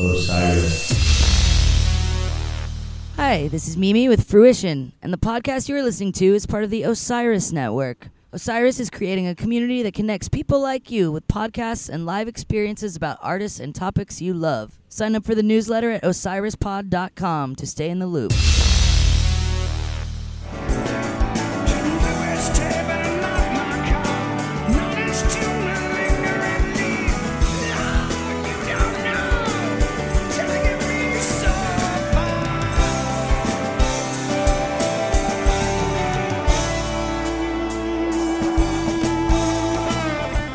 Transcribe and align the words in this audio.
Osiris. 0.00 0.92
Hi, 3.16 3.48
this 3.48 3.66
is 3.66 3.76
Mimi 3.76 4.08
with 4.08 4.30
Fruition, 4.30 4.92
and 5.02 5.12
the 5.12 5.18
podcast 5.18 5.68
you 5.68 5.74
are 5.74 5.82
listening 5.82 6.12
to 6.12 6.34
is 6.36 6.46
part 6.46 6.62
of 6.62 6.70
the 6.70 6.84
Osiris 6.84 7.50
Network. 7.50 8.08
Osiris 8.32 8.78
is 8.78 8.90
creating 8.90 9.26
a 9.26 9.34
community 9.34 9.82
that 9.82 9.94
connects 9.94 10.28
people 10.28 10.60
like 10.60 10.92
you 10.92 11.10
with 11.10 11.26
podcasts 11.26 11.88
and 11.88 12.06
live 12.06 12.28
experiences 12.28 12.94
about 12.94 13.18
artists 13.22 13.58
and 13.58 13.74
topics 13.74 14.22
you 14.22 14.34
love. 14.34 14.78
Sign 14.88 15.16
up 15.16 15.24
for 15.24 15.34
the 15.34 15.42
newsletter 15.42 15.90
at 15.90 16.04
osirispod.com 16.04 17.56
to 17.56 17.66
stay 17.66 17.90
in 17.90 17.98
the 17.98 18.06
loop. 18.06 18.32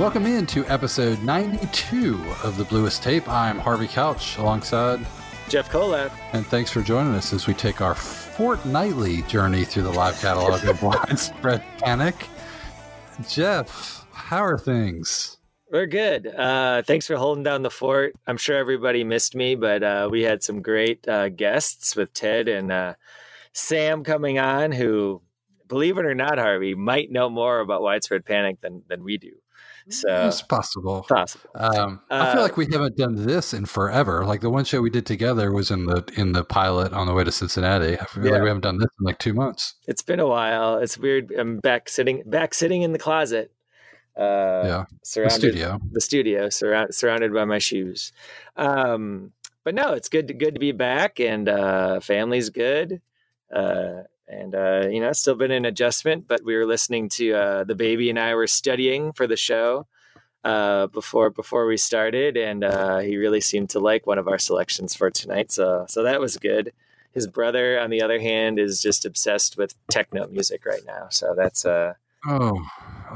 Welcome 0.03 0.25
in 0.25 0.45
to 0.47 0.65
episode 0.65 1.23
92 1.23 2.21
of 2.43 2.57
The 2.57 2.65
Bluest 2.65 3.01
Tape. 3.01 3.25
I'm 3.29 3.57
Harvey 3.57 3.87
Couch 3.87 4.37
alongside 4.37 4.99
Jeff 5.47 5.69
Kolak. 5.69 6.11
And 6.33 6.45
thanks 6.45 6.69
for 6.69 6.81
joining 6.81 7.13
us 7.13 7.31
as 7.31 7.47
we 7.47 7.53
take 7.53 7.79
our 7.79 7.95
fortnightly 7.95 9.21
journey 9.21 9.63
through 9.63 9.83
the 9.83 9.93
live 9.93 10.19
catalog 10.19 10.65
of 10.65 10.83
Widespread 10.83 11.63
Panic. 11.77 12.27
Jeff, 13.29 14.05
how 14.11 14.43
are 14.43 14.57
things? 14.57 15.37
We're 15.71 15.85
good. 15.85 16.27
Uh, 16.27 16.81
thanks 16.81 17.07
for 17.07 17.15
holding 17.15 17.45
down 17.45 17.61
the 17.61 17.71
fort. 17.71 18.13
I'm 18.27 18.35
sure 18.35 18.57
everybody 18.57 19.05
missed 19.05 19.35
me, 19.35 19.55
but 19.55 19.83
uh, 19.83 20.09
we 20.11 20.23
had 20.23 20.43
some 20.43 20.61
great 20.61 21.07
uh, 21.07 21.29
guests 21.29 21.95
with 21.95 22.13
Ted 22.13 22.49
and 22.49 22.73
uh, 22.73 22.95
Sam 23.53 24.03
coming 24.03 24.37
on, 24.37 24.73
who, 24.73 25.21
believe 25.69 25.97
it 25.97 26.05
or 26.05 26.13
not, 26.13 26.39
Harvey, 26.39 26.75
might 26.75 27.09
know 27.09 27.29
more 27.29 27.61
about 27.61 27.81
widespread 27.81 28.25
panic 28.25 28.59
than, 28.59 28.83
than 28.89 29.01
we 29.05 29.17
do. 29.17 29.31
So 29.89 30.27
it's 30.27 30.41
possible. 30.41 31.05
Possible. 31.09 31.49
Um, 31.55 32.01
I 32.09 32.31
feel 32.31 32.39
uh, 32.39 32.43
like 32.43 32.57
we 32.57 32.67
haven't 32.71 32.95
done 32.95 33.15
this 33.15 33.53
in 33.53 33.65
forever. 33.65 34.25
Like 34.25 34.41
the 34.41 34.49
one 34.49 34.65
show 34.65 34.81
we 34.81 34.89
did 34.89 35.05
together 35.05 35.51
was 35.51 35.71
in 35.71 35.85
the 35.85 36.03
in 36.15 36.31
the 36.31 36.43
pilot 36.43 36.93
on 36.93 37.07
the 37.07 37.13
way 37.13 37.23
to 37.23 37.31
Cincinnati. 37.31 37.99
I 37.99 38.05
feel 38.05 38.25
yeah. 38.25 38.31
like 38.31 38.41
we 38.41 38.47
haven't 38.47 38.63
done 38.63 38.77
this 38.77 38.89
in 38.99 39.05
like 39.05 39.19
two 39.19 39.33
months. 39.33 39.75
It's 39.87 40.01
been 40.01 40.19
a 40.19 40.27
while. 40.27 40.77
It's 40.77 40.97
weird. 40.97 41.31
I'm 41.31 41.59
back 41.59 41.89
sitting 41.89 42.23
back 42.25 42.53
sitting 42.53 42.81
in 42.81 42.93
the 42.93 42.99
closet. 42.99 43.51
Uh, 44.15 44.63
yeah, 44.65 44.85
surrounded 45.03 45.33
the 45.33 45.39
studio. 45.39 45.79
The 45.91 46.01
studio 46.01 46.49
surround, 46.49 46.95
surrounded 46.95 47.33
by 47.33 47.45
my 47.45 47.57
shoes. 47.57 48.13
Um, 48.55 49.31
but 49.63 49.75
no, 49.75 49.93
it's 49.93 50.09
good 50.09 50.27
to 50.27 50.33
good 50.33 50.53
to 50.53 50.59
be 50.59 50.71
back, 50.71 51.19
and 51.19 51.49
uh, 51.49 51.99
family's 51.99 52.49
good. 52.49 53.01
Uh, 53.53 54.03
and 54.27 54.55
uh, 54.55 54.87
you 54.89 54.99
know, 54.99 55.11
still 55.13 55.35
been 55.35 55.51
an 55.51 55.65
adjustment. 55.65 56.27
But 56.27 56.43
we 56.43 56.55
were 56.55 56.65
listening 56.65 57.09
to 57.09 57.33
uh, 57.33 57.63
the 57.63 57.75
baby 57.75 58.09
and 58.09 58.19
I 58.19 58.35
were 58.35 58.47
studying 58.47 59.13
for 59.13 59.27
the 59.27 59.37
show 59.37 59.87
uh, 60.43 60.87
before 60.87 61.29
before 61.29 61.65
we 61.65 61.77
started, 61.77 62.37
and 62.37 62.63
uh, 62.63 62.99
he 62.99 63.17
really 63.17 63.41
seemed 63.41 63.69
to 63.71 63.79
like 63.79 64.05
one 64.05 64.17
of 64.17 64.27
our 64.27 64.39
selections 64.39 64.95
for 64.95 65.09
tonight. 65.09 65.51
So 65.51 65.85
so 65.87 66.03
that 66.03 66.19
was 66.19 66.37
good. 66.37 66.73
His 67.13 67.27
brother, 67.27 67.79
on 67.79 67.91
the 67.91 68.01
other 68.01 68.19
hand, 68.19 68.57
is 68.57 68.81
just 68.81 69.05
obsessed 69.05 69.57
with 69.57 69.75
techno 69.89 70.27
music 70.27 70.65
right 70.65 70.81
now. 70.85 71.07
So 71.11 71.35
that's 71.37 71.65
uh 71.65 71.93
oh, 72.27 72.65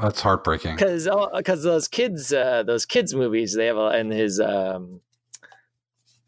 that's 0.00 0.20
heartbreaking. 0.20 0.76
Because 0.76 1.08
because 1.34 1.62
those 1.64 1.88
kids 1.88 2.32
uh, 2.32 2.62
those 2.62 2.86
kids 2.86 3.14
movies 3.14 3.54
they 3.54 3.66
have 3.66 3.76
a, 3.76 3.88
and 3.88 4.12
his 4.12 4.40
um, 4.40 5.00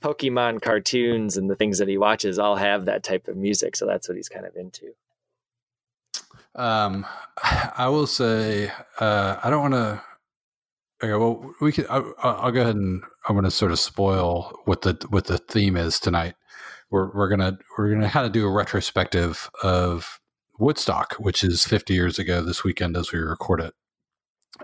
Pokemon 0.00 0.62
cartoons 0.62 1.36
and 1.36 1.50
the 1.50 1.56
things 1.56 1.78
that 1.78 1.88
he 1.88 1.98
watches 1.98 2.38
all 2.38 2.56
have 2.56 2.86
that 2.86 3.02
type 3.02 3.28
of 3.28 3.36
music. 3.36 3.76
So 3.76 3.86
that's 3.86 4.08
what 4.08 4.16
he's 4.16 4.28
kind 4.28 4.46
of 4.46 4.56
into. 4.56 4.94
Um, 6.54 7.06
I 7.42 7.88
will 7.88 8.06
say, 8.06 8.72
uh, 8.98 9.36
I 9.42 9.50
don't 9.50 9.70
want 9.70 9.74
to. 9.74 10.02
Okay, 11.02 11.14
well, 11.14 11.54
we 11.60 11.72
can. 11.72 11.86
I, 11.88 11.98
will 11.98 12.52
go 12.52 12.60
ahead 12.60 12.76
and 12.76 13.02
I'm 13.28 13.34
going 13.34 13.44
to 13.44 13.50
sort 13.50 13.72
of 13.72 13.78
spoil 13.78 14.60
what 14.64 14.82
the 14.82 14.98
what 15.08 15.26
the 15.26 15.38
theme 15.38 15.76
is 15.76 15.98
tonight. 16.00 16.34
We're 16.90 17.10
we're 17.14 17.28
gonna 17.28 17.58
we're 17.78 17.92
gonna 17.92 18.10
kind 18.10 18.26
of 18.26 18.32
do 18.32 18.46
a 18.46 18.50
retrospective 18.50 19.48
of 19.62 20.20
Woodstock, 20.58 21.14
which 21.14 21.42
is 21.42 21.64
50 21.64 21.94
years 21.94 22.18
ago 22.18 22.42
this 22.42 22.64
weekend 22.64 22.96
as 22.96 23.12
we 23.12 23.18
record 23.18 23.60
it. 23.60 23.74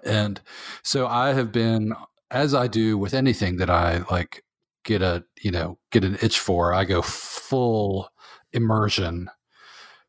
And 0.04 0.40
so 0.82 1.06
I 1.06 1.32
have 1.32 1.52
been, 1.52 1.94
as 2.30 2.52
I 2.54 2.66
do 2.66 2.98
with 2.98 3.14
anything 3.14 3.56
that 3.56 3.70
I 3.70 4.04
like 4.10 4.44
get 4.86 5.02
a 5.02 5.22
you 5.42 5.50
know 5.50 5.78
get 5.90 6.04
an 6.04 6.16
itch 6.22 6.38
for 6.38 6.72
i 6.72 6.84
go 6.84 7.02
full 7.02 8.08
immersion 8.52 9.28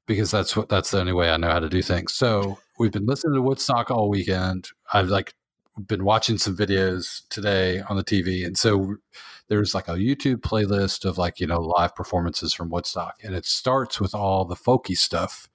because 0.06 0.32
that's 0.32 0.56
what 0.56 0.70
that's 0.70 0.92
the 0.92 1.00
only 1.00 1.14
way 1.14 1.30
i 1.30 1.38
know 1.38 1.52
how 1.52 1.60
to 1.60 1.70
do 1.70 1.82
things. 1.82 2.14
So 2.14 2.58
we've 2.80 2.92
been 2.92 3.06
listening 3.06 3.36
to 3.36 3.42
woodstock 3.42 3.92
all 3.92 4.10
weekend. 4.10 4.70
I've 4.94 5.10
like 5.10 5.34
been 5.86 6.06
watching 6.06 6.38
some 6.38 6.58
videos 6.58 7.22
today 7.30 7.82
on 7.82 7.98
the 7.98 8.04
tv 8.04 8.44
and 8.44 8.58
so 8.58 8.96
there's 9.48 9.76
like 9.76 9.88
a 9.88 9.92
youtube 9.92 10.38
playlist 10.38 11.06
of 11.06 11.20
like 11.20 11.40
you 11.40 11.46
know 11.46 11.62
live 11.62 11.94
performances 11.94 12.52
from 12.52 12.72
woodstock 12.72 13.14
and 13.24 13.36
it 13.36 13.46
starts 13.46 14.00
with 14.02 14.16
all 14.16 14.44
the 14.46 14.56
folky 14.56 14.98
stuff. 14.98 15.48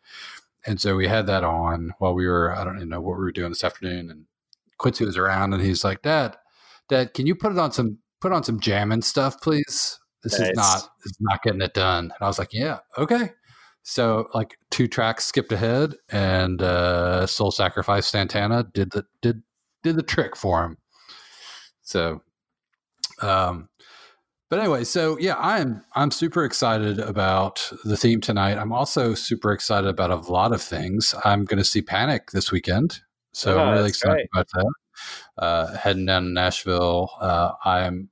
And 0.65 0.81
so 0.81 0.95
we 0.95 1.09
had 1.09 1.27
that 1.27 1.43
on 1.43 1.93
while 1.99 2.15
we 2.15 2.29
were 2.29 2.57
i 2.57 2.63
don't 2.63 2.77
even 2.77 2.91
know 2.91 3.01
what 3.01 3.19
we 3.19 3.25
were 3.25 3.33
doing 3.33 3.51
this 3.51 3.65
afternoon 3.65 4.11
and 4.11 4.27
quincy 4.79 5.05
was 5.05 5.17
around 5.17 5.55
and 5.55 5.63
he's 5.63 5.83
like 5.83 6.03
dad 6.03 6.37
dad 6.89 7.15
can 7.15 7.27
you 7.27 7.35
put 7.35 7.53
it 7.53 7.59
on 7.59 7.73
some 7.73 7.99
put 8.23 8.33
on 8.33 8.45
some 8.45 8.61
jamming 8.61 9.03
stuff, 9.03 9.41
please. 9.41 9.99
This 10.23 10.39
nice. 10.39 10.51
is 10.51 10.57
not 10.57 10.89
is 11.05 11.17
not 11.21 11.43
getting 11.43 11.61
it 11.61 11.75
done. 11.75 12.05
And 12.05 12.23
I 12.23 12.27
was 12.27 12.39
like, 12.39 12.53
yeah, 12.53 12.79
okay. 12.97 13.33
So 13.83 14.29
like 14.33 14.57
two 14.71 14.87
tracks 14.87 15.25
skipped 15.25 15.51
ahead, 15.51 15.95
and 16.09 16.63
uh, 16.63 17.27
Soul 17.27 17.51
Sacrifice 17.51 18.07
Santana 18.07 18.65
did 18.73 18.93
the 18.93 19.05
did 19.21 19.43
did 19.83 19.97
the 19.97 20.05
trick 20.05 20.37
for 20.37 20.65
him. 20.65 20.79
So, 21.83 22.23
um, 23.21 23.69
but 24.49 24.61
anyway, 24.61 24.85
so 24.85 25.19
yeah, 25.19 25.35
I'm 25.37 25.85
I'm 25.97 26.13
super 26.13 26.45
excited 26.45 27.01
about 27.01 27.73
the 27.85 27.97
theme 27.97 28.21
tonight. 28.21 28.57
I'm 28.57 28.73
also 28.73 29.15
super 29.15 29.51
excited 29.53 29.89
about 29.89 30.13
a 30.13 30.31
lot 30.31 30.53
of 30.53 30.63
things. 30.63 31.13
I'm 31.25 31.45
going 31.45 31.59
to 31.59 31.65
see 31.65 31.83
Panic 31.83 32.31
this 32.31 32.53
weekend, 32.53 33.01
so 33.33 33.59
oh, 33.59 33.65
I'm 33.65 33.73
really 33.73 33.89
excited 33.89 34.15
great. 34.15 34.29
about 34.33 34.49
that. 34.55 34.73
Uh, 35.39 35.77
heading 35.77 36.07
down 36.07 36.23
to 36.25 36.29
Nashville, 36.29 37.11
uh, 37.21 37.53
I'm 37.65 38.11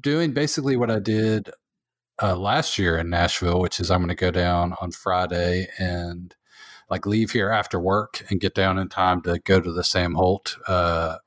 doing 0.00 0.32
basically 0.32 0.76
what 0.76 0.90
I 0.90 0.98
did 0.98 1.50
uh, 2.22 2.36
last 2.36 2.78
year 2.78 2.98
in 2.98 3.10
Nashville, 3.10 3.60
which 3.60 3.80
is 3.80 3.90
I'm 3.90 4.00
going 4.00 4.08
to 4.08 4.14
go 4.14 4.30
down 4.30 4.74
on 4.80 4.90
Friday 4.90 5.68
and 5.78 6.34
like 6.90 7.06
leave 7.06 7.30
here 7.30 7.50
after 7.50 7.78
work 7.78 8.24
and 8.30 8.40
get 8.40 8.54
down 8.54 8.78
in 8.78 8.88
time 8.88 9.22
to 9.22 9.38
go 9.44 9.60
to 9.60 9.72
the 9.72 9.84
Sam 9.84 10.14
Holt 10.14 10.56
uh, 10.66 11.18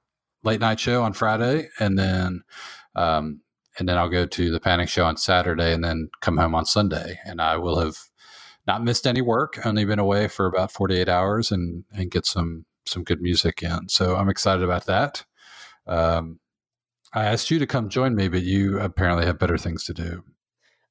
late 0.43 0.59
night 0.59 0.79
show 0.79 1.03
on 1.03 1.13
Friday, 1.13 1.69
and 1.79 1.97
then 1.97 2.41
um, 2.95 3.41
and 3.79 3.87
then 3.87 3.97
I'll 3.97 4.09
go 4.09 4.25
to 4.25 4.51
the 4.51 4.59
Panic 4.59 4.89
show 4.89 5.05
on 5.05 5.17
Saturday, 5.17 5.73
and 5.73 5.83
then 5.83 6.09
come 6.21 6.37
home 6.37 6.55
on 6.55 6.65
Sunday, 6.65 7.19
and 7.25 7.41
I 7.41 7.57
will 7.57 7.79
have 7.79 7.97
not 8.67 8.83
missed 8.83 9.07
any 9.07 9.21
work. 9.21 9.59
Only 9.65 9.85
been 9.85 9.99
away 9.99 10.27
for 10.27 10.45
about 10.45 10.71
48 10.71 11.07
hours, 11.07 11.51
and 11.51 11.85
and 11.93 12.11
get 12.11 12.25
some 12.25 12.65
some 12.85 13.03
good 13.03 13.21
music 13.21 13.63
in. 13.63 13.87
So 13.87 14.15
I'm 14.15 14.29
excited 14.29 14.63
about 14.63 14.87
that. 14.87 15.25
Um, 15.87 16.39
I 17.13 17.25
asked 17.25 17.51
you 17.51 17.59
to 17.59 17.67
come 17.67 17.89
join 17.89 18.15
me, 18.15 18.27
but 18.27 18.43
you 18.43 18.79
apparently 18.79 19.25
have 19.25 19.39
better 19.39 19.57
things 19.57 19.83
to 19.85 19.93
do. 19.93 20.23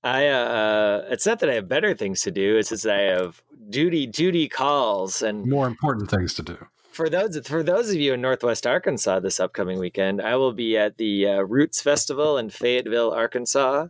I 0.03 0.29
uh 0.29 1.05
it's 1.11 1.27
not 1.27 1.41
that 1.41 1.51
I 1.51 1.55
have 1.55 1.69
better 1.69 1.95
things 1.95 2.23
to 2.23 2.31
do, 2.31 2.57
it's 2.57 2.71
just 2.71 2.85
that 2.85 2.97
I 2.97 3.03
have 3.03 3.43
duty 3.69 4.07
duty 4.07 4.49
calls 4.49 5.23
and 5.23 5.47
more 5.47 5.67
important 5.67 6.11
things 6.11 6.35
to 6.35 6.43
do. 6.43 6.59
For 6.91 7.09
those 7.09 7.39
for 7.47 7.63
those 7.63 7.91
of 7.91 7.97
you 7.97 8.15
in 8.15 8.21
Northwest 8.21 8.67
Arkansas 8.67 9.21
this 9.21 9.41
upcoming 9.41 9.79
weekend, 9.79 10.21
I 10.23 10.37
will 10.37 10.53
be 10.53 10.77
at 10.77 10.97
the 10.97 11.27
uh, 11.27 11.41
Roots 11.43 11.81
Festival 11.83 12.39
in 12.39 12.51
Fayetteville, 12.51 13.13
Arkansas, 13.13 13.89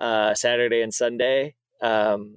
uh, 0.00 0.34
Saturday 0.34 0.80
and 0.80 0.94
Sunday. 0.94 1.54
Um, 1.82 2.36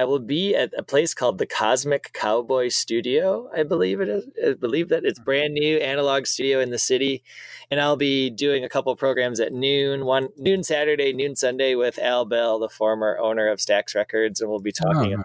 I 0.00 0.04
will 0.04 0.18
be 0.18 0.56
at 0.56 0.72
a 0.78 0.82
place 0.82 1.12
called 1.12 1.36
the 1.36 1.44
Cosmic 1.44 2.14
Cowboy 2.14 2.68
Studio. 2.68 3.50
I 3.54 3.64
believe 3.64 4.00
it 4.00 4.08
is. 4.08 4.24
I 4.42 4.54
believe 4.54 4.88
that 4.88 5.04
it's 5.04 5.18
brand 5.18 5.52
new 5.52 5.76
analog 5.76 6.24
studio 6.24 6.60
in 6.60 6.70
the 6.70 6.78
city, 6.78 7.22
and 7.70 7.78
I'll 7.78 7.98
be 7.98 8.30
doing 8.30 8.64
a 8.64 8.68
couple 8.70 8.96
programs 8.96 9.40
at 9.40 9.52
noon, 9.52 10.06
one 10.06 10.30
noon 10.38 10.62
Saturday, 10.62 11.12
noon 11.12 11.36
Sunday 11.36 11.74
with 11.74 11.98
Al 11.98 12.24
Bell, 12.24 12.58
the 12.58 12.70
former 12.70 13.18
owner 13.18 13.46
of 13.48 13.58
Stax 13.58 13.94
Records, 13.94 14.40
and 14.40 14.48
we'll 14.48 14.60
be 14.60 14.72
talking 14.72 15.16
oh. 15.18 15.22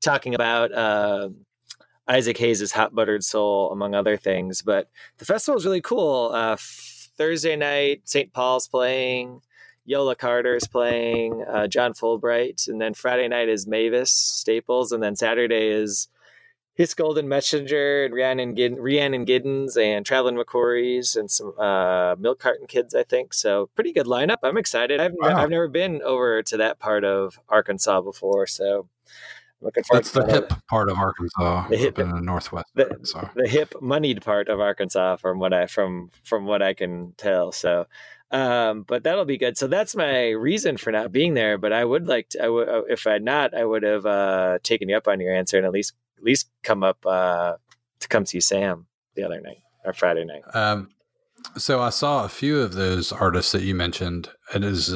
talking 0.00 0.34
about 0.34 0.72
uh, 0.72 1.28
Isaac 2.08 2.36
Hayes' 2.38 2.72
Hot 2.72 2.96
Buttered 2.96 3.22
Soul, 3.22 3.70
among 3.70 3.94
other 3.94 4.16
things. 4.16 4.60
But 4.60 4.90
the 5.18 5.24
festival 5.24 5.56
is 5.56 5.64
really 5.64 5.82
cool. 5.82 6.32
Uh, 6.34 6.56
Thursday 7.16 7.54
night, 7.54 8.02
St. 8.06 8.32
Paul's 8.32 8.66
playing. 8.66 9.40
Yola 9.86 10.14
Carter 10.16 10.56
is 10.56 10.66
playing, 10.66 11.44
uh, 11.48 11.66
John 11.68 11.92
Fullbright, 11.94 12.68
and 12.68 12.80
then 12.80 12.92
Friday 12.92 13.28
night 13.28 13.48
is 13.48 13.66
Mavis 13.66 14.10
Staples, 14.12 14.92
and 14.92 15.02
then 15.02 15.14
Saturday 15.16 15.68
is 15.68 16.08
His 16.74 16.92
Golden 16.92 17.28
Messenger 17.28 18.04
and 18.04 18.12
Rhiannon, 18.14 18.54
Gid- 18.54 18.78
Rhiannon 18.78 19.24
Giddens 19.24 19.76
and 19.80 20.04
Traveling 20.04 20.36
McCourys 20.36 21.16
and 21.16 21.30
some 21.30 21.54
uh, 21.58 22.16
Milk 22.18 22.38
Carton 22.40 22.66
Kids, 22.66 22.94
I 22.94 23.04
think. 23.04 23.32
So 23.32 23.70
pretty 23.76 23.92
good 23.92 24.06
lineup. 24.06 24.38
I'm 24.42 24.58
excited. 24.58 25.00
I've, 25.00 25.12
Wow. 25.14 25.36
I've 25.36 25.50
never 25.50 25.68
been 25.68 26.02
over 26.02 26.42
to 26.42 26.56
that 26.58 26.78
part 26.78 27.04
of 27.04 27.38
Arkansas 27.48 28.00
before, 28.02 28.46
so 28.46 28.88
looking 29.62 29.84
forward 29.84 30.04
to 30.04 30.12
that. 30.14 30.20
That's 30.26 30.32
the 30.34 30.40
that. 30.40 30.50
hip 30.50 30.66
part 30.68 30.90
of 30.90 30.98
Arkansas, 30.98 31.68
The 31.68 31.76
hip- 31.76 31.98
in 31.98 32.10
the 32.10 32.20
northwest 32.20 32.66
the- 32.74 32.90
Arkansas. 32.90 33.28
the 33.36 33.48
hip 33.48 33.72
moneyed 33.80 34.20
part 34.22 34.48
of 34.48 34.60
Arkansas 34.60 35.16
from 35.16 35.38
what 35.38 35.52
I 35.54 35.66
from 35.66 36.10
from 36.24 36.44
what 36.44 36.60
I 36.60 36.74
can 36.74 37.14
tell. 37.16 37.52
So 37.52 37.86
um 38.30 38.82
but 38.82 39.04
that'll 39.04 39.24
be 39.24 39.38
good. 39.38 39.56
So 39.56 39.66
that's 39.66 39.94
my 39.94 40.30
reason 40.30 40.76
for 40.76 40.90
not 40.90 41.12
being 41.12 41.34
there, 41.34 41.58
but 41.58 41.72
I 41.72 41.84
would 41.84 42.06
like 42.06 42.30
to 42.30 42.44
I 42.44 42.48
would 42.48 42.68
uh, 42.68 42.82
if 42.88 43.06
I'd 43.06 43.22
not 43.22 43.54
I 43.54 43.64
would 43.64 43.82
have 43.82 44.06
uh 44.06 44.58
taken 44.62 44.88
you 44.88 44.96
up 44.96 45.08
on 45.08 45.20
your 45.20 45.34
answer 45.34 45.56
and 45.56 45.66
at 45.66 45.72
least 45.72 45.94
at 46.18 46.24
least 46.24 46.48
come 46.62 46.82
up 46.82 47.04
uh 47.06 47.54
to 48.00 48.08
come 48.08 48.26
see 48.26 48.40
Sam 48.40 48.86
the 49.14 49.24
other 49.24 49.40
night 49.40 49.58
or 49.84 49.92
Friday 49.92 50.24
night. 50.24 50.42
Um, 50.54 50.90
so 51.56 51.80
I 51.80 51.90
saw 51.90 52.24
a 52.24 52.28
few 52.28 52.60
of 52.60 52.74
those 52.74 53.12
artists 53.12 53.52
that 53.52 53.62
you 53.62 53.74
mentioned, 53.74 54.28
and 54.52 54.64
it 54.64 54.72
is 54.72 54.92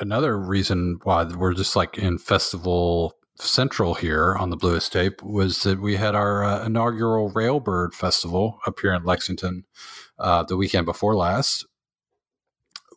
another 0.00 0.38
reason 0.38 0.98
why 1.02 1.24
we're 1.24 1.54
just 1.54 1.76
like 1.76 1.98
in 1.98 2.18
festival 2.18 3.16
central 3.38 3.94
here 3.94 4.34
on 4.36 4.50
the 4.50 4.56
Bluest 4.56 4.92
Tape 4.92 5.22
was 5.22 5.62
that 5.62 5.80
we 5.80 5.96
had 5.96 6.14
our 6.14 6.42
uh, 6.42 6.64
inaugural 6.64 7.30
Railbird 7.32 7.92
Festival 7.92 8.58
up 8.66 8.80
here 8.80 8.94
in 8.94 9.04
Lexington 9.04 9.64
uh, 10.18 10.42
the 10.42 10.56
weekend 10.56 10.86
before 10.86 11.14
last. 11.14 11.66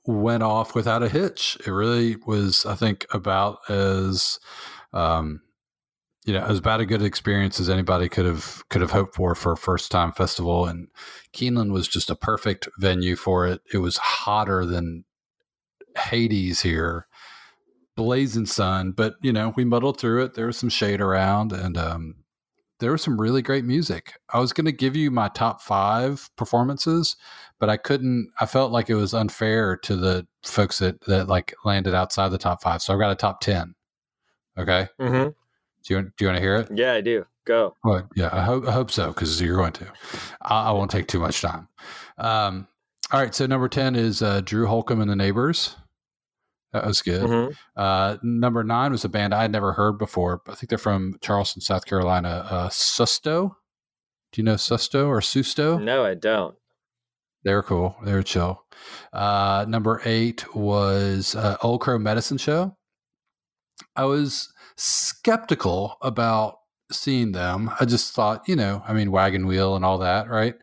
Went 0.10 0.42
off 0.42 0.74
without 0.74 1.04
a 1.04 1.10
hitch. 1.10 1.56
It 1.68 1.72
really 1.72 2.16
was, 2.26 2.66
I 2.66 2.74
think, 2.74 3.06
about 3.12 3.60
as 3.70 4.40
um, 4.92 5.42
you 6.26 6.34
know, 6.34 6.42
as 6.42 6.58
about 6.58 6.82
a 6.82 6.86
good 6.86 7.04
experience 7.04 7.60
as 7.60 7.70
anybody 7.70 8.10
could 8.10 8.26
have 8.26 8.64
could 8.70 8.82
have 8.82 8.90
hoped 8.90 9.14
for 9.14 9.36
for 9.36 9.52
a 9.52 9.58
first 9.58 9.92
time 9.92 10.12
festival. 10.12 10.66
And 10.66 10.88
Keeneland 11.32 11.72
was 11.72 11.88
just 11.88 12.10
a 12.10 12.16
perfect 12.16 12.68
venue 12.80 13.16
for 13.16 13.46
it. 13.46 13.62
It 13.72 13.78
was 13.78 13.98
hotter 13.98 14.66
than 14.66 15.06
Hades 15.96 16.62
here, 16.62 17.06
blazing 17.96 18.48
sun, 18.48 18.94
but 18.94 19.14
you 19.22 19.32
know 19.32 19.54
we 19.56 19.64
muddled 19.64 20.00
through 20.00 20.24
it. 20.24 20.34
There 20.34 20.48
was 20.48 20.58
some 20.58 20.70
shade 20.70 21.02
around, 21.02 21.54
and 21.54 21.78
um, 21.78 22.16
there 22.80 22.92
was 22.92 23.02
some 23.04 23.20
really 23.20 23.42
great 23.42 23.66
music. 23.66 24.14
I 24.34 24.40
was 24.40 24.54
going 24.54 24.66
to 24.66 24.72
give 24.72 24.96
you 24.96 25.12
my 25.12 25.28
top 25.28 25.62
five 25.62 26.30
performances, 26.36 27.16
but 27.60 27.70
I 27.70 27.78
couldn't. 27.78 28.32
I 28.40 28.46
felt 28.46 28.72
like 28.72 28.90
it 28.90 28.96
was 28.96 29.14
unfair 29.14 29.78
to 29.78 29.96
the 29.96 30.28
folks 30.44 30.80
that 30.80 31.00
that 31.06 31.28
like 31.28 31.54
landed 31.66 31.94
outside 31.94 32.30
the 32.30 32.38
top 32.38 32.62
five, 32.62 32.82
so 32.82 32.94
I've 32.94 33.00
got 33.00 33.12
a 33.12 33.16
top 33.16 33.42
ten. 33.42 33.76
Okay, 34.58 34.88
Mm-hmm. 35.00 35.30
do 35.86 35.94
you 35.94 36.02
do 36.02 36.12
you 36.20 36.28
want 36.28 36.38
to 36.38 36.42
hear 36.42 36.56
it? 36.58 36.70
Yeah, 36.74 36.94
I 36.94 37.02
do. 37.02 37.26
Go. 37.46 37.76
Well, 37.84 38.08
yeah, 38.16 38.30
I 38.32 38.44
hope 38.44 38.68
I 38.68 38.72
hope 38.72 38.92
so 38.92 39.08
because 39.08 39.42
you're 39.42 39.56
going 39.58 39.74
to. 39.74 39.88
I, 40.42 40.70
I 40.70 40.72
won't 40.72 40.92
take 40.92 41.08
too 41.08 41.20
much 41.20 41.42
time. 41.42 41.68
Um, 42.18 42.68
all 43.12 43.20
right, 43.20 43.34
so 43.34 43.46
number 43.46 43.68
ten 43.70 43.96
is 43.96 44.22
uh, 44.22 44.42
Drew 44.42 44.68
Holcomb 44.68 45.02
and 45.02 45.10
the 45.10 45.16
Neighbors. 45.16 45.76
That 46.74 46.86
was 46.86 47.02
good. 47.02 47.24
Mhm. 47.24 47.56
Uh, 47.76 48.18
number 48.22 48.64
nine 48.64 48.92
was 48.92 49.04
a 49.04 49.10
band 49.10 49.34
I 49.34 49.42
had 49.42 49.52
never 49.52 49.74
heard 49.74 49.98
before. 49.98 50.42
I 50.48 50.54
think 50.54 50.70
they're 50.70 50.78
from 50.78 51.16
Charleston, 51.22 51.62
South 51.64 51.86
Carolina. 51.86 52.46
Uh, 52.48 52.70
Susto. 52.70 53.56
Do 54.32 54.42
you 54.42 54.44
know 54.44 54.54
Susto 54.54 55.08
or 55.08 55.20
Susto? 55.22 55.82
No, 55.82 56.06
I 56.06 56.14
don't. 56.14 56.56
They 57.44 57.54
were 57.54 57.64
cool. 57.64 57.96
They 58.04 58.14
were 58.14 58.24
chill. 58.24 58.66
Uh, 59.14 59.66
number 59.68 60.02
eight 60.06 60.54
was 60.56 61.36
uh, 61.36 61.58
Old 61.62 61.82
Crow 61.82 61.98
Medicine 61.98 62.38
Show. 62.38 62.76
I 63.96 64.06
was 64.06 64.52
skeptical 64.76 65.98
about 66.02 66.60
seeing 66.92 67.32
them. 67.32 67.72
I 67.80 67.86
just 67.86 68.14
thought, 68.14 68.48
you 68.48 68.56
know, 68.56 68.84
I 68.88 68.94
mean, 68.94 69.12
wagon 69.12 69.48
wheel 69.48 69.76
and 69.76 69.86
all 69.86 70.00
that, 70.00 70.30
right? 70.30 70.56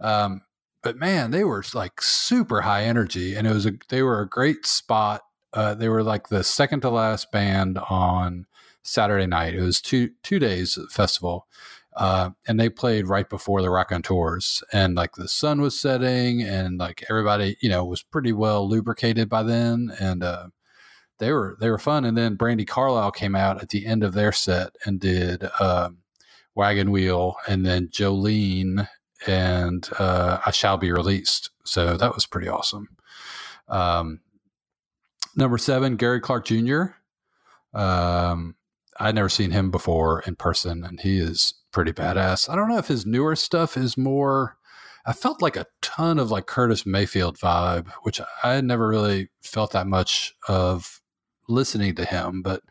Um, 0.00 0.42
but 0.82 0.96
man, 0.96 1.30
they 1.30 1.44
were 1.44 1.64
like 1.74 2.02
super 2.02 2.62
high 2.62 2.84
energy, 2.84 3.34
and 3.34 3.46
it 3.46 3.52
was 3.52 3.66
a 3.66 3.72
they 3.88 4.02
were 4.02 4.20
a 4.20 4.28
great 4.28 4.66
spot. 4.66 5.22
Uh, 5.52 5.74
they 5.74 5.88
were 5.88 6.02
like 6.02 6.28
the 6.28 6.42
second 6.42 6.80
to 6.80 6.90
last 6.90 7.30
band 7.30 7.78
on 7.90 8.46
Saturday 8.82 9.26
night. 9.26 9.54
It 9.54 9.60
was 9.60 9.80
two 9.80 10.10
two 10.22 10.38
days 10.38 10.78
festival, 10.90 11.46
uh, 11.94 12.30
and 12.46 12.58
they 12.58 12.70
played 12.70 13.06
right 13.06 13.28
before 13.28 13.60
the 13.60 13.70
Rock 13.70 13.92
and 13.92 14.94
like 14.94 15.12
the 15.12 15.28
sun 15.28 15.60
was 15.60 15.78
setting, 15.78 16.42
and 16.42 16.78
like 16.78 17.04
everybody, 17.10 17.56
you 17.60 17.68
know, 17.68 17.84
was 17.84 18.02
pretty 18.02 18.32
well 18.32 18.68
lubricated 18.68 19.28
by 19.28 19.42
then, 19.42 19.92
and 20.00 20.22
uh, 20.22 20.48
they 21.18 21.32
were 21.32 21.56
they 21.60 21.70
were 21.70 21.78
fun. 21.78 22.04
And 22.04 22.16
then 22.16 22.36
Brandi 22.36 22.66
Carlile 22.66 23.12
came 23.12 23.34
out 23.34 23.62
at 23.62 23.68
the 23.68 23.86
end 23.86 24.02
of 24.02 24.14
their 24.14 24.32
set 24.32 24.76
and 24.86 24.98
did 24.98 25.44
um, 25.60 25.98
Wagon 26.54 26.90
Wheel, 26.90 27.36
and 27.46 27.64
then 27.66 27.88
Jolene 27.88 28.88
and 29.26 29.88
uh, 29.98 30.38
I 30.44 30.50
Shall 30.50 30.78
Be 30.78 30.92
Released. 30.92 31.50
So 31.64 31.96
that 31.96 32.14
was 32.14 32.26
pretty 32.26 32.48
awesome. 32.48 32.88
Um, 33.68 34.20
number 35.36 35.58
seven, 35.58 35.96
Gary 35.96 36.20
Clark 36.20 36.46
Jr. 36.46 36.84
Um, 37.74 38.56
I'd 38.98 39.14
never 39.14 39.28
seen 39.28 39.50
him 39.50 39.70
before 39.70 40.20
in 40.20 40.36
person, 40.36 40.84
and 40.84 41.00
he 41.00 41.18
is 41.18 41.54
pretty 41.72 41.92
badass. 41.92 42.48
I 42.48 42.56
don't 42.56 42.68
know 42.68 42.78
if 42.78 42.88
his 42.88 43.06
newer 43.06 43.34
stuff 43.36 43.76
is 43.76 43.96
more. 43.96 44.56
I 45.04 45.12
felt 45.12 45.42
like 45.42 45.56
a 45.56 45.66
ton 45.80 46.18
of 46.18 46.30
like 46.30 46.46
Curtis 46.46 46.86
Mayfield 46.86 47.38
vibe, 47.38 47.88
which 48.02 48.20
I 48.44 48.54
had 48.54 48.64
never 48.64 48.86
really 48.86 49.30
felt 49.42 49.72
that 49.72 49.86
much 49.86 50.34
of 50.48 51.00
listening 51.48 51.96
to 51.96 52.04
him. 52.04 52.42
But 52.42 52.62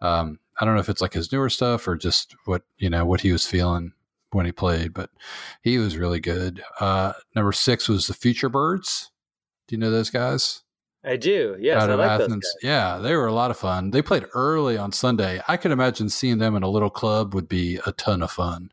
um, 0.00 0.38
I 0.58 0.64
don't 0.64 0.74
know 0.74 0.80
if 0.80 0.88
it's 0.88 1.02
like 1.02 1.12
his 1.12 1.30
newer 1.30 1.50
stuff 1.50 1.86
or 1.86 1.96
just 1.96 2.34
what 2.46 2.62
you 2.78 2.88
know 2.88 3.04
what 3.04 3.20
he 3.20 3.32
was 3.32 3.46
feeling 3.46 3.92
when 4.30 4.46
he 4.46 4.52
played. 4.52 4.94
But 4.94 5.10
he 5.62 5.78
was 5.78 5.98
really 5.98 6.20
good. 6.20 6.62
Uh, 6.80 7.12
number 7.34 7.52
six 7.52 7.88
was 7.88 8.06
the 8.06 8.14
Futurebirds. 8.14 9.08
Do 9.68 9.76
you 9.76 9.80
know 9.80 9.90
those 9.90 10.10
guys? 10.10 10.62
I 11.04 11.16
do. 11.16 11.56
Yes, 11.60 11.82
out 11.82 11.90
I 11.90 11.92
of 11.92 11.98
like 11.98 12.20
Athens. 12.20 12.48
Yeah, 12.62 12.98
they 12.98 13.14
were 13.14 13.26
a 13.26 13.32
lot 13.32 13.50
of 13.50 13.58
fun. 13.58 13.90
They 13.90 14.02
played 14.02 14.24
early 14.34 14.78
on 14.78 14.92
Sunday. 14.92 15.40
I 15.46 15.56
could 15.56 15.70
imagine 15.70 16.08
seeing 16.08 16.38
them 16.38 16.56
in 16.56 16.62
a 16.62 16.68
little 16.68 16.90
club 16.90 17.34
would 17.34 17.48
be 17.48 17.78
a 17.86 17.92
ton 17.92 18.22
of 18.22 18.30
fun. 18.30 18.70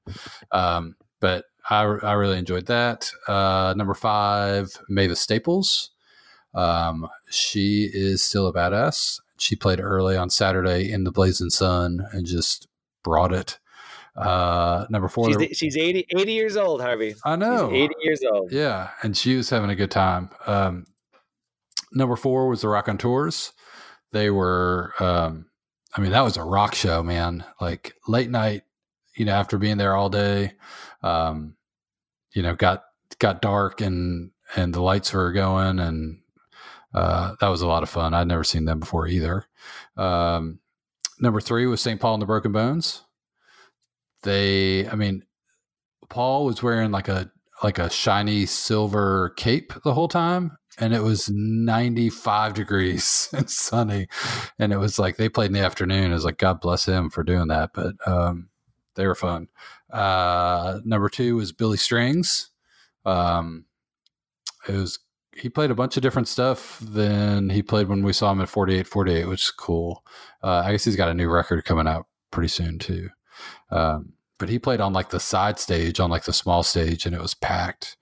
Um, 0.52 0.96
but 1.20 1.46
I, 1.70 1.82
I 1.82 2.14
really 2.14 2.38
enjoyed 2.38 2.68
that. 2.68 3.12
Uh, 3.28 3.74
number 3.76 3.94
five, 3.94 4.70
Mavis 4.88 5.20
Staples. 5.20 5.92
Um, 6.54 7.08
she 7.30 7.90
is 7.94 8.22
still 8.22 8.48
a 8.48 8.54
badass. 8.54 9.20
She 9.38 9.56
played 9.56 9.80
early 9.80 10.16
on 10.16 10.30
Saturday 10.30 10.92
in 10.92 11.04
the 11.04 11.12
blazing 11.12 11.50
sun 11.50 12.06
and 12.12 12.26
just 12.26 12.68
brought 13.04 13.34
it. 13.34 13.60
Uh, 14.16 14.86
number 14.90 15.08
four, 15.08 15.32
She's, 15.40 15.58
she's 15.58 15.78
80, 15.78 16.06
80 16.18 16.34
years 16.34 16.58
old, 16.58 16.82
Harvey. 16.82 17.16
I 17.24 17.36
know. 17.38 17.70
She's 17.72 17.84
80 17.84 17.94
years 18.02 18.22
old. 18.30 18.52
Yeah, 18.52 18.90
and 19.04 19.16
she 19.16 19.36
was 19.38 19.50
having 19.50 19.70
a 19.70 19.76
good 19.76 19.92
time. 19.92 20.30
Um, 20.46 20.86
number 21.92 22.16
four 22.16 22.48
was 22.48 22.62
the 22.62 22.70
Raconteurs. 22.70 23.54
They 24.12 24.30
were, 24.30 24.94
um, 25.00 25.48
I 25.96 26.02
mean, 26.02 26.12
that 26.12 26.24
was 26.24 26.38
a 26.38 26.44
rock 26.44 26.76
show, 26.76 27.04
man. 27.04 27.44
Like 27.60 27.94
late 28.08 28.30
night, 28.30 28.64
you 29.16 29.26
know, 29.26 29.34
after 29.34 29.58
being 29.58 29.78
there 29.78 29.96
all 29.96 30.10
day, 30.10 30.54
um, 31.04 31.56
you 32.34 32.42
know, 32.42 32.56
got 32.56 32.84
got 33.20 33.42
dark 33.42 33.82
and 33.82 34.32
and 34.56 34.74
the 34.74 34.82
lights 34.82 35.14
were 35.14 35.32
going, 35.32 35.80
and 35.80 36.20
uh, 36.94 37.36
that 37.40 37.48
was 37.48 37.62
a 37.62 37.68
lot 37.68 37.84
of 37.84 37.90
fun. 37.90 38.14
I'd 38.14 38.28
never 38.28 38.44
seen 38.44 38.66
them 38.66 38.80
before 38.80 39.08
either. 39.08 39.46
Um, 39.98 40.60
number 41.20 41.42
three 41.42 41.66
was 41.66 41.82
St. 41.82 42.00
Paul 42.00 42.16
and 42.16 42.22
the 42.22 42.28
Broken 42.28 42.52
Bones. 42.52 43.04
They, 44.24 44.88
I 44.88 44.96
mean, 44.96 45.24
Paul 46.10 46.46
was 46.46 46.62
wearing 46.62 46.92
like 46.92 47.08
a 47.08 47.32
like 47.64 47.80
a 47.80 47.90
shiny 47.90 48.46
silver 48.46 49.30
cape 49.38 49.74
the 49.84 49.94
whole 49.94 50.08
time 50.08 50.58
and 50.80 50.94
it 50.94 51.02
was 51.02 51.30
95 51.30 52.54
degrees 52.54 53.30
and 53.34 53.50
sunny. 53.50 54.08
And 54.60 54.72
it 54.72 54.78
was 54.78 54.98
like 55.00 55.18
they 55.18 55.30
played 55.30 55.48
in 55.48 55.54
the 55.54 55.60
afternoon. 55.60 56.12
It 56.12 56.16
was 56.16 56.26
like 56.26 56.38
god 56.38 56.62
bless 56.62 56.86
him 56.86 57.10
for 57.10 57.24
doing 57.24 57.48
that 57.48 57.72
but 57.74 57.96
um 58.08 58.50
they 58.96 59.08
were 59.08 59.16
fun. 59.16 59.48
Uh 59.92 60.80
number 60.84 61.10
two 61.10 61.36
was 61.36 61.52
billy 61.52 61.78
strings. 61.78 62.52
Um 63.06 63.66
it 64.68 64.74
was 64.74 65.00
he 65.36 65.50
played 65.50 65.72
a 65.72 65.76
bunch 65.76 65.96
of 65.98 66.04
different 66.04 66.28
stuff 66.28 66.80
than 66.82 67.50
he 67.50 67.64
played 67.64 67.88
when 67.88 68.04
we 68.04 68.14
saw 68.14 68.32
him 68.32 68.42
at 68.42 68.50
48 68.50 68.88
48 68.88 69.26
which 69.26 69.44
is 69.44 69.52
cool. 69.52 70.04
Uh 70.44 70.64
i 70.66 70.72
guess 70.72 70.84
he's 70.84 70.96
got 70.96 71.10
a 71.10 71.14
new 71.14 71.30
record 71.30 71.66
coming 71.66 71.88
out 71.88 72.08
pretty 72.32 72.50
soon 72.50 72.80
too. 72.80 73.10
Um 73.70 74.14
but 74.38 74.50
he 74.50 74.58
played 74.58 74.82
on 74.82 74.92
like 74.92 75.12
the 75.12 75.20
side 75.20 75.60
stage 75.60 76.00
on 76.00 76.10
like 76.10 76.24
the 76.24 76.34
small 76.34 76.64
stage 76.64 77.06
and 77.06 77.16
it 77.16 77.22
was 77.22 77.36
packed 77.36 77.96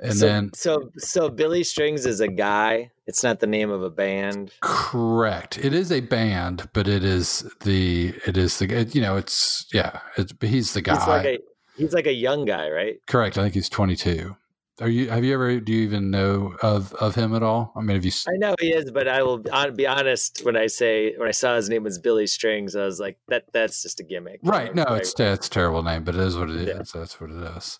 and 0.00 0.14
so, 0.14 0.26
then 0.26 0.50
so 0.54 0.90
so 0.98 1.28
Billy 1.28 1.64
Strings 1.64 2.06
is 2.06 2.20
a 2.20 2.28
guy. 2.28 2.90
It's 3.06 3.22
not 3.22 3.40
the 3.40 3.46
name 3.46 3.70
of 3.70 3.82
a 3.82 3.90
band. 3.90 4.52
correct 4.62 5.58
it 5.58 5.72
is 5.72 5.92
a 5.92 6.00
band 6.00 6.68
but 6.72 6.88
it 6.88 7.04
is 7.04 7.44
the 7.60 8.14
it 8.26 8.36
is 8.36 8.58
the 8.58 8.66
it, 8.72 8.94
you 8.94 9.00
know 9.00 9.16
it's 9.16 9.66
yeah 9.72 10.00
it's 10.16 10.32
he's 10.40 10.72
the 10.72 10.82
guy 10.82 10.94
He's 10.98 11.06
like 11.06 11.26
a 11.26 11.38
he's 11.76 11.92
like 11.92 12.06
a 12.06 12.12
young 12.12 12.44
guy, 12.44 12.68
right? 12.68 12.96
correct 13.06 13.38
i 13.38 13.42
think 13.42 13.54
he's 13.54 13.68
22 13.68 14.36
are 14.78 14.88
you? 14.88 15.08
Have 15.08 15.24
you 15.24 15.32
ever? 15.32 15.58
Do 15.58 15.72
you 15.72 15.80
even 15.84 16.10
know 16.10 16.54
of 16.60 16.92
of 16.94 17.14
him 17.14 17.34
at 17.34 17.42
all? 17.42 17.72
I 17.74 17.80
mean, 17.80 17.96
have 17.96 18.04
you? 18.04 18.12
I 18.28 18.36
know 18.36 18.54
he 18.60 18.74
is, 18.74 18.90
but 18.90 19.08
I 19.08 19.22
will 19.22 19.38
be 19.38 19.86
honest. 19.86 20.42
When 20.44 20.54
I 20.54 20.66
say 20.66 21.14
when 21.16 21.28
I 21.28 21.30
saw 21.30 21.56
his 21.56 21.70
name 21.70 21.82
was 21.82 21.98
Billy 21.98 22.26
Strings, 22.26 22.76
I 22.76 22.84
was 22.84 23.00
like, 23.00 23.18
that 23.28 23.44
that's 23.54 23.82
just 23.82 24.00
a 24.00 24.02
gimmick. 24.02 24.40
Right? 24.42 24.74
No, 24.74 24.84
it's 24.90 25.18
it's 25.18 25.46
a 25.46 25.50
terrible 25.50 25.82
name, 25.82 26.04
but 26.04 26.14
it 26.14 26.20
is 26.20 26.36
what 26.36 26.50
it 26.50 26.56
is. 26.56 26.68
Yeah. 26.68 27.00
That's 27.00 27.18
what 27.18 27.30
it 27.30 27.56
is. 27.56 27.78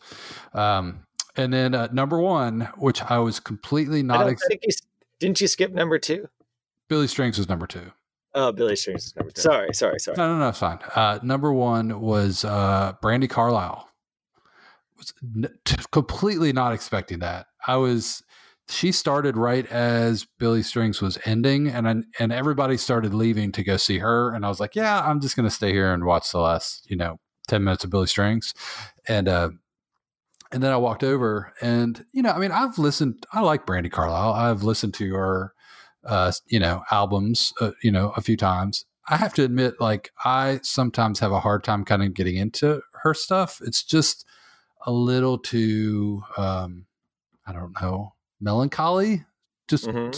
Um, 0.54 1.05
and 1.36 1.52
then 1.52 1.74
uh, 1.74 1.88
number 1.92 2.20
one, 2.20 2.68
which 2.76 3.02
I 3.02 3.18
was 3.18 3.40
completely 3.40 4.02
not. 4.02 4.28
Ex- 4.28 4.42
you, 4.50 4.70
didn't 5.18 5.40
you 5.40 5.48
skip 5.48 5.72
number 5.72 5.98
two? 5.98 6.28
Billy 6.88 7.06
Strings 7.06 7.38
was 7.38 7.48
number 7.48 7.66
two. 7.66 7.92
Oh, 8.34 8.52
Billy 8.52 8.76
Strings 8.76 9.06
is 9.06 9.16
number 9.16 9.32
two. 9.32 9.40
Sorry, 9.40 9.72
sorry, 9.72 9.98
sorry. 9.98 10.16
No, 10.16 10.32
no, 10.32 10.38
no, 10.38 10.48
it's 10.48 10.58
fine. 10.58 10.78
Uh, 10.94 11.18
number 11.22 11.52
one 11.52 12.00
was 12.00 12.44
uh, 12.44 12.92
Brandi 13.02 13.28
Carlile. 13.28 13.88
Was 14.98 15.14
n- 15.22 15.48
t- 15.64 15.76
completely 15.90 16.52
not 16.52 16.72
expecting 16.72 17.20
that. 17.20 17.46
I 17.66 17.76
was. 17.76 18.22
She 18.68 18.90
started 18.90 19.36
right 19.36 19.64
as 19.66 20.26
Billy 20.40 20.62
Strings 20.62 21.00
was 21.00 21.18
ending, 21.24 21.68
and 21.68 21.88
I, 21.88 21.94
and 22.18 22.32
everybody 22.32 22.76
started 22.76 23.14
leaving 23.14 23.52
to 23.52 23.62
go 23.62 23.76
see 23.76 23.98
her, 23.98 24.34
and 24.34 24.44
I 24.44 24.48
was 24.48 24.58
like, 24.58 24.74
yeah, 24.74 25.00
I'm 25.06 25.20
just 25.20 25.36
going 25.36 25.48
to 25.48 25.54
stay 25.54 25.72
here 25.72 25.94
and 25.94 26.04
watch 26.04 26.32
the 26.32 26.40
last, 26.40 26.90
you 26.90 26.96
know, 26.96 27.20
ten 27.46 27.62
minutes 27.62 27.84
of 27.84 27.90
Billy 27.90 28.08
Strings, 28.08 28.54
and 29.06 29.28
uh, 29.28 29.50
and 30.52 30.62
then 30.62 30.72
I 30.72 30.76
walked 30.76 31.04
over, 31.04 31.52
and 31.60 32.04
you 32.12 32.22
know, 32.22 32.30
I 32.30 32.38
mean, 32.38 32.52
I've 32.52 32.78
listened. 32.78 33.26
I 33.32 33.40
like 33.40 33.66
Brandi 33.66 33.90
Carlile. 33.90 34.32
I've 34.32 34.62
listened 34.62 34.94
to 34.94 35.14
her 35.14 35.52
uh, 36.06 36.32
you 36.46 36.58
know, 36.58 36.82
albums, 36.90 37.52
uh, 37.60 37.72
you 37.82 37.90
know, 37.90 38.12
a 38.16 38.22
few 38.22 38.36
times. 38.36 38.86
I 39.08 39.16
have 39.16 39.34
to 39.34 39.44
admit, 39.44 39.74
like, 39.80 40.10
I 40.24 40.60
sometimes 40.62 41.20
have 41.20 41.32
a 41.32 41.40
hard 41.40 41.64
time 41.64 41.84
kind 41.84 42.02
of 42.02 42.14
getting 42.14 42.36
into 42.36 42.80
her 43.02 43.14
stuff. 43.14 43.60
It's 43.64 43.82
just 43.82 44.24
a 44.84 44.92
little 44.92 45.38
too, 45.38 46.22
um, 46.36 46.86
I 47.46 47.52
don't 47.52 47.74
know, 47.80 48.14
melancholy, 48.40 49.24
just 49.68 49.86
mm-hmm. 49.86 50.10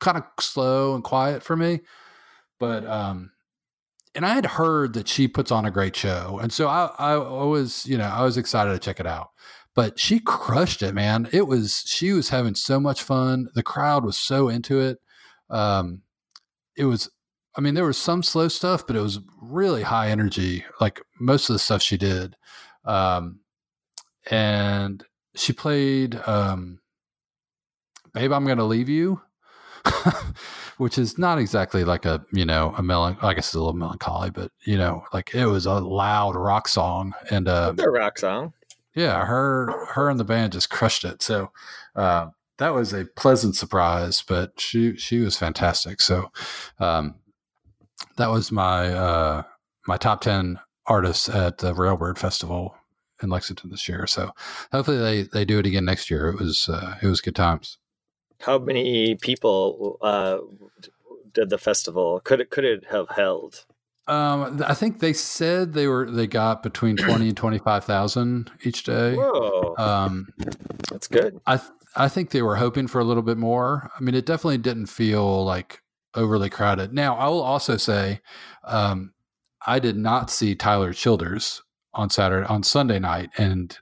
kind 0.00 0.18
of 0.18 0.24
slow 0.40 0.94
and 0.94 1.02
quiet 1.02 1.42
for 1.42 1.56
me. 1.56 1.80
But, 2.58 2.86
um, 2.86 3.32
and 4.14 4.26
I 4.26 4.34
had 4.34 4.46
heard 4.46 4.94
that 4.94 5.06
she 5.06 5.28
puts 5.28 5.52
on 5.52 5.64
a 5.64 5.70
great 5.70 5.94
show. 5.94 6.40
And 6.42 6.52
so 6.52 6.66
I, 6.66 6.86
I 6.98 7.16
was, 7.16 7.86
you 7.86 7.98
know, 7.98 8.08
I 8.08 8.24
was 8.24 8.36
excited 8.36 8.72
to 8.72 8.78
check 8.78 8.98
it 8.98 9.06
out 9.06 9.30
but 9.78 9.98
she 9.98 10.18
crushed 10.18 10.82
it, 10.82 10.92
man. 10.92 11.28
It 11.32 11.46
was, 11.46 11.84
she 11.86 12.12
was 12.12 12.30
having 12.30 12.56
so 12.56 12.80
much 12.80 13.02
fun. 13.02 13.48
The 13.54 13.62
crowd 13.62 14.04
was 14.04 14.18
so 14.18 14.48
into 14.48 14.80
it 14.80 14.98
um, 15.50 16.02
it 16.76 16.84
was 16.84 17.10
I 17.56 17.60
mean, 17.60 17.74
there 17.74 17.86
was 17.86 17.98
some 17.98 18.22
slow 18.22 18.46
stuff, 18.46 18.86
but 18.86 18.94
it 18.94 19.00
was 19.00 19.18
really 19.42 19.82
high 19.82 20.10
energy, 20.10 20.64
like 20.80 21.02
most 21.18 21.48
of 21.48 21.54
the 21.54 21.58
stuff 21.58 21.82
she 21.82 21.96
did. 21.96 22.36
Um, 22.84 23.40
and 24.30 25.02
she 25.34 25.52
played 25.52 26.14
um, 26.26 26.78
Babe, 28.14 28.32
I'm 28.32 28.46
Gonna 28.46 28.64
Leave 28.64 28.88
You, 28.88 29.20
which 30.76 30.98
is 30.98 31.18
not 31.18 31.38
exactly 31.38 31.82
like 31.82 32.04
a, 32.04 32.24
you 32.32 32.44
know, 32.44 32.74
a 32.76 32.82
melon, 32.82 33.16
I 33.22 33.34
guess 33.34 33.48
it's 33.48 33.54
a 33.54 33.58
little 33.58 33.72
melancholy, 33.72 34.30
but, 34.30 34.52
you 34.64 34.78
know, 34.78 35.02
like 35.12 35.34
it 35.34 35.46
was 35.46 35.66
a 35.66 35.74
loud 35.74 36.36
rock 36.36 36.68
song. 36.68 37.12
And, 37.30 37.48
uh, 37.48 37.72
the 37.72 37.90
rock 37.90 38.18
song. 38.18 38.52
Yeah. 38.98 39.24
Her, 39.24 39.86
her 39.94 40.10
and 40.10 40.18
the 40.18 40.24
band 40.24 40.52
just 40.52 40.70
crushed 40.70 41.04
it. 41.04 41.22
So, 41.22 41.50
uh, 41.94 42.28
that 42.58 42.74
was 42.74 42.92
a 42.92 43.06
pleasant 43.16 43.56
surprise, 43.56 44.22
but 44.26 44.60
she 44.60 44.96
she 44.96 45.20
was 45.20 45.38
fantastic. 45.38 46.00
So 46.00 46.30
um, 46.78 47.14
that 48.16 48.30
was 48.30 48.52
my 48.52 48.92
uh, 48.92 49.42
my 49.86 49.96
top 49.96 50.20
ten 50.20 50.58
artists 50.86 51.28
at 51.28 51.58
the 51.58 51.72
Railbird 51.72 52.18
Festival 52.18 52.74
in 53.22 53.30
Lexington 53.30 53.70
this 53.70 53.88
year. 53.88 54.06
So 54.06 54.30
hopefully 54.72 54.98
they 54.98 55.22
they 55.22 55.44
do 55.44 55.58
it 55.58 55.66
again 55.66 55.84
next 55.84 56.10
year. 56.10 56.28
It 56.28 56.38
was 56.38 56.68
uh, 56.68 56.96
it 57.00 57.06
was 57.06 57.20
good 57.20 57.36
times. 57.36 57.78
How 58.40 58.58
many 58.58 59.16
people 59.16 59.98
uh, 60.02 60.38
did 61.32 61.50
the 61.50 61.58
festival? 61.58 62.20
Could 62.20 62.40
it 62.40 62.50
could 62.50 62.64
it 62.64 62.86
have 62.90 63.08
held? 63.10 63.64
Um, 64.08 64.62
I 64.66 64.72
think 64.72 65.00
they 65.00 65.12
said 65.12 65.74
they 65.74 65.86
were 65.86 66.10
they 66.10 66.26
got 66.26 66.62
between 66.62 66.96
twenty 66.96 67.28
and 67.28 67.36
twenty 67.36 67.58
five 67.58 67.84
thousand 67.84 68.50
each 68.64 68.84
day. 68.84 69.14
Whoa, 69.14 69.74
um, 69.78 70.28
that's 70.90 71.06
good. 71.06 71.40
I 71.46 71.60
I 71.94 72.08
think 72.08 72.30
they 72.30 72.42
were 72.42 72.56
hoping 72.56 72.86
for 72.86 73.00
a 73.00 73.04
little 73.04 73.22
bit 73.22 73.38
more. 73.38 73.90
I 73.98 74.02
mean, 74.02 74.14
it 74.14 74.26
definitely 74.26 74.58
didn't 74.58 74.86
feel 74.86 75.44
like 75.44 75.82
overly 76.14 76.48
crowded. 76.48 76.92
Now, 76.92 77.16
I 77.16 77.28
will 77.28 77.42
also 77.42 77.76
say, 77.76 78.20
um, 78.64 79.12
I 79.66 79.78
did 79.78 79.96
not 79.96 80.30
see 80.30 80.54
Tyler 80.54 80.92
Childers 80.92 81.62
on 81.92 82.08
Saturday 82.08 82.46
on 82.46 82.62
Sunday 82.62 82.98
night, 82.98 83.30
and 83.36 83.76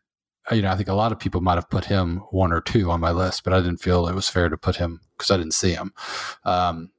uh, 0.51 0.55
you 0.55 0.63
know, 0.63 0.71
I 0.71 0.77
think 0.77 0.89
a 0.89 0.95
lot 0.95 1.13
of 1.13 1.19
people 1.19 1.41
might 1.41 1.55
have 1.55 1.71
put 1.71 1.85
him 1.85 2.19
one 2.31 2.53
or 2.53 2.61
two 2.61 2.91
on 2.91 3.01
my 3.01 3.11
list, 3.11 3.45
but 3.45 3.53
I 3.53 3.59
didn't 3.59 3.79
feel 3.79 4.09
it 4.09 4.15
was 4.15 4.29
fair 4.29 4.49
to 4.49 4.57
put 4.57 4.77
him 4.77 5.01
because 5.17 5.31
I 5.31 5.37
didn't 5.37 5.55
see 5.55 5.73
him. 5.73 5.93
Um, 6.45 6.91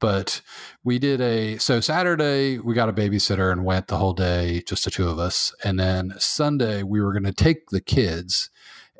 but 0.00 0.40
we 0.84 0.98
did 0.98 1.20
a 1.20 1.58
so 1.58 1.80
Saturday 1.80 2.58
we 2.58 2.74
got 2.74 2.88
a 2.88 2.92
babysitter 2.92 3.50
and 3.52 3.64
went 3.64 3.88
the 3.88 3.96
whole 3.96 4.14
day, 4.14 4.62
just 4.66 4.84
the 4.84 4.90
two 4.90 5.08
of 5.08 5.18
us, 5.18 5.54
and 5.64 5.78
then 5.78 6.14
Sunday 6.18 6.82
we 6.82 7.00
were 7.00 7.12
going 7.12 7.24
to 7.24 7.32
take 7.32 7.70
the 7.70 7.80
kids 7.80 8.50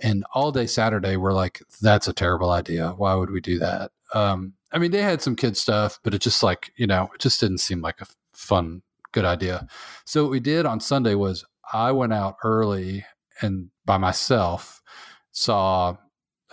and 0.01 0.25
all 0.33 0.53
day 0.53 0.67
Saturday, 0.67 1.17
we're 1.17 1.33
like, 1.33 1.63
that's 1.81 2.09
a 2.09 2.13
terrible 2.13 2.51
idea. 2.51 2.95
Why 2.97 3.15
would 3.15 3.31
we 3.31 3.41
do 3.41 3.59
that? 3.59 3.91
Um, 4.15 4.55
I 4.73 4.79
mean, 4.79 4.91
they 4.91 5.03
had 5.03 5.23
some 5.23 5.37
kid 5.37 5.57
stuff, 5.57 5.99
but 6.03 6.15
it 6.15 6.21
just 6.21 6.43
like, 6.43 6.73
you 6.77 6.87
know, 6.87 7.11
it 7.15 7.21
just 7.21 7.41
didn't 7.41 7.59
seem 7.59 7.81
like 7.81 8.01
a 8.01 8.07
fun, 8.33 8.83
good 9.13 9.25
idea. 9.25 9.67
So 10.05 10.23
what 10.23 10.31
we 10.31 10.41
did 10.41 10.67
on 10.67 10.81
Sunday 10.81 11.15
was 11.15 11.45
I 11.73 11.93
went 11.93 12.13
out 12.13 12.37
early 12.45 13.05
and 13.41 13.71
by 13.85 13.99
myself 13.99 14.83
saw 15.33 15.97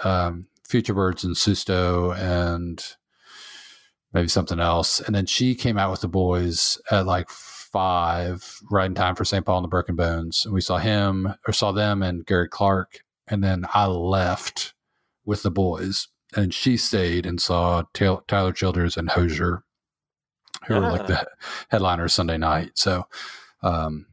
um, 0.03 0.47
Futurebirds 0.67 1.23
and 1.23 1.35
Susto 1.35 2.17
and 2.17 2.83
maybe 4.15 4.27
something 4.27 4.59
else. 4.59 4.99
And 4.99 5.13
then 5.13 5.27
she 5.27 5.53
came 5.53 5.77
out 5.77 5.91
with 5.91 6.01
the 6.01 6.07
boys 6.07 6.81
at 6.89 7.05
like 7.05 7.29
five, 7.29 8.59
right 8.71 8.87
in 8.87 8.95
time 8.95 9.13
for 9.13 9.25
St. 9.25 9.45
Paul 9.45 9.59
and 9.59 9.65
the 9.65 9.69
Broken 9.69 9.95
Bones. 9.95 10.43
And 10.45 10.55
we 10.55 10.61
saw 10.61 10.79
him 10.79 11.31
or 11.47 11.53
saw 11.53 11.71
them 11.71 12.01
and 12.01 12.25
Gary 12.25 12.49
Clark 12.49 13.01
and 13.27 13.43
then 13.43 13.65
I 13.73 13.87
left 13.87 14.73
with 15.25 15.43
the 15.43 15.51
boys, 15.51 16.07
and 16.35 16.53
she 16.53 16.77
stayed 16.77 17.25
and 17.25 17.41
saw 17.41 17.83
Tyler 17.93 18.51
Childers 18.53 18.97
and 18.97 19.09
Hozier, 19.09 19.63
who 20.67 20.75
were 20.75 20.81
like 20.81 21.07
the 21.07 21.25
headliners 21.69 22.13
Sunday 22.13 22.37
night. 22.37 22.71
So, 22.75 23.03
um, 23.63 24.05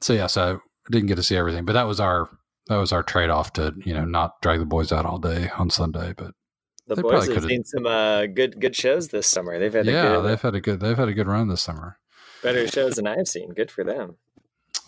so 0.00 0.12
yeah, 0.12 0.26
so 0.26 0.60
I 0.60 0.90
didn't 0.90 1.08
get 1.08 1.16
to 1.16 1.22
see 1.22 1.36
everything, 1.36 1.64
but 1.64 1.74
that 1.74 1.86
was 1.86 2.00
our 2.00 2.28
that 2.66 2.76
was 2.76 2.92
our 2.92 3.02
trade 3.02 3.30
off 3.30 3.52
to 3.54 3.74
you 3.84 3.94
know 3.94 4.04
not 4.04 4.40
drag 4.42 4.58
the 4.58 4.66
boys 4.66 4.92
out 4.92 5.06
all 5.06 5.18
day 5.18 5.50
on 5.56 5.70
Sunday, 5.70 6.14
but. 6.16 6.34
The 6.96 7.02
boys 7.02 7.28
have 7.28 7.44
seen 7.44 7.64
some 7.64 7.86
uh, 7.86 8.26
good 8.26 8.60
good 8.60 8.74
shows 8.74 9.08
this 9.08 9.26
summer. 9.26 9.58
They've 9.58 9.72
had 9.72 9.86
yeah, 9.86 10.16
good, 10.16 10.24
they've 10.24 10.42
had 10.42 10.54
a 10.54 10.60
good 10.60 10.80
they've 10.80 10.96
had 10.96 11.08
a 11.08 11.14
good 11.14 11.26
run 11.28 11.48
this 11.48 11.62
summer. 11.62 11.98
Better 12.42 12.66
shows 12.66 12.94
than 12.94 13.06
I've 13.06 13.28
seen. 13.28 13.52
Good 13.52 13.70
for 13.70 13.84
them. 13.84 14.16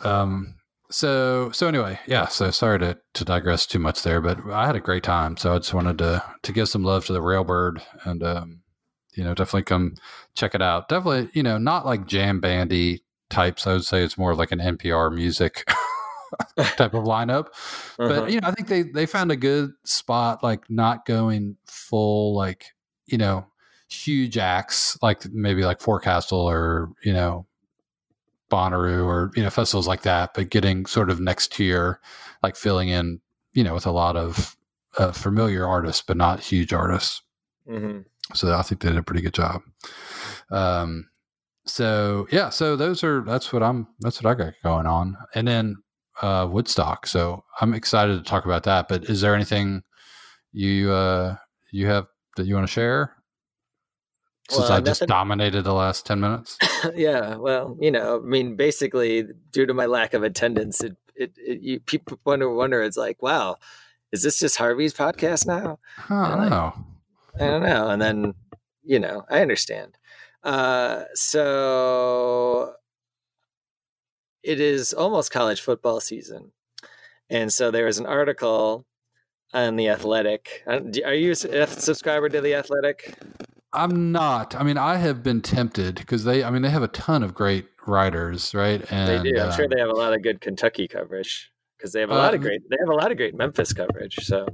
Um, 0.02 0.56
so 0.90 1.50
so 1.52 1.68
anyway, 1.68 2.00
yeah. 2.06 2.26
So 2.26 2.50
sorry 2.50 2.78
to 2.80 2.98
to 3.14 3.24
digress 3.24 3.66
too 3.66 3.78
much 3.78 4.02
there, 4.02 4.20
but 4.20 4.38
I 4.50 4.66
had 4.66 4.76
a 4.76 4.80
great 4.80 5.02
time. 5.02 5.36
So 5.36 5.54
I 5.54 5.58
just 5.58 5.74
wanted 5.74 5.98
to 5.98 6.22
to 6.42 6.52
give 6.52 6.68
some 6.68 6.82
love 6.82 7.06
to 7.06 7.12
the 7.12 7.20
Railbird, 7.20 7.82
and 8.04 8.22
um, 8.22 8.62
you 9.14 9.22
know, 9.22 9.34
definitely 9.34 9.64
come 9.64 9.94
check 10.34 10.54
it 10.54 10.62
out. 10.62 10.88
Definitely, 10.88 11.30
you 11.34 11.42
know, 11.42 11.58
not 11.58 11.86
like 11.86 12.06
jam 12.06 12.40
bandy 12.40 13.04
types. 13.30 13.66
I 13.66 13.74
would 13.74 13.84
say 13.84 14.02
it's 14.02 14.18
more 14.18 14.34
like 14.34 14.52
an 14.52 14.58
NPR 14.58 15.14
music 15.14 15.64
type 16.76 16.94
of 16.94 17.04
lineup. 17.04 17.46
Uh-huh. 17.98 18.08
But 18.08 18.30
you 18.30 18.40
know, 18.40 18.48
I 18.48 18.52
think 18.52 18.68
they 18.68 18.82
they 18.82 19.06
found 19.06 19.30
a 19.30 19.36
good 19.36 19.72
spot, 19.84 20.42
like 20.42 20.68
not 20.70 21.06
going 21.06 21.56
full 21.66 22.34
like 22.34 22.66
you 23.06 23.18
know 23.18 23.46
huge 23.88 24.38
acts 24.38 24.98
like 25.02 25.22
maybe 25.32 25.64
like 25.64 25.80
Forecastle 25.80 26.38
or 26.38 26.90
you 27.04 27.12
know 27.12 27.46
Bonnaroo 28.50 29.04
or 29.04 29.30
you 29.34 29.42
know 29.42 29.50
festivals 29.50 29.88
like 29.88 30.02
that, 30.02 30.34
but 30.34 30.50
getting 30.50 30.86
sort 30.86 31.10
of 31.10 31.20
next 31.20 31.52
tier, 31.52 32.00
like 32.42 32.56
filling 32.56 32.88
in, 32.88 33.20
you 33.54 33.64
know, 33.64 33.74
with 33.74 33.86
a 33.86 33.90
lot 33.90 34.16
of 34.16 34.56
uh, 34.98 35.12
familiar 35.12 35.66
artists, 35.66 36.02
but 36.06 36.16
not 36.16 36.40
huge 36.40 36.72
artists. 36.72 37.22
Mm-hmm. 37.68 38.00
So 38.34 38.52
I 38.54 38.62
think 38.62 38.80
they 38.80 38.90
did 38.90 38.98
a 38.98 39.02
pretty 39.02 39.22
good 39.22 39.34
job. 39.34 39.62
Um, 40.50 41.08
so 41.64 42.26
yeah, 42.30 42.50
so 42.50 42.76
those 42.76 43.02
are 43.02 43.22
that's 43.22 43.52
what 43.52 43.62
I'm 43.62 43.88
that's 44.00 44.22
what 44.22 44.30
I 44.30 44.34
got 44.34 44.54
going 44.62 44.86
on, 44.86 45.16
and 45.34 45.48
then 45.48 45.76
uh, 46.20 46.46
Woodstock. 46.50 47.06
So 47.06 47.44
I'm 47.60 47.74
excited 47.74 48.16
to 48.16 48.28
talk 48.28 48.44
about 48.44 48.64
that. 48.64 48.88
But 48.88 49.04
is 49.04 49.20
there 49.20 49.34
anything 49.34 49.82
you 50.52 50.92
uh, 50.92 51.36
you 51.70 51.86
have 51.86 52.06
that 52.36 52.46
you 52.46 52.54
want 52.54 52.66
to 52.66 52.72
share? 52.72 53.16
since 54.52 54.68
well, 54.68 54.78
I 54.78 54.80
just 54.80 55.06
dominated 55.06 55.62
the 55.62 55.72
last 55.72 56.06
10 56.06 56.20
minutes? 56.20 56.58
yeah. 56.94 57.36
Well, 57.36 57.76
you 57.80 57.90
know, 57.90 58.18
I 58.18 58.26
mean, 58.26 58.56
basically, 58.56 59.26
due 59.50 59.66
to 59.66 59.74
my 59.74 59.86
lack 59.86 60.14
of 60.14 60.22
attendance, 60.22 60.82
it, 60.82 60.96
it, 61.14 61.32
it 61.38 61.60
you, 61.60 61.80
people 61.80 62.18
wonder, 62.24 62.52
wonder, 62.52 62.82
it's 62.82 62.96
like, 62.96 63.22
wow, 63.22 63.56
is 64.10 64.22
this 64.22 64.38
just 64.38 64.56
Harvey's 64.56 64.94
podcast 64.94 65.46
now? 65.46 65.78
I 66.10 66.36
don't 66.36 66.50
know. 66.50 66.72
I 67.40 67.46
don't 67.46 67.62
know. 67.62 67.88
And 67.88 68.02
then, 68.02 68.34
you 68.84 68.98
know, 68.98 69.24
I 69.30 69.40
understand. 69.40 69.96
Uh, 70.42 71.04
so 71.14 72.74
it 74.42 74.60
is 74.60 74.92
almost 74.92 75.30
college 75.30 75.60
football 75.60 76.00
season. 76.00 76.52
And 77.30 77.52
so 77.52 77.70
there 77.70 77.86
was 77.86 77.98
an 77.98 78.06
article 78.06 78.84
on 79.52 79.76
the 79.76 79.88
Athletic. 79.88 80.62
Uh, 80.66 80.80
are 81.04 81.14
you 81.14 81.32
a 81.32 81.66
subscriber 81.66 82.28
to 82.28 82.40
the 82.40 82.54
Athletic? 82.54 83.14
I'm 83.72 84.12
not. 84.12 84.54
I 84.54 84.62
mean, 84.62 84.76
I 84.76 84.96
have 84.96 85.22
been 85.22 85.40
tempted 85.40 85.94
because 85.94 86.24
they. 86.24 86.44
I 86.44 86.50
mean, 86.50 86.62
they 86.62 86.70
have 86.70 86.82
a 86.82 86.88
ton 86.88 87.22
of 87.22 87.32
great 87.32 87.66
writers, 87.86 88.54
right? 88.54 88.84
And, 88.90 89.08
they 89.24 89.30
do. 89.30 89.40
I'm 89.40 89.48
uh, 89.48 89.52
sure 89.52 89.68
they 89.68 89.80
have 89.80 89.88
a 89.88 89.94
lot 89.94 90.12
of 90.12 90.22
good 90.22 90.40
Kentucky 90.40 90.86
coverage 90.86 91.50
because 91.78 91.92
they 91.92 92.00
have 92.00 92.10
a 92.10 92.14
uh, 92.14 92.18
lot 92.18 92.34
of 92.34 92.42
great. 92.42 92.60
They 92.68 92.76
have 92.78 92.90
a 92.90 92.94
lot 92.94 93.10
of 93.10 93.16
great 93.16 93.34
Memphis 93.34 93.72
coverage. 93.72 94.16
So 94.26 94.46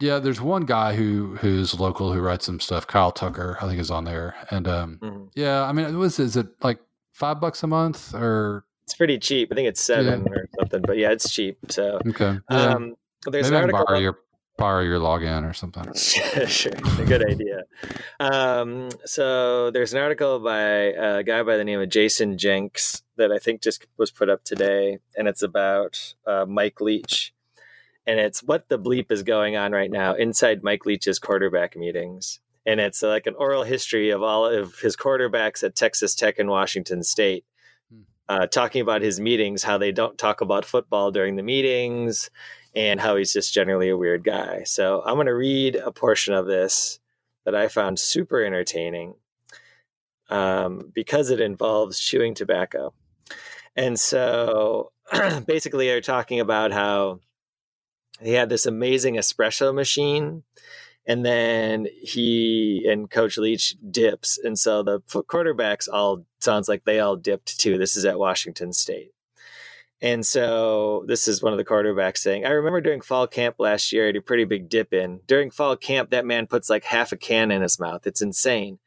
yeah, 0.00 0.18
there's 0.18 0.40
one 0.40 0.64
guy 0.64 0.96
who 0.96 1.36
who's 1.36 1.78
local 1.78 2.12
who 2.12 2.20
writes 2.20 2.46
some 2.46 2.58
stuff. 2.58 2.86
Kyle 2.86 3.12
Tucker, 3.12 3.58
I 3.60 3.68
think, 3.68 3.80
is 3.80 3.92
on 3.92 4.04
there, 4.04 4.34
and 4.50 4.66
um, 4.66 4.98
mm-hmm. 5.00 5.24
yeah, 5.36 5.62
I 5.62 5.72
mean, 5.72 5.86
it 5.86 5.92
was 5.92 6.18
is 6.18 6.36
it 6.36 6.48
like 6.62 6.80
five 7.12 7.40
bucks 7.40 7.62
a 7.62 7.66
month 7.66 8.14
or? 8.14 8.64
It's 8.86 8.94
pretty 8.94 9.18
cheap. 9.18 9.50
I 9.50 9.54
think 9.54 9.68
it's 9.68 9.80
seven 9.80 10.24
yeah. 10.26 10.32
or 10.32 10.48
something, 10.58 10.82
but 10.82 10.98
yeah, 10.98 11.10
it's 11.10 11.32
cheap. 11.32 11.58
So 11.68 12.00
okay, 12.06 12.38
yeah. 12.50 12.74
um, 12.74 12.94
there's 13.26 13.50
Maybe 13.50 13.56
an 13.56 13.62
article. 13.62 13.84
Borrow 13.86 13.98
your 13.98 14.18
borrow 14.56 14.82
your 14.82 14.98
login 14.98 15.48
or 15.48 15.52
something. 15.52 15.92
sure, 16.46 16.72
a 16.72 17.04
good 17.04 17.26
idea. 17.28 17.64
Um, 18.20 18.90
so 19.04 19.70
there's 19.70 19.94
an 19.94 20.00
article 20.00 20.38
by 20.38 20.58
a 20.58 21.22
guy 21.22 21.42
by 21.42 21.56
the 21.56 21.64
name 21.64 21.80
of 21.80 21.88
Jayson 21.88 22.36
Jenks 22.36 23.02
that 23.16 23.32
I 23.32 23.38
think 23.38 23.62
just 23.62 23.86
was 23.96 24.10
put 24.10 24.28
up 24.28 24.44
today, 24.44 24.98
and 25.16 25.28
it's 25.28 25.42
about 25.42 26.14
uh, 26.26 26.44
Mike 26.46 26.80
Leach, 26.80 27.32
and 28.06 28.20
it's 28.20 28.42
what 28.42 28.68
the 28.68 28.78
bleep 28.78 29.10
is 29.10 29.22
going 29.22 29.56
on 29.56 29.72
right 29.72 29.90
now 29.90 30.14
inside 30.14 30.62
Mike 30.62 30.84
Leach's 30.84 31.18
quarterback 31.18 31.76
meetings. 31.76 32.40
And 32.66 32.80
it's 32.80 33.02
like 33.02 33.26
an 33.26 33.34
oral 33.34 33.62
history 33.62 34.08
of 34.10 34.22
all 34.22 34.46
of 34.46 34.78
his 34.78 34.96
quarterbacks 34.96 35.62
at 35.62 35.76
Texas 35.76 36.14
Tech 36.14 36.38
and 36.38 36.48
Washington 36.48 37.02
State. 37.02 37.44
Uh, 38.28 38.46
talking 38.46 38.80
about 38.80 39.02
his 39.02 39.20
meetings, 39.20 39.62
how 39.62 39.76
they 39.76 39.92
don't 39.92 40.16
talk 40.16 40.40
about 40.40 40.64
football 40.64 41.10
during 41.10 41.36
the 41.36 41.42
meetings, 41.42 42.30
and 42.74 43.00
how 43.00 43.16
he's 43.16 43.32
just 43.32 43.52
generally 43.52 43.88
a 43.88 43.96
weird 43.96 44.24
guy. 44.24 44.62
So 44.64 45.02
I'm 45.04 45.14
going 45.14 45.26
to 45.26 45.34
read 45.34 45.76
a 45.76 45.92
portion 45.92 46.32
of 46.32 46.46
this 46.46 47.00
that 47.44 47.54
I 47.54 47.68
found 47.68 47.98
super 47.98 48.42
entertaining 48.42 49.14
um, 50.30 50.90
because 50.94 51.30
it 51.30 51.40
involves 51.40 52.00
chewing 52.00 52.34
tobacco. 52.34 52.94
And 53.76 53.98
so 53.98 54.92
basically, 55.46 55.86
they're 55.86 56.00
talking 56.00 56.40
about 56.40 56.72
how 56.72 57.20
he 58.20 58.32
had 58.32 58.48
this 58.48 58.66
amazing 58.66 59.16
espresso 59.16 59.74
machine. 59.74 60.44
And 61.06 61.24
then 61.24 61.86
he 62.00 62.86
and 62.88 63.10
Coach 63.10 63.36
Leach 63.36 63.76
dips. 63.90 64.38
And 64.42 64.58
so 64.58 64.82
the 64.82 65.00
quarterbacks 65.00 65.88
all 65.92 66.24
sounds 66.40 66.68
like 66.68 66.84
they 66.84 67.00
all 67.00 67.16
dipped 67.16 67.58
too. 67.60 67.76
This 67.76 67.96
is 67.96 68.04
at 68.04 68.18
Washington 68.18 68.72
State. 68.72 69.10
And 70.00 70.26
so 70.26 71.04
this 71.06 71.28
is 71.28 71.42
one 71.42 71.52
of 71.52 71.58
the 71.58 71.64
quarterbacks 71.64 72.18
saying, 72.18 72.44
I 72.44 72.50
remember 72.50 72.80
during 72.80 73.00
fall 73.00 73.26
camp 73.26 73.56
last 73.58 73.92
year, 73.92 74.04
I 74.04 74.06
had 74.08 74.16
a 74.16 74.20
pretty 74.20 74.44
big 74.44 74.68
dip 74.68 74.92
in. 74.92 75.20
During 75.26 75.50
fall 75.50 75.76
camp, 75.76 76.10
that 76.10 76.26
man 76.26 76.46
puts 76.46 76.68
like 76.68 76.84
half 76.84 77.12
a 77.12 77.16
can 77.16 77.50
in 77.50 77.62
his 77.62 77.80
mouth. 77.80 78.06
It's 78.06 78.20
insane. 78.20 78.78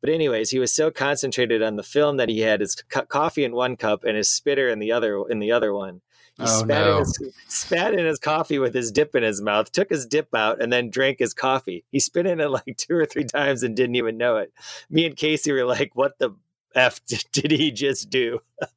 But 0.00 0.10
anyways, 0.10 0.50
he 0.50 0.58
was 0.58 0.74
so 0.74 0.90
concentrated 0.90 1.62
on 1.62 1.76
the 1.76 1.82
film 1.82 2.18
that 2.18 2.28
he 2.28 2.40
had 2.40 2.60
his 2.60 2.74
coffee 3.08 3.44
in 3.44 3.54
one 3.54 3.76
cup 3.76 4.04
and 4.04 4.16
his 4.16 4.28
spitter 4.28 4.68
in 4.68 4.78
the 4.78 4.92
other 4.92 5.22
in 5.30 5.38
the 5.38 5.52
other 5.52 5.72
one. 5.72 6.02
He 6.36 6.42
oh, 6.42 6.46
spat, 6.46 6.68
no. 6.68 6.92
in 6.92 6.98
his, 6.98 7.18
spat 7.46 7.94
in 7.94 8.04
his 8.04 8.18
coffee 8.18 8.58
with 8.58 8.74
his 8.74 8.90
dip 8.90 9.14
in 9.14 9.22
his 9.22 9.40
mouth, 9.40 9.70
took 9.70 9.90
his 9.90 10.04
dip 10.04 10.34
out, 10.34 10.60
and 10.60 10.72
then 10.72 10.90
drank 10.90 11.20
his 11.20 11.32
coffee. 11.32 11.84
He 11.92 12.00
spit 12.00 12.26
in 12.26 12.40
it 12.40 12.50
like 12.50 12.76
two 12.76 12.96
or 12.96 13.06
three 13.06 13.24
times 13.24 13.62
and 13.62 13.76
didn't 13.76 13.94
even 13.94 14.16
know 14.16 14.38
it. 14.38 14.52
Me 14.90 15.06
and 15.06 15.16
Casey 15.16 15.52
were 15.52 15.64
like, 15.64 15.92
"What 15.94 16.18
the 16.18 16.30
f 16.74 17.00
did 17.32 17.50
he 17.50 17.70
just 17.70 18.10
do?" 18.10 18.40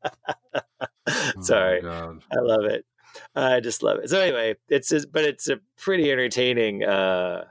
Oh 1.10 1.42
Sorry, 1.42 1.82
oh 1.86 2.20
I 2.34 2.40
love 2.42 2.66
it. 2.66 2.86
I 3.34 3.62
just 3.62 3.82
love 3.82 4.00
it. 4.00 4.10
So 4.10 4.20
anyway, 4.20 4.56
it's 4.68 5.06
but 5.06 5.24
it's 5.24 5.48
a 5.48 5.62
pretty 5.78 6.12
entertaining. 6.12 6.84
Uh, 6.84 7.46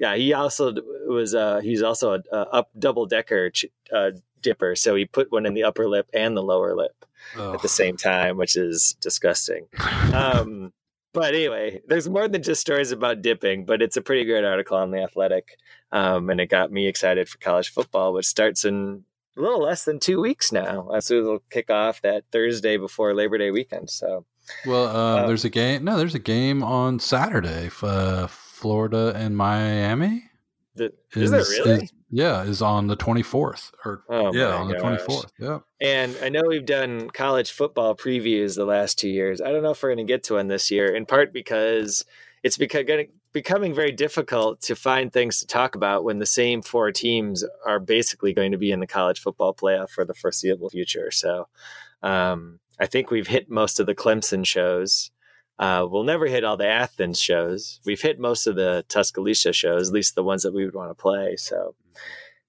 yeah, 0.00 0.16
he 0.16 0.32
also 0.32 0.74
was. 1.06 1.34
Uh, 1.34 1.60
he's 1.60 1.82
also 1.82 2.14
a, 2.14 2.20
a 2.32 2.38
up 2.54 2.70
double 2.78 3.04
decker 3.04 3.50
ch- 3.50 3.66
uh, 3.94 4.12
dipper, 4.40 4.74
so 4.74 4.94
he 4.96 5.04
put 5.04 5.30
one 5.30 5.44
in 5.44 5.52
the 5.52 5.64
upper 5.64 5.86
lip 5.86 6.08
and 6.14 6.34
the 6.34 6.42
lower 6.42 6.74
lip 6.74 7.04
oh. 7.36 7.52
at 7.52 7.60
the 7.60 7.68
same 7.68 7.98
time, 7.98 8.38
which 8.38 8.56
is 8.56 8.96
disgusting. 9.02 9.66
Um, 10.14 10.72
but 11.12 11.34
anyway, 11.34 11.82
there's 11.86 12.08
more 12.08 12.28
than 12.28 12.42
just 12.42 12.62
stories 12.62 12.92
about 12.92 13.20
dipping, 13.20 13.66
but 13.66 13.82
it's 13.82 13.98
a 13.98 14.00
pretty 14.00 14.24
great 14.24 14.44
article 14.44 14.78
on 14.78 14.90
the 14.90 15.02
Athletic, 15.02 15.58
um, 15.92 16.30
and 16.30 16.40
it 16.40 16.46
got 16.46 16.72
me 16.72 16.86
excited 16.86 17.28
for 17.28 17.36
college 17.36 17.68
football, 17.68 18.14
which 18.14 18.26
starts 18.26 18.64
in 18.64 19.04
a 19.36 19.40
little 19.40 19.60
less 19.60 19.84
than 19.84 20.00
two 20.00 20.18
weeks 20.18 20.50
now. 20.50 20.88
So 21.00 21.14
it'll 21.14 21.42
kick 21.50 21.68
off 21.68 22.00
that 22.02 22.24
Thursday 22.32 22.78
before 22.78 23.12
Labor 23.14 23.36
Day 23.36 23.50
weekend. 23.50 23.90
So, 23.90 24.24
well, 24.64 24.86
uh, 24.86 25.20
um, 25.20 25.26
there's 25.26 25.44
a 25.44 25.50
game. 25.50 25.84
No, 25.84 25.98
there's 25.98 26.14
a 26.14 26.18
game 26.18 26.62
on 26.62 26.98
Saturday. 27.00 27.70
Uh, 27.82 28.28
Florida 28.60 29.12
and 29.16 29.36
Miami. 29.36 30.24
The, 30.74 30.92
is, 31.14 31.22
is 31.22 31.30
there 31.30 31.64
really? 31.64 31.84
Is, 31.84 31.92
yeah, 32.10 32.42
is 32.42 32.60
on 32.60 32.88
the 32.88 32.96
24th 32.96 33.72
or 33.84 34.02
oh 34.08 34.32
yeah, 34.34 34.54
on 34.54 34.68
the 34.68 34.74
24th. 34.74 35.30
Yeah. 35.38 35.58
And 35.80 36.16
I 36.22 36.28
know 36.28 36.42
we've 36.46 36.66
done 36.66 37.10
college 37.10 37.52
football 37.52 37.96
previews 37.96 38.56
the 38.56 38.64
last 38.64 38.98
2 38.98 39.08
years. 39.08 39.40
I 39.40 39.50
don't 39.50 39.62
know 39.62 39.70
if 39.70 39.82
we're 39.82 39.94
going 39.94 40.06
to 40.06 40.12
get 40.12 40.24
to 40.24 40.34
one 40.34 40.48
this 40.48 40.70
year 40.70 40.94
in 40.94 41.06
part 41.06 41.32
because 41.32 42.04
it's 42.42 42.56
becoming 42.56 43.08
becoming 43.32 43.74
very 43.74 43.92
difficult 43.92 44.60
to 44.62 44.74
find 44.74 45.12
things 45.12 45.38
to 45.38 45.46
talk 45.46 45.74
about 45.74 46.04
when 46.04 46.18
the 46.18 46.26
same 46.26 46.62
four 46.62 46.90
teams 46.90 47.44
are 47.64 47.78
basically 47.78 48.32
going 48.32 48.52
to 48.52 48.58
be 48.58 48.72
in 48.72 48.80
the 48.80 48.86
college 48.86 49.20
football 49.20 49.54
playoff 49.54 49.90
for 49.90 50.04
the 50.04 50.14
foreseeable 50.14 50.68
future. 50.68 51.10
So, 51.10 51.46
um, 52.02 52.58
I 52.80 52.86
think 52.86 53.10
we've 53.10 53.28
hit 53.28 53.50
most 53.50 53.78
of 53.78 53.86
the 53.86 53.94
Clemson 53.94 54.44
shows. 54.44 55.10
Uh, 55.60 55.86
we'll 55.86 56.04
never 56.04 56.26
hit 56.26 56.42
all 56.42 56.56
the 56.56 56.66
Athens 56.66 57.20
shows. 57.20 57.80
We've 57.84 58.00
hit 58.00 58.18
most 58.18 58.46
of 58.46 58.56
the 58.56 58.82
Tuscaloosa 58.88 59.52
shows, 59.52 59.88
at 59.88 59.94
least 59.94 60.14
the 60.14 60.24
ones 60.24 60.42
that 60.42 60.54
we 60.54 60.64
would 60.64 60.74
want 60.74 60.90
to 60.90 60.94
play. 60.94 61.36
So, 61.36 61.74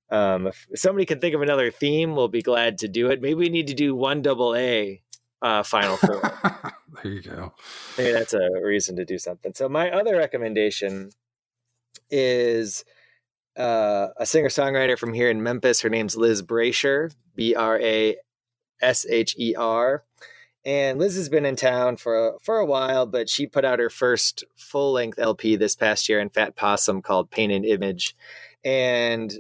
um, 0.09 0.47
if 0.47 0.65
somebody 0.75 1.05
can 1.05 1.19
think 1.19 1.35
of 1.35 1.41
another 1.41 1.71
theme, 1.71 2.15
we'll 2.15 2.29
be 2.29 2.41
glad 2.41 2.77
to 2.79 2.87
do 2.87 3.09
it. 3.09 3.21
Maybe 3.21 3.35
we 3.35 3.49
need 3.49 3.67
to 3.67 3.73
do 3.73 3.93
one 3.93 4.21
double 4.21 4.55
A 4.55 5.01
uh, 5.41 5.61
Final 5.63 5.97
Four. 5.97 6.21
there 7.03 7.11
you 7.11 7.21
go. 7.21 7.53
Maybe 7.97 8.13
that's 8.13 8.33
a 8.33 8.49
reason 8.63 8.95
to 8.95 9.03
do 9.03 9.17
something. 9.17 9.53
So, 9.55 9.67
my 9.67 9.91
other 9.91 10.15
recommendation 10.15 11.09
is 12.09 12.85
uh, 13.57 14.07
a 14.15 14.25
singer 14.25 14.47
songwriter 14.47 14.97
from 14.97 15.13
here 15.13 15.29
in 15.29 15.43
Memphis. 15.43 15.81
Her 15.81 15.89
name's 15.89 16.15
Liz 16.15 16.41
Brasher, 16.41 17.13
B 17.35 17.55
R 17.55 17.77
A 17.77 18.15
S 18.81 19.05
H 19.09 19.35
E 19.37 19.53
R. 19.53 20.05
And 20.63 20.99
Liz 20.99 21.15
has 21.15 21.29
been 21.29 21.45
in 21.45 21.55
town 21.55 21.97
for 21.97 22.29
a, 22.29 22.39
for 22.39 22.57
a 22.57 22.65
while, 22.65 23.07
but 23.07 23.29
she 23.29 23.47
put 23.47 23.65
out 23.65 23.79
her 23.79 23.89
first 23.89 24.43
full 24.55 24.93
length 24.93 25.17
LP 25.17 25.55
this 25.55 25.75
past 25.75 26.07
year 26.07 26.19
in 26.19 26.29
Fat 26.29 26.55
Possum 26.55 27.01
called 27.01 27.31
Painted 27.31 27.65
Image. 27.65 28.15
And 28.63 29.33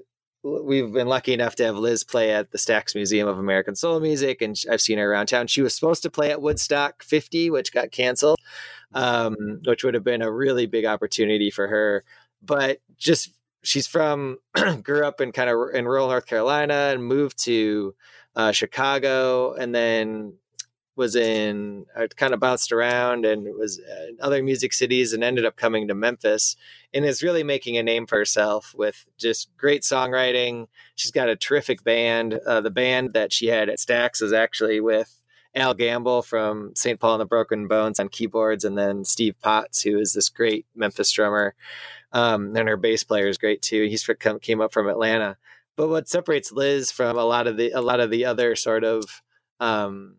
we've 0.43 0.91
been 0.91 1.07
lucky 1.07 1.33
enough 1.33 1.55
to 1.55 1.65
have 1.65 1.75
Liz 1.75 2.03
play 2.03 2.31
at 2.31 2.51
the 2.51 2.57
Stax 2.57 2.95
Museum 2.95 3.27
of 3.27 3.37
American 3.37 3.75
Soul 3.75 3.99
Music, 3.99 4.41
and 4.41 4.59
I've 4.71 4.81
seen 4.81 4.97
her 4.97 5.11
around 5.11 5.27
town. 5.27 5.47
She 5.47 5.61
was 5.61 5.75
supposed 5.75 6.01
to 6.03 6.09
play 6.09 6.31
at 6.31 6.41
Woodstock 6.41 7.03
50, 7.03 7.51
which 7.51 7.71
got 7.71 7.91
canceled, 7.91 8.39
um, 8.93 9.61
which 9.65 9.83
would 9.83 9.93
have 9.93 10.03
been 10.03 10.23
a 10.23 10.31
really 10.31 10.65
big 10.65 10.85
opportunity 10.85 11.51
for 11.51 11.67
her. 11.67 12.03
But 12.41 12.79
just 12.97 13.35
she's 13.61 13.85
from, 13.85 14.39
grew 14.81 15.05
up 15.05 15.21
in 15.21 15.31
kind 15.31 15.51
of 15.51 15.75
in 15.75 15.85
rural 15.85 16.07
North 16.07 16.25
Carolina 16.25 16.89
and 16.91 17.05
moved 17.05 17.37
to 17.43 17.93
uh, 18.35 18.51
Chicago, 18.51 19.53
and 19.53 19.75
then 19.75 20.33
was 21.01 21.15
in 21.15 21.87
I 21.97 22.05
kind 22.05 22.31
of 22.31 22.39
bounced 22.39 22.71
around 22.71 23.25
and 23.25 23.47
was 23.57 23.79
in 23.79 24.17
other 24.21 24.43
music 24.43 24.71
cities 24.71 25.13
and 25.13 25.23
ended 25.23 25.45
up 25.45 25.55
coming 25.55 25.87
to 25.87 25.95
Memphis 25.95 26.55
and 26.93 27.03
is 27.03 27.23
really 27.23 27.43
making 27.43 27.75
a 27.75 27.83
name 27.83 28.05
for 28.05 28.19
herself 28.19 28.75
with 28.77 29.03
just 29.17 29.49
great 29.57 29.81
songwriting. 29.81 30.67
She's 30.95 31.09
got 31.09 31.27
a 31.27 31.35
terrific 31.35 31.83
band. 31.83 32.35
Uh, 32.35 32.61
the 32.61 32.69
band 32.69 33.13
that 33.13 33.33
she 33.33 33.47
had 33.47 33.67
at 33.67 33.79
Stax 33.79 34.21
is 34.21 34.31
actually 34.31 34.79
with 34.79 35.19
Al 35.55 35.73
Gamble 35.73 36.21
from 36.21 36.73
St. 36.75 36.99
Paul 36.99 37.15
and 37.15 37.21
the 37.21 37.25
Broken 37.25 37.67
Bones 37.67 37.99
on 37.99 38.07
keyboards, 38.07 38.63
and 38.63 38.77
then 38.77 39.03
Steve 39.03 39.35
Potts, 39.41 39.81
who 39.81 39.99
is 39.99 40.13
this 40.13 40.29
great 40.29 40.67
Memphis 40.75 41.11
drummer. 41.11 41.55
Um, 42.13 42.55
and 42.55 42.69
her 42.69 42.77
bass 42.77 43.03
player 43.03 43.27
is 43.27 43.39
great 43.39 43.63
too. 43.63 43.87
He's 43.87 44.03
from 44.03 44.39
came 44.39 44.61
up 44.61 44.71
from 44.71 44.87
Atlanta. 44.87 45.37
But 45.75 45.89
what 45.89 46.07
separates 46.07 46.51
Liz 46.51 46.91
from 46.91 47.17
a 47.17 47.23
lot 47.23 47.47
of 47.47 47.57
the 47.57 47.71
a 47.71 47.81
lot 47.81 47.99
of 47.99 48.11
the 48.11 48.25
other 48.25 48.55
sort 48.55 48.83
of 48.83 49.23
um, 49.59 50.17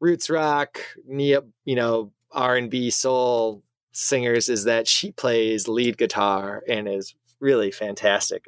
roots 0.00 0.30
rock, 0.30 0.80
neo, 1.06 1.44
you 1.64 1.76
know, 1.76 2.12
R 2.32 2.56
and 2.56 2.70
B 2.70 2.90
soul 2.90 3.62
singers 3.92 4.48
is 4.48 4.64
that 4.64 4.88
she 4.88 5.12
plays 5.12 5.68
lead 5.68 5.98
guitar 5.98 6.62
and 6.68 6.88
is 6.88 7.14
really 7.40 7.70
fantastic. 7.70 8.44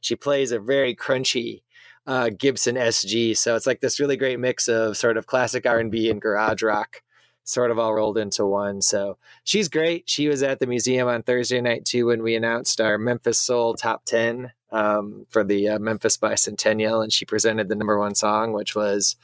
She 0.00 0.16
plays 0.16 0.52
a 0.52 0.58
very 0.58 0.94
crunchy 0.94 1.62
uh, 2.06 2.30
Gibson 2.36 2.76
SG, 2.76 3.36
so 3.36 3.56
it's 3.56 3.66
like 3.66 3.80
this 3.80 3.98
really 3.98 4.16
great 4.16 4.38
mix 4.38 4.68
of 4.68 4.96
sort 4.96 5.16
of 5.16 5.26
classic 5.26 5.66
R 5.66 5.78
and 5.78 5.90
B 5.90 6.10
and 6.10 6.20
garage 6.20 6.62
rock, 6.62 7.02
sort 7.44 7.70
of 7.70 7.78
all 7.78 7.94
rolled 7.94 8.18
into 8.18 8.44
one. 8.44 8.82
So 8.82 9.16
she's 9.42 9.68
great. 9.68 10.08
She 10.08 10.28
was 10.28 10.42
at 10.42 10.60
the 10.60 10.66
museum 10.66 11.08
on 11.08 11.22
Thursday 11.22 11.60
night 11.60 11.86
too 11.86 12.06
when 12.06 12.22
we 12.22 12.36
announced 12.36 12.80
our 12.80 12.98
Memphis 12.98 13.38
Soul 13.40 13.74
Top 13.74 14.04
Ten 14.04 14.52
um, 14.70 15.26
for 15.30 15.44
the 15.44 15.70
uh, 15.70 15.78
Memphis 15.78 16.18
Bicentennial, 16.18 17.02
and 17.02 17.12
she 17.12 17.24
presented 17.24 17.68
the 17.68 17.74
number 17.74 17.98
one 17.98 18.14
song, 18.14 18.52
which 18.52 18.74
was 18.74 19.16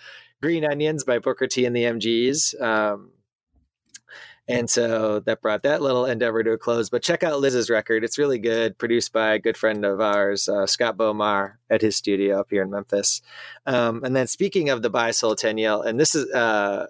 Green 0.42 0.64
Onions 0.64 1.05
by 1.05 1.18
Booker 1.18 1.46
T 1.46 1.64
and 1.64 1.76
the 1.76 1.85
MGs. 1.85 2.61
Um, 2.61 3.12
And 4.48 4.68
so 4.68 5.20
that 5.20 5.42
brought 5.42 5.62
that 5.62 5.81
little 5.81 6.07
endeavor 6.07 6.42
to 6.42 6.53
a 6.53 6.59
close. 6.59 6.90
But 6.90 7.05
check 7.05 7.22
out 7.22 7.38
Liz's 7.38 7.70
record. 7.70 8.03
It's 8.03 8.18
really 8.18 8.38
good, 8.40 8.79
produced 8.79 9.12
by 9.12 9.35
a 9.35 9.38
good 9.38 9.57
friend 9.57 9.85
of 9.85 10.00
ours, 10.00 10.48
uh, 10.48 10.66
Scott 10.66 10.96
Bomar, 10.96 11.59
at 11.70 11.83
his 11.83 11.94
studio 11.94 12.40
up 12.40 12.48
here 12.50 12.62
in 12.62 12.70
Memphis. 12.70 13.22
Um, 13.64 14.03
and 14.03 14.16
then 14.16 14.26
speaking 14.26 14.68
of 14.68 14.83
the 14.83 14.90
bicentennial, 14.90 15.87
and 15.87 16.00
this 16.00 16.16
is 16.16 16.29
uh, 16.33 16.88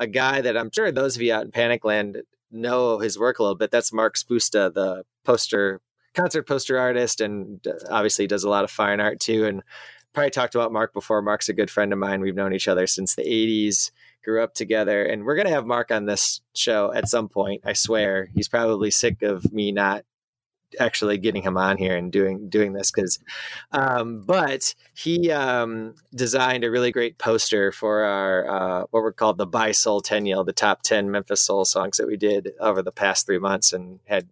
a 0.00 0.06
guy 0.08 0.40
that 0.40 0.56
I'm 0.56 0.72
sure 0.72 0.90
those 0.90 1.14
of 1.14 1.22
you 1.22 1.32
out 1.32 1.44
in 1.44 1.52
Panicland 1.52 2.22
know 2.50 2.98
his 2.98 3.16
work 3.16 3.38
a 3.38 3.42
little 3.44 3.56
bit. 3.56 3.70
That's 3.70 3.92
Marq 3.92 4.16
Spusta, 4.16 4.74
the 4.74 5.04
poster 5.24 5.80
concert 6.14 6.48
poster 6.48 6.78
artist, 6.78 7.20
and 7.20 7.64
uh, 7.64 7.74
obviously 7.90 8.26
does 8.26 8.42
a 8.42 8.50
lot 8.50 8.64
of 8.64 8.70
fine 8.72 8.98
art 9.00 9.20
too. 9.20 9.46
And 9.46 9.62
probably 10.12 10.30
talked 10.30 10.54
about 10.54 10.72
Mark 10.72 10.92
before. 10.92 11.22
Mark's 11.22 11.48
a 11.48 11.54
good 11.54 11.70
friend 11.70 11.92
of 11.92 11.98
mine. 11.98 12.20
We've 12.20 12.34
known 12.34 12.54
each 12.54 12.68
other 12.68 12.86
since 12.86 13.14
the 13.14 13.22
80s, 13.22 13.90
grew 14.24 14.42
up 14.42 14.54
together, 14.54 15.04
and 15.04 15.24
we're 15.24 15.34
going 15.34 15.46
to 15.46 15.52
have 15.52 15.66
Mark 15.66 15.90
on 15.90 16.06
this 16.06 16.40
show 16.54 16.92
at 16.92 17.08
some 17.08 17.28
point. 17.28 17.62
I 17.64 17.72
swear. 17.72 18.28
He's 18.34 18.48
probably 18.48 18.90
sick 18.90 19.22
of 19.22 19.52
me 19.52 19.72
not 19.72 20.04
actually 20.80 21.18
getting 21.18 21.42
him 21.42 21.56
on 21.56 21.76
here 21.76 21.96
and 21.96 22.12
doing 22.12 22.48
doing 22.48 22.72
this 22.72 22.90
because 22.90 23.18
um, 23.72 24.22
but 24.22 24.74
he 24.94 25.30
um, 25.30 25.94
designed 26.14 26.64
a 26.64 26.70
really 26.70 26.92
great 26.92 27.18
poster 27.18 27.72
for 27.72 28.02
our 28.04 28.48
uh, 28.48 28.80
what 28.90 29.02
we're 29.02 29.12
called 29.12 29.38
the 29.38 29.46
by 29.46 29.72
Tennial, 29.72 30.44
the 30.44 30.52
top 30.52 30.82
10 30.82 31.10
memphis 31.10 31.40
soul 31.40 31.64
songs 31.64 31.96
that 31.96 32.06
we 32.06 32.16
did 32.16 32.52
over 32.60 32.82
the 32.82 32.92
past 32.92 33.26
three 33.26 33.38
months 33.38 33.72
and 33.72 34.00
had 34.06 34.28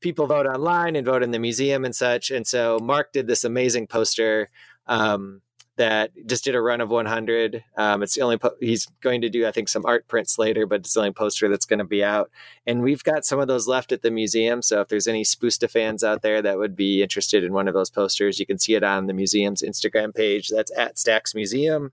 people 0.00 0.26
vote 0.26 0.46
online 0.46 0.96
and 0.96 1.06
vote 1.06 1.22
in 1.22 1.30
the 1.30 1.38
museum 1.38 1.84
and 1.84 1.96
such 1.96 2.30
and 2.30 2.46
so 2.46 2.78
mark 2.82 3.12
did 3.12 3.26
this 3.26 3.44
amazing 3.44 3.86
poster 3.86 4.50
um, 4.86 5.42
that 5.76 6.12
just 6.26 6.44
did 6.44 6.54
a 6.54 6.60
run 6.60 6.80
of 6.80 6.88
100. 6.88 7.64
Um, 7.76 8.02
it's 8.02 8.14
the 8.14 8.20
only 8.20 8.38
po- 8.38 8.54
he's 8.60 8.86
going 9.00 9.22
to 9.22 9.28
do, 9.28 9.46
I 9.46 9.50
think, 9.50 9.68
some 9.68 9.84
art 9.84 10.06
prints 10.06 10.38
later, 10.38 10.66
but 10.66 10.80
it's 10.80 10.94
the 10.94 11.00
only 11.00 11.12
poster 11.12 11.48
that's 11.48 11.66
going 11.66 11.80
to 11.80 11.84
be 11.84 12.04
out. 12.04 12.30
And 12.66 12.82
we've 12.82 13.02
got 13.02 13.24
some 13.24 13.40
of 13.40 13.48
those 13.48 13.66
left 13.66 13.90
at 13.90 14.02
the 14.02 14.10
museum. 14.10 14.62
So 14.62 14.80
if 14.80 14.88
there's 14.88 15.08
any 15.08 15.24
Spusta 15.24 15.68
fans 15.68 16.04
out 16.04 16.22
there 16.22 16.40
that 16.42 16.58
would 16.58 16.76
be 16.76 17.02
interested 17.02 17.42
in 17.42 17.52
one 17.52 17.66
of 17.66 17.74
those 17.74 17.90
posters, 17.90 18.38
you 18.38 18.46
can 18.46 18.58
see 18.58 18.74
it 18.74 18.84
on 18.84 19.06
the 19.06 19.12
museum's 19.12 19.62
Instagram 19.62 20.14
page. 20.14 20.48
That's 20.48 20.72
at 20.76 20.94
Stax 20.96 21.34
Museum. 21.34 21.92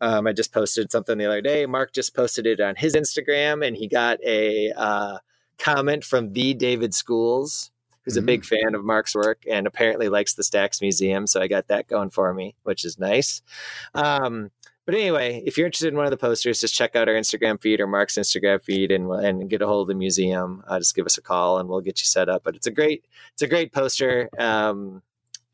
Um, 0.00 0.26
I 0.26 0.32
just 0.32 0.52
posted 0.52 0.90
something 0.90 1.16
the 1.16 1.26
other 1.26 1.42
day. 1.42 1.66
Mark 1.66 1.92
just 1.92 2.14
posted 2.14 2.46
it 2.46 2.60
on 2.60 2.74
his 2.76 2.96
Instagram, 2.96 3.64
and 3.64 3.76
he 3.76 3.86
got 3.86 4.18
a 4.24 4.72
uh, 4.72 5.18
comment 5.58 6.04
from 6.04 6.32
the 6.32 6.54
David 6.54 6.94
Schools 6.94 7.69
who's 8.04 8.14
mm-hmm. 8.14 8.24
a 8.24 8.26
big 8.26 8.44
fan 8.44 8.74
of 8.74 8.84
Mark's 8.84 9.14
work 9.14 9.44
and 9.50 9.66
apparently 9.66 10.08
likes 10.08 10.34
the 10.34 10.42
Stax 10.42 10.80
Museum. 10.80 11.26
So 11.26 11.40
I 11.40 11.48
got 11.48 11.68
that 11.68 11.88
going 11.88 12.10
for 12.10 12.32
me, 12.32 12.54
which 12.62 12.84
is 12.84 12.98
nice. 12.98 13.42
Um, 13.94 14.50
but 14.86 14.94
anyway, 14.94 15.42
if 15.46 15.56
you're 15.56 15.66
interested 15.66 15.88
in 15.88 15.96
one 15.96 16.06
of 16.06 16.10
the 16.10 16.16
posters, 16.16 16.60
just 16.60 16.74
check 16.74 16.96
out 16.96 17.08
our 17.08 17.14
Instagram 17.14 17.60
feed 17.60 17.80
or 17.80 17.86
Mark's 17.86 18.16
Instagram 18.16 18.62
feed 18.62 18.90
and 18.90 19.10
and 19.10 19.48
get 19.48 19.62
a 19.62 19.66
hold 19.66 19.82
of 19.82 19.88
the 19.88 19.98
museum. 19.98 20.64
Uh, 20.66 20.78
just 20.78 20.96
give 20.96 21.06
us 21.06 21.18
a 21.18 21.22
call 21.22 21.58
and 21.58 21.68
we'll 21.68 21.80
get 21.80 22.00
you 22.00 22.06
set 22.06 22.28
up. 22.28 22.42
But 22.42 22.56
it's 22.56 22.66
a 22.66 22.72
great 22.72 23.04
it's 23.32 23.42
a 23.42 23.46
great 23.46 23.72
poster. 23.72 24.28
Um, 24.38 25.02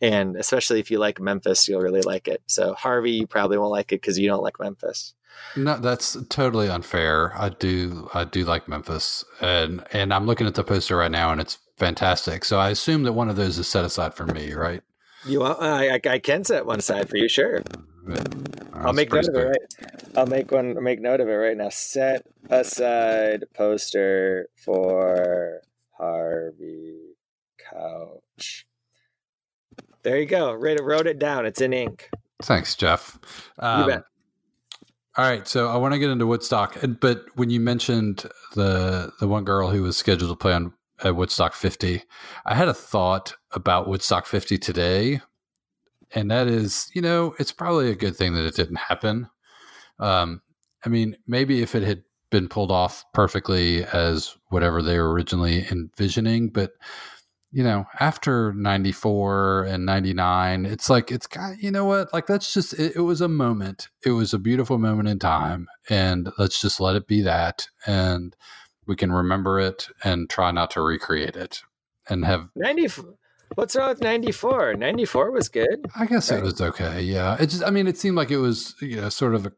and 0.01 0.37
especially 0.37 0.81
if 0.81 0.91
you 0.91 0.99
like 0.99 1.21
Memphis, 1.21 1.69
you'll 1.69 1.81
really 1.81 2.03
like 2.03 2.29
it. 2.29 2.43
So 2.47 2.75
Harvey, 2.75 3.13
you 3.13 3.27
probably 3.27 3.59
won't 3.59 3.73
like 3.73 3.93
it 3.93 4.01
because 4.01 4.19
you 4.19 4.29
don't 4.29 4.43
like 4.43 4.61
Memphis. 4.61 5.15
No, 5.55 5.77
that's 5.77 6.17
totally 6.29 6.69
unfair. 6.69 7.37
I 7.37 7.51
do, 7.51 8.09
I 8.15 8.25
do 8.25 8.45
like 8.45 8.69
Memphis, 8.69 9.25
and 9.41 9.85
and 9.93 10.15
I'm 10.15 10.27
looking 10.27 10.47
at 10.47 10.55
the 10.55 10.65
poster 10.65 10.97
right 10.97 11.11
now, 11.11 11.31
and 11.31 11.41
it's 11.41 11.59
fantastic. 11.77 12.45
So 12.45 12.59
I 12.59 12.71
assume 12.71 13.05
that 13.05 13.13
one 13.13 13.29
of 13.29 13.37
those 13.37 13.59
is 13.59 13.69
set 13.69 13.85
aside 13.85 14.15
for 14.15 14.27
me, 14.27 14.53
right? 14.53 14.83
You 15.27 15.41
want? 15.41 15.61
I, 15.61 16.01
I 16.09 16.19
can 16.19 16.45
set 16.45 16.67
one 16.67 16.79
aside 16.79 17.09
for 17.09 17.17
you, 17.17 17.29
sure. 17.29 17.63
I'll 18.73 18.93
make 18.93 19.13
note 19.13 19.29
of 19.29 19.35
it. 19.35 19.45
Right. 19.45 20.17
I'll 20.17 20.27
make 20.27 20.53
one. 20.53 20.81
Make 20.83 21.01
note 21.01 21.21
of 21.21 21.29
it 21.29 21.33
right 21.33 21.57
now. 21.57 21.71
Set 21.71 22.27
aside 22.49 23.45
poster 23.55 24.49
for 24.65 25.63
Harvey 25.99 27.17
Couch. 27.59 28.67
There 30.03 30.19
you 30.21 30.27
go. 30.27 30.53
Right, 30.53 30.81
wrote 30.81 31.09
it 31.09 31.19
down. 31.19 31.47
It's 31.47 31.61
in 31.61 31.73
ink. 31.73 32.09
Thanks, 32.43 32.77
Jeff. 32.77 33.19
Um, 33.59 33.81
you 33.81 33.87
bet. 33.89 34.05
All 35.17 35.29
right, 35.29 35.49
so 35.49 35.69
I 35.69 35.77
want 35.79 35.95
to 35.95 35.99
get 35.99 36.11
into 36.11 36.27
Woodstock, 36.27 36.77
but 37.01 37.25
when 37.35 37.49
you 37.49 37.59
mentioned 37.59 38.27
the 38.55 39.11
the 39.19 39.27
one 39.27 39.45
girl 39.45 39.71
who 39.71 39.83
was 39.83 39.97
scheduled 39.97 40.31
to 40.31 40.37
play 40.37 40.53
on 40.53 40.75
at 41.03 41.17
Woodstock 41.17 41.55
50, 41.55 42.03
I 42.45 42.55
had 42.55 42.69
a 42.69 42.75
thought 42.75 43.35
about 43.53 43.89
Woodstock 43.89 44.27
50 44.27 44.59
today, 44.59 45.21
and 46.15 46.31
that 46.31 46.47
is, 46.47 46.91
you 46.95 47.03
know, 47.03 47.35
it's 47.39 47.53
probably 47.53 47.91
a 47.91 47.97
good 47.97 48.17
thing 48.17 48.35
that 48.35 48.47
it 48.47 48.55
didn't 48.55 48.77
happen. 48.77 49.29
Um, 49.99 50.43
I 50.85 50.89
mean, 50.89 51.17
maybe 51.27 51.63
if 51.63 51.75
it 51.75 51.83
had 51.83 52.03
been 52.31 52.49
pulled 52.49 52.73
off 52.73 53.05
perfectly 53.13 53.85
as 53.85 54.37
whatever 54.49 54.83
they 54.83 54.99
were 54.99 55.13
originally 55.13 55.67
envisioning, 55.71 56.49
but 56.49 56.73
you 57.53 57.63
know, 57.63 57.87
after 58.01 58.53
94 58.53 59.65
and 59.65 59.87
99, 59.87 60.67
it's 60.67 60.91
like, 60.91 61.11
it's 61.11 61.27
got, 61.27 61.63
you 61.63 61.71
know 61.71 61.87
what? 61.87 62.13
Like, 62.13 62.27
that's 62.27 62.53
just, 62.53 62.75
it, 62.75 62.97
it, 62.97 63.01
was 63.01 63.23
a 63.23 63.29
moment. 63.29 63.89
It 64.05 64.11
was 64.11 64.35
a 64.35 64.39
beautiful 64.39 64.77
moment 64.77 65.09
in 65.09 65.19
time. 65.19 65.69
And 65.89 66.31
let's 66.39 66.61
just 66.61 66.81
let 66.81 66.97
it 66.97 67.07
be 67.07 67.23
that. 67.23 67.69
And 67.87 68.37
we 68.87 68.97
can 68.97 69.13
remember 69.13 69.59
it 69.61 69.89
and 70.05 70.29
try 70.29 70.51
not 70.51 70.71
to 70.73 70.83
recreate 70.83 71.37
it 71.37 71.63
and 72.09 72.25
have 72.25 72.49
94. 72.57 73.15
What's 73.55 73.77
wrong 73.77 73.91
with 73.91 74.01
94? 74.01 74.75
94 74.75 75.31
was 75.31 75.49
good. 75.49 75.87
I 75.95 76.07
guess 76.07 76.31
right. 76.31 76.41
it 76.41 76.43
was 76.43 76.61
okay. 76.61 77.03
Yeah. 77.03 77.37
It 77.41 77.47
just, 77.47 77.65
I 77.65 77.71
mean, 77.71 77.87
it 77.87 77.97
seemed 77.97 78.17
like 78.17 78.31
it 78.31 78.39
was, 78.39 78.75
you 78.81 79.01
know, 79.01 79.09
sort 79.09 79.35
of 79.35 79.47
a 79.47 79.53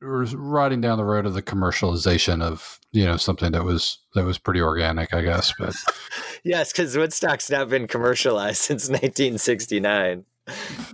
riding 0.00 0.80
down 0.80 0.96
the 0.96 1.04
road 1.04 1.26
of 1.26 1.34
the 1.34 1.42
commercialization 1.42 2.40
of 2.40 2.78
you 2.92 3.04
know 3.04 3.16
something 3.16 3.50
that 3.50 3.64
was 3.64 3.98
that 4.14 4.24
was 4.24 4.38
pretty 4.38 4.60
organic 4.60 5.12
i 5.12 5.20
guess 5.20 5.52
but 5.58 5.74
yes 6.44 6.70
because 6.72 6.96
woodstock's 6.96 7.50
not 7.50 7.68
been 7.68 7.88
commercialized 7.88 8.58
since 8.62 8.88
1969 8.88 10.24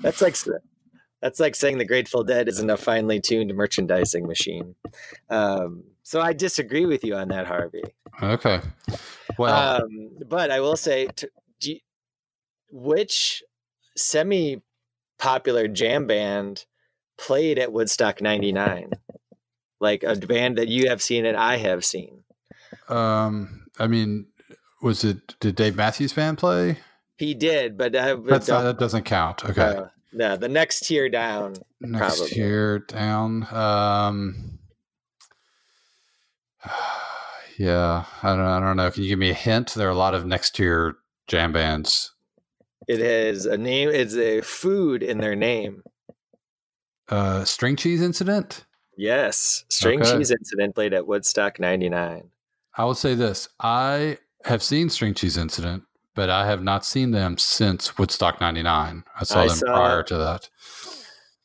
that's 0.01 0.23
like 0.23 0.37
that's 1.21 1.39
like 1.39 1.55
saying 1.55 1.77
the 1.77 1.85
grateful 1.85 2.25
dead 2.25 2.49
isn't 2.49 2.71
a 2.71 2.79
finely 2.79 3.21
tuned 3.21 3.55
merchandising 3.55 4.27
machine 4.27 4.75
um, 5.29 5.85
so 6.05 6.21
i 6.21 6.33
disagree 6.33 6.87
with 6.87 7.03
you 7.03 7.17
on 7.17 7.27
that 7.27 7.47
harvey 7.47 7.83
okay 8.23 8.61
well 9.37 9.83
um, 9.83 10.11
but 10.29 10.53
i 10.53 10.61
will 10.61 10.77
say 10.77 11.09
you, 11.61 11.79
which 12.71 13.43
semi 13.97 14.63
popular 15.19 15.69
jam 15.69 16.07
band 16.07 16.67
played 17.17 17.59
at 17.59 17.73
Woodstock 17.73 18.21
99? 18.21 18.93
Like 19.81 20.03
a 20.03 20.17
band 20.17 20.59
that 20.59 20.69
you 20.69 20.89
have 20.89 21.03
seen 21.03 21.27
and 21.27 21.37
I 21.37 21.57
have 21.57 21.85
seen. 21.85 22.25
Um, 22.89 23.67
I 23.79 23.87
mean, 23.87 24.27
was 24.83 25.05
it, 25.05 25.39
did 25.41 25.57
Dave 25.57 25.77
Matthews 25.77 26.13
Band 26.13 26.39
play? 26.39 26.79
He 27.17 27.35
did, 27.35 27.77
but 27.77 27.95
uh, 27.95 28.17
not, 28.17 28.45
that 28.45 28.79
doesn't 28.79 29.05
count. 29.05 29.45
Okay. 29.45 29.63
Uh, 29.63 29.87
no, 30.13 30.37
the 30.37 30.49
next 30.49 30.81
tier 30.81 31.09
down. 31.09 31.57
Next 31.81 32.17
probably. 32.17 32.35
tier 32.35 32.79
down. 32.81 33.47
Um, 33.55 34.54
yeah, 37.59 38.05
I 38.23 38.37
don't, 38.37 38.41
I 38.41 38.61
don't 38.61 38.77
know. 38.77 38.91
Can 38.91 39.03
you 39.03 39.09
give 39.09 39.19
me 39.19 39.31
a 39.31 39.35
hint? 39.35 39.75
There 39.75 39.89
are 39.89 39.93
a 39.93 39.97
lot 39.97 40.15
of 40.15 40.27
next 40.27 40.57
tier 40.57 40.97
jam 41.27 41.53
bands. 41.53 42.13
It 42.87 43.01
has 43.01 43.47
a 43.47 43.57
name. 43.57 43.89
It's 43.89 44.15
a 44.15 44.41
food 44.43 45.03
in 45.03 45.19
their 45.19 45.35
name 45.35 45.83
uh, 47.09 47.45
string 47.45 47.77
cheese 47.77 48.03
incident? 48.03 48.65
Yes, 48.97 49.65
string 49.69 50.01
okay. 50.01 50.17
cheese 50.17 50.31
incident 50.31 50.75
played 50.75 50.95
at 50.95 51.07
Woodstock 51.07 51.59
'99. 51.59 52.31
I 52.77 52.85
will 52.85 52.95
say 52.95 53.15
this: 53.15 53.49
I 53.61 54.19
have 54.45 54.63
seen 54.63 54.89
string 54.89 55.15
cheese 55.15 55.37
incident, 55.37 55.85
but 56.15 56.31
I 56.31 56.47
have 56.47 56.63
not 56.63 56.85
seen 56.85 57.11
them 57.11 57.37
since 57.39 57.99
Woodstock 57.99 58.41
'99. 58.41 59.05
I 59.19 59.25
saw 59.25 59.41
I 59.41 59.49
them 59.49 59.57
saw, 59.57 59.67
prior 59.67 60.03
to 60.05 60.19
that. 60.19 60.49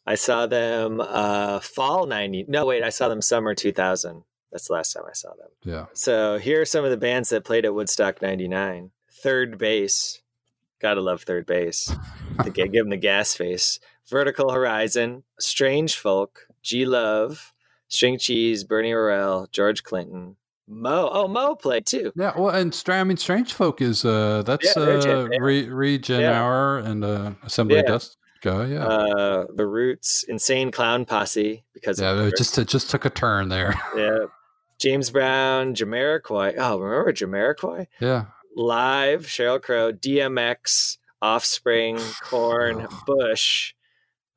I 0.06 0.16
saw 0.16 0.46
them 0.46 1.02
uh, 1.02 1.60
fall 1.60 2.06
'90. 2.06 2.46
No, 2.48 2.66
wait, 2.66 2.84
I 2.84 2.90
saw 2.90 3.10
them 3.10 3.22
summer 3.22 3.56
2000. 3.56 4.24
That's 4.52 4.68
the 4.68 4.74
last 4.74 4.94
time 4.94 5.04
I 5.08 5.14
saw 5.14 5.30
them. 5.30 5.50
Yeah. 5.64 5.86
So 5.94 6.38
here 6.38 6.62
are 6.62 6.66
some 6.66 6.86
of 6.86 6.92
the 6.92 6.98
bands 6.98 7.30
that 7.30 7.44
played 7.44 7.66
at 7.66 7.74
Woodstock 7.74 8.22
'99. 8.22 8.92
Third 9.12 9.58
Bass, 9.58 10.22
gotta 10.82 11.02
love 11.02 11.24
Third 11.24 11.46
Bass. 11.46 11.96
give 12.54 12.72
them 12.72 12.90
the 12.90 12.98
gas 12.98 13.36
face. 13.36 13.80
Vertical 14.10 14.52
Horizon, 14.52 15.24
Strangefolk, 15.40 16.30
G 16.64 16.86
Love, 16.86 17.54
String 17.90 18.18
Cheese, 18.18 18.64
Bernie 18.64 18.94
Worrell, 18.94 19.48
George 19.52 19.84
Clinton, 19.84 20.36
Mo. 20.68 21.10
Oh, 21.12 21.28
Mo 21.28 21.56
played 21.56 21.86
too. 21.86 22.12
Yeah, 22.16 22.34
well, 22.38 22.50
and 22.50 22.84
I 22.88 23.04
mean, 23.04 23.18
Strangefolk 23.18 23.82
is 23.82 24.06
uh 24.06 24.44
that's 24.44 24.76
yeah, 24.76 24.84
uh 24.84 25.28
Regen 25.40 26.22
yeah. 26.22 26.42
Hour 26.42 26.80
and 26.80 27.04
uh 27.04 27.32
Assembly 27.44 27.78
yeah. 27.78 27.84
Dust 27.84 28.18
guy. 28.42 28.68
Yeah, 28.68 28.86
uh, 28.86 29.46
the 29.54 29.66
Roots, 29.66 30.24
Insane 30.24 30.72
Clown 30.72 31.06
Posse 31.06 31.64
because 31.74 32.00
yeah, 32.00 32.24
it 32.24 32.36
just 32.38 32.58
it 32.58 32.68
just 32.68 32.90
took 32.90 33.06
a 33.06 33.10
turn 33.10 33.50
there. 33.50 33.74
yeah, 33.96 34.26
James 34.80 35.10
Brown, 35.10 35.76
Jamiroquai. 35.76 36.56
Oh, 36.58 36.80
remember 36.80 37.14
Jamiroquai? 37.14 37.88
Yeah, 38.00 38.26
live 38.56 39.26
Sheryl 39.26 39.62
Crow, 39.62 39.92
DMX, 39.92 40.98
Offspring, 41.22 42.00
Korn, 42.24 42.88
Bush 43.06 43.74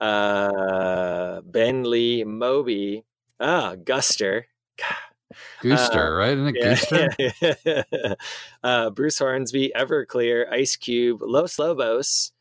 uh, 0.02 1.40
Ben 1.42 1.84
Lee, 1.84 2.24
Moby, 2.24 3.04
ah, 3.40 3.76
Guster. 3.76 4.44
Gooster, 5.62 6.08
uh, 6.08 6.10
right? 6.10 6.36
Isn't 6.36 6.56
it 6.56 7.16
yeah, 7.40 7.54
Gooster? 7.62 8.16
uh, 8.64 8.90
Bruce 8.90 9.18
Hornsby, 9.18 9.72
Everclear, 9.74 10.50
Ice 10.50 10.76
Cube, 10.76 11.20
Los 11.22 11.58
Lobos, 11.58 12.32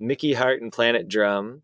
Mickey 0.00 0.32
Hart 0.32 0.62
and 0.62 0.72
Planet 0.72 1.06
Drum, 1.06 1.62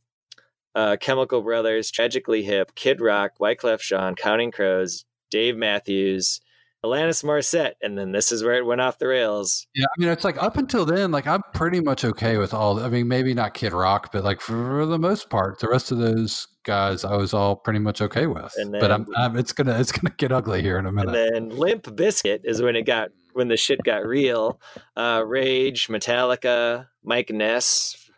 uh, 0.75 0.97
Chemical 1.01 1.41
Brothers, 1.41 1.91
Tragically 1.91 2.45
Hip, 2.45 2.75
Kid 2.75 3.01
Rock, 3.01 3.39
Wyclef 3.41 3.81
Jean, 3.81 4.15
Counting 4.15 4.53
Crows, 4.53 5.07
Dave 5.31 5.57
Matthews, 5.57 6.41
Alanis 6.85 7.25
Morissette, 7.25 7.73
and 7.83 7.99
then 7.99 8.13
this 8.13 8.31
is 8.31 8.45
where 8.45 8.55
it 8.55 8.65
went 8.65 8.81
off 8.81 8.99
the 8.99 9.09
rails. 9.09 9.67
Yeah, 9.75 9.87
I 9.87 10.01
mean, 10.01 10.09
it's 10.11 10.23
like 10.25 10.41
up 10.41 10.57
until 10.57 10.85
then, 10.85 11.11
like 11.11 11.27
I'm 11.27 11.43
pretty 11.53 11.81
much 11.81 12.05
okay 12.05 12.39
with 12.39 12.55
all. 12.55 12.79
I 12.81 12.89
mean, 12.89 13.09
maybe 13.09 13.35
not 13.35 13.55
Kid 13.55 13.73
Rock, 13.73 14.11
but 14.13 14.23
like 14.23 14.41
for 14.41 14.87
the 14.87 14.99
most 14.99 15.29
part, 15.29 15.59
the 15.59 15.69
rest 15.69 15.91
of 15.91 15.99
those 15.99 16.47
guys, 16.65 17.05
I 17.05 17.17
was 17.17 17.35
all 17.35 17.57
pretty 17.57 17.81
much 17.81 18.01
okay 18.01 18.27
with. 18.27 18.53
Then, 18.57 18.71
but 18.71 18.93
I'm, 18.93 19.07
I'm, 19.17 19.37
it's 19.37 19.53
gonna 19.53 19.79
it's 19.81 19.91
gonna 19.91 20.15
get 20.17 20.31
ugly 20.31 20.63
here 20.63 20.79
in 20.79 20.87
a 20.87 20.93
minute. 20.93 21.17
And 21.17 21.51
then 21.51 21.59
Limp 21.59 21.85
Bizkit 21.85 22.41
is 22.45 22.63
when 22.63 22.77
it 22.77 22.83
got 22.83 23.11
when 23.33 23.49
the 23.49 23.57
shit 23.57 23.83
got 23.83 24.07
real. 24.07 24.61
Uh, 24.97 25.25
Rage, 25.27 25.89
Metallica, 25.89 26.87
Mike 27.03 27.31
Ness, 27.31 28.09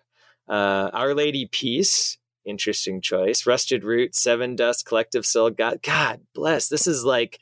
uh, 0.48 0.90
Our 0.92 1.14
Lady 1.14 1.46
Peace, 1.46 2.18
interesting 2.44 3.00
choice. 3.00 3.46
Rusted 3.46 3.84
Root, 3.84 4.12
Sevendust, 4.12 4.84
Collective 4.84 5.26
Soul. 5.26 5.50
God, 5.50 5.80
God 5.82 6.20
bless. 6.34 6.68
This 6.68 6.86
is 6.86 7.04
like 7.04 7.38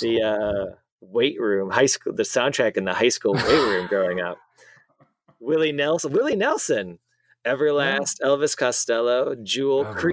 the 0.00 0.22
uh, 0.22 0.76
weight 1.00 1.40
room, 1.40 1.70
high 1.70 1.86
school, 1.86 2.12
the 2.12 2.22
soundtrack 2.22 2.76
in 2.76 2.84
the 2.84 2.94
high 2.94 3.08
school 3.08 3.32
weight 3.34 3.44
room 3.46 3.86
growing 3.86 4.20
up. 4.20 4.38
Willie 5.40 5.72
Nelson, 5.72 6.12
Willie 6.12 6.36
Nelson, 6.36 6.98
Everlast, 7.46 8.18
yeah. 8.20 8.26
Elvis 8.26 8.56
Costello, 8.56 9.34
Jewel, 9.42 9.86
Cre- 9.86 10.12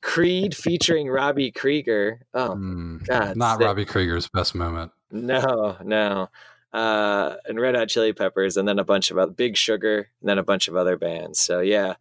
Creed 0.00 0.56
featuring 0.56 1.08
Robbie 1.08 1.50
Krieger. 1.50 2.22
Oh 2.32 2.54
mm, 2.56 3.06
God, 3.06 3.36
not 3.36 3.58
sick. 3.58 3.66
Robbie 3.66 3.84
Krieger's 3.84 4.28
best 4.28 4.54
moment. 4.54 4.90
No, 5.10 5.76
no. 5.84 6.28
Uh, 6.72 7.36
and 7.44 7.60
Red 7.60 7.74
Hot 7.74 7.88
Chili 7.88 8.14
Peppers, 8.14 8.56
and 8.56 8.66
then 8.66 8.78
a 8.78 8.84
bunch 8.84 9.10
of 9.10 9.18
other 9.18 9.32
Big 9.32 9.58
Sugar, 9.58 10.08
and 10.20 10.28
then 10.28 10.38
a 10.38 10.42
bunch 10.42 10.68
of 10.68 10.76
other 10.76 10.96
bands. 10.96 11.38
So 11.38 11.60
yeah, 11.60 11.96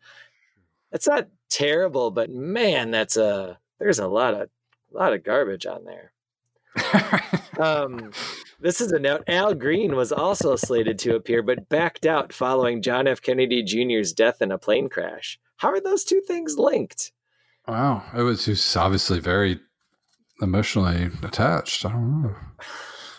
it's 0.94 1.08
not 1.08 1.28
terrible, 1.52 2.10
but 2.10 2.32
man, 2.32 2.90
that's 2.90 3.18
a 3.18 3.60
there's 3.80 4.00
a 4.00 4.08
lot 4.08 4.34
of 4.34 4.50
a 4.94 4.98
lot 4.98 5.14
of 5.14 5.24
garbage 5.24 5.66
on 5.66 5.86
there. 5.86 6.12
um, 7.60 8.12
this 8.60 8.82
is 8.82 8.92
a 8.92 9.00
note. 9.00 9.24
Al 9.28 9.54
Green 9.54 9.96
was 9.96 10.12
also 10.12 10.56
slated 10.56 10.98
to 11.00 11.16
appear, 11.16 11.44
but 11.44 11.70
backed 11.70 12.06
out 12.06 12.34
following 12.34 12.82
John 12.82 13.08
F. 13.08 13.22
Kennedy 13.22 13.62
Jr.'s 13.62 14.14
death 14.14 14.42
in 14.42 14.52
a 14.52 14.58
plane 14.58 14.90
crash. 14.90 15.40
How 15.58 15.70
are 15.70 15.82
those 15.82 16.04
two 16.04 16.22
things 16.22 16.58
linked? 16.58 17.12
Wow, 17.68 18.04
it 18.16 18.22
was 18.22 18.46
just 18.46 18.76
obviously 18.76 19.20
very 19.20 19.60
emotionally 20.42 21.10
attached. 21.24 21.86
I 21.86 21.90
don't 21.90 22.24
know. 22.24 22.36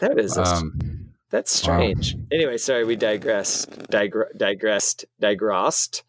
That 0.00 0.18
is 0.18 0.36
um, 0.36 1.11
that's 1.32 1.50
strange. 1.50 2.14
Wow. 2.14 2.20
Anyway, 2.30 2.58
sorry, 2.58 2.84
we 2.84 2.94
digressed. 2.94 3.70
Digre- 3.90 4.36
digressed. 4.36 5.06
Digressed. 5.18 6.02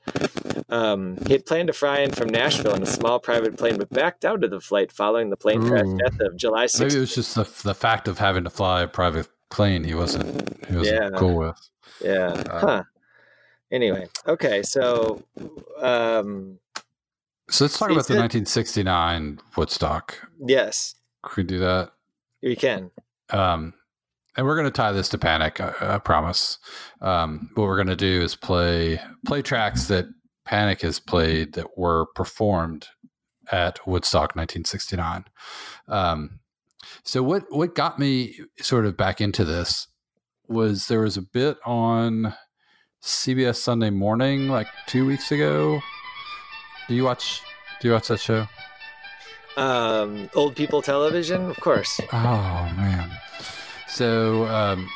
Um, 0.68 1.18
he 1.26 1.32
had 1.32 1.46
planned 1.46 1.68
to 1.68 1.74
fly 1.74 2.00
in 2.00 2.12
from 2.12 2.28
Nashville 2.28 2.76
in 2.76 2.84
a 2.84 2.88
small 2.88 3.20
private 3.20 3.58
plane, 3.58 3.78
but 3.78 3.90
backed 3.90 4.26
out 4.26 4.44
of 4.44 4.52
the 4.52 4.60
flight 4.60 4.92
following 4.92 5.30
the 5.30 5.38
plane 5.38 5.64
Ooh. 5.64 5.70
crash 5.70 5.88
death 5.98 6.20
of 6.20 6.36
July 6.36 6.66
6th. 6.66 6.80
Maybe 6.82 6.98
it 6.98 7.00
was 7.00 7.16
just 7.16 7.36
the, 7.36 7.50
the 7.64 7.74
fact 7.74 8.10
of 8.10 8.18
having 8.18 8.44
to 8.44 8.50
fly 8.50 8.82
a 8.82 8.88
private 8.88 9.30
plane 9.50 9.86
he 9.86 9.94
wasn't 9.94 10.66
he 10.66 10.76
wasn't 10.76 11.14
yeah. 11.14 11.18
cool 11.18 11.38
with. 11.38 11.70
Yeah. 12.04 12.44
Uh, 12.50 12.60
huh. 12.60 12.84
Anyway, 13.72 14.08
okay, 14.28 14.62
so 14.62 15.24
um, 15.82 16.60
so 17.50 17.64
let's 17.64 17.80
talk 17.80 17.92
about 17.92 18.08
the 18.08 18.16
1969 18.16 19.40
Woodstock. 19.56 20.30
Yes. 20.46 20.96
Can 21.24 21.34
we 21.38 21.44
do 21.44 21.60
that? 21.60 21.92
We 22.42 22.58
can. 22.58 22.92
Um, 23.30 23.74
and 24.36 24.46
we're 24.46 24.56
going 24.56 24.65
to 24.65 24.72
tie 24.72 24.91
this 24.91 25.10
to 25.10 25.17
Panic. 25.17 25.60
I, 25.60 25.74
I 25.82 25.98
promise. 26.00 26.58
Um, 27.02 27.50
what 27.56 27.65
we're 27.65 27.76
going 27.76 27.88
to 27.88 27.96
do 27.96 28.22
is 28.22 28.36
play 28.36 29.00
play 29.26 29.41
tracks 29.41 29.88
that 29.88 30.06
Panic 30.46 30.82
has 30.82 31.00
played 31.00 31.54
that 31.54 31.78
were 31.78 32.08
performed 32.15 32.88
at 33.52 33.86
Woodstock 33.88 34.36
1969. 34.36 35.26
Um, 35.88 36.39
so 37.04 37.24
what 37.24 37.43
what 37.50 37.76
got 37.76 38.00
me 38.00 38.39
sort 38.60 38.86
of 38.86 38.98
back 38.98 39.22
into 39.22 39.46
this 39.46 39.88
was 40.48 40.88
there 40.88 41.02
was 41.02 41.17
a 41.17 41.22
bit 41.22 41.58
on 41.65 42.34
CBS 43.02 43.58
Sunday 43.58 43.89
Morning 43.89 44.48
like 44.48 44.67
two 44.88 45.06
weeks 45.06 45.32
ago. 45.32 45.82
Do 46.88 46.96
you 46.96 47.04
watch? 47.04 47.41
Do 47.80 47.88
you 47.88 47.93
watch 47.93 48.08
that 48.08 48.19
show? 48.19 48.48
Um, 49.56 50.30
old 50.34 50.56
people 50.56 50.82
television, 50.82 51.50
of 51.50 51.58
course. 51.58 52.00
Oh 52.12 52.72
man. 52.76 53.12
So 53.94 54.46
um, 54.48 54.90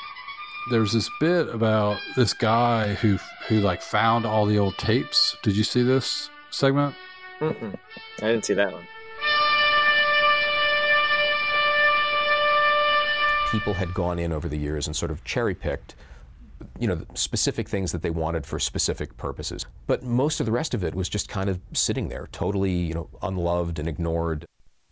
there's 0.71 0.91
this 0.91 1.07
bit 1.19 1.49
about 1.49 1.99
this 2.15 2.33
guy 2.33 2.95
who 2.95 3.19
who 3.47 3.59
like 3.59 3.79
found 3.79 4.25
all 4.25 4.47
the 4.47 4.57
old 4.57 4.75
tapes. 4.79 5.37
Did 5.43 5.55
you 5.55 5.63
see 5.63 5.83
this 5.83 6.31
segment? 6.49 6.95
Mm-mm. 7.39 7.75
I 8.23 8.27
didn't 8.27 8.45
see 8.45 8.55
that 8.55 8.73
one. 8.73 8.87
People 13.51 13.75
had 13.75 13.93
gone 13.93 14.17
in 14.17 14.33
over 14.33 14.49
the 14.49 14.57
years 14.57 14.87
and 14.87 14.95
sort 14.95 15.11
of 15.11 15.23
cherry 15.23 15.53
picked 15.53 15.95
you 16.79 16.87
know, 16.87 17.05
specific 17.13 17.69
things 17.69 17.91
that 17.91 18.01
they 18.01 18.09
wanted 18.09 18.47
for 18.47 18.57
specific 18.57 19.15
purposes. 19.15 19.67
But 19.85 20.01
most 20.01 20.39
of 20.39 20.47
the 20.47 20.51
rest 20.51 20.73
of 20.73 20.83
it 20.83 20.95
was 20.95 21.07
just 21.07 21.29
kind 21.29 21.51
of 21.51 21.59
sitting 21.71 22.09
there, 22.09 22.27
totally, 22.31 22.71
you 22.71 22.95
know, 22.95 23.09
unloved 23.21 23.77
and 23.77 23.87
ignored. 23.87 24.45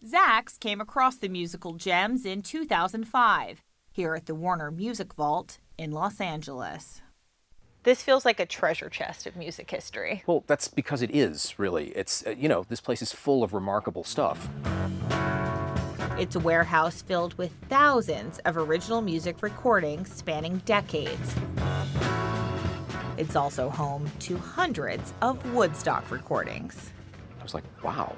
Zax 0.06 0.60
came 0.60 0.80
across 0.80 1.16
the 1.16 1.28
musical 1.28 1.74
gems 1.74 2.24
in 2.24 2.44
2005 2.44 3.64
here 3.96 4.14
at 4.14 4.26
the 4.26 4.36
Warner 4.36 4.72
Music 4.72 5.14
Vault 5.14 5.58
in 5.78 5.90
Los 5.90 6.20
Angeles. 6.20 7.02
This 7.84 8.04
feels 8.04 8.26
like 8.26 8.42
a 8.42 8.46
treasure 8.46 8.90
chest 8.90 9.26
of 9.26 9.38
music 9.38 9.72
history. 9.72 10.22
Well, 10.28 10.44
that's 10.48 10.68
because 10.68 11.02
it 11.02 11.16
is, 11.16 11.58
really. 11.58 11.92
It's, 11.96 12.28
uh, 12.28 12.32
you 12.32 12.50
know, 12.50 12.66
this 12.68 12.82
place 12.82 13.02
is 13.02 13.14
full 13.14 13.42
of 13.42 13.54
remarkable 13.54 14.04
stuff. 14.04 14.50
It's 16.20 16.36
a 16.36 16.42
warehouse 16.42 17.02
filled 17.02 17.38
with 17.38 17.54
thousands 17.70 18.40
of 18.40 18.58
original 18.58 19.02
music 19.02 19.42
recordings 19.42 20.12
spanning 20.12 20.58
decades. 20.66 21.34
It's 23.18 23.38
also 23.38 23.70
home 23.70 24.12
to 24.20 24.36
hundreds 24.36 25.14
of 25.22 25.54
Woodstock 25.54 26.12
recordings. 26.12 26.92
I 27.40 27.44
was 27.44 27.54
like, 27.54 27.64
wow, 27.82 28.14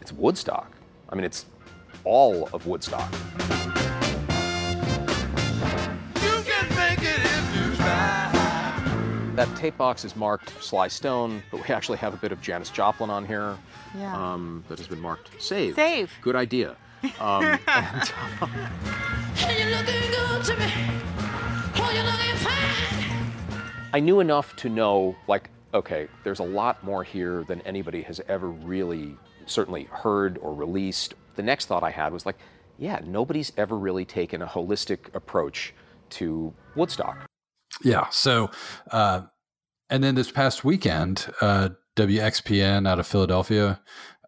it's 0.00 0.10
Woodstock. 0.10 0.72
I 1.10 1.16
mean, 1.16 1.24
it's 1.24 1.44
all 2.04 2.48
of 2.54 2.66
Woodstock. 2.66 3.12
That 9.38 9.56
tape 9.56 9.78
box 9.78 10.04
is 10.04 10.16
marked 10.16 10.52
Sly 10.60 10.88
Stone, 10.88 11.44
but 11.52 11.58
we 11.60 11.72
actually 11.72 11.98
have 11.98 12.12
a 12.12 12.16
bit 12.16 12.32
of 12.32 12.42
Janis 12.42 12.70
Joplin 12.70 13.08
on 13.08 13.24
here. 13.24 13.56
Yeah. 13.96 14.32
Um, 14.32 14.64
that 14.68 14.78
has 14.78 14.88
been 14.88 14.98
marked 14.98 15.30
Save. 15.40 15.76
Save. 15.76 16.12
Good 16.22 16.34
idea. 16.34 16.74
Um, 17.20 17.44
and, 17.68 18.12
uh, 18.40 18.48
I 23.92 24.00
knew 24.00 24.18
enough 24.18 24.56
to 24.56 24.68
know, 24.68 25.14
like, 25.28 25.50
okay, 25.72 26.08
there's 26.24 26.40
a 26.40 26.44
lot 26.44 26.82
more 26.82 27.04
here 27.04 27.44
than 27.44 27.60
anybody 27.60 28.02
has 28.02 28.20
ever 28.26 28.48
really, 28.48 29.14
certainly 29.46 29.84
heard 29.84 30.38
or 30.38 30.52
released. 30.52 31.14
The 31.36 31.44
next 31.44 31.66
thought 31.66 31.84
I 31.84 31.90
had 31.90 32.12
was 32.12 32.26
like, 32.26 32.38
yeah, 32.76 33.02
nobody's 33.04 33.52
ever 33.56 33.78
really 33.78 34.04
taken 34.04 34.42
a 34.42 34.46
holistic 34.48 35.14
approach 35.14 35.74
to 36.10 36.52
Woodstock. 36.74 37.28
Yeah. 37.82 38.08
So, 38.10 38.50
uh, 38.90 39.22
and 39.90 40.02
then 40.04 40.14
this 40.14 40.30
past 40.30 40.64
weekend, 40.64 41.32
uh, 41.40 41.70
WXPN 41.96 42.86
out 42.88 42.98
of 42.98 43.06
Philadelphia 43.06 43.80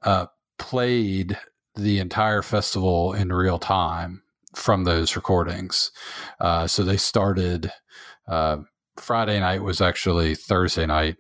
uh, 0.02 0.26
played 0.58 1.38
the 1.76 1.98
entire 1.98 2.42
festival 2.42 3.12
in 3.12 3.32
real 3.32 3.58
time 3.58 4.22
from 4.54 4.84
those 4.84 5.16
recordings. 5.16 5.92
Uh, 6.40 6.66
so 6.66 6.82
they 6.82 6.96
started 6.96 7.70
uh, 8.28 8.58
Friday 8.96 9.40
night 9.40 9.62
was 9.62 9.80
actually 9.80 10.34
Thursday 10.34 10.86
night. 10.86 11.16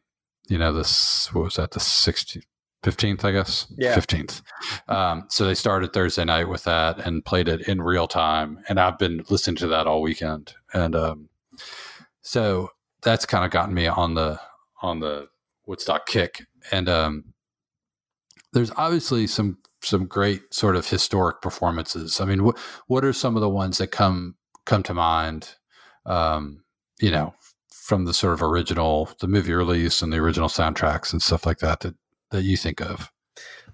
You 0.48 0.58
know, 0.58 0.72
this 0.72 1.32
what 1.32 1.44
was 1.44 1.56
that 1.56 1.70
the 1.70 1.80
16th, 1.80 2.42
15th, 2.82 3.24
I 3.24 3.32
guess? 3.32 3.66
Yeah. 3.76 3.96
15th. 3.96 4.42
Um, 4.88 5.24
so 5.28 5.46
they 5.46 5.54
started 5.54 5.92
Thursday 5.92 6.24
night 6.24 6.48
with 6.48 6.64
that 6.64 6.98
and 6.98 7.24
played 7.24 7.48
it 7.48 7.68
in 7.68 7.80
real 7.80 8.06
time. 8.06 8.58
And 8.68 8.80
I've 8.80 8.98
been 8.98 9.24
listening 9.30 9.56
to 9.56 9.68
that 9.68 9.86
all 9.86 10.02
weekend. 10.02 10.54
And 10.74 10.94
um, 10.94 11.29
so 12.22 12.70
that's 13.02 13.26
kind 13.26 13.44
of 13.44 13.50
gotten 13.50 13.74
me 13.74 13.86
on 13.86 14.14
the 14.14 14.40
on 14.82 15.00
the 15.00 15.28
Woodstock 15.66 16.06
kick. 16.06 16.46
And 16.72 16.88
um, 16.88 17.34
there's 18.52 18.72
obviously 18.76 19.26
some 19.26 19.58
some 19.82 20.06
great 20.06 20.52
sort 20.52 20.76
of 20.76 20.88
historic 20.88 21.40
performances. 21.40 22.20
I 22.20 22.24
mean, 22.24 22.44
what 22.44 22.58
what 22.86 23.04
are 23.04 23.12
some 23.12 23.36
of 23.36 23.40
the 23.40 23.48
ones 23.48 23.78
that 23.78 23.88
come 23.88 24.36
come 24.66 24.82
to 24.84 24.94
mind? 24.94 25.54
Um, 26.06 26.64
you 27.00 27.10
know, 27.10 27.34
from 27.72 28.04
the 28.04 28.14
sort 28.14 28.34
of 28.34 28.42
original, 28.42 29.10
the 29.20 29.28
movie 29.28 29.52
release 29.52 30.02
and 30.02 30.12
the 30.12 30.18
original 30.18 30.48
soundtracks 30.48 31.12
and 31.12 31.22
stuff 31.22 31.46
like 31.46 31.58
that 31.58 31.80
that 31.80 31.94
that 32.30 32.42
you 32.42 32.56
think 32.56 32.80
of. 32.80 33.10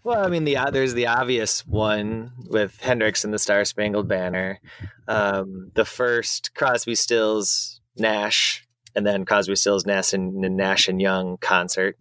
Well, 0.05 0.25
I 0.25 0.29
mean, 0.29 0.45
the 0.45 0.57
uh, 0.57 0.71
there's 0.71 0.95
the 0.95 1.09
obvious 1.09 1.67
one 1.67 2.31
with 2.49 2.81
Hendrix 2.81 3.25
and 3.25 3.35
the 3.35 3.39
Star 3.39 3.65
Spangled 3.65 4.07
Banner, 4.07 4.61
um, 5.09 5.73
the 5.75 5.85
first 5.85 6.55
Crosby, 6.55 6.95
Stills, 6.95 7.76
Nash, 7.99 8.67
and 8.95 9.07
then 9.07 9.25
Crosby, 9.25 9.57
Stills, 9.57 9.87
Nash 9.87 10.13
and 10.13 10.35
Nash 10.35 10.89
and 10.89 11.01
Young 11.01 11.37
concert, 11.39 11.99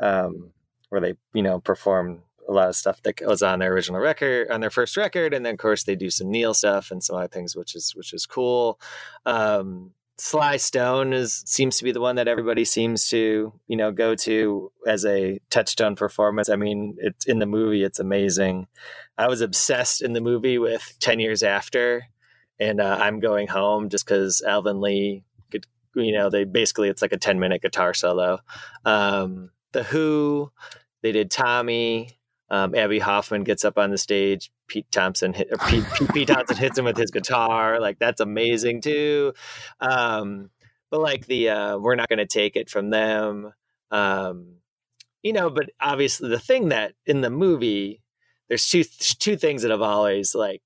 um, 0.00 0.52
where 0.88 1.00
they 1.00 1.14
you 1.32 1.42
know 1.42 1.60
perform 1.60 2.22
a 2.48 2.52
lot 2.52 2.68
of 2.68 2.76
stuff 2.76 3.02
that 3.02 3.20
was 3.22 3.42
on 3.42 3.58
their 3.58 3.72
original 3.72 4.00
record 4.00 4.50
on 4.50 4.60
their 4.60 4.70
first 4.70 4.96
record, 4.96 5.32
and 5.34 5.44
then 5.44 5.54
of 5.54 5.58
course 5.58 5.84
they 5.84 5.96
do 5.96 6.10
some 6.10 6.30
Neil 6.30 6.54
stuff 6.54 6.90
and 6.90 7.02
some 7.02 7.16
other 7.16 7.28
things, 7.28 7.56
which 7.56 7.74
is 7.74 7.94
which 7.94 8.12
is 8.12 8.26
cool. 8.26 8.80
Um, 9.26 9.92
Sly 10.16 10.58
Stone 10.58 11.12
is 11.12 11.42
seems 11.46 11.78
to 11.78 11.84
be 11.84 11.90
the 11.90 12.00
one 12.00 12.16
that 12.16 12.28
everybody 12.28 12.64
seems 12.64 13.08
to 13.08 13.52
you 13.66 13.76
know 13.76 13.90
go 13.90 14.14
to 14.14 14.70
as 14.86 15.04
a 15.04 15.40
touchstone 15.50 15.96
performance. 15.96 16.48
I 16.48 16.56
mean, 16.56 16.96
it's 16.98 17.26
in 17.26 17.40
the 17.40 17.46
movie; 17.46 17.82
it's 17.82 17.98
amazing. 17.98 18.68
I 19.18 19.28
was 19.28 19.40
obsessed 19.40 20.02
in 20.02 20.12
the 20.12 20.20
movie 20.20 20.58
with 20.58 20.96
Ten 21.00 21.18
Years 21.18 21.42
After, 21.42 22.04
and 22.58 22.80
uh, 22.80 22.98
I'm 23.00 23.20
going 23.20 23.46
home 23.46 23.88
just 23.88 24.06
because 24.06 24.42
Alvin 24.46 24.80
Lee 24.80 25.24
could, 25.50 25.66
you 25.94 26.12
know, 26.12 26.30
they 26.30 26.44
basically 26.44 26.88
it's 26.88 27.02
like 27.02 27.12
a 27.12 27.18
ten 27.18 27.38
minute 27.38 27.62
guitar 27.62 27.94
solo. 27.94 28.38
Um, 28.84 29.50
the 29.72 29.82
Who, 29.84 30.52
they 31.02 31.12
did 31.12 31.30
Tommy. 31.30 32.10
Um, 32.50 32.74
Abbie 32.74 32.98
Hoffman 33.00 33.42
gets 33.42 33.64
up 33.64 33.78
on 33.78 33.90
the 33.90 33.98
stage. 33.98 34.52
Pete 34.68 34.90
Townshend 34.92 35.36
hit, 35.36 35.48
Pete, 35.68 35.84
Pete, 35.94 36.12
Pete, 36.12 36.28
Townshend 36.28 36.58
hits 36.58 36.78
him 36.78 36.84
with 36.84 36.96
his 36.96 37.10
guitar. 37.10 37.80
Like 37.80 37.98
that's 37.98 38.20
amazing 38.20 38.82
too. 38.82 39.32
Um, 39.80 40.50
but 40.90 41.00
like 41.00 41.26
the 41.26 41.48
uh, 41.48 41.78
we're 41.78 41.96
not 41.96 42.08
going 42.08 42.18
to 42.18 42.26
take 42.26 42.54
it 42.54 42.70
from 42.70 42.90
them. 42.90 43.52
Um, 43.90 44.56
you 45.22 45.32
know, 45.32 45.50
but 45.50 45.70
obviously 45.80 46.28
the 46.28 46.38
thing 46.38 46.68
that 46.68 46.92
in 47.06 47.22
the 47.22 47.30
movie, 47.30 48.02
there's 48.48 48.68
two 48.68 48.84
two 48.84 49.36
things 49.36 49.62
that 49.62 49.70
have 49.70 49.82
always 49.82 50.34
like, 50.34 50.62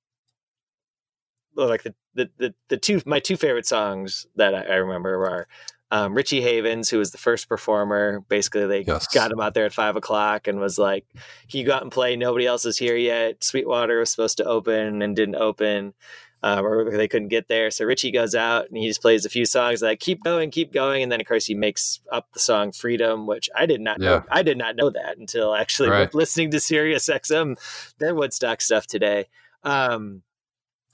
like 1.67 1.83
the 1.83 1.95
the 2.15 2.31
the, 2.39 2.55
the 2.69 2.77
two 2.77 3.01
my 3.07 3.21
two 3.21 3.37
favorite 3.37 3.67
songs 3.67 4.27
that 4.37 4.55
I, 4.55 4.63
I 4.63 4.75
remember 4.77 5.27
are 5.27 5.49
um, 5.91 6.15
Richie 6.15 6.43
Havens, 6.43 6.91
who 6.91 6.99
was 6.99 7.13
the 7.13 7.19
first 7.19 7.49
performer, 7.49 8.21
basically 8.29 8.67
they 8.67 8.81
yes. 8.83 9.07
got 9.09 9.33
him 9.33 9.41
out 9.41 9.55
there 9.55 9.65
at 9.65 9.73
five 9.73 9.97
o'clock 9.97 10.47
and 10.47 10.61
was 10.61 10.79
like, 10.79 11.07
"Can 11.51 11.61
you 11.61 11.65
go 11.65 11.73
out 11.75 11.83
and 11.83 11.93
play? 11.93 12.15
Nobody 12.15 12.47
else 12.47 12.67
is 12.67 12.77
here 12.77 12.97
yet." 12.97 13.43
Sweetwater 13.43 13.99
was 13.99 14.11
supposed 14.11 14.37
to 14.37 14.45
open 14.45 15.01
and 15.01 15.17
didn't 15.17 15.37
open, 15.37 15.95
um, 16.43 16.67
or 16.67 16.91
they 16.91 17.09
couldn't 17.09 17.29
get 17.29 17.49
there. 17.49 17.71
So 17.71 17.87
Richie 17.87 18.11
goes 18.11 18.35
out 18.35 18.69
and 18.69 18.77
he 18.77 18.87
just 18.87 19.01
plays 19.01 19.25
a 19.25 19.31
few 19.31 19.47
songs 19.47 19.81
like 19.81 20.01
"Keep 20.01 20.25
Going, 20.25 20.51
Keep 20.51 20.75
Going," 20.75 21.03
and 21.03 21.11
then 21.11 21.23
of 21.23 21.27
course 21.27 21.47
he 21.47 21.55
makes 21.55 22.01
up 22.13 22.31
the 22.33 22.41
song 22.41 22.73
"Freedom," 22.73 23.27
which 23.27 23.49
I 23.57 23.65
did 23.65 23.81
not 23.81 23.99
yeah. 23.99 24.09
know. 24.09 24.25
I 24.31 24.43
did 24.43 24.59
not 24.59 24.77
know 24.77 24.91
that 24.91 25.17
until 25.17 25.55
actually 25.55 25.89
right. 25.89 26.13
listening 26.15 26.51
to 26.51 26.61
Sirius 26.61 27.09
XM, 27.09 27.57
their 27.97 28.15
Woodstock 28.15 28.61
stuff 28.61 28.87
today. 28.87 29.29
Um, 29.65 30.23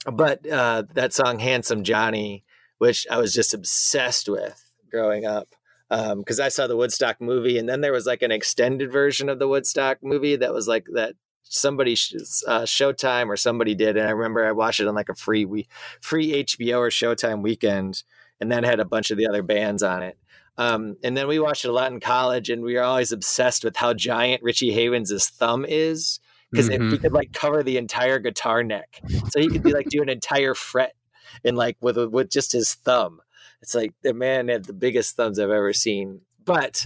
but 0.05 0.47
uh, 0.49 0.83
that 0.93 1.13
song 1.13 1.39
"Handsome 1.39 1.83
Johnny," 1.83 2.43
which 2.77 3.05
I 3.09 3.17
was 3.17 3.33
just 3.33 3.53
obsessed 3.53 4.29
with 4.29 4.61
growing 4.89 5.25
up 5.25 5.49
because 5.89 6.39
um, 6.39 6.45
I 6.45 6.49
saw 6.49 6.67
the 6.67 6.77
Woodstock 6.77 7.21
movie, 7.21 7.57
and 7.57 7.69
then 7.69 7.81
there 7.81 7.91
was 7.91 8.05
like 8.05 8.21
an 8.21 8.31
extended 8.31 8.91
version 8.91 9.29
of 9.29 9.39
the 9.39 9.47
Woodstock 9.47 9.99
movie 10.01 10.35
that 10.35 10.53
was 10.53 10.67
like 10.67 10.85
that 10.93 11.15
somebody 11.43 11.93
uh, 11.93 12.63
Showtime 12.63 13.27
or 13.27 13.37
somebody 13.37 13.75
did, 13.75 13.97
and 13.97 14.07
I 14.07 14.11
remember 14.11 14.45
I 14.45 14.51
watched 14.51 14.79
it 14.79 14.87
on 14.87 14.95
like 14.95 15.09
a 15.09 15.15
free 15.15 15.45
we 15.45 15.67
free 16.01 16.43
HBO 16.43 16.79
or 16.79 16.89
Showtime 16.89 17.41
weekend, 17.41 18.03
and 18.39 18.51
then 18.51 18.63
had 18.63 18.79
a 18.79 18.85
bunch 18.85 19.11
of 19.11 19.17
the 19.17 19.27
other 19.27 19.43
bands 19.43 19.83
on 19.83 20.03
it. 20.03 20.17
Um, 20.57 20.95
and 21.03 21.17
then 21.17 21.27
we 21.27 21.37
watched 21.37 21.65
it 21.65 21.69
a 21.69 21.73
lot 21.73 21.91
in 21.91 21.99
college, 21.99 22.49
and 22.49 22.63
we 22.63 22.75
were 22.75 22.83
always 22.83 23.11
obsessed 23.11 23.63
with 23.63 23.75
how 23.75 23.93
giant 23.93 24.41
Richie 24.41 24.71
Havens' 24.71 25.29
thumb 25.29 25.65
is 25.67 26.19
because 26.55 26.69
mm-hmm. 26.69 26.91
he 26.91 26.97
could 26.97 27.13
like 27.13 27.33
cover 27.33 27.63
the 27.63 27.77
entire 27.77 28.19
guitar 28.19 28.63
neck, 28.63 29.01
so 29.29 29.39
he 29.39 29.49
could 29.49 29.63
be 29.63 29.73
like 29.73 29.87
do 29.87 30.01
an 30.01 30.09
entire 30.09 30.53
fret 30.53 30.95
and 31.43 31.57
like 31.57 31.77
with 31.81 31.97
with 31.97 32.29
just 32.29 32.51
his 32.51 32.73
thumb. 32.73 33.21
It's 33.61 33.75
like 33.75 33.93
the 34.03 34.13
man 34.13 34.47
had 34.47 34.65
the 34.65 34.73
biggest 34.73 35.15
thumbs 35.15 35.39
I've 35.39 35.49
ever 35.49 35.73
seen. 35.73 36.21
But 36.43 36.85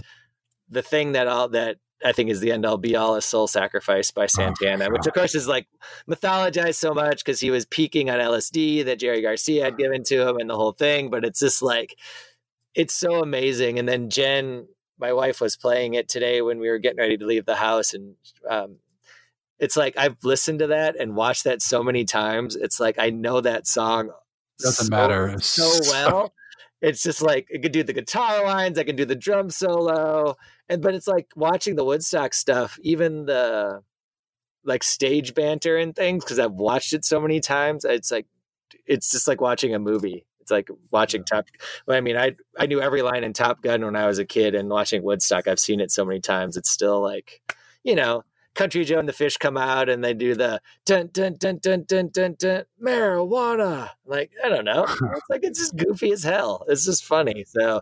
the 0.68 0.82
thing 0.82 1.12
that 1.12 1.26
all 1.26 1.48
that 1.50 1.76
I 2.04 2.12
think 2.12 2.30
is 2.30 2.40
the 2.40 2.52
end 2.52 2.64
all 2.64 2.78
be 2.78 2.96
all 2.96 3.16
is 3.16 3.24
Soul 3.24 3.46
Sacrifice 3.46 4.10
by 4.10 4.24
oh, 4.24 4.28
Santana, 4.28 4.86
oh, 4.88 4.92
which 4.92 5.06
of 5.06 5.12
course 5.12 5.34
is 5.34 5.46
like 5.46 5.66
mythologized 6.08 6.76
so 6.76 6.94
much 6.94 7.24
because 7.24 7.40
he 7.40 7.50
was 7.50 7.66
peaking 7.66 8.08
on 8.08 8.18
LSD 8.18 8.84
that 8.86 8.98
Jerry 8.98 9.20
Garcia 9.20 9.64
had 9.64 9.76
given 9.76 10.02
to 10.04 10.28
him 10.28 10.38
and 10.38 10.48
the 10.48 10.56
whole 10.56 10.72
thing. 10.72 11.10
But 11.10 11.24
it's 11.24 11.40
just 11.40 11.60
like, 11.60 11.96
it's 12.74 12.94
so 12.94 13.20
amazing. 13.20 13.78
And 13.78 13.88
then 13.88 14.08
Jen, 14.08 14.66
my 14.98 15.12
wife, 15.12 15.40
was 15.40 15.56
playing 15.56 15.94
it 15.94 16.08
today 16.08 16.40
when 16.40 16.58
we 16.58 16.70
were 16.70 16.78
getting 16.78 16.98
ready 16.98 17.18
to 17.18 17.26
leave 17.26 17.44
the 17.44 17.56
house. 17.56 17.92
And 17.92 18.14
um, 18.48 18.76
it's 19.60 19.76
like, 19.76 19.96
I've 19.96 20.16
listened 20.24 20.60
to 20.60 20.68
that 20.68 20.96
and 20.98 21.14
watched 21.14 21.44
that 21.44 21.62
so 21.62 21.82
many 21.82 22.04
times. 22.04 22.56
It's 22.56 22.80
like, 22.80 22.98
I 22.98 23.10
know 23.10 23.40
that 23.40 23.66
song 23.66 24.10
doesn't 24.58 24.86
so, 24.86 24.90
matter 24.90 25.38
so 25.40 25.70
well 25.90 26.34
it's 26.82 27.02
just 27.02 27.22
like 27.22 27.46
it 27.50 27.62
could 27.62 27.72
do 27.72 27.82
the 27.82 27.92
guitar 27.92 28.44
lines, 28.44 28.78
I 28.78 28.84
can 28.84 28.96
do 28.96 29.04
the 29.04 29.14
drum 29.14 29.50
solo, 29.50 30.36
and 30.68 30.80
but 30.82 30.94
it's 30.94 31.06
like 31.06 31.28
watching 31.36 31.76
the 31.76 31.84
Woodstock 31.84 32.32
stuff, 32.32 32.78
even 32.82 33.26
the 33.26 33.82
like 34.64 34.82
stage 34.82 35.34
banter 35.34 35.76
and 35.76 35.94
things 35.94 36.24
because 36.24 36.38
I've 36.38 36.52
watched 36.52 36.92
it 36.92 37.04
so 37.04 37.20
many 37.20 37.40
times. 37.40 37.84
It's 37.84 38.10
like 38.10 38.26
it's 38.86 39.10
just 39.10 39.28
like 39.28 39.40
watching 39.40 39.74
a 39.74 39.78
movie. 39.78 40.24
It's 40.40 40.50
like 40.50 40.68
watching 40.90 41.20
yeah. 41.30 41.36
Top. 41.36 41.46
Well, 41.86 41.98
I 41.98 42.00
mean, 42.00 42.16
I 42.16 42.36
I 42.58 42.66
knew 42.66 42.80
every 42.80 43.02
line 43.02 43.24
in 43.24 43.34
Top 43.34 43.62
Gun 43.62 43.84
when 43.84 43.96
I 43.96 44.06
was 44.06 44.18
a 44.18 44.24
kid, 44.24 44.54
and 44.54 44.70
watching 44.70 45.02
Woodstock, 45.02 45.48
I've 45.48 45.60
seen 45.60 45.80
it 45.80 45.90
so 45.90 46.04
many 46.04 46.20
times. 46.20 46.56
It's 46.56 46.70
still 46.70 47.02
like, 47.02 47.42
you 47.84 47.94
know, 47.94 48.24
Country 48.54 48.84
Joe 48.84 48.98
and 48.98 49.08
the 49.08 49.12
Fish 49.12 49.36
come 49.36 49.56
out 49.56 49.88
and 49.88 50.02
they 50.02 50.12
do 50.12 50.34
the 50.34 50.60
dun 50.84 51.08
dun 51.12 51.36
dun 51.38 51.58
dun 51.58 51.84
dun 51.86 52.08
dun 52.08 52.34
dun 52.38 52.64
marijuana. 52.82 53.90
Like 54.04 54.32
I 54.44 54.48
don't 54.48 54.64
know, 54.64 54.84
it's 54.88 55.30
like 55.30 55.44
it's 55.44 55.58
just 55.58 55.76
goofy 55.76 56.12
as 56.12 56.24
hell. 56.24 56.64
It's 56.68 56.84
just 56.84 57.04
funny. 57.04 57.44
So, 57.46 57.80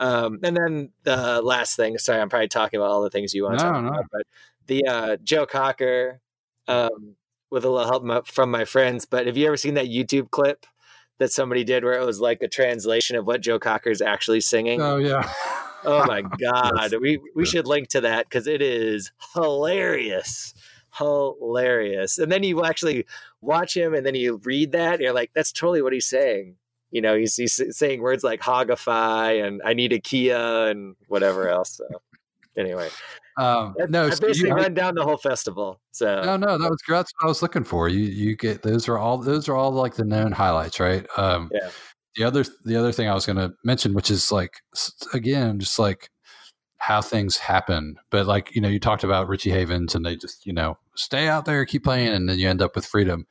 um, 0.00 0.40
and 0.42 0.56
then 0.56 0.90
the 1.04 1.40
last 1.42 1.76
thing. 1.76 1.98
Sorry, 1.98 2.20
I'm 2.20 2.28
probably 2.28 2.48
talking 2.48 2.78
about 2.78 2.90
all 2.90 3.02
the 3.02 3.10
things 3.10 3.32
you 3.32 3.44
want 3.44 3.60
to 3.60 3.64
no, 3.64 3.72
talk 3.72 3.82
no. 3.82 3.88
about, 3.90 4.04
but 4.10 4.22
the 4.66 4.86
uh, 4.86 5.16
Joe 5.22 5.46
Cocker 5.46 6.20
um, 6.66 7.16
with 7.50 7.64
a 7.64 7.70
little 7.70 7.88
help 7.88 8.28
from 8.28 8.50
my 8.50 8.64
friends. 8.64 9.04
But 9.04 9.26
have 9.26 9.36
you 9.36 9.46
ever 9.46 9.56
seen 9.56 9.74
that 9.74 9.86
YouTube 9.86 10.30
clip? 10.30 10.66
That 11.18 11.32
somebody 11.32 11.64
did 11.64 11.82
where 11.82 11.98
it 11.98 12.06
was 12.06 12.20
like 12.20 12.42
a 12.42 12.48
translation 12.48 13.16
of 13.16 13.26
what 13.26 13.40
Joe 13.40 13.58
Cocker's 13.58 14.00
actually 14.00 14.40
singing. 14.40 14.80
Oh 14.80 14.98
yeah. 14.98 15.28
Oh 15.84 16.04
my 16.06 16.22
god, 16.40 16.94
we 17.00 17.20
we 17.34 17.46
should 17.46 17.66
link 17.66 17.88
to 17.88 18.00
that 18.02 18.28
because 18.28 18.46
it 18.46 18.62
is 18.62 19.12
hilarious, 19.34 20.54
hilarious. 20.96 22.18
And 22.18 22.30
then 22.30 22.42
you 22.42 22.64
actually 22.64 23.06
watch 23.40 23.76
him, 23.76 23.94
and 23.94 24.04
then 24.04 24.14
you 24.14 24.40
read 24.44 24.72
that, 24.72 24.94
and 24.94 25.02
you're 25.02 25.12
like, 25.12 25.30
that's 25.34 25.52
totally 25.52 25.82
what 25.82 25.92
he's 25.92 26.06
saying. 26.06 26.56
You 26.90 27.02
know, 27.02 27.16
he's 27.16 27.36
he's 27.36 27.60
saying 27.76 28.00
words 28.00 28.24
like 28.24 28.40
hogify 28.40 29.46
and 29.46 29.60
I 29.62 29.74
need 29.74 29.92
a 29.92 30.00
Kia 30.00 30.68
and 30.68 30.96
whatever 31.08 31.48
else. 31.50 31.76
So 31.76 31.84
anyway. 32.56 32.88
Um, 33.36 33.76
no, 33.88 34.06
I 34.06 34.08
basically 34.08 34.48
you, 34.48 34.54
run 34.54 34.74
down 34.74 34.94
the 34.94 35.04
whole 35.04 35.18
festival. 35.18 35.80
So 35.92 36.22
no, 36.22 36.36
no, 36.38 36.58
that 36.58 36.70
was 36.70 36.80
that's 36.88 37.12
what 37.18 37.26
I 37.26 37.28
was 37.28 37.42
looking 37.42 37.62
for. 37.62 37.90
You 37.90 38.00
you 38.00 38.36
get 38.36 38.62
those 38.62 38.88
are 38.88 38.96
all 38.98 39.18
those 39.18 39.50
are 39.50 39.54
all 39.54 39.70
like 39.70 39.94
the 39.94 40.04
known 40.04 40.32
highlights, 40.32 40.80
right? 40.80 41.06
Um, 41.16 41.50
yeah 41.52 41.70
the 42.18 42.24
other 42.24 42.44
the 42.64 42.76
other 42.76 42.92
thing 42.92 43.08
I 43.08 43.14
was 43.14 43.24
going 43.24 43.36
to 43.38 43.54
mention, 43.64 43.94
which 43.94 44.10
is 44.10 44.30
like 44.32 44.60
again, 45.14 45.60
just 45.60 45.78
like 45.78 46.10
how 46.78 47.00
things 47.00 47.36
happen. 47.38 47.96
But 48.10 48.26
like 48.26 48.54
you 48.54 48.60
know, 48.60 48.68
you 48.68 48.80
talked 48.80 49.04
about 49.04 49.28
Richie 49.28 49.50
Havens, 49.50 49.94
and 49.94 50.04
they 50.04 50.16
just 50.16 50.44
you 50.44 50.52
know 50.52 50.78
stay 50.96 51.28
out 51.28 51.44
there, 51.44 51.64
keep 51.64 51.84
playing, 51.84 52.12
and 52.12 52.28
then 52.28 52.38
you 52.38 52.48
end 52.48 52.60
up 52.60 52.74
with 52.74 52.84
Freedom. 52.84 53.26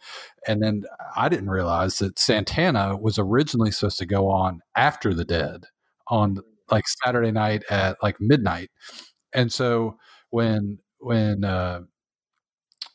And 0.47 0.63
then 0.63 0.83
I 1.17 1.27
didn't 1.27 1.49
realize 1.49 1.97
that 1.97 2.17
Santana 2.17 2.95
was 2.95 3.19
originally 3.19 3.71
supposed 3.71 3.99
to 3.99 4.05
go 4.05 4.29
on 4.29 4.61
after 4.75 5.13
the 5.13 5.25
Dead 5.25 5.65
on 6.07 6.37
like 6.71 6.85
Saturday 6.87 7.31
night 7.31 7.63
at 7.69 7.97
like 8.01 8.15
midnight. 8.21 8.71
And 9.33 9.51
so 9.51 9.97
when 10.29 10.79
when 10.99 11.43
uh, 11.43 11.81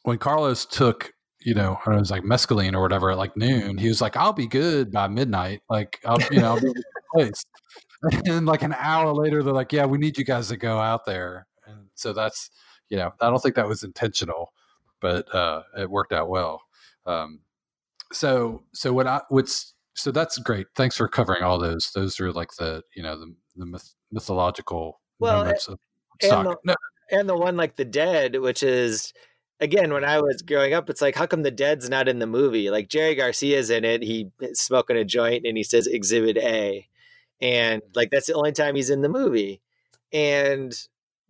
when 0.04 0.16
Carlos 0.16 0.64
took 0.64 1.11
you 1.44 1.54
know, 1.54 1.78
I 1.86 1.96
was 1.96 2.10
like 2.10 2.22
mescaline 2.22 2.74
or 2.74 2.82
whatever 2.82 3.10
at 3.10 3.18
like 3.18 3.36
noon. 3.36 3.78
He 3.78 3.88
was 3.88 4.00
like, 4.00 4.16
I'll 4.16 4.32
be 4.32 4.46
good 4.46 4.92
by 4.92 5.08
midnight. 5.08 5.62
Like, 5.68 5.98
I'll, 6.04 6.18
you 6.30 6.40
know, 6.40 6.54
I'll 6.54 6.60
be 6.60 6.68
in 6.68 6.74
place. 7.14 7.44
And 8.26 8.46
like 8.46 8.62
an 8.62 8.74
hour 8.76 9.14
later, 9.14 9.44
they're 9.44 9.52
like, 9.52 9.72
yeah, 9.72 9.86
we 9.86 9.96
need 9.96 10.18
you 10.18 10.24
guys 10.24 10.48
to 10.48 10.56
go 10.56 10.80
out 10.80 11.06
there. 11.06 11.46
And 11.68 11.86
so 11.94 12.12
that's, 12.12 12.50
you 12.88 12.96
know, 12.96 13.12
I 13.20 13.30
don't 13.30 13.40
think 13.40 13.54
that 13.54 13.68
was 13.68 13.84
intentional, 13.84 14.52
but 15.00 15.32
uh, 15.32 15.62
it 15.78 15.88
worked 15.88 16.12
out 16.12 16.28
well. 16.28 16.62
Um, 17.06 17.42
so, 18.12 18.64
so 18.74 18.92
what 18.92 19.06
I, 19.06 19.20
what's, 19.28 19.74
so 19.94 20.10
that's 20.10 20.36
great. 20.38 20.66
Thanks 20.74 20.96
for 20.96 21.06
covering 21.06 21.44
all 21.44 21.60
those. 21.60 21.92
Those 21.94 22.18
are 22.18 22.32
like 22.32 22.50
the, 22.58 22.82
you 22.96 23.04
know, 23.04 23.16
the, 23.16 23.32
the 23.54 23.66
myth, 23.66 23.94
mythological 24.10 25.00
well, 25.20 25.42
of 25.42 25.78
and 26.22 26.46
the, 26.46 26.56
no. 26.64 26.74
and 27.12 27.28
the 27.28 27.36
one 27.36 27.56
like 27.56 27.76
the 27.76 27.84
dead, 27.84 28.34
which 28.40 28.64
is, 28.64 29.12
again, 29.62 29.92
when 29.92 30.04
I 30.04 30.20
was 30.20 30.42
growing 30.42 30.74
up, 30.74 30.90
it's 30.90 31.00
like, 31.00 31.14
how 31.14 31.26
come 31.26 31.42
the 31.42 31.50
dead's 31.50 31.88
not 31.88 32.08
in 32.08 32.18
the 32.18 32.26
movie? 32.26 32.68
Like 32.68 32.88
Jerry 32.88 33.14
Garcia's 33.14 33.70
in 33.70 33.84
it. 33.84 34.02
He's 34.02 34.26
eh, 34.42 34.48
smoking 34.54 34.96
a 34.96 35.04
joint 35.04 35.46
and 35.46 35.56
he 35.56 35.62
says 35.62 35.86
Exhibit 35.86 36.36
A, 36.36 36.86
and 37.40 37.80
like 37.94 38.10
that's 38.10 38.26
the 38.26 38.34
only 38.34 38.52
time 38.52 38.74
he's 38.74 38.90
in 38.90 39.02
the 39.02 39.08
movie. 39.08 39.62
And 40.12 40.74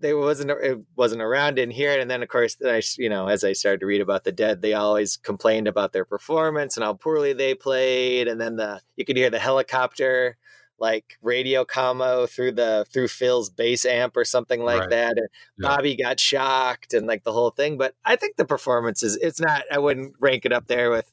they 0.01 0.15
wasn't 0.15 0.51
it 0.51 0.79
wasn't 0.97 1.23
around 1.23 1.61
in 1.61 1.71
here 1.71 1.99
and 1.99 2.11
then 2.11 2.25
of 2.25 2.29
course 2.29 2.57
I 2.67 2.83
you 2.99 3.09
know 3.09 3.29
as 3.29 3.45
I 3.45 3.53
started 3.53 3.79
to 3.81 3.87
read 3.87 4.01
about 4.01 4.25
the 4.25 4.33
dead 4.33 4.61
they 4.61 4.75
always 4.75 5.17
complained 5.17 5.69
about 5.69 5.93
their 5.93 6.05
performance 6.05 6.77
and 6.77 6.83
how 6.83 6.95
poorly 6.95 7.35
they 7.35 7.55
played 7.55 8.27
and 8.27 8.41
then 8.41 8.57
the 8.57 8.81
you 8.97 9.05
could 9.05 9.17
hear 9.17 9.31
the 9.31 9.39
helicopter 9.39 10.37
like 10.83 11.17
radio 11.23 11.65
commo 11.65 12.29
through 12.29 12.53
the 12.53 12.85
through 12.93 13.09
Phil's 13.09 13.49
bass 13.49 13.87
amp 13.87 14.17
or 14.17 14.25
something 14.25 14.63
like 14.65 14.81
Right. 14.81 14.91
that 14.91 15.17
and 15.17 15.29
Yeah. 15.57 15.69
Bobby 15.69 15.97
got 15.97 16.19
shocked 16.21 16.93
and 16.93 17.07
like 17.07 17.23
the 17.23 17.33
whole 17.33 17.51
thing 17.51 17.79
but 17.79 17.95
I 18.05 18.17
think 18.17 18.37
the 18.37 18.45
performance 18.45 19.03
is 19.05 19.17
it's 19.23 19.41
not 19.41 19.63
I 19.71 19.79
wouldn't 19.79 20.15
rank 20.19 20.45
it 20.45 20.53
up 20.53 20.67
there 20.67 20.91
with 20.91 21.11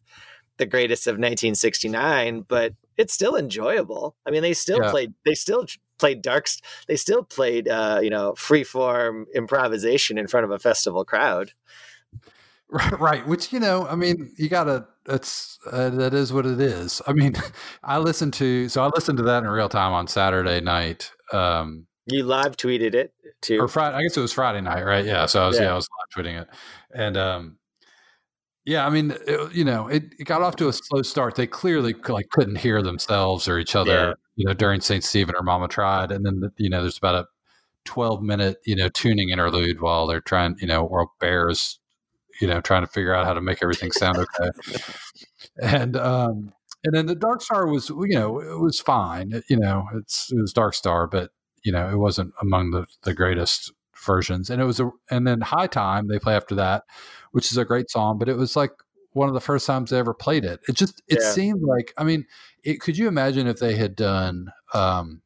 the 0.58 0.66
greatest 0.66 1.06
of 1.08 1.14
1969 1.20 2.42
but 2.48 2.74
it's 2.98 3.14
still 3.14 3.36
enjoyable 3.36 4.16
I 4.26 4.32
mean 4.32 4.42
they 4.42 4.54
still 4.54 4.80
Yeah. 4.84 4.92
played 4.92 5.14
they 5.24 5.36
still 5.36 5.66
played 6.00 6.22
darks 6.22 6.60
they 6.88 6.96
still 6.96 7.24
played 7.24 7.68
uh 7.68 8.00
you 8.02 8.10
know 8.10 8.34
freeform 8.34 9.26
improvisation 9.36 10.18
in 10.18 10.28
front 10.28 10.46
of 10.46 10.52
a 10.52 10.60
festival 10.60 11.06
crowd 11.06 11.52
Right, 12.72 13.00
right. 13.00 13.28
Which 13.28 13.52
you 13.52 13.60
know, 13.60 13.88
I 13.88 13.96
mean, 13.96 14.32
you 14.38 14.48
gotta. 14.48 14.88
That's 15.06 15.58
uh, 15.72 15.90
that 15.90 16.14
is 16.14 16.32
what 16.32 16.46
it 16.46 16.62
is. 16.62 17.02
I 17.08 17.14
mean, 17.14 17.36
I 17.84 17.98
listened 17.98 18.34
to 18.36 18.70
so 18.70 18.84
I 18.84 18.92
listened 18.94 19.18
to 19.18 19.24
that 19.24 19.44
in 19.44 19.50
real 19.50 19.70
time 19.70 19.92
on 19.92 20.08
Saturday 20.08 20.62
night, 20.62 21.12
um, 21.34 21.88
you 22.06 22.24
live 22.24 22.58
tweeted 22.58 22.94
it 22.94 23.14
too 23.42 23.60
or 23.60 23.68
Friday. 23.68 23.96
I 23.98 24.04
guess 24.04 24.16
it 24.18 24.22
was 24.22 24.34
Friday 24.34 24.62
night, 24.62 24.84
right? 24.84 25.04
Yeah. 25.04 25.26
So 25.26 25.44
I 25.44 25.48
was 25.48 25.58
yeah, 25.58 25.64
Yeah. 25.64 25.72
I 25.72 25.76
was 25.76 25.88
live 26.16 26.26
tweeting 26.26 26.42
it, 26.42 26.48
and 26.94 27.18
um, 27.18 27.58
yeah, 28.66 28.86
I 28.86 28.92
mean, 28.92 29.16
it, 29.26 29.56
you 29.56 29.64
know, 29.66 29.88
it, 29.88 30.04
it 30.20 30.26
got 30.26 30.44
off 30.44 30.56
to 30.58 30.68
a 30.68 30.74
slow 30.74 31.02
start. 31.02 31.34
They 31.36 31.48
clearly 31.48 31.96
like 32.08 32.30
couldn't 32.30 32.58
hear 32.58 32.84
themselves 32.84 33.48
or 33.48 33.58
each 33.58 33.76
other, 33.76 33.92
Yeah. 33.92 34.14
you 34.36 34.46
know, 34.46 34.54
during 34.54 34.80
Saint 34.82 35.04
Stephen 35.04 35.34
or 35.36 35.42
Mama 35.42 35.68
tried, 35.70 36.12
and 36.12 36.24
then 36.24 36.52
you 36.58 36.70
know, 36.70 36.82
there's 36.82 37.00
about 37.00 37.16
a 37.16 37.26
12 37.86 38.22
minute 38.22 38.58
you 38.66 38.76
know 38.76 38.90
tuning 38.90 39.30
interlude 39.30 39.82
while 39.82 40.06
they're 40.06 40.22
trying, 40.22 40.56
you 40.62 40.68
know, 40.68 40.86
or 40.86 41.10
bears 41.20 41.80
you 42.40 42.48
know, 42.48 42.62
trying 42.62 42.84
to 42.84 42.88
figure 42.92 43.14
out 43.14 43.26
how 43.26 43.34
to 43.34 43.42
make 43.42 43.60
everything 43.62 43.92
sound 43.92 44.18
okay. 44.18 44.50
and 45.62 45.96
um, 45.98 46.54
and 46.84 46.94
then 46.96 47.06
the 47.08 47.16
Dark 47.16 47.42
Star 47.42 47.68
was, 47.68 47.90
you 47.90 48.16
know, 48.16 48.40
it 48.40 48.60
was 48.60 48.80
fine. 48.80 49.42
You 49.50 49.58
know, 49.58 49.86
it's 49.96 50.32
it 50.32 50.40
was 50.40 50.54
Dark 50.54 50.74
Star, 50.74 51.08
but 51.08 51.32
you 51.64 51.72
know, 51.72 51.90
it 51.90 51.98
wasn't 51.98 52.34
among 52.42 52.72
the 52.72 52.86
the 53.04 53.14
greatest 53.14 53.72
versions. 54.06 54.50
And 54.50 54.62
it 54.62 54.66
was 54.66 54.80
a 54.80 54.90
and 55.12 55.28
then 55.28 55.42
High 55.42 55.68
Time 55.68 56.08
they 56.08 56.20
play 56.20 56.36
after 56.36 56.56
that, 56.56 56.84
which 57.32 57.52
is 57.52 57.58
a 57.58 57.66
great 57.66 57.90
song, 57.90 58.18
but 58.18 58.30
it 58.30 58.38
was 58.38 58.56
like 58.56 58.72
one 59.14 59.28
of 59.28 59.34
the 59.34 59.42
first 59.42 59.66
times 59.66 59.90
they 59.90 59.98
ever 59.98 60.14
played 60.14 60.46
it. 60.46 60.62
It 60.68 60.76
just 60.76 61.02
it 61.08 61.20
Yeah. 61.22 61.32
seemed 61.32 61.64
like 61.64 61.94
I 61.98 62.04
mean, 62.04 62.26
it, 62.64 62.80
could 62.80 62.98
you 62.98 63.08
imagine 63.08 63.48
if 63.48 63.60
they 63.60 63.76
had 63.76 63.96
done 63.96 64.52
um, 64.74 65.22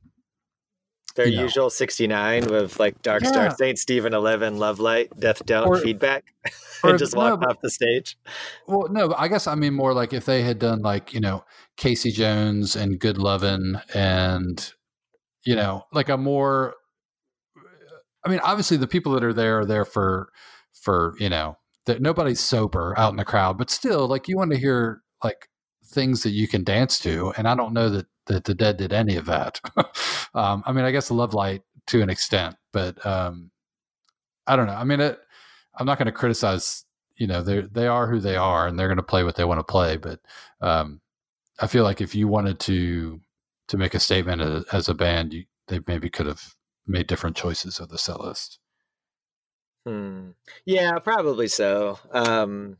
their 1.16 1.28
you 1.28 1.38
know. 1.38 1.44
usual 1.44 1.70
69 1.70 2.46
with 2.48 2.80
like 2.80 3.02
dark 3.02 3.24
star 3.26 3.50
saint 3.56 3.78
stephen 3.78 4.14
11 4.14 4.58
love 4.58 4.80
light 4.80 5.10
death 5.20 5.46
don't 5.46 5.68
Or- 5.68 5.78
feedback 5.78 6.26
or- 6.84 6.92
and 6.92 7.00
just 7.00 7.14
no, 7.16 7.22
walked 7.22 7.42
but- 7.42 7.50
off 7.52 7.62
the 7.62 7.70
stage 7.70 8.18
Well, 8.68 8.88
no, 8.90 9.14
I 9.18 9.28
guess 9.28 9.46
I 9.48 9.56
mean 9.56 9.74
more 9.74 9.94
like 9.94 10.14
if 10.14 10.26
they 10.26 10.42
had 10.42 10.60
done 10.60 10.82
like 10.82 11.14
you 11.14 11.20
know 11.20 11.44
Casey 11.78 12.12
Jones 12.12 12.76
and 12.76 13.00
Good 13.00 13.18
Lovin' 13.18 13.80
and 13.94 14.74
you 15.46 15.56
know 15.56 15.84
like 15.92 16.10
a 16.10 16.18
more. 16.18 16.76
I 18.26 18.30
mean, 18.30 18.40
obviously 18.44 18.78
the 18.78 18.88
people 18.88 19.12
that 19.14 19.24
are 19.24 19.34
there 19.34 19.60
are 19.60 19.66
there 19.66 19.84
for 19.86 20.30
for 20.74 21.16
you 21.20 21.30
know 21.30 21.58
that 21.86 22.02
nobody's 22.02 22.40
sober 22.40 22.94
out 22.98 23.12
in 23.12 23.18
the 23.18 23.26
crowd, 23.26 23.58
but 23.58 23.70
still 23.70 24.08
like 24.08 24.28
you 24.28 24.38
want 24.38 24.52
to 24.52 24.58
hear 24.58 25.02
like 25.24 25.50
things 25.86 26.24
that 26.24 26.30
you 26.32 26.48
can 26.48 26.64
dance 26.64 27.00
to, 27.00 27.34
and 27.38 27.48
I 27.48 27.56
don't 27.56 27.74
know 27.74 27.90
that 27.90 28.06
that 28.28 28.46
the 28.46 28.54
Dead 28.54 28.78
did 28.78 28.94
any 28.94 29.16
of 29.16 29.26
that. 29.26 29.60
um, 30.34 30.64
I 30.66 30.72
mean, 30.72 30.86
I 30.86 30.92
guess 30.92 31.08
the 31.08 31.14
Love 31.14 31.34
Light 31.34 31.62
to 31.88 32.02
an 32.02 32.10
extent, 32.10 32.56
but 32.72 33.04
um, 33.06 33.52
I 34.48 34.56
don't 34.56 34.68
know. 34.68 34.74
I 34.74 34.84
mean, 34.84 35.02
it, 35.02 35.20
I'm 35.76 35.86
not 35.86 35.98
going 35.98 36.06
to 36.06 36.12
criticize 36.12 36.86
you 37.18 37.28
know 37.28 37.42
they 37.42 37.62
they 37.62 37.88
are 37.88 38.10
who 38.10 38.20
they 38.20 38.36
are 38.36 38.68
and 38.68 38.78
they're 38.78 38.88
going 38.88 38.98
to 38.98 39.04
play 39.04 39.24
what 39.24 39.36
they 39.36 39.46
want 39.46 39.60
to 39.60 39.64
play 39.64 39.98
but 39.98 40.20
um 40.62 41.00
i 41.60 41.68
feel 41.68 41.84
like 41.84 42.02
if 42.02 42.16
you 42.16 42.28
wanted 42.28 42.60
to 42.60 43.20
to 43.68 43.78
make 43.78 43.94
a 43.94 44.00
statement 44.00 44.42
as, 44.42 44.64
as 44.74 44.90
a 44.90 44.94
band 44.94 45.34
you, 45.34 45.46
they 45.68 45.80
maybe 45.88 46.10
could 46.10 46.26
have 46.26 46.56
made 46.88 47.08
different 47.08 47.36
choices 47.36 47.80
of 47.80 47.90
the 47.90 47.98
set 47.98 48.20
list 48.20 48.60
Hmm. 49.86 50.30
Yeah, 50.64 50.98
probably 51.00 51.50
so. 51.50 52.00
Um, 52.14 52.78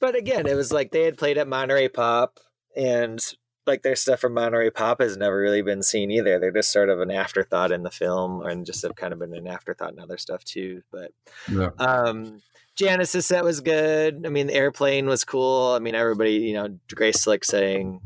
but 0.00 0.16
again, 0.16 0.48
it 0.48 0.56
was 0.56 0.72
like 0.72 0.90
they 0.90 1.04
had 1.04 1.16
played 1.16 1.38
at 1.38 1.46
Monterey 1.46 1.86
Pop, 1.86 2.40
and 2.74 3.20
like 3.66 3.82
their 3.82 3.96
stuff 3.96 4.20
from 4.20 4.34
Monterey 4.34 4.70
Pop 4.70 5.00
has 5.00 5.16
never 5.16 5.38
really 5.38 5.62
been 5.62 5.82
seen 5.82 6.10
either. 6.10 6.38
They're 6.38 6.50
just 6.50 6.72
sort 6.72 6.88
of 6.88 7.00
an 7.00 7.10
afterthought 7.10 7.72
in 7.72 7.82
the 7.82 7.90
film, 7.90 8.42
and 8.44 8.66
just 8.66 8.82
have 8.82 8.96
kind 8.96 9.12
of 9.12 9.18
been 9.18 9.34
an 9.34 9.46
afterthought 9.46 9.92
in 9.92 10.00
other 10.00 10.18
stuff 10.18 10.44
too. 10.44 10.82
But 10.90 11.12
yeah 11.50 11.70
um, 11.78 12.40
Janis's 12.76 13.26
set 13.26 13.44
was 13.44 13.60
good. 13.60 14.24
I 14.26 14.28
mean, 14.30 14.46
the 14.46 14.54
airplane 14.54 15.06
was 15.06 15.24
cool. 15.24 15.72
I 15.72 15.78
mean, 15.78 15.94
everybody, 15.94 16.34
you 16.34 16.54
know, 16.54 16.78
Grace 16.94 17.22
Slick 17.22 17.44
saying 17.44 18.00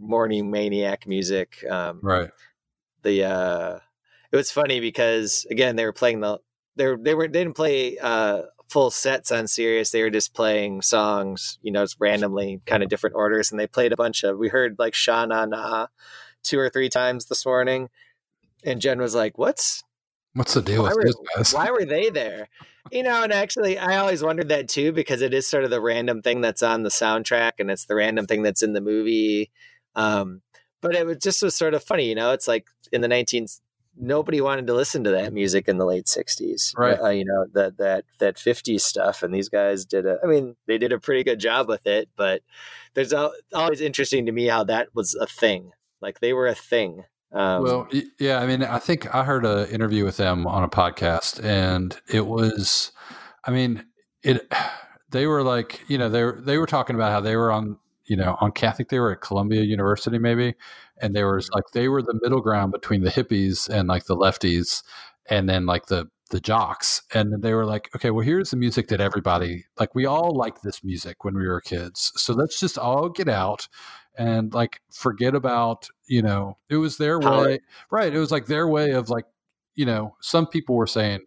morning 0.00 0.50
maniac 0.50 1.06
music. 1.06 1.64
Um, 1.70 2.00
right 2.02 2.30
the 3.04 3.24
uh 3.24 3.78
it 4.32 4.36
was 4.36 4.50
funny 4.50 4.80
because 4.80 5.46
again 5.48 5.76
they 5.76 5.84
were 5.84 5.92
playing 5.92 6.18
the 6.18 6.40
they 6.74 6.88
were, 6.88 6.98
they 7.00 7.14
were 7.14 7.28
they 7.28 7.44
didn't 7.44 7.54
play 7.54 7.96
uh 7.98 8.42
full 8.74 8.90
sets 8.90 9.30
on 9.30 9.46
Sirius. 9.46 9.92
They 9.92 10.02
were 10.02 10.10
just 10.10 10.34
playing 10.34 10.82
songs 10.82 11.58
you 11.62 11.70
know 11.70 11.84
just 11.84 11.96
randomly 12.00 12.60
kind 12.66 12.82
of 12.82 12.88
different 12.88 13.14
orders 13.14 13.52
and 13.52 13.60
they 13.60 13.68
played 13.68 13.92
a 13.92 13.96
bunch 13.96 14.24
of 14.24 14.36
we 14.36 14.48
heard 14.48 14.74
like 14.80 14.94
Sha 14.94 15.24
Na 15.26 15.44
Na 15.44 15.86
two 16.42 16.58
or 16.58 16.68
three 16.68 16.88
times 16.88 17.26
this 17.26 17.46
morning 17.46 17.88
and 18.64 18.80
Jen 18.80 19.00
was 19.00 19.14
like 19.14 19.38
what's 19.38 19.84
what's 20.32 20.54
the 20.54 20.60
deal 20.62 20.82
Why 20.82 20.88
with 20.88 21.14
were- 21.16 21.24
guys 21.36 21.54
why 21.54 21.70
were 21.70 21.84
they 21.84 22.10
there? 22.10 22.48
You 22.90 23.04
know 23.04 23.22
and 23.22 23.32
actually 23.32 23.78
i 23.78 23.96
always 23.96 24.22
wondered 24.24 24.48
that 24.48 24.68
too 24.68 24.90
because 24.92 25.22
it 25.22 25.32
is 25.32 25.46
sort 25.46 25.62
of 25.64 25.70
the 25.70 25.80
random 25.80 26.20
thing 26.20 26.40
that's 26.40 26.62
on 26.62 26.82
the 26.82 26.90
soundtrack 26.90 27.52
and 27.60 27.70
it's 27.70 27.86
the 27.86 27.94
random 27.94 28.26
thing 28.26 28.42
that's 28.42 28.62
in 28.64 28.72
the 28.72 28.80
movie 28.82 29.52
um 29.94 30.42
but 30.82 30.94
it 30.96 31.06
was 31.06 31.18
just 31.18 31.42
was 31.42 31.56
sort 31.56 31.74
of 31.74 31.82
funny 31.84 32.08
you 32.08 32.14
know? 32.16 32.32
It's 32.32 32.48
like 32.48 32.66
in 32.92 33.00
the 33.00 33.08
19s 33.08 33.60
nobody 33.96 34.40
wanted 34.40 34.66
to 34.66 34.74
listen 34.74 35.04
to 35.04 35.10
that 35.10 35.32
music 35.32 35.68
in 35.68 35.78
the 35.78 35.84
late 35.86 36.06
60s 36.06 36.76
Right. 36.76 36.98
uh, 37.00 37.08
you 37.10 37.24
know 37.24 37.46
that 37.52 37.76
that 37.78 38.04
that 38.18 38.36
50s 38.36 38.80
stuff 38.80 39.22
and 39.22 39.32
these 39.34 39.48
guys 39.48 39.84
did 39.84 40.06
a 40.06 40.18
i 40.22 40.26
mean 40.26 40.56
they 40.66 40.78
did 40.78 40.92
a 40.92 40.98
pretty 40.98 41.22
good 41.24 41.38
job 41.38 41.68
with 41.68 41.86
it 41.86 42.08
but 42.16 42.42
there's 42.94 43.12
al- 43.12 43.34
always 43.52 43.80
interesting 43.80 44.26
to 44.26 44.32
me 44.32 44.46
how 44.46 44.64
that 44.64 44.88
was 44.94 45.14
a 45.14 45.26
thing 45.26 45.72
like 46.00 46.20
they 46.20 46.32
were 46.32 46.46
a 46.46 46.54
thing 46.54 47.04
um, 47.32 47.64
well, 47.64 47.88
yeah. 48.20 48.38
I 48.38 48.46
mean, 48.46 48.62
I 48.62 48.78
think 48.78 49.12
I 49.12 49.24
heard 49.24 49.44
an 49.44 49.68
interview 49.68 50.04
with 50.04 50.18
them 50.18 50.46
on 50.46 50.62
a 50.62 50.68
podcast, 50.68 51.42
and 51.44 51.96
it 52.08 52.28
was, 52.28 52.92
I 53.44 53.50
mean, 53.50 53.84
it. 54.22 54.46
They 55.10 55.26
were 55.28 55.42
like, 55.44 55.80
you 55.88 55.96
know, 55.96 56.08
they 56.08 56.24
were 56.24 56.40
they 56.40 56.58
were 56.58 56.66
talking 56.66 56.96
about 56.96 57.12
how 57.12 57.20
they 57.20 57.36
were 57.36 57.52
on, 57.52 57.78
you 58.06 58.16
know, 58.16 58.36
on. 58.40 58.52
I 58.62 58.70
think 58.70 58.88
they 58.88 59.00
were 59.00 59.12
at 59.12 59.20
Columbia 59.20 59.62
University, 59.62 60.18
maybe, 60.18 60.54
and 60.98 61.14
they 61.14 61.24
were 61.24 61.38
mm-hmm. 61.38 61.54
like 61.54 61.64
they 61.72 61.88
were 61.88 62.02
the 62.02 62.18
middle 62.22 62.40
ground 62.40 62.72
between 62.72 63.02
the 63.02 63.10
hippies 63.10 63.68
and 63.68 63.88
like 63.88 64.04
the 64.04 64.16
lefties, 64.16 64.82
and 65.28 65.48
then 65.48 65.66
like 65.66 65.86
the 65.86 66.08
the 66.30 66.40
jocks, 66.40 67.02
and 67.12 67.42
they 67.42 67.52
were 67.52 67.66
like, 67.66 67.90
okay, 67.94 68.10
well, 68.10 68.24
here's 68.24 68.50
the 68.50 68.56
music 68.56 68.88
that 68.88 69.00
everybody 69.00 69.64
like. 69.78 69.94
We 69.94 70.06
all 70.06 70.34
liked 70.34 70.62
this 70.62 70.82
music 70.82 71.24
when 71.24 71.34
we 71.34 71.46
were 71.46 71.60
kids, 71.60 72.12
so 72.16 72.32
let's 72.32 72.58
just 72.58 72.78
all 72.78 73.08
get 73.08 73.28
out 73.28 73.68
and 74.16 74.54
like 74.54 74.80
forget 74.92 75.34
about 75.34 75.88
you 76.06 76.22
know 76.22 76.56
it 76.68 76.76
was 76.76 76.98
their 76.98 77.18
way 77.18 77.58
right 77.90 78.14
it 78.14 78.18
was 78.18 78.30
like 78.30 78.46
their 78.46 78.68
way 78.68 78.92
of 78.92 79.08
like 79.08 79.24
you 79.74 79.84
know 79.84 80.16
some 80.20 80.46
people 80.46 80.76
were 80.76 80.86
saying 80.86 81.20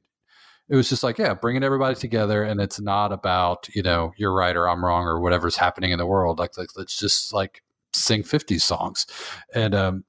it 0.70 0.76
was 0.76 0.90
just 0.90 1.04
like 1.04 1.18
yeah 1.18 1.34
bringing 1.34 1.64
everybody 1.64 1.96
together 1.96 2.44
and 2.44 2.60
it's 2.60 2.80
not 2.80 3.12
about 3.12 3.68
you 3.74 3.82
know 3.82 4.12
you're 4.18 4.34
right 4.34 4.56
or 4.56 4.68
i'm 4.68 4.84
wrong 4.84 5.06
or 5.06 5.20
whatever's 5.20 5.56
happening 5.58 5.92
in 5.92 5.98
the 5.98 6.06
world 6.06 6.40
like, 6.40 6.58
like 6.58 6.70
let's 6.76 6.98
just 6.98 7.34
like 7.34 7.64
sing 7.94 8.22
50s 8.24 8.62
songs 8.62 9.06
and 9.54 9.74
um 9.74 10.04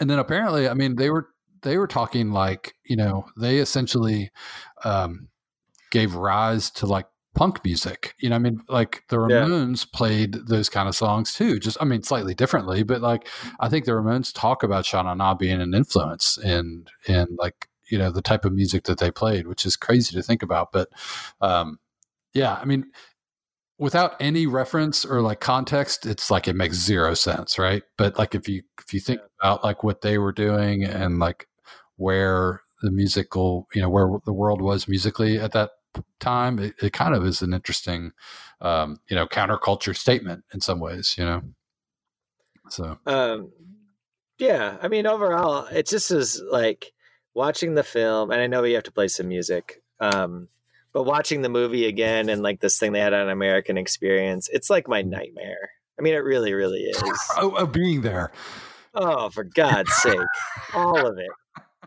and 0.00 0.08
then 0.08 0.18
apparently 0.18 0.68
i 0.68 0.74
mean 0.74 0.96
they 0.96 1.10
were 1.10 1.28
they 1.62 1.76
were 1.76 1.86
talking 1.86 2.30
like 2.30 2.74
you 2.84 2.96
know 2.96 3.26
they 3.38 3.58
essentially 3.58 4.30
um 4.84 5.28
gave 5.90 6.14
rise 6.14 6.70
to 6.70 6.86
like 6.86 7.06
punk 7.34 7.62
music 7.64 8.14
you 8.18 8.28
know 8.28 8.36
i 8.36 8.38
mean 8.38 8.60
like 8.68 9.04
the 9.10 9.16
Yeah. 9.20 9.44
ramones 9.44 9.90
played 9.92 10.32
those 10.34 10.68
kind 10.68 10.88
of 10.88 10.96
songs 10.96 11.34
too 11.34 11.58
just 11.58 11.76
i 11.80 11.84
mean 11.84 12.02
slightly 12.02 12.34
differently 12.34 12.82
but 12.82 13.00
like 13.00 13.28
i 13.60 13.68
think 13.68 13.84
the 13.84 13.92
ramones 13.92 14.32
talk 14.34 14.62
about 14.62 14.86
Sha 14.86 15.02
Na 15.02 15.14
Na 15.14 15.34
being 15.34 15.60
an 15.60 15.74
influence 15.74 16.36
and 16.38 16.90
and 17.06 17.28
like 17.38 17.68
you 17.88 17.98
know 17.98 18.10
the 18.10 18.22
type 18.22 18.44
of 18.44 18.52
music 18.52 18.84
that 18.84 18.98
they 18.98 19.10
played 19.10 19.46
which 19.46 19.66
is 19.66 19.76
crazy 19.76 20.14
to 20.14 20.22
think 20.22 20.42
about 20.42 20.72
but 20.72 20.88
um 21.40 21.78
yeah 22.34 22.54
i 22.60 22.64
mean 22.64 22.86
without 23.78 24.16
any 24.20 24.46
reference 24.46 25.04
or 25.04 25.20
like 25.22 25.40
context 25.40 26.04
it's 26.04 26.30
like 26.30 26.48
it 26.48 26.56
makes 26.56 26.76
zero 26.76 27.14
sense 27.14 27.58
right? 27.58 27.84
But 27.96 28.18
like 28.18 28.34
if 28.34 28.48
you 28.48 28.62
if 28.80 28.92
you 28.92 29.00
think 29.00 29.20
about 29.40 29.64
like 29.64 29.82
what 29.84 30.02
they 30.02 30.18
were 30.18 30.32
doing 30.32 30.84
and 30.84 31.18
like 31.18 31.46
where 31.96 32.62
the 32.82 32.90
musical 32.90 33.68
you 33.74 33.80
know 33.80 33.88
where 33.88 34.18
the 34.24 34.32
world 34.32 34.60
was 34.60 34.88
musically 34.88 35.38
at 35.38 35.52
that 35.52 35.70
time 36.20 36.58
it, 36.58 36.74
it 36.82 36.92
kind 36.92 37.14
of 37.14 37.24
is 37.24 37.40
an 37.40 37.54
interesting 37.54 38.12
um 38.60 38.98
you 39.08 39.16
know 39.16 39.26
counterculture 39.26 39.96
statement 39.96 40.44
in 40.52 40.60
some 40.60 40.80
ways 40.80 41.14
you 41.16 41.24
know? 41.24 41.42
So. 42.70 42.98
Um, 43.06 43.50
yeah, 44.38 44.76
I 44.82 44.88
mean, 44.88 45.06
overall, 45.06 45.64
it 45.66 45.86
just 45.86 46.10
is 46.10 46.42
like 46.50 46.92
watching 47.38 47.74
the 47.74 47.84
film, 47.84 48.32
and 48.32 48.40
I 48.40 48.48
know 48.48 48.62
we 48.62 48.72
have 48.72 48.82
to 48.82 48.92
play 48.92 49.06
some 49.06 49.28
music. 49.28 49.80
Um, 50.00 50.48
but 50.92 51.04
watching 51.04 51.42
the 51.42 51.48
movie 51.48 51.86
again 51.86 52.28
and 52.28 52.42
like 52.42 52.60
this 52.60 52.78
thing 52.78 52.92
they 52.92 53.00
had 53.00 53.14
on 53.14 53.30
American 53.30 53.78
Experience, 53.78 54.48
it's 54.52 54.68
like 54.68 54.88
my 54.88 55.02
nightmare. 55.02 55.70
I 55.98 56.02
mean, 56.02 56.14
it 56.14 56.24
really, 56.24 56.52
really 56.52 56.80
is. 56.80 57.00
oh, 57.36 57.54
oh, 57.56 57.66
being 57.66 58.02
there. 58.02 58.32
Oh, 58.92 59.30
for 59.30 59.44
God's 59.44 59.92
sake. 59.94 60.18
All 60.74 61.06
of 61.06 61.18
it. 61.18 61.30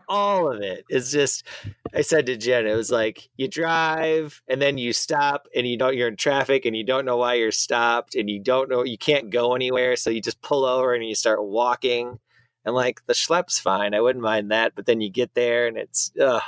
All 0.08 0.50
of 0.50 0.62
it 0.62 0.84
is 0.90 1.12
just 1.12 1.46
I 1.94 2.00
said 2.00 2.26
to 2.26 2.36
Jen, 2.36 2.66
it 2.66 2.74
was 2.74 2.90
like 2.90 3.28
you 3.36 3.48
drive 3.48 4.42
and 4.48 4.60
then 4.60 4.78
you 4.78 4.92
stop 4.92 5.48
and 5.54 5.66
you 5.66 5.76
don't 5.76 5.96
you're 5.96 6.08
in 6.08 6.16
traffic 6.16 6.64
and 6.64 6.76
you 6.76 6.84
don't 6.84 7.04
know 7.04 7.18
why 7.18 7.34
you're 7.34 7.52
stopped 7.52 8.14
and 8.14 8.28
you 8.28 8.40
don't 8.40 8.68
know 8.68 8.82
you 8.82 8.98
can't 8.98 9.30
go 9.30 9.54
anywhere. 9.54 9.96
So 9.96 10.10
you 10.10 10.20
just 10.20 10.42
pull 10.42 10.64
over 10.64 10.94
and 10.94 11.06
you 11.06 11.14
start 11.14 11.42
walking. 11.42 12.18
And 12.64 12.74
like 12.74 13.04
the 13.06 13.12
schlepp's 13.12 13.58
fine. 13.58 13.94
I 13.94 14.00
wouldn't 14.00 14.22
mind 14.22 14.50
that. 14.50 14.74
But 14.74 14.86
then 14.86 15.00
you 15.00 15.10
get 15.10 15.34
there 15.34 15.66
and 15.66 15.76
it's 15.76 16.12
ugh. 16.20 16.42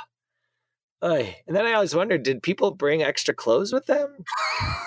ugh. 1.01 1.25
And 1.47 1.55
then 1.55 1.65
I 1.65 1.73
always 1.73 1.93
wondered, 1.95 2.23
did 2.23 2.41
people 2.41 2.71
bring 2.71 3.03
extra 3.03 3.33
clothes 3.33 3.73
with 3.73 3.85
them? 3.85 4.23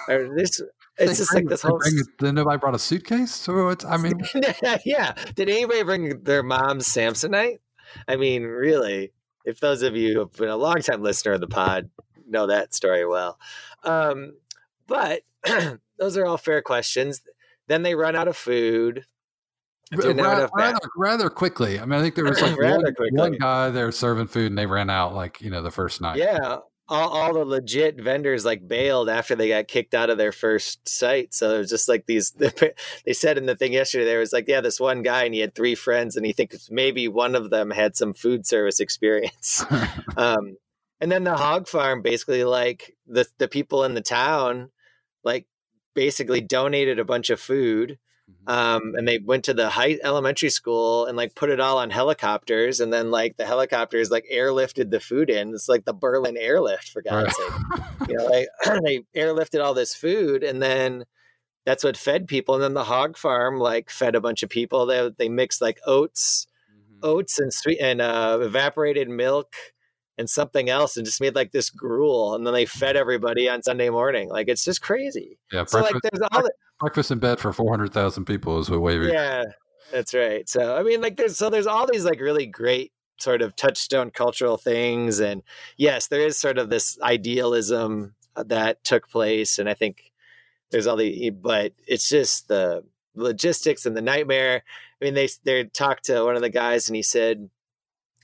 Or 0.09 0.35
this 0.35 0.61
it's 0.99 1.11
They 1.13 1.17
just 1.17 1.31
bring- 1.31 1.45
like 1.45 1.51
this 1.51 1.63
whole 1.63 1.79
bring- 1.79 2.03
then 2.19 2.35
nobody 2.35 2.59
brought 2.59 2.75
a 2.75 2.79
suitcase. 2.79 3.35
So 3.35 3.69
it's. 3.69 3.85
I 3.85 3.97
mean, 3.99 4.21
yeah. 4.85 5.15
Did 5.35 5.49
anybody 5.49 5.83
bring 5.83 6.23
their 6.25 6.43
mom's 6.43 6.89
Samsonite? 6.89 7.59
I 8.09 8.17
mean, 8.17 8.43
really, 8.43 9.13
if 9.45 9.61
those 9.61 9.83
of 9.83 9.97
you 9.97 10.15
who 10.15 10.19
have 10.21 10.33
been 10.33 10.49
a 10.49 10.57
long 10.57 10.81
time 10.81 11.03
listener 11.03 11.33
of 11.33 11.41
the 11.41 11.47
pod 11.47 11.89
know 12.29 12.47
that 12.49 12.75
story 12.75 13.07
well. 13.07 13.39
Um, 13.85 14.35
but 14.87 15.23
those 15.99 16.17
are 16.17 16.27
all 16.27 16.37
fair 16.37 16.63
questions. 16.63 17.23
Then 17.69 17.83
they 17.83 17.95
run 17.95 18.17
out 18.17 18.29
of 18.29 18.37
food. 18.37 19.05
Rather, 19.93 20.49
rather, 20.55 20.79
rather 20.97 21.31
quickly. 21.31 21.81
I 21.81 21.85
mean, 21.85 21.99
I 21.99 22.03
think 22.03 22.15
there 22.15 22.25
was 22.25 22.41
like 22.43 22.59
one, 22.59 22.85
one 23.13 23.33
guy 23.33 23.71
there 23.71 23.91
serving 23.93 24.27
food, 24.27 24.47
and 24.47 24.59
they 24.59 24.67
ran 24.67 24.91
out 24.91 25.15
like 25.15 25.41
you 25.41 25.51
know 25.51 25.63
the 25.63 25.71
first 25.71 26.01
night. 26.01 26.19
Yeah. 26.19 26.59
All, 26.91 27.11
all 27.11 27.35
the 27.35 27.45
legit 27.45 28.01
vendors 28.01 28.47
like 28.47 28.67
bailed 28.67 29.11
after 29.11 29.35
they 29.35 29.49
got 29.49 29.69
kicked 29.69 29.93
out 29.93 30.09
of 30.09 30.17
their 30.17 30.33
first 30.33 30.89
site. 30.89 31.35
So 31.35 31.55
it 31.55 31.59
was 31.59 31.69
just 31.71 31.89
like 31.89 32.07
these. 32.07 32.33
They 33.05 33.13
said 33.13 33.37
in 33.37 33.45
the 33.45 33.57
thing 33.57 33.75
yesterday, 33.75 34.07
there 34.07 34.21
was 34.21 34.33
like, 34.33 34.49
yeah, 34.49 34.63
this 34.63 34.81
one 34.81 35.03
guy 35.03 35.25
and 35.25 35.35
he 35.35 35.41
had 35.41 35.55
three 35.55 35.75
friends, 35.75 36.17
and 36.17 36.25
he 36.25 36.33
thinks 36.33 36.71
maybe 36.71 37.07
one 37.07 37.35
of 37.35 37.51
them 37.51 37.71
had 37.71 37.97
some 37.97 38.15
food 38.15 38.47
service 38.47 38.81
experience. 38.81 39.65
um, 40.17 40.57
and 41.01 41.13
then 41.13 41.25
the 41.25 41.37
hog 41.37 41.69
farm 41.69 42.03
basically 42.03 42.45
like 42.45 42.97
the 43.07 43.27
the 43.39 43.49
people 43.49 43.85
in 43.85 43.95
the 43.95 44.01
town 44.01 44.71
like 45.25 45.47
basically 45.95 46.41
donated 46.41 46.99
a 46.99 47.05
bunch 47.05 47.31
of 47.31 47.41
food 47.41 47.99
um, 48.49 48.95
and 48.97 49.07
they 49.07 49.19
went 49.19 49.45
to 49.45 49.53
the 49.53 49.69
high 49.69 49.99
elementary 50.03 50.49
school 50.49 51.05
and 51.05 51.19
like 51.19 51.35
put 51.35 51.51
it 51.51 51.61
all 51.61 51.77
on 51.77 51.91
helicopters 51.91 52.81
and 52.81 52.91
then 52.91 53.11
like 53.11 53.37
the 53.37 53.45
helicopters 53.45 54.11
like 54.11 54.25
airlifted 54.33 54.91
the 54.91 55.01
food 55.01 55.29
in. 55.29 55.51
It's 55.51 55.69
like 55.69 55.85
the 55.85 55.93
berlin 55.93 56.39
airlift 56.39 56.89
for 56.89 57.03
god's 57.03 57.37
sake. 57.37 57.53
You 58.09 58.17
know 58.17 58.25
like 58.25 58.49
they 58.85 59.03
airlifted 59.15 59.63
all 59.63 59.75
this 59.75 59.95
food 59.95 60.43
and 60.43 60.63
then 60.63 61.05
that's 61.67 61.85
what 61.85 61.99
fed 61.99 62.27
people 62.27 62.55
and 62.55 62.65
then 62.65 62.73
the 62.73 62.85
hog 62.85 63.19
farm 63.19 63.59
like 63.59 63.91
fed 63.91 64.15
a 64.15 64.21
bunch 64.21 64.43
of 64.43 64.49
people. 64.49 64.87
They, 64.87 65.11
they 65.19 65.29
mixed 65.29 65.61
like 65.61 65.79
oats 65.87 66.47
oats 67.03 67.39
and 67.39 67.53
sweet 67.53 67.79
and 67.81 68.01
uh, 68.01 68.39
evaporated 68.41 69.11
milk 69.11 69.53
and 70.19 70.29
something 70.29 70.69
else 70.69 70.97
and 70.97 71.07
just 71.07 71.21
made 71.21 71.35
like 71.35 71.53
this 71.53 71.71
gruel 71.71 72.35
and 72.35 72.47
then 72.47 72.53
they 72.53 72.67
fed 72.67 72.97
everybody 72.97 73.49
on 73.49 73.63
sunday 73.63 73.89
morning 73.89 74.29
like 74.29 74.49
it's 74.49 74.65
just 74.65 74.83
crazy 74.83 75.39
yeah. 75.53 75.65
so 75.65 75.79
like 75.79 75.93
breakfast, 75.93 76.13
there's 76.13 76.29
all 76.33 76.43
the, 76.43 76.53
breakfast 76.81 77.11
in 77.11 77.19
bed 77.19 77.39
for 77.39 77.53
four 77.53 77.71
hundred 77.71 77.93
thousand 77.93 78.25
people 78.25 78.59
is 78.59 78.69
what 78.69 78.81
Wavy. 78.81 79.07
yeah 79.07 79.45
that's 79.93 80.13
right 80.13 80.49
so 80.49 80.77
i 80.77 80.83
mean 80.83 81.01
like 81.01 81.17
there's 81.17 81.39
so 81.39 81.49
there's 81.49 81.67
all 81.67 81.87
these 81.87 82.05
like 82.05 82.21
really 82.21 82.47
great 82.47 82.93
sort 83.19 83.43
of 83.43 83.57
touchstone 83.57 84.11
cultural 84.11 84.57
things 84.57 85.21
and 85.21 85.43
yes 85.77 86.09
there 86.09 86.21
is 86.21 86.39
sort 86.39 86.59
of 86.59 86.69
this 86.69 86.99
idealism 87.03 88.15
uh, 88.37 88.43
that 88.43 88.83
took 88.85 89.09
place 89.09 89.59
and 89.59 89.69
i 89.69 89.75
think 89.75 90.13
there's 90.71 90.87
all 90.87 90.97
the 90.97 91.31
but 91.31 91.73
it's 91.87 92.09
just 92.09 92.49
the 92.49 92.83
logistics 93.15 93.87
and 93.87 93.97
the 93.97 94.03
nightmare 94.03 94.63
i 95.01 95.05
mean 95.05 95.15
they 95.15 95.29
they 95.45 95.65
talked 95.65 96.05
to 96.05 96.25
one 96.25 96.37
of 96.37 96.43
the 96.43 96.51
guys 96.51 96.89
and 96.89 96.95
he 96.97 97.03
said 97.03 97.49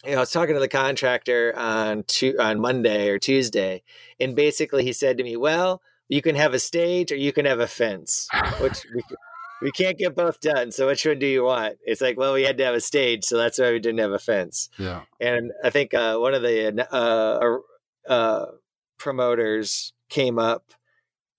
you 0.05 0.13
know, 0.13 0.19
I 0.19 0.21
was 0.21 0.33
talking 0.33 0.55
to 0.55 0.61
the 0.61 0.69
contractor 0.69 1.55
on 1.57 2.05
on 2.39 2.61
Monday 2.61 3.09
or 3.09 3.19
Tuesday, 3.19 3.83
and 4.21 4.37
basically 4.37 4.85
he 4.85 4.93
said 4.93 5.19
to 5.19 5.25
me, 5.25 5.37
"Well, 5.37 5.83
you 6.09 6.23
can 6.23 6.35
have 6.37 6.55
a 6.55 6.59
stage 6.59 7.13
or 7.13 7.17
you 7.17 7.33
can 7.33 7.47
have 7.47 7.61
a 7.61 7.67
fence, 7.67 8.29
which 8.61 8.87
we, 8.95 9.03
we 9.63 9.71
can't 9.73 9.99
get 9.99 10.15
both 10.15 10.41
done. 10.41 10.71
So 10.73 10.87
which 10.87 11.07
one 11.07 11.19
do 11.19 11.27
you 11.27 11.45
want?" 11.45 11.77
It's 11.85 12.01
like, 12.01 12.19
well, 12.19 12.35
we 12.35 12.45
had 12.45 12.59
to 12.59 12.65
have 12.65 12.75
a 12.75 12.81
stage, 12.81 13.25
so 13.25 13.39
that's 13.39 13.59
why 13.59 13.73
we 13.73 13.79
didn't 13.79 14.01
have 14.01 14.13
a 14.13 14.19
fence. 14.19 14.69
Yeah. 14.79 15.03
And 15.21 15.53
I 15.63 15.71
think 15.71 15.95
uh, 15.95 16.17
one 16.17 16.35
of 16.35 16.43
the 16.43 16.87
uh, 16.93 17.59
uh, 18.11 18.47
promoters 18.99 19.93
came 20.09 20.39
up 20.39 20.73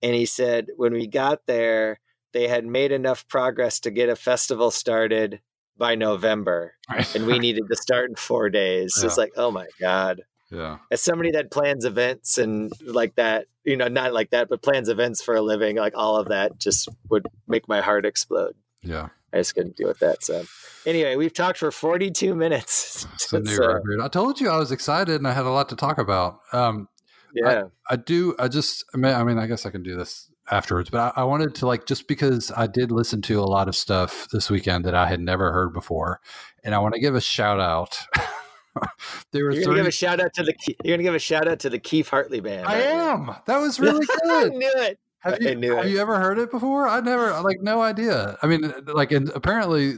and 0.02 0.14
he 0.14 0.26
said, 0.26 0.68
when 0.76 0.92
we 0.92 1.06
got 1.06 1.46
there, 1.46 2.00
they 2.32 2.48
had 2.48 2.66
made 2.66 2.92
enough 2.92 3.26
progress 3.28 3.80
to 3.80 3.90
get 3.90 4.08
a 4.08 4.16
festival 4.16 4.70
started 4.70 5.40
by 5.78 5.94
November, 5.94 6.74
and 7.14 7.26
we 7.26 7.38
needed 7.38 7.68
to 7.68 7.76
start 7.76 8.08
in 8.10 8.16
four 8.16 8.48
days. 8.50 8.94
Yeah. 8.98 9.06
It's 9.06 9.18
like, 9.18 9.32
oh 9.36 9.50
my 9.50 9.66
god! 9.80 10.22
yeah. 10.50 10.78
As 10.90 11.00
somebody 11.00 11.32
that 11.32 11.50
plans 11.50 11.84
events 11.84 12.38
and 12.38 12.72
like 12.84 13.14
that, 13.16 13.46
you 13.64 13.76
know, 13.76 13.88
not 13.88 14.12
like 14.12 14.30
that, 14.30 14.48
but 14.48 14.62
plans 14.62 14.88
events 14.88 15.22
for 15.22 15.34
a 15.34 15.42
living, 15.42 15.76
like 15.76 15.94
all 15.96 16.16
of 16.16 16.28
that, 16.28 16.58
just 16.58 16.88
would 17.10 17.26
make 17.48 17.68
my 17.68 17.80
heart 17.80 18.06
explode. 18.06 18.54
Yeah. 18.82 19.08
I 19.32 19.38
just 19.38 19.54
couldn't 19.54 19.76
deal 19.76 19.88
with 19.88 19.98
that. 19.98 20.22
So, 20.22 20.44
anyway, 20.86 21.16
we've 21.16 21.34
talked 21.34 21.58
for 21.58 21.70
forty-two 21.70 22.34
minutes. 22.34 23.06
It's 23.14 23.32
a 23.32 23.40
new 23.40 23.54
So, 23.54 23.66
record. 23.66 24.00
I 24.00 24.08
told 24.08 24.40
you 24.40 24.48
I 24.48 24.56
was 24.56 24.72
excited 24.72 25.16
and 25.16 25.26
I 25.26 25.32
had 25.32 25.44
a 25.44 25.50
lot 25.50 25.68
to 25.70 25.76
talk 25.76 25.98
about. 25.98 26.38
Um, 26.52 26.88
yeah, 27.34 27.64
I 27.90 27.96
do. 27.96 28.34
I 28.38 28.48
just. 28.48 28.84
I 28.94 28.96
mean, 28.96 29.38
I 29.38 29.46
guess 29.46 29.66
I 29.66 29.70
can 29.70 29.82
do 29.82 29.96
this 29.96 30.30
afterwards. 30.50 30.90
But 30.90 31.14
I, 31.16 31.22
I 31.22 31.24
wanted 31.24 31.54
to 31.56 31.66
like 31.66 31.86
just 31.86 32.08
because 32.08 32.52
I 32.56 32.66
did 32.66 32.90
listen 32.92 33.22
to 33.22 33.40
a 33.40 33.44
lot 33.44 33.68
of 33.68 33.76
stuff 33.76 34.28
this 34.32 34.50
weekend 34.50 34.84
that 34.84 34.94
I 34.94 35.06
had 35.08 35.20
never 35.20 35.52
heard 35.52 35.72
before, 35.72 36.20
and 36.64 36.74
I 36.74 36.78
want 36.78 36.94
to 36.94 37.00
give 37.00 37.14
a 37.14 37.20
shout 37.20 37.60
out. 37.60 37.98
there 39.32 39.44
were 39.44 39.52
you're 39.52 39.64
gonna 39.64 39.76
give 39.76 39.86
a 39.86 39.90
shout 39.90 40.20
out 40.20 40.34
to 40.34 40.42
the 40.42 40.54
you're 40.84 40.96
gonna 40.96 41.02
give 41.02 41.14
a 41.14 41.18
shout 41.18 41.48
out 41.48 41.60
to 41.60 41.70
the 41.70 41.78
Keef 41.78 42.08
Hartley 42.08 42.40
band. 42.40 42.66
I 42.66 42.80
am. 42.82 43.34
That 43.46 43.58
was 43.58 43.80
really 43.80 44.06
good. 44.06 44.22
I 44.24 44.48
knew 44.48 44.72
it. 44.76 44.98
Have 45.20 45.42
you, 45.42 45.74
have 45.74 45.88
you 45.88 45.98
ever 45.98 46.20
heard 46.20 46.38
it 46.38 46.52
before? 46.52 46.86
I 46.86 47.00
never, 47.00 47.40
like, 47.40 47.60
no 47.60 47.82
idea. 47.82 48.38
I 48.42 48.46
mean, 48.46 48.72
like, 48.86 49.10
and 49.10 49.28
apparently 49.30 49.94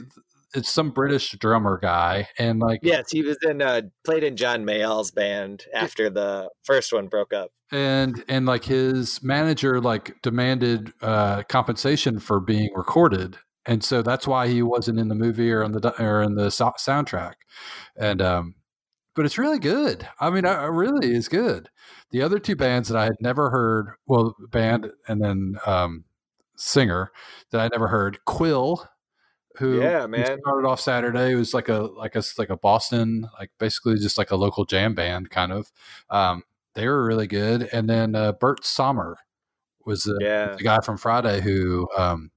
it's 0.53 0.69
some 0.69 0.91
British 0.91 1.31
drummer 1.33 1.77
guy, 1.81 2.27
and 2.37 2.59
like, 2.59 2.79
Yes, 2.83 3.11
he 3.11 3.21
was 3.21 3.37
in 3.43 3.61
uh, 3.61 3.81
played 4.03 4.23
in 4.23 4.35
John 4.35 4.65
Mayall's 4.65 5.11
band 5.11 5.65
after 5.73 6.09
the 6.09 6.49
first 6.63 6.91
one 6.93 7.07
broke 7.07 7.33
up. 7.33 7.51
and 7.71 8.23
and 8.27 8.45
like 8.45 8.63
his 8.65 9.21
manager 9.23 9.79
like 9.79 10.15
demanded 10.23 10.91
uh 11.01 11.43
compensation 11.49 12.19
for 12.19 12.39
being 12.39 12.69
recorded 12.75 13.37
and 13.67 13.83
so 13.83 14.01
that's 14.01 14.25
why 14.27 14.47
he 14.47 14.63
wasn't 14.63 14.97
in 14.97 15.07
the 15.07 15.13
movie 15.15 15.51
or 15.51 15.63
on 15.63 15.71
the 15.73 15.93
or 16.03 16.23
in 16.23 16.33
the 16.33 16.49
so- 16.49 16.73
soundtrack 16.79 17.33
and 17.95 18.21
um 18.21 18.55
but 19.15 19.25
it's 19.25 19.37
really 19.37 19.59
good. 19.59 20.07
I 20.19 20.29
mean 20.31 20.45
I, 20.45 20.53
I 20.63 20.65
really 20.65 21.13
is 21.13 21.27
good. 21.27 21.69
The 22.11 22.21
other 22.23 22.39
two 22.39 22.55
bands 22.55 22.89
that 22.89 22.97
i 22.97 23.03
had 23.03 23.17
never 23.21 23.51
heard 23.51 23.93
well 24.07 24.35
band 24.49 24.89
and 25.07 25.21
then 25.21 25.55
um 25.67 26.05
singer 26.55 27.11
that 27.51 27.61
i 27.61 27.67
never 27.71 27.87
heard 27.87 28.17
quill 28.25 28.87
who 29.59 29.81
Yeah, 29.83 30.07
man. 30.07 30.39
started 30.41 30.67
off 30.67 30.79
saturday 30.79 31.31
it 31.33 31.35
was 31.35 31.53
like 31.53 31.69
a 31.69 31.79
like 31.79 32.15
a 32.15 32.23
like 32.37 32.49
a 32.49 32.57
boston 32.57 33.27
like 33.37 33.51
basically 33.59 33.95
just 33.97 34.17
like 34.17 34.31
a 34.31 34.35
local 34.35 34.65
jam 34.65 34.95
band 34.95 35.29
kind 35.29 35.51
of 35.51 35.71
um 36.09 36.41
they 36.75 36.87
were 36.87 37.05
really 37.05 37.27
good. 37.27 37.67
And 37.73 37.89
then 37.89 38.15
uh, 38.15 38.33
Bert 38.33 38.65
Sommer 38.65 39.17
was 39.85 40.03
the, 40.03 40.17
Yeah. 40.21 40.55
the 40.55 40.63
guy 40.63 40.79
from 40.81 40.97
Friday 40.97 41.41
who 41.41 41.89
um, 41.97 42.31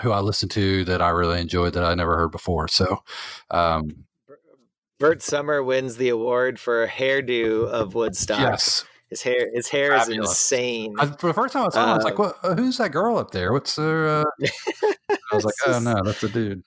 who 0.00 0.12
I 0.12 0.20
listened 0.20 0.50
to 0.52 0.84
that 0.86 1.02
I 1.02 1.10
really 1.10 1.40
enjoyed 1.40 1.74
that 1.74 1.84
I 1.84 1.94
never 1.94 2.16
heard 2.16 2.30
before. 2.30 2.68
So 2.68 3.02
um, 3.50 4.04
Bert 4.98 5.22
Sommer 5.22 5.62
wins 5.62 5.96
the 5.96 6.08
award 6.08 6.58
for 6.58 6.86
hairdo 6.86 7.66
of 7.66 7.94
Woodstock. 7.94 8.40
yes, 8.40 8.84
His 9.10 9.22
hair 9.22 9.50
his 9.52 9.68
hair 9.68 9.94
is 9.96 10.08
insane. 10.08 10.94
I, 10.98 11.06
for 11.06 11.26
the 11.26 11.34
first 11.34 11.52
time 11.52 11.66
I 11.66 11.68
saw 11.70 11.82
him, 11.82 11.88
I 11.90 11.96
was 11.96 12.04
like, 12.04 12.18
Um, 12.18 12.26
"What? 12.26 12.38
Uh, 12.44 12.54
who's 12.54 12.78
that 12.78 12.92
girl 12.92 13.18
up 13.18 13.32
there? 13.32 13.52
What's 13.52 13.76
her?" 13.76 14.06
Uh... 14.20 14.24
I 15.10 15.34
was 15.34 15.44
like, 15.44 15.54
"Oh 15.66 15.80
no, 15.80 16.02
that's 16.04 16.22
a 16.22 16.28
dude." 16.28 16.62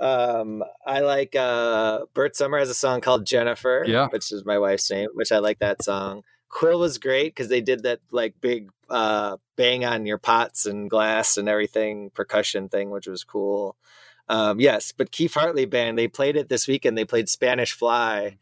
Um, 0.00 0.62
I 0.86 1.00
like 1.00 1.34
uh, 1.34 2.00
Bert 2.14 2.36
Sommer 2.36 2.58
has 2.58 2.68
a 2.68 2.74
song 2.74 3.00
called 3.00 3.24
Jennifer, 3.26 3.84
Yeah. 3.86 4.08
which 4.08 4.30
is 4.30 4.44
my 4.44 4.58
wife's 4.58 4.90
name, 4.90 5.08
which 5.14 5.32
I 5.32 5.38
like 5.38 5.58
that 5.60 5.82
song. 5.82 6.22
Quill 6.48 6.78
was 6.80 6.98
great 6.98 7.34
because 7.34 7.48
they 7.48 7.60
did 7.60 7.82
that 7.84 8.00
like 8.10 8.34
big 8.40 8.70
uh, 8.90 9.36
bang 9.56 9.84
on 9.84 10.06
your 10.06 10.18
pots 10.18 10.64
and 10.66 10.88
glass 10.90 11.36
and 11.36 11.48
everything 11.48 12.10
percussion 12.10 12.68
thing, 12.68 12.90
which 12.90 13.06
was 13.06 13.24
cool. 13.24 13.76
Um, 14.28 14.60
yes, 14.60 14.92
but 14.92 15.12
Keef 15.12 15.34
Hartley 15.34 15.64
band 15.66 15.98
they 15.98 16.08
played 16.08 16.36
it 16.36 16.48
this 16.48 16.66
weekend. 16.68 16.96
They 16.96 17.04
played 17.04 17.28
Spanish 17.28 17.72
Fly, 17.72 18.36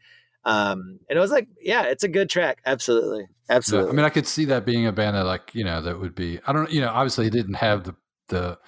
um, 0.45 0.99
and 1.09 1.17
it 1.17 1.19
was 1.19 1.31
like, 1.31 1.47
yeah, 1.61 1.83
it's 1.83 2.03
a 2.03 2.07
good 2.07 2.29
track. 2.29 2.59
Absolutely, 2.65 3.27
Yeah, 3.67 3.83
absolutely. 3.83 3.89
I 3.89 3.93
mean, 3.93 4.05
I 4.05 4.09
could 4.09 4.27
see 4.27 4.45
that 4.45 4.65
being 4.65 4.85
a 4.85 4.91
band 4.91 5.15
that, 5.15 5.25
like, 5.25 5.55
you 5.55 5.63
know, 5.63 5.81
that 5.81 5.99
would 5.99 6.13
be. 6.15 6.39
I 6.45 6.53
don't, 6.53 6.71
you 6.71 6.81
know, 6.81 6.89
obviously, 6.89 7.27
it 7.27 7.33
didn't 7.33 7.55
have 7.55 7.83
the 7.83 7.95
the 8.27 8.59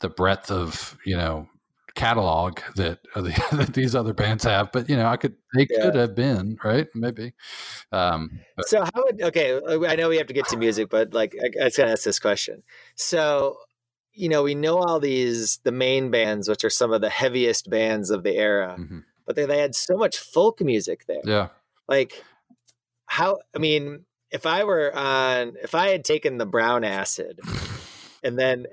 the 0.00 0.08
breadth 0.08 0.50
of 0.50 0.96
you 1.04 1.16
know 1.16 1.48
catalog 1.94 2.60
that 2.76 3.00
the, 3.14 3.46
that 3.56 3.74
these 3.74 3.94
other 3.94 4.12
bands 4.12 4.44
have. 4.44 4.72
But 4.72 4.88
you 4.88 4.96
know, 4.96 5.06
I 5.06 5.16
could 5.16 5.36
they 5.56 5.66
Yeah. 5.68 5.82
could 5.82 5.94
have 5.94 6.14
been 6.14 6.56
right, 6.64 6.88
maybe. 6.94 7.34
Um, 7.92 8.40
but 8.56 8.66
So 8.66 8.82
how 8.82 8.90
would 9.04 9.22
okay? 9.22 9.58
I 9.88 9.96
know 9.96 10.08
we 10.08 10.18
have 10.18 10.26
to 10.26 10.34
get 10.34 10.48
to 10.48 10.56
music, 10.56 10.88
but 10.90 11.12
like 11.14 11.34
I, 11.40 11.46
I 11.46 11.64
just 11.66 11.76
gotta 11.78 11.92
ask 11.92 12.04
this 12.04 12.18
question. 12.20 12.62
So 12.94 13.56
you 14.12 14.28
know, 14.28 14.42
we 14.42 14.54
know 14.54 14.78
all 14.78 15.00
these 15.00 15.58
the 15.64 15.72
main 15.72 16.10
bands, 16.10 16.48
which 16.48 16.64
are 16.64 16.70
some 16.70 16.92
of 16.92 17.00
the 17.00 17.10
heaviest 17.10 17.70
bands 17.70 18.10
of 18.10 18.22
the 18.22 18.36
era, 18.36 18.78
mhm. 18.78 19.04
But 19.30 19.36
they, 19.36 19.46
they 19.46 19.58
had 19.60 19.76
so 19.76 19.96
much 19.96 20.18
folk 20.18 20.60
music 20.60 21.04
there. 21.06 21.22
yeah, 21.24 21.48
Like 21.86 22.24
how? 23.06 23.38
I 23.54 23.60
mean, 23.60 24.06
if 24.32 24.44
I 24.44 24.64
were 24.64 24.92
on, 24.92 25.54
if 25.62 25.72
I 25.72 25.90
had 25.90 26.04
taken 26.04 26.36
the 26.38 26.46
brown 26.46 26.82
acid, 26.82 27.38
and 28.24 28.36
then 28.36 28.66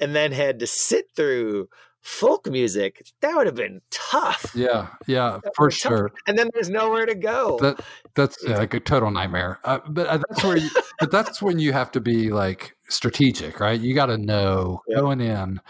and 0.00 0.12
then 0.16 0.32
had 0.32 0.58
to 0.58 0.66
sit 0.66 1.06
through 1.14 1.68
folk 2.00 2.50
music, 2.50 3.06
that 3.20 3.36
would 3.36 3.46
have 3.46 3.54
been 3.54 3.82
tough. 3.92 4.50
yeah, 4.56 4.88
yeah, 5.06 5.38
for 5.54 5.68
tough. 5.68 5.78
sure. 5.78 6.12
And 6.26 6.36
then 6.36 6.50
there's 6.54 6.70
nowhere 6.70 7.06
to 7.06 7.14
go. 7.14 7.58
That 7.60 7.80
that's 8.16 8.36
yeah, 8.44 8.58
like 8.58 8.74
a 8.74 8.80
total 8.80 9.12
nightmare. 9.12 9.60
Uh, 9.64 9.78
but 9.88 10.08
uh, 10.08 10.18
that's 10.28 10.42
where, 10.42 10.56
you, 10.56 10.70
but 11.00 11.12
that's 11.12 11.40
when 11.40 11.60
you 11.60 11.72
have 11.72 11.92
to 11.92 12.00
be 12.00 12.30
like 12.30 12.74
strategic, 12.88 13.60
right? 13.60 13.80
You 13.80 13.94
got 13.94 14.06
to 14.06 14.18
know 14.18 14.80
Yeah. 14.88 14.96
going 14.96 15.20
in 15.20 15.60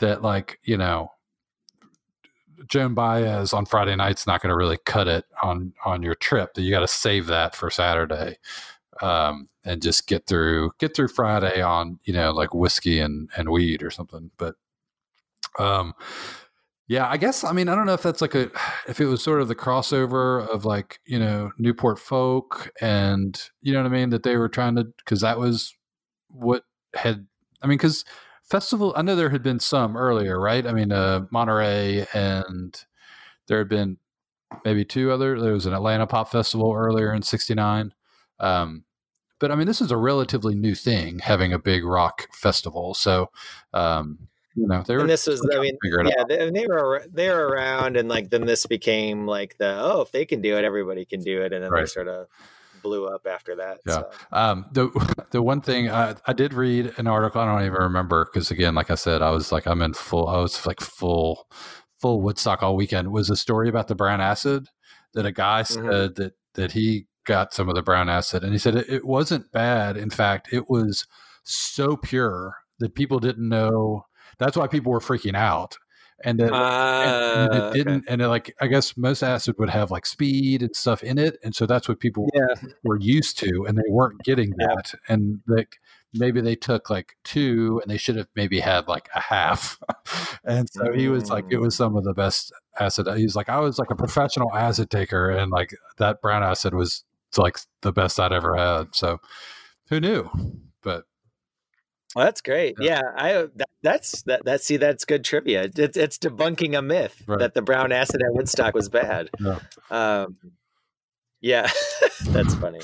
that 0.00 0.20
like 0.20 0.58
you 0.64 0.76
know, 0.76 1.12
Joan 2.68 2.94
Baez 2.94 3.52
on 3.52 3.66
Friday 3.66 3.96
night's 3.96 4.26
not 4.26 4.42
going 4.42 4.50
to 4.50 4.56
really 4.56 4.78
cut 4.84 5.08
it 5.08 5.24
on 5.42 5.72
on 5.84 6.02
your 6.02 6.14
trip. 6.14 6.54
That 6.54 6.62
you 6.62 6.70
got 6.70 6.80
to 6.80 6.88
save 6.88 7.26
that 7.26 7.54
for 7.54 7.70
Saturday, 7.70 8.38
um, 9.00 9.48
and 9.64 9.82
just 9.82 10.06
get 10.06 10.26
through 10.26 10.72
get 10.78 10.94
through 10.94 11.08
Friday 11.08 11.60
on 11.60 11.98
you 12.04 12.12
know 12.12 12.32
like 12.32 12.54
whiskey 12.54 13.00
and 13.00 13.30
and 13.36 13.50
weed 13.50 13.82
or 13.82 13.90
something. 13.90 14.30
But 14.36 14.56
um, 15.58 15.94
yeah, 16.88 17.08
I 17.08 17.16
guess 17.16 17.42
I 17.42 17.52
mean 17.52 17.68
I 17.68 17.74
don't 17.74 17.86
know 17.86 17.94
if 17.94 18.02
that's 18.02 18.20
like 18.20 18.34
a 18.34 18.50
if 18.88 19.00
it 19.00 19.06
was 19.06 19.22
sort 19.22 19.40
of 19.40 19.48
the 19.48 19.54
crossover 19.54 20.46
of 20.48 20.64
like 20.64 21.00
you 21.04 21.18
know 21.18 21.50
Newport 21.58 21.98
folk 21.98 22.72
and 22.80 23.40
you 23.60 23.72
know 23.72 23.82
what 23.82 23.92
I 23.92 23.94
mean 23.94 24.10
that 24.10 24.22
they 24.22 24.36
were 24.36 24.48
trying 24.48 24.76
to 24.76 24.84
because 24.84 25.20
that 25.22 25.38
was 25.38 25.74
what 26.28 26.62
had 26.94 27.26
I 27.62 27.66
mean 27.66 27.78
because 27.78 28.04
festival 28.48 28.92
I 28.96 29.02
know 29.02 29.16
there 29.16 29.30
had 29.30 29.42
been 29.42 29.60
some 29.60 29.96
earlier 29.96 30.40
right 30.40 30.66
I 30.66 30.72
mean 30.72 30.92
uh, 30.92 31.26
Monterey 31.30 32.06
and 32.14 32.74
there 33.48 33.58
had 33.58 33.68
been 33.68 33.98
maybe 34.64 34.84
two 34.84 35.10
other 35.10 35.40
there 35.40 35.52
was 35.52 35.66
an 35.66 35.74
Atlanta 35.74 36.06
Pop 36.06 36.30
Festival 36.30 36.74
earlier 36.74 37.12
in 37.12 37.22
'69. 37.22 37.92
Um, 38.38 38.84
but 39.38 39.50
I 39.50 39.54
mean, 39.54 39.66
this 39.66 39.80
is 39.80 39.90
a 39.90 39.96
relatively 39.96 40.54
new 40.54 40.74
thing, 40.74 41.18
having 41.18 41.52
a 41.52 41.58
big 41.58 41.84
rock 41.84 42.28
festival. 42.32 42.94
So, 42.94 43.30
um, 43.74 44.28
you 44.54 44.66
know, 44.66 44.82
they 44.82 44.94
were 44.94 45.00
and 45.00 45.10
this 45.10 45.26
was, 45.26 45.46
I 45.54 45.60
mean, 45.60 45.76
yeah, 45.84 46.24
they, 46.26 46.50
they 46.50 46.66
were 46.66 47.04
they 47.12 47.28
were 47.28 47.46
around, 47.48 47.96
and 47.98 48.08
like 48.08 48.30
then 48.30 48.46
this 48.46 48.64
became 48.64 49.26
like 49.26 49.58
the 49.58 49.78
oh, 49.78 50.00
if 50.00 50.12
they 50.12 50.24
can 50.24 50.40
do 50.40 50.56
it, 50.56 50.64
everybody 50.64 51.04
can 51.04 51.20
do 51.20 51.42
it, 51.42 51.52
and 51.52 51.62
then 51.62 51.70
they 51.72 51.84
sort 51.84 52.08
of 52.08 52.28
blew 52.86 53.06
up 53.06 53.26
after 53.26 53.56
that. 53.56 53.78
Yeah. 53.86 53.92
So. 53.94 54.10
Um, 54.32 54.66
the 54.72 55.24
the 55.30 55.42
one 55.42 55.60
thing 55.60 55.90
I, 55.90 56.14
I 56.26 56.32
did 56.32 56.54
read 56.54 56.92
an 56.98 57.06
article. 57.06 57.40
I 57.40 57.46
don't 57.46 57.66
even 57.66 57.82
remember 57.82 58.24
because 58.24 58.50
again, 58.50 58.74
like 58.74 58.90
I 58.90 58.94
said, 58.94 59.22
I 59.22 59.30
was 59.30 59.52
like 59.52 59.66
I'm 59.66 59.82
in 59.82 59.94
full. 59.94 60.28
I 60.28 60.38
was 60.38 60.64
like 60.66 60.80
full 60.80 61.46
full 62.00 62.20
Woodstock 62.22 62.62
all 62.62 62.76
weekend. 62.76 63.10
Was 63.12 63.30
a 63.30 63.36
story 63.36 63.68
about 63.68 63.88
the 63.88 63.94
brown 63.94 64.20
acid 64.20 64.68
that 65.14 65.26
a 65.26 65.32
guy 65.32 65.62
Mhm. 65.62 65.66
said 65.90 66.14
that 66.16 66.32
that 66.54 66.72
he 66.72 67.06
got 67.24 67.52
some 67.52 67.68
of 67.68 67.74
the 67.74 67.82
brown 67.82 68.08
acid, 68.08 68.42
and 68.44 68.52
he 68.52 68.58
said 68.58 68.76
it, 68.76 68.88
it 68.88 69.04
wasn't 69.04 69.50
bad. 69.52 69.96
In 69.96 70.10
fact, 70.10 70.48
it 70.52 70.70
was 70.70 71.06
so 71.42 71.96
pure 71.96 72.54
that 72.78 72.94
people 72.94 73.18
didn't 73.18 73.48
know. 73.48 74.04
That's 74.38 74.56
why 74.56 74.66
people 74.66 74.92
were 74.92 75.00
freaking 75.00 75.34
out, 75.36 75.76
and 76.24 76.40
that 76.40 76.52
and, 76.52 76.54
and 76.54 77.62
Ah, 77.62 77.68
it 77.68 77.72
didn't. 77.74 78.04
And 78.08 78.22
it, 78.22 78.28
like 78.28 78.54
I 78.60 78.66
guess 78.66 78.96
most 78.96 79.22
acid 79.22 79.56
would 79.58 79.70
have 79.70 79.90
like 79.90 80.06
speed 80.06 80.62
and 80.62 80.74
stuff 80.74 81.02
in 81.02 81.18
it, 81.18 81.38
and 81.44 81.54
so 81.54 81.66
that's 81.66 81.88
what 81.88 82.00
people 82.00 82.28
Yeah. 82.34 82.54
were 82.84 82.98
used 82.98 83.38
to, 83.40 83.64
and 83.68 83.76
they 83.76 83.88
weren't 83.88 84.22
getting 84.24 84.52
Yeah. 84.58 84.66
that. 84.68 84.94
And 85.08 85.40
like 85.46 85.76
maybe 86.14 86.40
they 86.40 86.56
took 86.56 86.88
like 86.88 87.16
two, 87.24 87.80
and 87.82 87.90
they 87.90 87.98
should 87.98 88.16
have 88.16 88.28
maybe 88.34 88.60
had 88.60 88.88
like 88.88 89.08
a 89.14 89.20
half. 89.20 89.78
and 90.44 90.68
so 90.70 90.92
he 90.92 91.08
was 91.08 91.28
like, 91.30 91.44
it 91.50 91.56
Mm. 91.56 91.62
was 91.62 91.76
some 91.76 91.94
of 91.96 92.04
the 92.04 92.14
best 92.14 92.52
acid. 92.80 93.06
He 93.16 93.24
was 93.24 93.36
like, 93.36 93.48
I 93.50 93.58
was 93.60 93.78
like 93.78 93.90
a 93.90 93.96
professional 93.96 94.54
acid 94.54 94.90
taker, 94.90 95.30
and 95.30 95.50
like 95.52 95.74
that 95.98 96.22
brown 96.22 96.42
acid 96.42 96.72
was 96.74 97.04
like 97.36 97.58
the 97.82 97.92
best 97.92 98.18
I'd 98.18 98.32
ever 98.32 98.56
had. 98.56 98.94
So 98.94 99.18
who 99.90 100.00
knew? 100.00 100.30
But 100.82 101.04
Well, 102.16 102.24
that's 102.24 102.40
great. 102.40 102.76
Yeah. 102.80 103.02
I 103.14 103.32
that, 103.56 103.68
that's 103.82 104.22
that. 104.22 104.46
That 104.46 104.62
see, 104.62 104.78
that's 104.78 105.04
good 105.04 105.22
trivia. 105.22 105.68
It's 105.76 105.98
it's 105.98 106.16
debunking 106.16 106.76
a 106.76 106.80
myth 106.80 107.22
Right. 107.26 107.38
that 107.40 107.52
the 107.52 107.60
brown 107.60 107.92
acid 107.92 108.22
at 108.22 108.32
Woodstock 108.32 108.72
was 108.74 108.88
bad. 108.88 109.28
Yeah. 109.38 109.58
Um, 109.90 110.38
yeah, 111.42 111.70
that's 112.28 112.54
funny. 112.54 112.80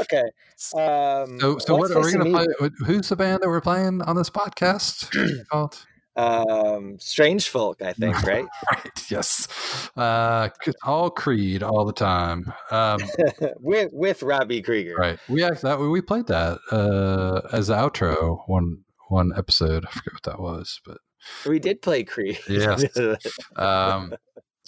Okay. 0.00 0.22
Um, 0.74 1.38
so, 1.38 1.58
so 1.58 1.76
what 1.76 1.90
are 1.90 2.00
we 2.02 2.12
going 2.14 2.32
to 2.32 2.56
play? 2.58 2.70
Who's 2.86 3.10
the 3.10 3.16
band 3.16 3.42
that 3.42 3.48
we're 3.48 3.60
playing 3.60 4.00
on 4.00 4.16
this 4.16 4.30
podcast? 4.30 5.10
called? 5.50 5.84
Um, 6.14 6.98
Strangefolk, 6.98 7.80
I 7.82 7.92
think, 7.94 8.22
right? 8.26 8.44
Right. 8.70 9.10
Yes. 9.10 9.48
Uh, 9.96 10.48
all 10.84 11.10
Creed 11.10 11.62
all 11.62 11.84
the 11.84 11.92
time. 11.92 12.52
Um, 12.70 13.00
with 13.60 13.90
with 13.92 14.22
Robbie 14.22 14.62
Krieger. 14.62 14.94
Right. 14.94 15.18
We 15.28 15.42
actually 15.42 15.70
that 15.70 15.78
we 15.80 16.00
played 16.00 16.26
that 16.26 16.58
uh, 16.70 17.40
as 17.52 17.68
the 17.68 17.74
outro 17.74 18.40
one 18.46 18.84
one 19.08 19.32
episode. 19.36 19.86
I 19.86 19.90
forget 19.90 20.12
what 20.14 20.22
that 20.24 20.40
was, 20.40 20.80
but 20.84 20.98
We 21.46 21.58
did 21.58 21.82
play 21.82 22.04
Creed. 22.04 22.38
Yes. 22.48 22.84
um, 23.56 24.14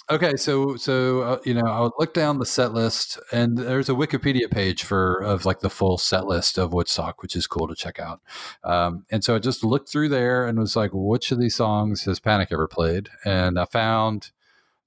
okay. 0.09 0.35
So 0.35 0.75
so 0.75 1.21
uh, 1.21 1.39
you 1.45 1.53
know, 1.53 1.65
I 1.65 1.81
would 1.81 1.93
look 1.99 2.13
down 2.13 2.39
the 2.39 2.45
set 2.45 2.73
list, 2.73 3.19
and 3.31 3.57
there's 3.57 3.89
a 3.89 3.93
Wikipedia 3.93 4.49
page 4.49 4.83
for 4.83 5.19
of 5.21 5.45
like 5.45 5.59
the 5.59 5.69
full 5.69 5.97
set 5.97 6.25
list 6.25 6.57
of 6.57 6.73
Woodstock, 6.73 7.21
which 7.21 7.35
is 7.35 7.47
cool 7.47 7.67
to 7.67 7.75
check 7.75 7.99
out. 7.99 8.21
Um, 8.63 9.05
and 9.11 9.23
so 9.23 9.35
I 9.35 9.39
just 9.39 9.63
looked 9.63 9.89
through 9.89 10.09
there 10.09 10.47
and 10.47 10.59
was 10.59 10.75
like, 10.75 10.91
which 10.93 11.31
of 11.31 11.39
these 11.39 11.55
songs 11.55 12.03
has 12.05 12.19
Panic 12.19 12.49
ever 12.51 12.67
played? 12.67 13.09
And 13.23 13.59
I 13.59 13.65
found 13.65 14.31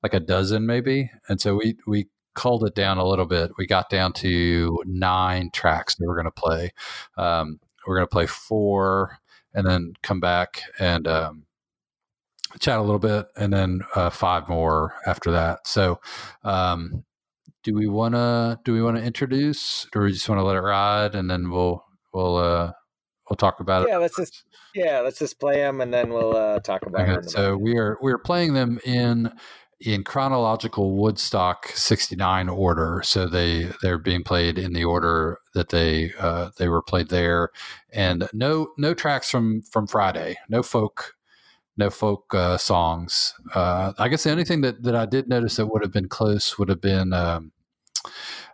like 0.02 0.14
a 0.14 0.20
dozen 0.20 0.66
maybe, 0.66 1.10
and 1.28 1.40
so 1.40 1.56
we 1.56 1.76
we 1.86 2.08
culled 2.34 2.64
it 2.64 2.74
down 2.74 2.98
a 2.98 3.06
little 3.06 3.26
bit. 3.26 3.50
We 3.58 3.66
got 3.66 3.90
down 3.90 4.12
to 4.14 4.82
nine 4.86 5.50
tracks 5.52 5.96
that 5.96 6.06
we're 6.06 6.14
going 6.14 6.24
to 6.26 6.30
play. 6.30 6.70
Um, 7.16 7.58
we're 7.86 7.96
going 7.96 8.06
to 8.06 8.12
play 8.12 8.26
four, 8.26 9.18
and 9.54 9.66
then 9.66 9.94
come 10.02 10.20
back 10.20 10.62
and 10.78 11.08
um, 11.08 11.44
chat 12.60 12.78
a 12.78 12.82
little 12.82 12.98
bit, 12.98 13.26
and 13.36 13.52
then 13.52 13.82
uh, 13.94 14.10
five 14.10 14.48
more 14.48 14.94
after 15.06 15.30
that. 15.32 15.66
So, 15.66 16.00
um, 16.44 17.04
do 17.62 17.74
we 17.74 17.86
want 17.86 18.14
to 18.14 18.58
do 18.64 18.72
we 18.72 18.82
want 18.82 18.96
to 18.96 19.02
introduce, 19.02 19.86
or 19.94 20.02
we 20.02 20.12
just 20.12 20.28
want 20.28 20.40
to 20.40 20.44
let 20.44 20.56
it 20.56 20.60
ride, 20.60 21.14
and 21.14 21.30
then 21.30 21.50
we'll 21.50 21.84
we'll 22.12 22.36
uh, 22.36 22.72
we'll 23.28 23.36
talk 23.36 23.60
about 23.60 23.82
it. 23.82 23.88
yeah, 23.88 23.98
let's 23.98 24.16
just 24.16 24.44
yeah, 24.74 25.00
let's 25.00 25.18
just 25.18 25.38
play 25.38 25.56
them 25.56 25.80
and 25.80 25.92
then 25.92 26.10
we'll 26.10 26.36
uh, 26.36 26.60
talk 26.60 26.86
about 26.86 27.02
Okay, 27.02 27.14
them. 27.14 27.28
so 27.28 27.56
we 27.56 27.76
are 27.78 27.98
we 28.02 28.12
are 28.12 28.18
playing 28.18 28.54
them 28.54 28.78
in 28.84 29.32
in 29.80 30.02
chronological 30.02 30.96
Woodstock 30.96 31.68
'69 31.68 32.48
order. 32.48 33.00
So 33.04 33.26
they 33.26 33.70
they're 33.82 33.98
being 33.98 34.24
played 34.24 34.58
in 34.58 34.72
the 34.72 34.84
order 34.84 35.38
that 35.54 35.68
they 35.68 36.12
uh, 36.18 36.50
they 36.58 36.68
were 36.68 36.82
played 36.82 37.08
there, 37.08 37.50
and 37.92 38.28
no 38.32 38.68
no 38.76 38.94
tracks 38.94 39.30
from 39.30 39.62
from 39.62 39.86
Friday, 39.86 40.36
no 40.48 40.62
folk. 40.62 41.14
No 41.78 41.90
folk 41.90 42.34
uh, 42.34 42.58
songs. 42.58 43.34
Uh, 43.54 43.92
I 43.98 44.08
guess 44.08 44.24
the 44.24 44.32
only 44.32 44.44
thing 44.44 44.60
that, 44.62 44.82
that 44.82 44.96
I 44.96 45.06
did 45.06 45.28
notice 45.28 45.56
that 45.56 45.66
would 45.66 45.82
have 45.82 45.92
been 45.92 46.08
close 46.08 46.58
would 46.58 46.68
have 46.68 46.80
been 46.80 47.12
um, 47.12 47.52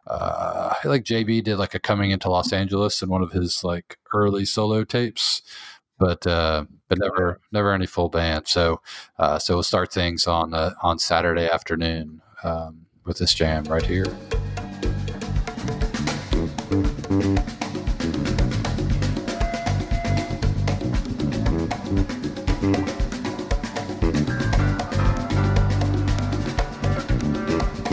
uh, 0.06 0.74
like 0.84 1.04
JB 1.04 1.44
did 1.44 1.56
like 1.56 1.74
a 1.74 1.78
coming 1.78 2.10
into 2.10 2.30
Los 2.30 2.52
Angeles 2.52 3.02
in 3.02 3.08
one 3.08 3.22
of 3.22 3.32
his 3.32 3.64
like 3.64 3.98
early 4.12 4.44
solo 4.44 4.84
tapes, 4.84 5.42
but 5.98 6.26
uh, 6.26 6.66
but 6.88 6.98
never 6.98 7.40
never 7.50 7.72
any 7.72 7.86
full 7.86 8.10
band. 8.10 8.46
So 8.46 8.82
uh, 9.18 9.38
so 9.38 9.54
we'll 9.54 9.62
start 9.62 9.92
things 9.92 10.26
on 10.26 10.52
uh, 10.52 10.74
on 10.82 10.98
Saturday 10.98 11.48
afternoon 11.48 12.20
um, 12.42 12.86
with 13.06 13.18
this 13.18 13.32
jam 13.32 13.64
right 13.64 13.84
here. 13.84 14.04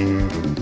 Mm-hmm. 0.01 0.60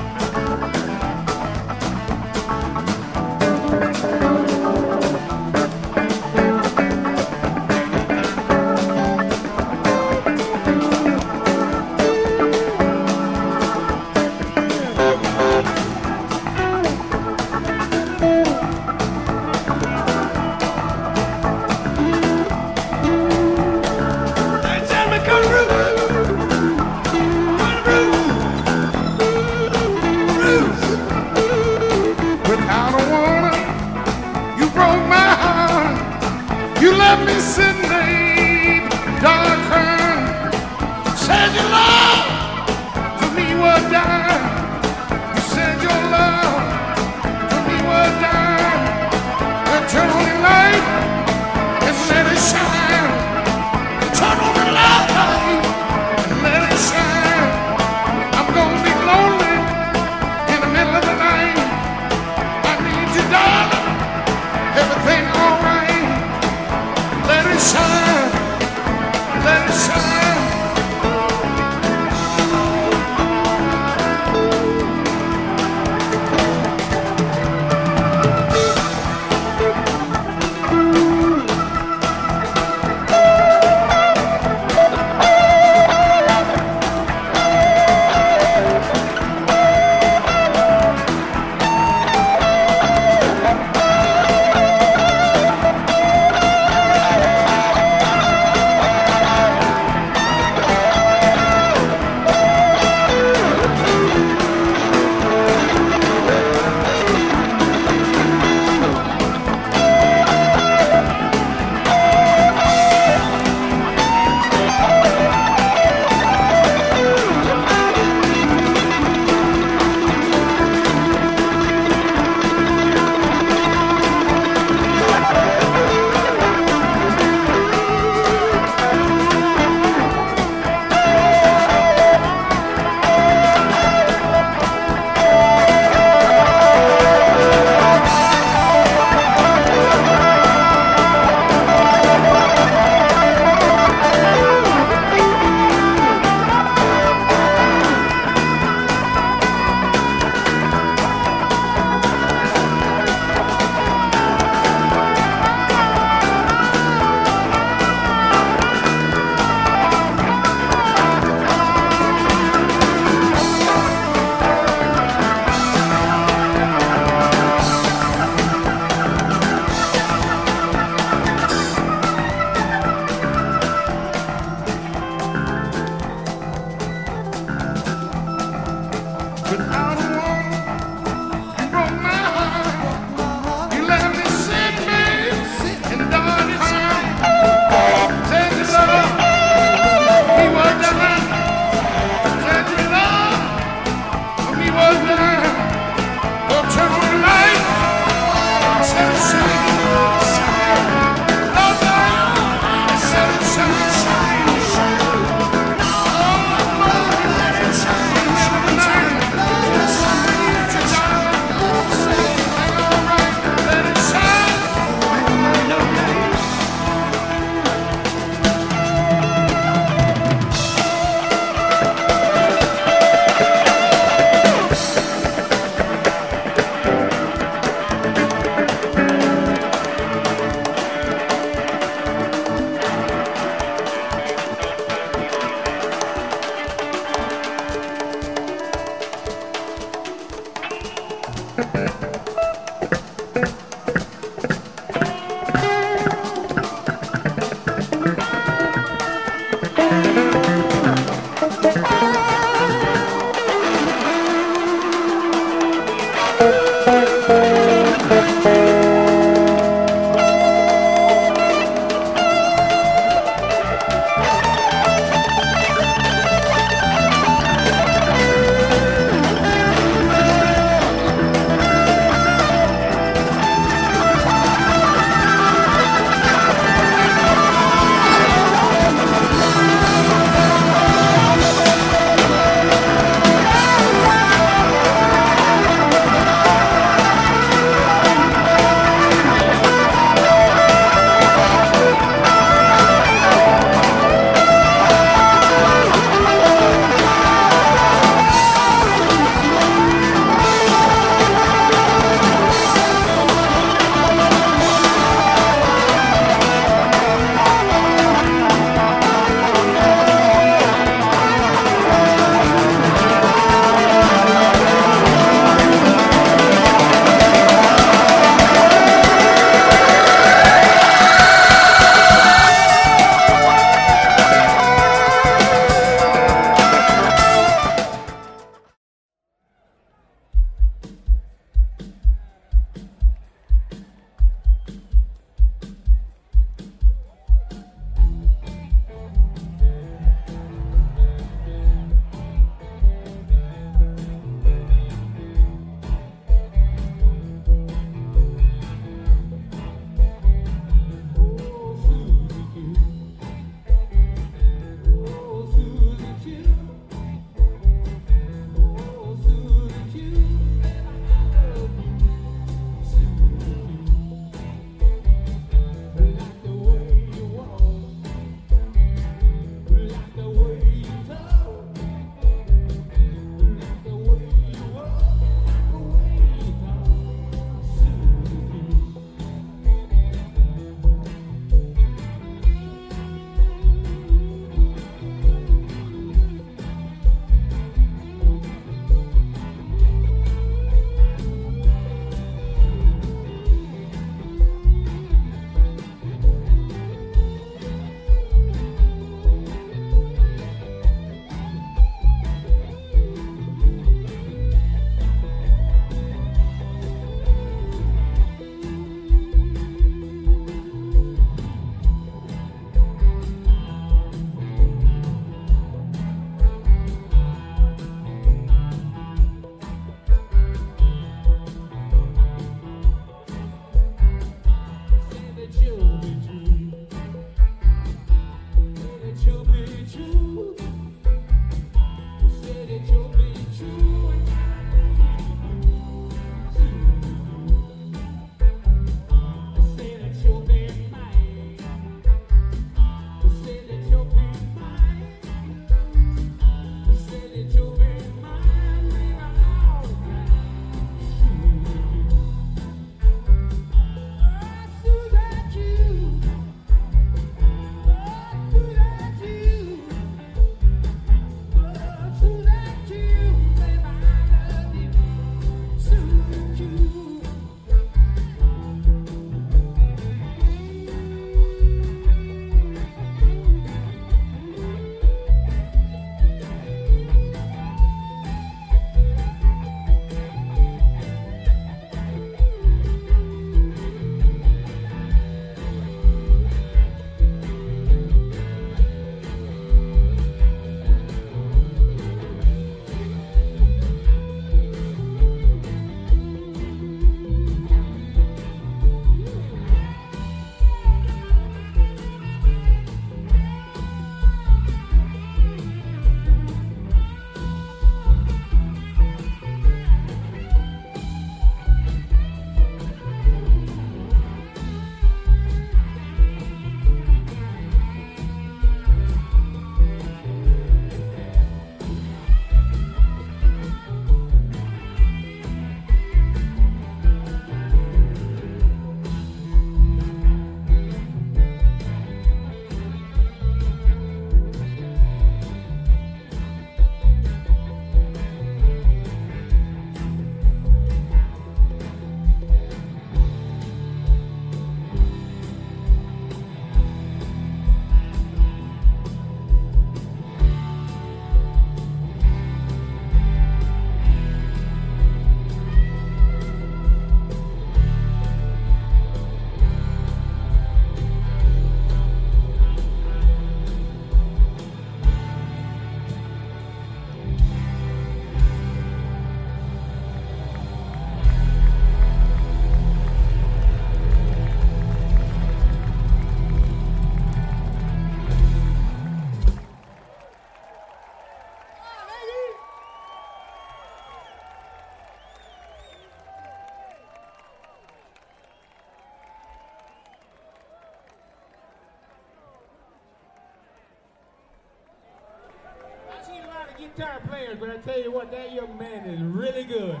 Guitar 596.96 597.20
players, 597.28 597.58
but 597.60 597.70
I 597.70 597.76
tell 597.78 598.00
you 598.00 598.10
what, 598.10 598.30
that 598.30 598.52
young 598.52 598.78
man 598.78 599.04
is 599.04 599.20
really 599.20 599.64
good. 599.64 600.00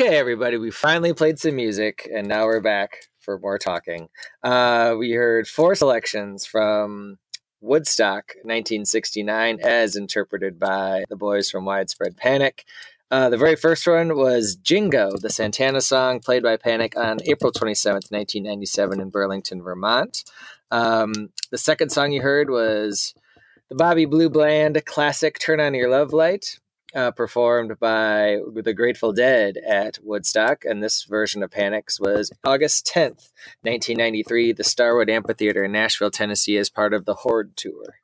Okay, 0.00 0.16
everybody, 0.16 0.58
we 0.58 0.70
finally 0.70 1.12
played 1.12 1.40
some 1.40 1.56
music, 1.56 2.08
and 2.14 2.28
now 2.28 2.44
we're 2.44 2.60
back 2.60 3.08
for 3.18 3.36
more 3.40 3.58
talking. 3.58 4.08
Uh, 4.44 4.94
we 4.96 5.10
heard 5.10 5.48
four 5.48 5.74
selections 5.74 6.46
from 6.46 7.18
Woodstock 7.60 8.28
1969, 8.44 9.58
as 9.60 9.96
interpreted 9.96 10.56
by 10.56 11.02
the 11.08 11.16
boys 11.16 11.50
from 11.50 11.64
Widespread 11.64 12.16
Panic. 12.16 12.64
Uh, 13.10 13.28
the 13.28 13.36
very 13.36 13.56
first 13.56 13.88
one 13.88 14.16
was 14.16 14.54
Jingo, 14.54 15.16
the 15.16 15.30
Santana 15.30 15.80
song 15.80 16.20
played 16.20 16.44
by 16.44 16.56
Panic 16.56 16.96
on 16.96 17.18
April 17.24 17.50
27th, 17.50 18.12
1997, 18.12 19.00
in 19.00 19.10
Burlington, 19.10 19.64
Vermont. 19.64 20.22
Um, 20.70 21.30
the 21.50 21.58
second 21.58 21.90
song 21.90 22.12
you 22.12 22.22
heard 22.22 22.50
was 22.50 23.14
the 23.68 23.74
Bobby 23.74 24.04
Blue 24.04 24.30
Bland 24.30 24.80
classic 24.86 25.40
Turn 25.40 25.58
On 25.58 25.74
Your 25.74 25.90
Love 25.90 26.12
Light, 26.12 26.60
uh, 26.94 27.10
performed 27.10 27.78
by 27.78 28.38
the 28.54 28.74
Grateful 28.74 29.12
Dead 29.12 29.56
at 29.58 29.98
Woodstock. 30.02 30.64
And 30.64 30.82
this 30.82 31.04
version 31.04 31.42
of 31.42 31.50
Panics 31.50 32.00
was 32.00 32.30
August 32.44 32.86
10th, 32.86 33.30
1993, 33.62 34.52
the 34.52 34.64
Starwood 34.64 35.10
Amphitheater 35.10 35.64
in 35.64 35.72
Nashville, 35.72 36.10
Tennessee, 36.10 36.56
as 36.56 36.70
part 36.70 36.94
of 36.94 37.04
the 37.04 37.14
Horde 37.14 37.56
Tour. 37.56 37.96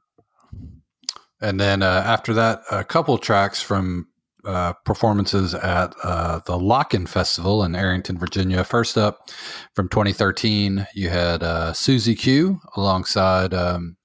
And 1.41 1.61
then 1.61 1.83
uh, 1.83 2.03
after 2.07 2.33
that, 2.35 2.63
a 2.71 2.85
couple 2.85 3.19
tracks 3.19 3.61
from 3.61 4.09
uh, 4.45 4.75
performances 4.85 5.55
at 5.55 5.95
uh, 6.03 6.41
the 6.47 6.59
Lockn' 6.59 7.09
Festival 7.09 7.65
in 7.65 7.75
Arrington, 7.75 8.19
Virginia. 8.19 8.63
First 8.63 8.99
up, 8.99 9.31
from 9.75 9.89
2013, 9.89 10.87
you 10.95 11.09
had 11.09 11.43
uh, 11.43 11.73
Susie 11.73 12.15
Q 12.15 12.61
alongside 12.77 13.55
um, 13.55 13.97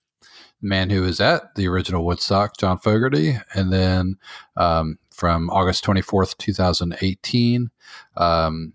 man 0.61 0.89
who 0.89 1.01
was 1.01 1.19
at 1.19 1.55
the 1.55 1.67
original 1.67 2.05
Woodstock, 2.05 2.57
John 2.57 2.77
Fogerty, 2.77 3.37
and 3.53 3.71
then 3.71 4.17
um, 4.57 4.97
from 5.11 5.49
August 5.49 5.85
24th, 5.85 6.37
2018, 6.37 7.69
um, 8.17 8.73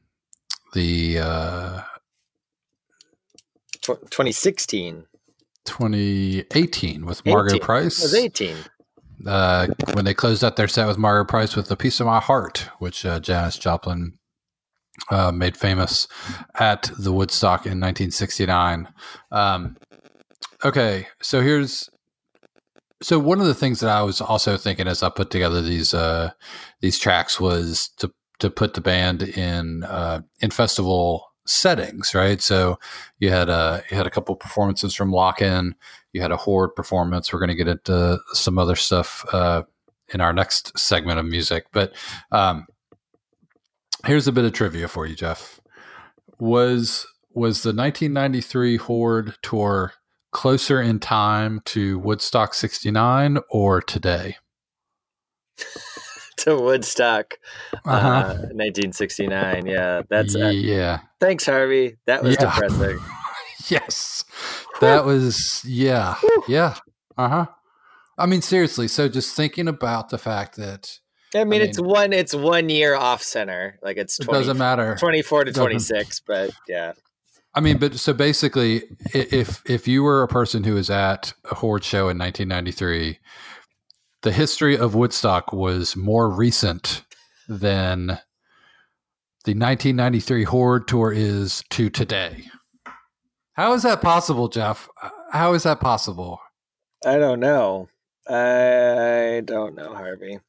the 0.72 1.18
uh, 1.18 1.80
2016. 3.82 5.04
2018 5.64 7.07
with 7.07 7.25
Margo 7.25 7.54
18. 7.54 7.61
Price. 7.61 7.99
It 8.00 8.04
was 8.04 8.14
18. 8.14 8.57
uh, 9.26 9.67
when 9.95 10.04
they 10.04 10.13
closed 10.14 10.45
out 10.45 10.57
their 10.57 10.68
set 10.68 10.87
with 10.87 10.99
Margo 10.99 11.26
Price 11.26 11.57
with 11.57 11.71
"A 11.71 11.76
Piece 11.76 12.00
of 12.00 12.07
My 12.07 12.21
Heart," 12.21 12.68
which 12.79 13.07
uh, 13.07 13.21
Janis 13.21 13.57
Joplin 13.57 14.18
uh, 15.11 15.33
made 15.33 15.57
famous 15.57 16.07
at 16.57 16.91
the 16.99 17.13
Woodstock 17.13 17.61
in 17.67 17.80
1969. 17.80 18.88
Um, 19.30 19.76
okay, 20.64 21.07
so 21.20 21.41
here's 21.41 21.91
so 23.03 23.18
one 23.18 23.41
of 23.41 23.46
the 23.46 23.54
things 23.54 23.80
that 23.80 23.91
I 23.91 24.03
was 24.03 24.20
also 24.20 24.57
thinking 24.57 24.88
as 24.88 25.03
I 25.03 25.11
put 25.11 25.30
together 25.30 25.61
these 25.61 25.92
uh, 25.92 26.30
these 26.80 26.99
tracks 26.99 27.38
was 27.38 27.88
to 27.99 28.12
to 28.38 28.50
put 28.50 28.74
the 28.74 28.80
band 28.80 29.22
in 29.22 29.84
uh, 29.84 30.22
in 30.41 30.50
festival 30.50 31.30
settings, 31.46 32.14
right? 32.14 32.41
So 32.41 32.78
you 33.18 33.30
had 33.30 33.49
a 33.49 33.82
you 33.91 33.96
had 33.96 34.07
a 34.07 34.11
couple 34.11 34.34
performances 34.36 34.95
from 34.95 35.12
Lockn', 35.12 35.72
you 36.12 36.22
had 36.22 36.32
a 36.32 36.36
Horde 36.36 36.74
performance. 36.74 37.32
We're 37.32 37.41
going 37.41 37.50
to 37.50 37.54
get 37.54 37.68
into 37.68 38.18
some 38.32 38.58
other 38.58 38.76
stuff 38.76 39.24
uh, 39.32 39.64
in 40.12 40.20
our 40.20 40.32
next 40.32 40.78
segment 40.78 41.18
of 41.18 41.26
music, 41.26 41.66
but 41.72 41.92
um, 42.32 42.66
here's 44.07 44.28
a 44.28 44.32
bit 44.32 44.45
of 44.45 44.53
trivia 44.53 44.88
for 44.88 45.07
you, 45.07 45.14
Jeff. 45.14 45.61
Was 46.38 47.07
was 47.30 47.62
the 47.62 47.70
1993 47.70 48.76
Horde 48.76 49.34
tour 49.42 49.92
closer 50.35 50.83
in 50.83 50.99
time 50.99 51.63
to 51.65 51.99
Woodstock 52.01 52.53
69 52.53 53.39
or 53.49 53.81
today? 53.81 54.37
to 56.39 56.57
Woodstock, 56.57 57.35
Uh-huh. 57.87 58.09
uh, 58.09 58.35
1969. 58.53 59.67
Yeah, 59.67 60.03
that's 60.11 60.37
uh, 60.37 60.49
yeah. 60.49 61.01
thanks, 61.21 61.47
Harvey. 61.47 61.97
That 62.07 62.23
was 62.23 62.37
Yeah. 62.39 62.51
depressing. 62.51 62.99
yes. 63.69 64.25
That 64.81 65.05
was 65.05 65.63
yeah. 65.65 66.17
Yeah. 66.49 66.75
Uh-huh. 67.17 67.47
I 68.19 68.27
mean 68.27 68.43
seriously, 68.43 68.89
so 68.89 69.09
just 69.09 69.35
thinking 69.35 69.69
about 69.69 70.11
the 70.11 70.19
fact 70.19 70.57
that 70.57 70.99
I 71.35 71.45
mean, 71.45 71.63
I 71.63 71.65
it's 71.65 71.81
one 71.81 72.13
it's 72.13 72.35
one 72.35 72.69
year 72.69 72.95
off 72.95 73.23
center. 73.23 73.79
Like 73.83 73.97
it's 73.97 74.19
it 74.21 74.25
20, 74.25 74.41
doesn't 74.41 74.59
matter. 74.59 74.97
24 74.99 75.45
to 75.45 75.53
26, 75.53 76.21
but 76.27 76.51
yeah. 76.69 76.93
I 77.55 77.61
mean, 77.61 77.79
but 77.79 77.95
so 77.99 78.13
basically, 78.13 78.83
if 79.13 79.63
if 79.68 79.87
you 79.87 80.03
were 80.03 80.22
a 80.22 80.29
person 80.29 80.64
who 80.64 80.75
was 80.75 80.91
at 80.91 81.33
a 81.51 81.55
Horde 81.55 81.85
show 81.85 82.09
in 82.09 82.18
1993, 82.18 83.18
the 84.22 84.33
history 84.33 84.76
of 84.76 84.95
Woodstock 84.95 85.53
was 85.53 85.95
more 85.97 86.29
recent 86.31 87.05
than 87.49 88.07
the 89.45 89.53
1993 89.53 90.45
Horde 90.45 90.89
tour 90.89 91.13
is 91.13 91.63
to 91.71 91.91
today. 91.91 92.45
How 93.53 93.72
is 93.75 93.83
that 93.85 94.03
possible, 94.03 94.49
Jeff? 94.49 94.89
How 95.31 95.55
is 95.55 95.63
that 95.63 95.79
possible? 95.81 96.41
I 97.07 97.18
don't 97.18 97.39
know. 97.41 97.89
I 98.29 99.43
don't 99.45 99.75
know, 99.75 99.95
Harvey. 99.95 100.41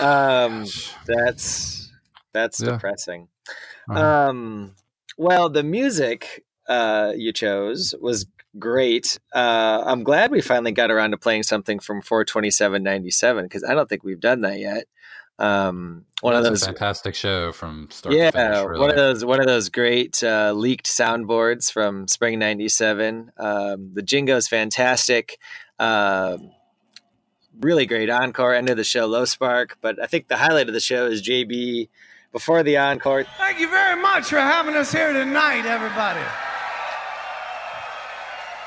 Um, 0.00 0.64
that's 1.06 1.92
that's 2.32 2.60
Yeah. 2.60 2.72
depressing. 2.72 3.28
Uh-huh. 3.90 4.00
Um, 4.30 4.74
well, 5.16 5.48
the 5.48 5.62
music 5.62 6.44
uh, 6.68 7.12
you 7.16 7.32
chose 7.32 7.94
was 8.00 8.26
great. 8.58 9.18
Uh, 9.34 9.82
I'm 9.84 10.02
glad 10.02 10.30
we 10.30 10.40
finally 10.40 10.72
got 10.72 10.90
around 10.90 11.12
to 11.12 11.16
playing 11.16 11.44
something 11.44 11.78
from 11.78 12.02
42797 12.02 13.44
because 13.44 13.64
I 13.64 13.74
don't 13.74 13.88
think 13.88 14.04
we've 14.04 14.20
done 14.20 14.42
that 14.42 14.58
yet. 14.58 14.86
Um, 15.38 16.06
one 16.22 16.34
of 16.34 16.44
those 16.44 16.62
a 16.62 16.66
fantastic 16.66 17.14
show 17.14 17.52
from 17.52 17.88
start 17.90 18.14
yeah, 18.14 18.30
to 18.30 18.38
finish. 18.38 18.64
Really. 18.64 18.80
one 18.80 18.90
of 18.90 18.96
those 18.96 19.24
one 19.24 19.40
of 19.40 19.46
those 19.46 19.68
great 19.68 20.22
uh, 20.22 20.52
leaked 20.52 20.86
soundboards 20.86 21.70
from 21.70 22.08
spring 22.08 22.38
'97. 22.38 23.32
Um, 23.36 23.92
the 23.92 24.02
Jingo's 24.02 24.48
fantastic, 24.48 25.38
um 25.78 26.52
really 27.60 27.84
great 27.84 28.08
encore. 28.08 28.54
End 28.54 28.70
of 28.70 28.78
the 28.78 28.84
show, 28.84 29.06
low 29.06 29.26
spark, 29.26 29.76
but 29.82 30.02
I 30.02 30.06
think 30.06 30.28
the 30.28 30.36
highlight 30.36 30.68
of 30.68 30.74
the 30.74 30.80
show 30.80 31.06
is 31.06 31.26
JB 31.26 31.88
before 32.32 32.62
the 32.62 32.76
encore. 32.76 33.24
Thank 33.38 33.60
you 33.60 33.68
very 33.68 34.00
much 34.00 34.26
for 34.28 34.38
having 34.38 34.74
us 34.76 34.92
here 34.92 35.12
tonight, 35.12 35.66
everybody. 35.66 36.20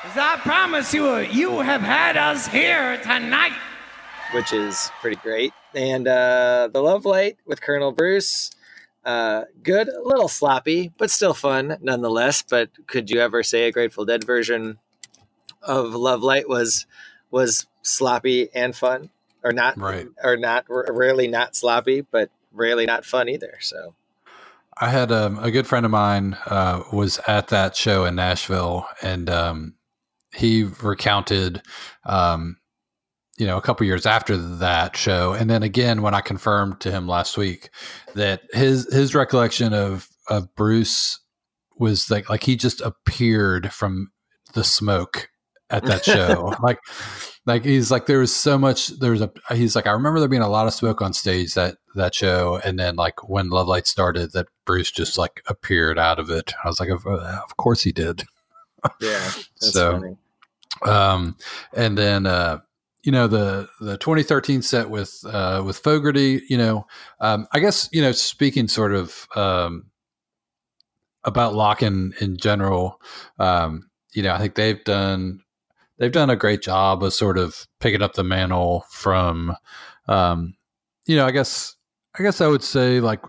As 0.04 0.16
I 0.16 0.36
promise 0.42 0.94
you, 0.94 1.18
you 1.18 1.60
have 1.60 1.82
had 1.82 2.16
us 2.16 2.46
here 2.46 2.98
tonight. 3.02 3.52
which 4.32 4.52
is 4.52 4.90
pretty 5.00 5.16
great. 5.16 5.52
And 5.74 6.08
uh, 6.08 6.68
the 6.72 6.80
Love 6.80 7.04
Light 7.04 7.36
with 7.46 7.60
Colonel 7.60 7.92
Bruce, 7.92 8.50
uh, 9.04 9.44
good, 9.62 9.88
a 9.88 10.00
little 10.02 10.28
sloppy, 10.28 10.92
but 10.98 11.10
still 11.10 11.34
fun 11.34 11.76
nonetheless. 11.82 12.42
But 12.42 12.70
could 12.86 13.10
you 13.10 13.20
ever 13.20 13.42
say 13.42 13.64
a 13.64 13.72
Grateful 13.72 14.04
Dead 14.04 14.24
version 14.24 14.78
of 15.62 15.94
Love 15.94 16.22
Light 16.22 16.48
was 16.48 16.86
was 17.30 17.66
sloppy 17.82 18.48
and 18.54 18.74
fun, 18.74 19.10
or 19.44 19.52
not, 19.52 19.76
Right. 19.78 20.08
or 20.24 20.36
not, 20.36 20.64
r- 20.70 20.86
rarely 20.90 21.28
not 21.28 21.54
sloppy, 21.54 22.00
but 22.00 22.30
rarely 22.52 22.86
not 22.86 23.04
fun 23.04 23.28
either. 23.28 23.56
So 23.60 23.94
I 24.80 24.88
had 24.88 25.12
um, 25.12 25.38
a 25.38 25.50
good 25.50 25.66
friend 25.66 25.84
of 25.84 25.92
mine 25.92 26.36
uh, 26.46 26.82
was 26.92 27.20
at 27.26 27.48
that 27.48 27.76
show 27.76 28.04
in 28.04 28.14
Nashville, 28.14 28.86
and 29.02 29.28
um, 29.28 29.74
he 30.34 30.64
recounted, 30.82 31.62
um, 32.06 32.56
you 33.36 33.46
know, 33.46 33.58
a 33.58 33.62
couple 33.62 33.86
years 33.86 34.06
after 34.06 34.36
that 34.36 34.96
show, 34.96 35.32
and 35.32 35.50
then 35.50 35.62
again 35.62 36.02
when 36.02 36.14
I 36.14 36.20
confirmed 36.20 36.80
to 36.80 36.90
him 36.90 37.06
last 37.06 37.36
week 37.36 37.70
that 38.14 38.42
his 38.52 38.92
his 38.92 39.14
recollection 39.14 39.74
of 39.74 40.08
of 40.28 40.54
Bruce 40.54 41.20
was 41.76 42.10
like 42.10 42.30
like 42.30 42.44
he 42.44 42.56
just 42.56 42.80
appeared 42.80 43.72
from 43.72 44.12
the 44.54 44.64
smoke 44.64 45.28
at 45.68 45.84
that 45.84 46.04
show, 46.04 46.54
like 46.62 46.78
like 47.46 47.64
he's 47.64 47.90
like 47.90 48.06
there 48.06 48.18
was 48.18 48.34
so 48.34 48.58
much 48.58 48.88
there's 48.98 49.20
a 49.22 49.30
he's 49.52 49.74
like 49.74 49.86
I 49.86 49.92
remember 49.92 50.20
there 50.20 50.28
being 50.28 50.42
a 50.42 50.48
lot 50.48 50.66
of 50.66 50.74
smoke 50.74 51.00
on 51.02 51.12
stage 51.12 51.54
that 51.54 51.76
that 51.94 52.14
show, 52.14 52.60
and 52.64 52.78
then 52.78 52.96
like 52.96 53.28
when 53.28 53.48
Love 53.50 53.66
Light 53.66 53.86
started, 53.86 54.32
that 54.32 54.46
Bruce 54.66 54.90
just 54.90 55.18
like 55.18 55.42
appeared 55.48 55.98
out 55.98 56.18
of 56.18 56.30
it. 56.30 56.52
I 56.64 56.68
was 56.68 56.78
like, 56.78 56.90
of, 56.90 57.04
of 57.06 57.56
course 57.56 57.82
he 57.82 57.92
did. 57.92 58.22
yeah, 59.00 59.18
that's 59.60 59.72
So- 59.72 59.92
funny. 59.92 60.16
Um, 60.82 61.36
and 61.74 61.98
then 61.98 62.26
uh, 62.26 62.60
you 63.02 63.10
know 63.12 63.26
the 63.26 63.68
the 63.80 63.96
2013 63.98 64.62
set 64.62 64.88
with 64.88 65.18
uh, 65.26 65.62
with 65.64 65.78
Fogerty, 65.78 66.42
You 66.48 66.58
know, 66.58 66.86
um, 67.20 67.46
I 67.52 67.58
guess 67.60 67.88
you 67.92 68.00
know 68.02 68.12
speaking 68.12 68.68
sort 68.68 68.94
of 68.94 69.26
um, 69.34 69.86
about 71.24 71.54
Lockn' 71.54 72.20
in 72.22 72.36
general. 72.36 73.00
Um, 73.38 73.90
you 74.12 74.22
know, 74.22 74.32
I 74.32 74.38
think 74.38 74.54
they've 74.54 74.82
done 74.84 75.40
they've 76.00 76.10
done 76.10 76.30
a 76.30 76.36
great 76.36 76.62
job 76.62 77.04
of 77.04 77.14
sort 77.14 77.38
of 77.38 77.68
picking 77.78 78.02
up 78.02 78.14
the 78.14 78.24
mantle 78.24 78.84
from. 78.90 79.54
Um, 80.08 80.54
you 81.06 81.14
know, 81.14 81.26
I 81.26 81.30
guess 81.30 81.76
I 82.18 82.24
guess 82.24 82.40
I 82.40 82.48
would 82.48 82.64
say 82.64 82.98
like 82.98 83.20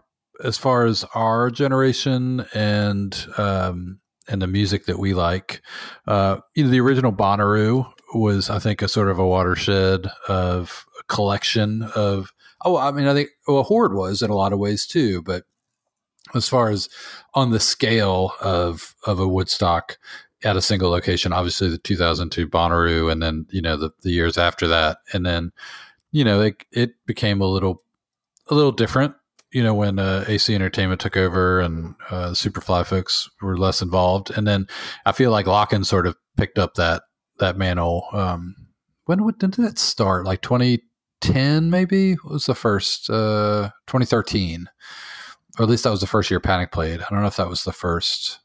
as 0.43 0.57
far 0.57 0.85
as 0.85 1.06
our 1.14 1.52
generation 1.52 2.45
and 2.56 3.27
um, 3.38 3.99
and 4.27 4.41
the 4.41 4.48
music 4.48 4.85
that 4.85 4.98
we 4.98 5.14
like, 5.14 5.61
uh, 6.07 6.38
you 6.56 6.64
know, 6.64 6.69
the 6.72 6.80
original 6.80 7.11
Bonnaroo 7.11 7.91
was, 8.15 8.49
I 8.49 8.60
think, 8.60 8.81
a 8.81 8.88
sort 8.88 9.10
of 9.10 9.19
a 9.19 9.27
watershed 9.27 10.07
of 10.27 10.85
a 10.99 11.03
collection 11.03 11.84
of. 11.95 12.34
Oh, 12.64 12.77
I 12.77 12.91
mean, 12.91 13.07
I 13.07 13.14
think 13.14 13.30
well, 13.48 13.64
Horde 13.64 13.93
was 13.93 14.22
in 14.22 14.30
a 14.30 14.35
lot 14.35 14.53
of 14.53 14.60
ways 14.60 14.85
too, 14.85 15.22
but 15.23 15.43
as 16.35 16.48
far 16.48 16.69
as 16.69 16.89
on 17.34 17.52
the 17.52 17.60
scale 17.60 18.34
of 18.39 18.95
of 19.06 19.19
a 19.19 19.27
Woodstock 19.27 19.98
at 20.44 20.58
a 20.58 20.62
single 20.62 20.90
location. 20.90 21.34
Obviously, 21.34 21.70
the 21.70 21.78
2002 21.78 22.48
Bonnaroo, 22.48 23.12
and 23.12 23.22
then 23.22 23.46
you 23.50 23.62
know 23.62 23.78
the, 23.78 23.92
the 24.02 24.12
years 24.12 24.38
after 24.38 24.68
that, 24.68 25.00
and 25.14 25.26
then 25.26 25.52
you 26.12 26.24
know 26.24 26.42
it 26.42 26.64
it 26.72 26.92
became 27.06 27.42
a 27.42 27.46
little 27.46 27.84
a 28.48 28.56
little 28.56 28.72
different. 28.72 29.16
You 29.52 29.64
know 29.64 29.74
when 29.74 30.00
uh, 30.00 30.26
AC 30.28 30.54
Entertainment 30.54 31.02
took 31.02 31.18
over 31.18 31.60
and 31.60 31.96
uh, 32.10 32.30
the 32.30 32.36
Superfly 32.36 32.86
folks 32.86 33.30
were 33.42 33.58
less 33.58 33.82
involved, 33.82 34.32
and 34.32 34.48
then 34.48 34.68
I 35.06 35.12
feel 35.12 35.32
like 35.32 35.46
Lockn' 35.46 35.86
sort 35.86 36.08
of 36.08 36.16
picked 36.38 36.60
up 36.60 36.76
that 36.76 37.04
that 37.40 37.58
mantle. 37.58 38.06
Um, 38.14 38.56
when 39.06 39.24
would, 39.24 39.40
did 39.40 39.54
that 39.54 39.80
start? 39.80 40.26
Like 40.26 40.42
2010, 40.42 41.70
maybe 41.70 42.14
what 42.14 42.34
was 42.34 42.46
the 42.46 42.56
first 42.56 43.10
uh, 43.10 43.72
2013 43.88 44.70
or 45.60 45.64
at 45.64 45.70
least 45.70 45.84
that 45.84 45.92
was 45.92 46.02
the 46.02 46.08
first 46.08 46.30
year 46.32 46.40
Panic 46.40 46.72
played. 46.72 47.02
I 47.02 47.06
don't 47.10 47.22
know 47.22 47.28
if 47.28 47.36
that 47.36 47.50
was 47.50 47.64
the 47.64 47.74
first. 47.74 48.40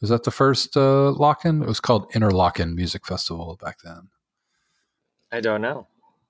Was 0.00 0.10
that 0.10 0.24
the 0.24 0.30
first 0.30 0.76
uh, 0.76 1.14
Lockn'? 1.16 1.62
It 1.62 1.66
was 1.68 1.80
called 1.80 2.10
Interlocken 2.12 2.74
Music 2.74 3.06
Festival 3.06 3.58
back 3.62 3.78
then. 3.82 4.08
I 5.32 5.40
don't 5.40 5.60
know. 5.62 5.86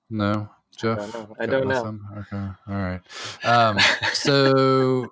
No, 0.09 0.49
Jeff. 0.77 0.99
I 0.99 1.11
don't 1.11 1.21
know. 1.21 1.29
I 1.39 1.45
don't 1.45 1.67
know. 1.67 1.99
Okay, 2.19 2.47
all 2.69 2.75
right. 2.75 3.01
Um, 3.43 3.77
so, 4.13 5.11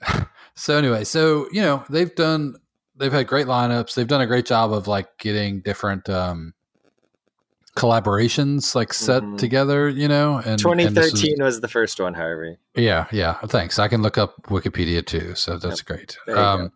so 0.54 0.78
anyway, 0.78 1.02
so 1.04 1.48
you 1.52 1.60
know 1.60 1.84
they've 1.90 2.14
done, 2.14 2.54
they've 2.96 3.12
had 3.12 3.26
great 3.26 3.46
lineups. 3.46 3.94
They've 3.94 4.06
done 4.06 4.20
a 4.20 4.26
great 4.26 4.46
job 4.46 4.72
of 4.72 4.86
like 4.86 5.18
getting 5.18 5.60
different 5.60 6.08
um, 6.08 6.54
collaborations 7.76 8.74
like 8.74 8.92
set 8.92 9.22
Mhm. 9.22 9.38
together. 9.38 9.88
You 9.88 10.08
know, 10.08 10.36
and 10.36 10.46
and 10.46 10.56
this 10.56 10.64
was- 11.12 11.20
2013 11.20 11.44
was 11.44 11.60
the 11.60 11.68
first 11.68 12.00
one, 12.00 12.14
Harvey. 12.14 12.56
Yeah, 12.76 13.06
yeah. 13.12 13.34
Thanks. 13.46 13.78
I 13.78 13.88
can 13.88 14.02
look 14.02 14.16
up 14.18 14.40
Wikipedia 14.44 15.04
too, 15.04 15.34
so 15.34 15.58
that's 15.58 15.82
great. 15.82 16.16
There 16.26 16.36
you 16.36 16.40
Um, 16.42 16.72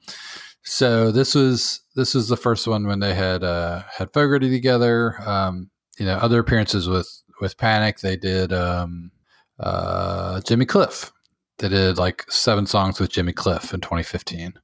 so 0.63 1.11
this 1.11 1.35
was 1.35 1.81
this 1.97 2.15
was 2.15 2.29
the 2.29 2.37
first 2.37 2.67
one 2.67 2.87
when 2.87 3.01
they 3.01 3.15
had 3.15 3.43
uh, 3.43 3.83
had 3.91 4.13
Fogerty 4.13 4.51
together. 4.51 5.17
Um, 5.27 5.71
you 5.99 6.07
know, 6.07 6.17
other 6.17 6.39
appearances 6.39 6.89
with 6.89 7.23
with 7.41 7.57
Panic. 7.57 8.01
They 8.01 8.17
did 8.17 8.53
um, 8.53 9.11
uh, 9.59 10.41
Jimmy 10.43 10.67
Cliff. 10.67 11.13
They 11.59 11.69
did 11.69 11.99
like 11.99 12.25
seven 12.31 12.67
songs 12.67 13.01
with 13.01 13.11
Jimmy 13.11 13.33
Cliff 13.33 13.75
in 13.75 13.81
2015, 13.81 14.55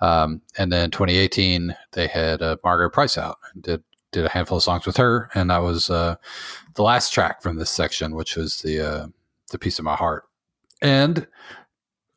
um, 0.00 0.42
and 0.58 0.72
then 0.72 0.90
2018 0.90 1.76
they 1.92 2.06
had 2.06 2.40
uh, 2.40 2.56
Margo 2.62 2.88
Price 2.88 3.18
out 3.18 3.38
and 3.52 3.62
did 3.62 3.82
did 4.12 4.24
a 4.24 4.28
handful 4.28 4.58
of 4.58 4.62
songs 4.64 4.86
with 4.86 4.96
her, 4.96 5.28
and 5.34 5.50
that 5.50 5.58
was 5.58 5.90
uh, 5.90 6.16
the 6.74 6.82
last 6.82 7.12
track 7.12 7.42
from 7.42 7.56
this 7.56 7.70
section, 7.70 8.14
which 8.14 8.36
was 8.36 8.58
the 8.58 8.80
uh, 8.80 9.06
the 9.50 9.58
piece 9.58 9.78
of 9.78 9.84
my 9.84 9.94
heart. 9.94 10.24
And 10.82 11.26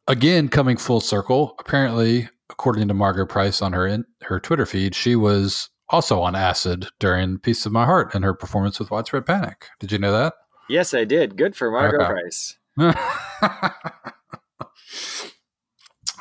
again, 0.08 0.50
coming 0.50 0.78
full 0.78 1.02
circle, 1.02 1.56
apparently, 1.60 2.30
according 2.50 2.88
to 2.88 2.94
Margo 2.94 3.26
Price 3.26 3.62
on 3.62 3.74
her 3.74 3.88
in, 3.88 4.06
her 4.24 4.40
Twitter 4.40 4.66
feed, 4.66 4.96
she 4.96 5.16
was 5.16 5.70
also 5.90 6.22
on 6.22 6.36
acid 6.36 6.88
during 7.00 7.40
"Piece 7.40 7.66
of 7.66 7.72
My 7.72 7.86
Heart" 7.86 8.16
and 8.16 8.24
her 8.24 8.34
performance 8.34 8.80
with 8.80 8.92
Widespread 8.92 9.26
Panic. 9.26 9.68
Did 9.80 9.92
you 9.92 10.00
know 10.00 10.12
that? 10.12 10.34
Yes, 10.70 10.94
I 10.94 11.04
did. 11.04 11.36
Good 11.36 11.56
for 11.56 11.72
Margaret 11.72 12.04
Okay. 12.04 12.12
Price. 12.12 12.58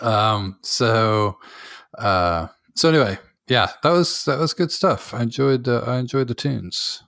um. 0.01 0.59
So, 0.63 1.39
uh. 1.99 2.49
So 2.75 2.89
anyway, 2.89 3.19
yeah, 3.49 3.73
that 3.83 3.91
was 3.91 4.25
that 4.25 4.39
was 4.39 4.55
good 4.55 4.73
stuff. 4.73 5.13
I 5.13 5.23
enjoyed 5.23 5.69
uh, 5.69 5.83
I 5.87 5.99
enjoyed 5.99 6.29
the 6.29 6.35
tunes. 6.35 7.03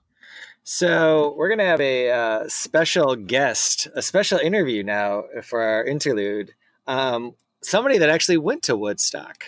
So 0.62 1.34
we're 1.36 1.48
gonna 1.48 1.64
have 1.64 1.80
a 1.80 2.10
uh, 2.10 2.48
special 2.48 3.16
guest, 3.16 3.88
a 3.94 4.02
special 4.02 4.38
interview 4.38 4.82
now 4.82 5.24
for 5.42 5.62
our 5.62 5.84
interlude. 5.84 6.52
Um, 6.86 7.34
somebody 7.62 7.98
that 7.98 8.08
actually 8.08 8.38
went 8.38 8.64
to 8.64 8.76
Woodstock, 8.76 9.44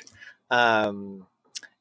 um, 0.51 1.27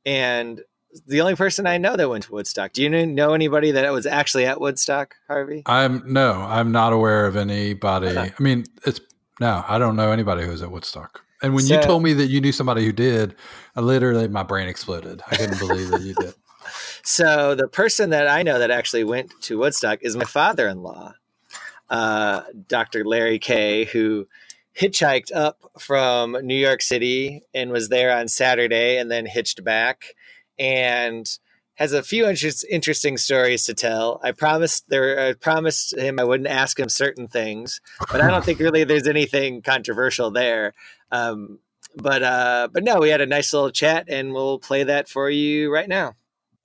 and 0.05 0.61
the 1.07 1.21
only 1.21 1.35
person 1.35 1.67
I 1.67 1.77
know 1.77 1.95
that 1.95 2.09
went 2.09 2.25
to 2.25 2.31
Woodstock. 2.31 2.73
Do 2.73 2.83
you 2.83 3.05
know 3.05 3.33
anybody 3.33 3.71
that 3.71 3.91
was 3.91 4.05
actually 4.05 4.45
at 4.45 4.59
Woodstock, 4.59 5.15
Harvey? 5.27 5.63
I'm 5.65 6.03
no, 6.11 6.33
I'm 6.33 6.71
not 6.71 6.93
aware 6.93 7.25
of 7.25 7.35
anybody. 7.35 8.17
I 8.17 8.33
mean, 8.39 8.65
it's 8.85 8.99
no, 9.39 9.63
I 9.67 9.77
don't 9.77 9.95
know 9.95 10.11
anybody 10.11 10.43
who 10.43 10.51
was 10.51 10.61
at 10.61 10.71
Woodstock. 10.71 11.21
And 11.41 11.55
when 11.55 11.65
you 11.65 11.81
told 11.81 12.03
me 12.03 12.13
that 12.13 12.27
you 12.27 12.39
knew 12.39 12.51
somebody 12.51 12.85
who 12.85 12.91
did, 12.91 13.35
I 13.75 13.81
literally 13.81 14.27
my 14.27 14.43
brain 14.43 14.67
exploded. 14.67 15.21
I 15.31 15.35
couldn't 15.37 15.57
believe 15.57 15.89
that 15.89 16.01
you 16.01 16.13
did. 16.15 16.33
So 17.03 17.55
the 17.55 17.67
person 17.67 18.11
that 18.11 18.27
I 18.27 18.43
know 18.43 18.59
that 18.59 18.69
actually 18.69 19.03
went 19.03 19.31
to 19.41 19.57
Woodstock 19.57 19.99
is 20.03 20.15
my 20.15 20.23
father-in-law, 20.23 21.13
uh, 21.89 22.41
Dr. 22.67 23.03
Larry 23.03 23.39
Kay, 23.39 23.85
who 23.85 24.27
hitchhiked 24.79 25.31
up 25.35 25.59
from 25.79 26.37
New 26.43 26.55
York 26.55 26.81
City 26.81 27.43
and 27.53 27.71
was 27.71 27.89
there 27.89 28.15
on 28.15 28.27
Saturday, 28.27 28.97
and 28.97 29.11
then 29.11 29.25
hitched 29.25 29.63
back, 29.63 30.15
and 30.57 31.27
has 31.75 31.93
a 31.93 32.03
few 32.03 32.27
interest, 32.27 32.65
interesting 32.69 33.17
stories 33.17 33.65
to 33.65 33.73
tell. 33.73 34.19
I 34.23 34.31
promised 34.31 34.87
there, 34.89 35.29
I 35.29 35.33
promised 35.33 35.97
him 35.97 36.19
I 36.19 36.23
wouldn't 36.23 36.49
ask 36.49 36.79
him 36.79 36.89
certain 36.89 37.27
things, 37.27 37.81
but 38.11 38.21
I 38.21 38.29
don't 38.29 38.45
think 38.45 38.59
really 38.59 38.83
there's 38.83 39.07
anything 39.07 39.61
controversial 39.61 40.29
there. 40.31 40.73
Um, 41.11 41.59
but 41.95 42.23
uh, 42.23 42.69
but 42.71 42.83
no, 42.83 42.99
we 42.99 43.09
had 43.09 43.21
a 43.21 43.25
nice 43.25 43.53
little 43.53 43.71
chat, 43.71 44.05
and 44.07 44.33
we'll 44.33 44.59
play 44.59 44.83
that 44.83 45.09
for 45.09 45.29
you 45.29 45.73
right 45.73 45.89
now. 45.89 46.15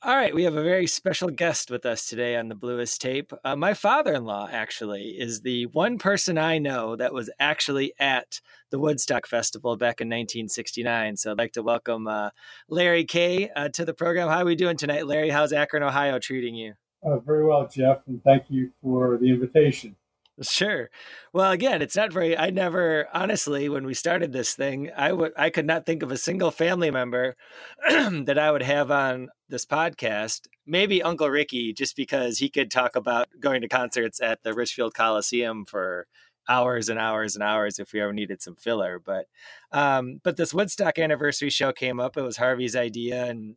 All 0.06 0.14
right, 0.14 0.32
we 0.32 0.44
have 0.44 0.54
a 0.54 0.62
very 0.62 0.86
special 0.86 1.30
guest 1.30 1.68
with 1.68 1.84
us 1.84 2.06
today 2.06 2.36
on 2.36 2.46
the 2.46 2.54
Bluest 2.54 3.00
Tape. 3.00 3.32
Uh, 3.44 3.56
my 3.56 3.74
father-in-law 3.74 4.50
actually 4.52 5.16
is 5.18 5.40
the 5.40 5.66
one 5.66 5.98
person 5.98 6.38
I 6.38 6.58
know 6.58 6.94
that 6.94 7.12
was 7.12 7.28
actually 7.40 7.92
at 7.98 8.40
the 8.70 8.78
Woodstock 8.78 9.26
Festival 9.26 9.76
back 9.76 10.00
in 10.00 10.06
1969. 10.06 11.16
So 11.16 11.32
I'd 11.32 11.38
like 11.38 11.54
to 11.54 11.62
welcome 11.64 12.06
uh, 12.06 12.30
Larry 12.68 13.04
Kay 13.04 13.50
uh, 13.50 13.68
to 13.70 13.84
the 13.84 13.94
program. 13.94 14.28
How 14.28 14.42
are 14.42 14.44
we 14.44 14.54
doing 14.54 14.76
tonight, 14.76 15.08
Larry? 15.08 15.30
How's 15.30 15.52
Akron, 15.52 15.82
Ohio, 15.82 16.20
treating 16.20 16.54
you? 16.54 16.74
Uh, 17.04 17.18
very 17.18 17.44
well, 17.44 17.66
Jeff, 17.66 18.02
and 18.06 18.22
thank 18.22 18.44
you 18.48 18.70
for 18.80 19.18
the 19.20 19.28
invitation. 19.28 19.96
Sure. 20.42 20.90
Well, 21.32 21.50
again, 21.50 21.80
it's 21.80 21.96
not 21.96 22.12
very. 22.12 22.36
I 22.36 22.50
never, 22.50 23.08
honestly, 23.14 23.70
when 23.70 23.86
we 23.86 23.94
started 23.94 24.32
this 24.32 24.54
thing, 24.54 24.90
I 24.94 25.10
would, 25.12 25.32
I 25.34 25.48
could 25.48 25.64
not 25.66 25.86
think 25.86 26.02
of 26.02 26.12
a 26.12 26.18
single 26.18 26.50
family 26.50 26.90
member 26.90 27.36
that 27.88 28.38
I 28.38 28.50
would 28.50 28.62
have 28.62 28.90
on 28.90 29.28
this 29.48 29.64
podcast. 29.64 30.42
Maybe 30.66 31.02
Uncle 31.02 31.30
Ricky, 31.30 31.72
just 31.72 31.96
because 31.96 32.36
he 32.38 32.50
could 32.50 32.70
talk 32.70 32.96
about 32.96 33.28
going 33.40 33.62
to 33.62 33.68
concerts 33.68 34.20
at 34.20 34.42
the 34.42 34.52
Richfield 34.52 34.92
Coliseum 34.92 35.64
for 35.64 36.06
hours 36.48 36.90
and 36.90 36.98
hours 36.98 37.34
and 37.34 37.42
hours 37.42 37.78
if 37.78 37.94
we 37.94 38.00
ever 38.02 38.12
needed 38.12 38.42
some 38.42 38.56
filler. 38.56 38.98
But, 38.98 39.26
um, 39.72 40.20
but 40.22 40.36
this 40.36 40.52
Woodstock 40.52 40.98
anniversary 40.98 41.48
show 41.50 41.72
came 41.72 41.98
up. 41.98 42.18
It 42.18 42.22
was 42.22 42.36
Harvey's 42.36 42.76
idea, 42.76 43.24
and 43.24 43.56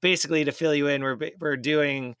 basically 0.00 0.44
to 0.44 0.52
fill 0.52 0.74
you 0.76 0.86
in, 0.86 1.02
we're 1.02 1.18
we're 1.40 1.56
doing 1.56 2.14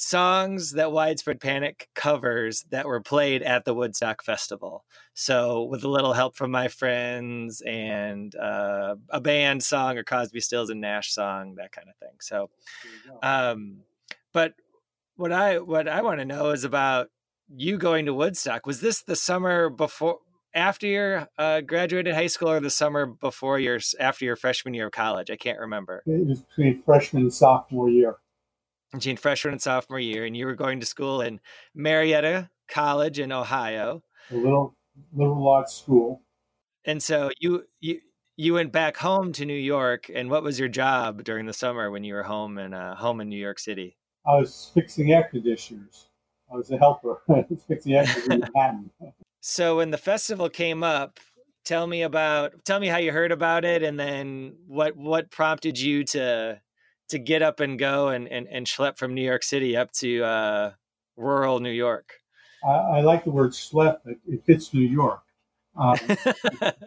songs 0.00 0.74
that 0.74 0.92
Widespread 0.92 1.40
Panic 1.40 1.88
covers 1.92 2.64
that 2.70 2.86
were 2.86 3.00
played 3.00 3.42
at 3.42 3.64
the 3.64 3.74
Woodstock 3.74 4.22
Festival. 4.22 4.84
So, 5.12 5.64
with 5.64 5.82
a 5.82 5.88
little 5.88 6.12
help 6.12 6.36
from 6.36 6.52
my 6.52 6.68
friends 6.68 7.60
and 7.62 8.32
uh, 8.36 8.94
a 9.10 9.20
band 9.20 9.64
song 9.64 9.98
or 9.98 10.04
Crosby, 10.04 10.38
Stills, 10.38 10.70
and 10.70 10.80
Nash 10.80 11.12
song, 11.12 11.56
that 11.56 11.72
kind 11.72 11.88
of 11.88 11.96
thing. 11.96 12.16
So, 12.20 12.48
um, 13.24 13.78
but 14.32 14.54
what 15.16 15.32
I 15.32 15.58
what 15.58 15.88
I 15.88 16.02
want 16.02 16.20
to 16.20 16.24
know 16.24 16.50
is 16.50 16.62
about 16.62 17.08
you 17.52 17.76
going 17.76 18.06
to 18.06 18.14
Woodstock. 18.14 18.66
Was 18.66 18.80
this 18.80 19.02
the 19.02 19.16
summer 19.16 19.68
before? 19.68 20.18
After 20.54 20.86
you 20.86 21.26
uh, 21.36 21.60
graduated 21.60 22.14
high 22.14 22.26
school, 22.28 22.50
or 22.50 22.60
the 22.60 22.70
summer 22.70 23.04
before 23.04 23.58
your 23.58 23.80
after 23.98 24.24
your 24.24 24.36
freshman 24.36 24.74
year 24.74 24.86
of 24.86 24.92
college, 24.92 25.28
I 25.30 25.36
can't 25.36 25.58
remember. 25.58 26.02
It 26.06 26.26
was 26.26 26.40
between 26.40 26.82
freshman 26.84 27.24
and 27.24 27.34
sophomore 27.34 27.90
year. 27.90 28.16
Between 28.92 29.16
freshman 29.16 29.52
and 29.52 29.62
sophomore 29.62 30.00
year, 30.00 30.24
and 30.24 30.36
you 30.36 30.46
were 30.46 30.54
going 30.54 30.80
to 30.80 30.86
school 30.86 31.20
in 31.20 31.40
Marietta 31.74 32.50
College 32.68 33.18
in 33.18 33.32
Ohio. 33.32 34.02
A 34.30 34.34
little 34.34 34.76
little 35.12 35.48
arts 35.48 35.74
school. 35.74 36.22
And 36.84 37.02
so 37.02 37.30
you 37.40 37.64
you 37.80 38.00
you 38.36 38.54
went 38.54 38.72
back 38.72 38.96
home 38.96 39.32
to 39.32 39.44
New 39.44 39.52
York. 39.52 40.10
And 40.14 40.30
what 40.30 40.42
was 40.42 40.58
your 40.58 40.68
job 40.68 41.24
during 41.24 41.46
the 41.46 41.52
summer 41.52 41.90
when 41.90 42.04
you 42.04 42.14
were 42.14 42.22
home 42.22 42.58
in 42.58 42.72
uh, 42.72 42.94
home 42.94 43.20
in 43.20 43.28
New 43.28 43.38
York 43.38 43.58
City? 43.58 43.96
I 44.26 44.34
was 44.34 44.70
fixing 44.74 45.12
air 45.12 45.28
conditioners. 45.30 46.08
I 46.50 46.56
was 46.56 46.70
a 46.70 46.78
helper. 46.78 47.22
Fixing 47.68 47.94
air 47.94 48.04
conditioners 48.04 48.28
in 48.28 48.40
Manhattan. 48.40 48.90
So 49.40 49.76
when 49.78 49.90
the 49.90 49.98
festival 49.98 50.48
came 50.48 50.82
up, 50.82 51.20
tell 51.64 51.86
me 51.86 52.02
about 52.02 52.64
tell 52.64 52.80
me 52.80 52.86
how 52.86 52.98
you 52.98 53.12
heard 53.12 53.32
about 53.32 53.64
it, 53.64 53.82
and 53.82 53.98
then 53.98 54.54
what 54.66 54.96
what 54.96 55.30
prompted 55.30 55.78
you 55.78 56.04
to 56.04 56.60
to 57.08 57.18
get 57.18 57.42
up 57.42 57.60
and 57.60 57.78
go 57.78 58.08
and 58.08 58.28
and, 58.28 58.46
and 58.48 58.66
schlep 58.66 58.98
from 58.98 59.14
New 59.14 59.24
York 59.24 59.42
City 59.42 59.76
up 59.76 59.92
to 59.92 60.24
uh, 60.24 60.72
rural 61.16 61.60
New 61.60 61.70
York. 61.70 62.14
I, 62.64 62.72
I 62.72 63.00
like 63.00 63.24
the 63.24 63.30
word 63.30 63.52
schlep. 63.52 63.98
It, 64.06 64.18
it 64.26 64.44
fits 64.44 64.72
New 64.74 64.86
York. 64.86 65.22
Um, 65.76 65.96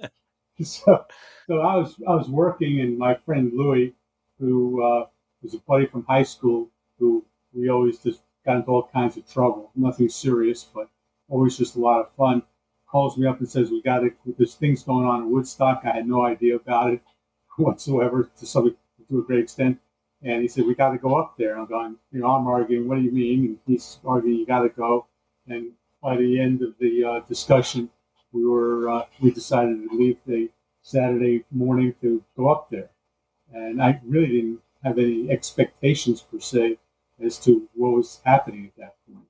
so, 0.63 1.05
so 1.47 1.59
I 1.59 1.75
was 1.75 1.95
I 2.07 2.15
was 2.15 2.29
working, 2.29 2.81
and 2.81 2.97
my 2.97 3.15
friend 3.15 3.51
Louis, 3.53 3.93
who 4.39 4.83
uh, 4.83 5.05
was 5.41 5.53
a 5.53 5.59
buddy 5.59 5.85
from 5.85 6.05
high 6.05 6.23
school, 6.23 6.69
who 6.99 7.25
we 7.53 7.69
always 7.69 7.99
just 7.99 8.21
got 8.45 8.57
into 8.57 8.69
all 8.69 8.89
kinds 8.93 9.17
of 9.17 9.31
trouble. 9.31 9.71
Nothing 9.75 10.09
serious, 10.09 10.63
but 10.63 10.89
always 11.29 11.57
just 11.57 11.75
a 11.75 11.79
lot 11.79 12.01
of 12.01 12.13
fun. 12.15 12.43
calls 12.89 13.17
me 13.17 13.27
up 13.27 13.39
and 13.39 13.49
says, 13.49 13.71
"We 13.71 13.81
got 13.81 13.99
to. 13.99 14.11
There's 14.37 14.55
things 14.55 14.83
going 14.83 15.05
on 15.05 15.23
in 15.23 15.31
Woodstock. 15.31 15.81
I 15.85 15.91
had 15.91 16.07
no 16.07 16.25
idea 16.25 16.55
about 16.55 16.91
it 16.91 17.01
whatsoever 17.57 18.29
to 18.39 18.45
some 18.45 18.75
to 19.09 19.19
a 19.19 19.23
great 19.23 19.39
extent." 19.39 19.79
And 20.23 20.41
he 20.41 20.47
said, 20.47 20.65
"We 20.65 20.75
got 20.75 20.91
to 20.91 20.97
go 20.97 21.15
up 21.15 21.37
there." 21.37 21.57
I'm 21.57 21.65
going, 21.67 21.97
you 22.11 22.19
know, 22.19 22.27
I'm 22.27 22.47
arguing, 22.47 22.87
"What 22.87 22.95
do 22.95 23.01
you 23.01 23.11
mean?" 23.11 23.45
And 23.45 23.59
he's 23.65 23.99
arguing, 24.05 24.37
"You 24.39 24.45
got 24.45 24.61
to 24.61 24.69
go." 24.69 25.07
And 25.47 25.73
by 26.01 26.17
the 26.17 26.39
end 26.39 26.61
of 26.61 26.77
the 26.79 27.03
uh, 27.03 27.19
discussion, 27.21 27.89
we 28.31 28.45
were 28.45 28.89
uh, 28.89 29.05
we 29.21 29.31
decided 29.31 29.89
to 29.89 29.95
leave 29.95 30.19
the 30.25 30.49
Saturday 30.81 31.45
morning 31.51 31.95
to 32.01 32.23
go 32.37 32.49
up 32.49 32.69
there, 32.69 32.89
and 33.53 33.81
I 33.81 34.01
really 34.05 34.27
didn't 34.27 34.61
have 34.83 34.97
any 34.97 35.29
expectations 35.31 36.21
per 36.21 36.39
se 36.39 36.79
as 37.19 37.39
to 37.39 37.69
what 37.73 37.93
was 37.93 38.21
happening 38.25 38.67
at 38.67 38.75
that 38.77 38.95
point. 39.05 39.27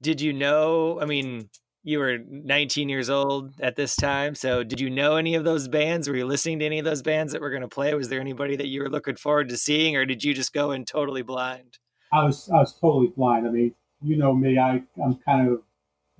Did 0.00 0.20
you 0.20 0.32
know? 0.32 1.00
I 1.00 1.06
mean, 1.06 1.50
you 1.84 1.98
were 1.98 2.18
19 2.18 2.88
years 2.88 3.10
old 3.10 3.52
at 3.60 3.76
this 3.76 3.94
time, 3.94 4.34
so 4.34 4.64
did 4.64 4.80
you 4.80 4.88
know 4.88 5.16
any 5.16 5.34
of 5.34 5.44
those 5.44 5.68
bands? 5.68 6.08
Were 6.08 6.16
you 6.16 6.24
listening 6.24 6.58
to 6.60 6.64
any 6.64 6.78
of 6.78 6.84
those 6.86 7.02
bands 7.02 7.32
that 7.32 7.42
were 7.42 7.50
going 7.50 7.62
to 7.62 7.68
play? 7.68 7.92
Was 7.94 8.08
there 8.08 8.20
anybody 8.20 8.56
that 8.56 8.68
you 8.68 8.82
were 8.82 8.88
looking 8.88 9.16
forward 9.16 9.50
to 9.50 9.58
seeing, 9.58 9.94
or 9.94 10.06
did 10.06 10.24
you 10.24 10.32
just 10.32 10.54
go 10.54 10.72
in 10.72 10.86
totally 10.86 11.20
blind? 11.22 11.78
I 12.10 12.24
was 12.24 12.48
I 12.48 12.56
was 12.56 12.72
totally 12.72 13.08
blind. 13.08 13.46
I 13.46 13.50
mean, 13.50 13.74
you 14.02 14.16
know 14.16 14.32
me. 14.32 14.58
I 14.58 14.82
I'm 15.02 15.16
kind 15.16 15.50
of 15.50 15.62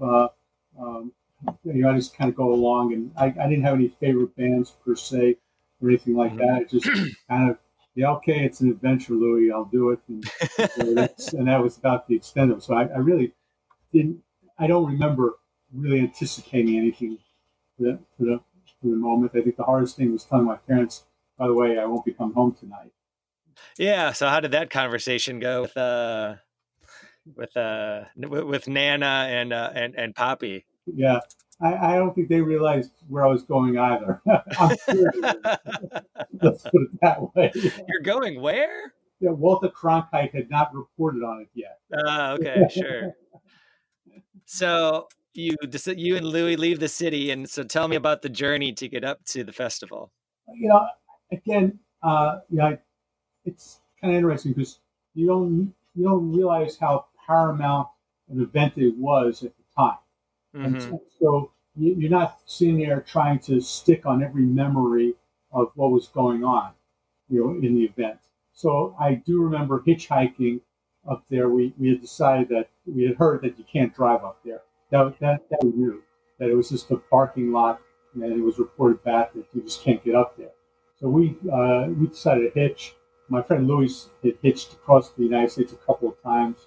uh, 0.01 0.29
um, 0.79 1.13
you 1.65 1.83
know 1.83 1.91
I 1.91 1.97
just 1.97 2.15
kind 2.15 2.29
of 2.29 2.37
go 2.37 2.53
along, 2.53 2.93
and 2.93 3.11
I, 3.17 3.27
I 3.27 3.49
didn't 3.49 3.65
have 3.65 3.75
any 3.75 3.89
favorite 3.89 4.37
bands 4.37 4.77
per 4.85 4.95
se 4.95 5.37
or 5.81 5.89
anything 5.89 6.15
like 6.15 6.37
that. 6.37 6.63
It 6.63 6.71
just 6.71 7.17
kind 7.29 7.51
of 7.51 7.59
yeah, 7.95 8.11
okay, 8.13 8.45
it's 8.45 8.61
an 8.61 8.71
adventure, 8.71 9.15
Louis. 9.15 9.51
I'll 9.51 9.65
do 9.65 9.91
it, 9.91 10.01
and, 10.09 10.29
and 11.39 11.49
that 11.49 11.63
was 11.63 11.79
about 11.79 12.07
the 12.07 12.17
extent 12.17 12.51
of 12.51 12.59
it. 12.59 12.65
So 12.65 12.75
I, 12.75 12.83
I 12.83 12.99
really 12.99 13.33
didn't. 13.93 14.21
I 14.59 14.67
don't 14.67 14.87
remember 14.87 15.35
really 15.75 16.01
anticipating 16.01 16.77
anything 16.77 17.19
for 17.77 17.85
the, 17.85 17.99
for 18.17 18.25
the 18.25 18.41
for 18.81 18.89
the 18.89 18.97
moment. 18.97 19.33
I 19.35 19.41
think 19.41 19.57
the 19.57 19.65
hardest 19.65 19.97
thing 19.97 20.13
was 20.13 20.25
telling 20.25 20.45
my 20.45 20.57
parents, 20.57 21.05
by 21.39 21.47
the 21.47 21.55
way, 21.55 21.79
I 21.79 21.85
won't 21.87 22.05
be 22.05 22.13
coming 22.13 22.35
home 22.35 22.55
tonight. 22.59 22.93
Yeah. 23.79 24.13
So 24.13 24.29
how 24.29 24.41
did 24.41 24.53
that 24.53 24.71
conversation 24.71 25.41
go 25.41 25.63
with 25.63 25.77
uh 25.77 26.35
with 27.35 27.57
uh 27.57 28.05
with 28.17 28.69
Nana 28.69 29.27
and 29.29 29.53
uh 29.53 29.71
and 29.75 29.95
and 29.97 30.15
Poppy? 30.15 30.67
Yeah. 30.87 31.21
I, 31.61 31.75
I 31.75 31.97
don't 31.97 32.15
think 32.15 32.29
they 32.29 32.41
realized 32.41 32.91
where 33.09 33.25
I 33.25 33.29
was 33.29 33.45
going 33.45 33.79
either. 33.79 34.21
I'm 34.59 34.77
sure. 34.91 35.13
Let's 36.43 36.63
put 36.63 36.83
it 36.83 37.01
that 37.01 37.35
way. 37.35 37.53
You're 37.89 38.01
going 38.03 38.41
where? 38.41 38.93
Yeah, 39.21 39.31
Walter 39.31 39.69
Cronkite 39.69 40.35
had 40.35 40.51
not 40.51 40.75
reported 40.75 41.23
on 41.23 41.43
it 41.43 41.49
yet. 41.55 41.79
Uh, 41.97 42.37
okay, 42.39 42.67
sure. 42.71 43.13
so 44.45 45.07
you 45.35 45.57
you 45.97 46.17
and 46.17 46.27
Louis 46.27 46.57
leave 46.57 46.81
the 46.81 46.89
city, 46.89 47.31
and 47.31 47.49
so 47.49 47.65
tell 47.65 47.89
me 47.89 47.97
about 47.97 48.23
the 48.23 48.29
journey 48.29 48.73
to 48.73 48.89
get 48.89 49.05
up 49.05 49.25
to 49.27 49.45
the 49.45 49.53
festival. 49.53 50.13
You 50.55 50.69
know, 50.69 50.87
again, 51.33 51.79
uh, 52.03 52.41
yeah, 52.51 52.77
it's 53.45 53.81
kind 54.01 54.13
of 54.13 54.17
interesting 54.17 54.53
because 54.53 54.79
you 55.15 55.27
don't 55.27 55.75
you 55.95 56.05
don't 56.05 56.33
realize 56.33 56.77
how 56.77 57.07
paramount 57.27 57.89
an 58.31 58.41
event 58.41 58.75
it 58.77 58.97
was 58.97 59.43
at 59.43 59.53
the 59.57 59.65
time, 59.77 59.99
mm-hmm. 60.55 60.65
and 60.67 60.83
so, 60.83 61.03
so 61.21 61.51
you, 61.77 61.95
you're 61.99 62.11
not 62.11 62.41
sitting 62.47 62.79
there 62.79 63.01
trying 63.01 63.39
to 63.41 63.61
stick 63.61 64.07
on 64.07 64.23
every 64.23 64.45
memory 64.45 65.15
of 65.53 65.71
what 65.75 65.91
was 65.91 66.09
going 66.09 66.45
on, 66.45 66.73
you 67.29 67.41
know, 67.41 67.51
in 67.51 67.75
the 67.75 67.85
event. 67.85 68.19
So 68.53 68.97
I 69.01 69.15
do 69.15 69.43
remember 69.43 69.83
hitchhiking 69.87 70.61
up 71.09 71.25
there. 71.29 71.49
We, 71.49 71.75
we 71.79 71.91
had 71.91 72.01
decided 72.01 72.49
that 72.49 72.71
we 72.87 73.05
had 73.05 73.17
heard 73.17 73.43
that 73.43 73.59
you 73.59 73.65
can't 73.65 73.95
drive 73.95 74.25
up 74.25 74.39
there 74.45 74.63
that, 74.95 75.19
that, 75.21 75.51
that 75.51 75.65
we 75.65 75.71
knew 75.71 76.03
that 76.39 76.49
it 76.49 76.55
was 76.55 76.69
just 76.69 76.91
a 76.91 76.97
parking 76.97 77.53
lot, 77.53 77.81
and 78.15 78.25
it 78.25 78.41
was 78.41 78.59
reported 78.59 79.03
back 79.05 79.33
that 79.35 79.45
you 79.53 79.63
just 79.63 79.83
can't 79.83 80.03
get 80.05 80.15
up 80.15 80.37
there. 80.37 80.53
So 81.01 81.09
we 81.09 81.37
uh, 81.53 81.89
we 81.89 82.07
decided 82.07 82.53
to 82.53 82.61
hitch. 82.61 82.95
My 83.29 83.43
friend 83.43 83.67
Louis 83.67 84.09
had 84.23 84.35
hitched 84.43 84.75
across 84.75 85.11
the 85.11 85.25
United 85.25 85.51
States 85.51 85.73
a 85.73 85.77
couple 85.77 86.09
of 86.09 86.23
times, 86.23 86.67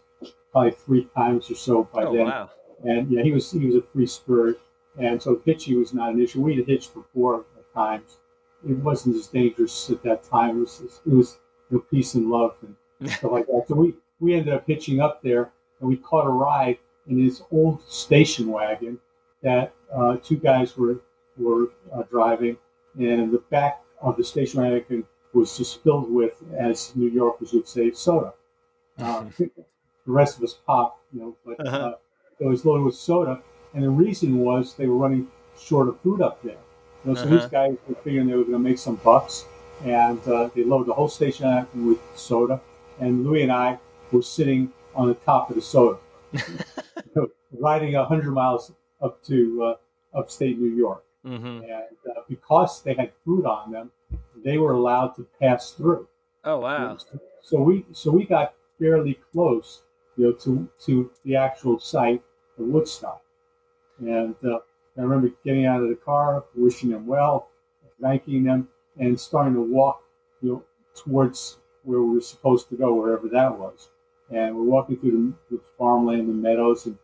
probably 0.52 0.72
three 0.72 1.08
times 1.16 1.50
or 1.50 1.56
so 1.56 1.84
by 1.94 2.04
oh, 2.04 2.14
then. 2.14 2.26
Wow. 2.26 2.50
And 2.84 3.12
yeah, 3.12 3.24
he 3.24 3.32
was 3.32 3.50
he 3.52 3.66
was 3.66 3.76
a 3.76 3.82
free 3.82 4.08
spirit, 4.08 4.60
and 5.00 5.22
so 5.22 5.42
hitching 5.46 5.80
was 5.80 5.94
not 5.94 6.14
an 6.14 6.22
issue. 6.22 6.42
We 6.42 6.58
had 6.58 6.68
hitched 6.68 6.94
before 6.94 7.46
at 7.58 7.74
times. 7.74 8.18
It 8.68 8.78
wasn't 8.78 9.16
as 9.16 9.28
dangerous 9.28 9.90
at 9.90 10.04
that 10.04 10.24
time. 10.24 10.58
It 10.58 10.60
was 10.60 11.02
it 11.06 11.14
was 11.14 11.38
you 11.70 11.78
know, 11.78 11.84
peace 11.90 12.16
and 12.16 12.30
love 12.30 12.58
and 12.62 13.10
stuff 13.12 13.32
like 13.32 13.48
that. 13.48 13.66
So 13.68 13.76
we 13.76 13.94
we 14.20 14.34
ended 14.34 14.54
up 14.54 14.66
hitching 14.68 15.00
up 15.00 15.24
there, 15.24 15.52
and 15.80 15.90
we 15.90 15.98
caught 15.98 16.26
a 16.26 16.30
ride 16.30 16.78
in 17.08 17.18
his 17.18 17.42
old 17.52 17.82
station 17.88 18.48
wagon 18.48 19.00
that 19.42 19.74
uh, 19.94 20.18
two 20.18 20.38
guys 20.38 20.78
were 20.78 21.02
were 21.38 21.72
uh, 21.94 22.04
driving, 22.04 22.58
and 22.98 23.32
the 23.32 23.44
back 23.50 23.82
of 24.02 24.18
the 24.18 24.24
station 24.24 24.62
wagon 24.62 25.04
was 25.34 25.58
just 25.58 25.84
filled 25.84 26.12
with, 26.12 26.34
as 26.58 26.96
New 26.96 27.10
Yorkers 27.10 27.54
would 27.54 27.68
say, 27.68 27.92
soda. 27.92 28.34
Uh, 28.98 29.26
the 29.38 29.52
rest 30.06 30.38
of 30.38 30.44
us 30.44 30.56
popped, 30.66 31.04
you 31.14 31.20
know, 31.20 31.38
but 31.46 31.66
uh-huh. 31.66 31.96
it 32.40 32.46
was 32.46 32.66
loaded 32.66 32.84
with 32.84 32.96
soda, 32.96 33.42
and 33.74 33.84
the 33.84 33.90
reason 33.90 34.40
was 34.40 34.74
they 34.74 34.88
were 34.88 34.98
running 34.98 35.28
short 35.60 35.88
of 35.88 36.00
food 36.02 36.22
up 36.22 36.42
there. 36.42 36.58
You 37.06 37.12
know, 37.12 37.16
so 37.16 37.24
uh-huh. 37.24 37.38
these 37.38 37.46
guys 37.46 37.78
were 37.88 37.96
figuring 38.04 38.28
they 38.28 38.34
were 38.34 38.44
going 38.44 38.54
to 38.54 38.60
make 38.60 38.80
some 38.80 38.96
bucks, 38.98 39.46
and 39.84 40.20
uh, 40.28 40.50
they 40.56 40.64
loaded 40.64 40.88
the 40.88 40.94
whole 40.94 41.10
station 41.10 41.46
wagon 41.46 41.88
with 41.88 42.00
soda. 42.16 42.60
And 43.00 43.24
Louis 43.24 43.44
and 43.44 43.52
I 43.52 43.78
were 44.12 44.24
sitting 44.24 44.72
on 44.96 45.08
the 45.08 45.14
top 45.14 45.50
of 45.50 45.56
the 45.56 45.62
soda. 45.62 46.00
riding 47.60 47.94
100 47.94 48.32
miles 48.32 48.72
up 49.02 49.24
to 49.24 49.64
uh, 49.64 50.18
upstate 50.18 50.60
New 50.60 50.76
York. 50.76 51.04
Mm-hmm. 51.26 51.64
And 51.64 51.98
uh, 52.10 52.22
because 52.28 52.82
they 52.84 52.94
had 52.94 53.12
food 53.26 53.46
on 53.46 53.72
them, 53.72 53.92
they 54.44 54.58
were 54.58 54.74
allowed 54.74 55.16
to 55.16 55.28
pass 55.42 55.72
through. 55.72 56.08
Oh 56.44 56.60
wow! 56.60 56.98
So 57.42 57.62
we 57.62 57.86
so 57.92 58.12
we 58.12 58.26
got 58.26 58.54
fairly 58.80 59.20
close, 59.34 59.82
you 60.16 60.26
know, 60.26 60.32
to 60.34 60.70
to 60.86 61.12
the 61.26 61.36
actual 61.36 61.80
site 61.80 62.22
of 62.58 62.66
Woodstock. 62.66 63.22
And 64.00 64.36
uh, 64.46 64.60
I 64.98 65.02
remember 65.02 65.32
getting 65.44 65.66
out 65.66 65.82
of 65.82 65.90
the 65.90 65.96
car, 65.96 66.46
wishing 66.56 66.92
them 66.92 67.06
well, 67.06 67.50
thanking 68.02 68.44
them, 68.44 68.70
and 68.98 69.20
starting 69.20 69.56
to 69.56 69.62
walk, 69.62 70.04
you 70.42 70.50
know, 70.50 70.64
towards 70.96 71.58
where 71.84 72.02
we 72.02 72.16
were 72.16 72.22
supposed 72.22 72.70
to 72.70 72.76
go, 72.76 72.94
wherever 72.94 73.28
that 73.30 73.58
was. 73.58 73.90
And 74.30 74.56
we're 74.56 74.64
walking 74.64 74.98
through 74.98 75.36
the, 75.50 75.58
the 75.58 75.62
farmland, 75.78 76.28
the 76.30 76.34
meadows, 76.34 76.86
and 76.86 76.98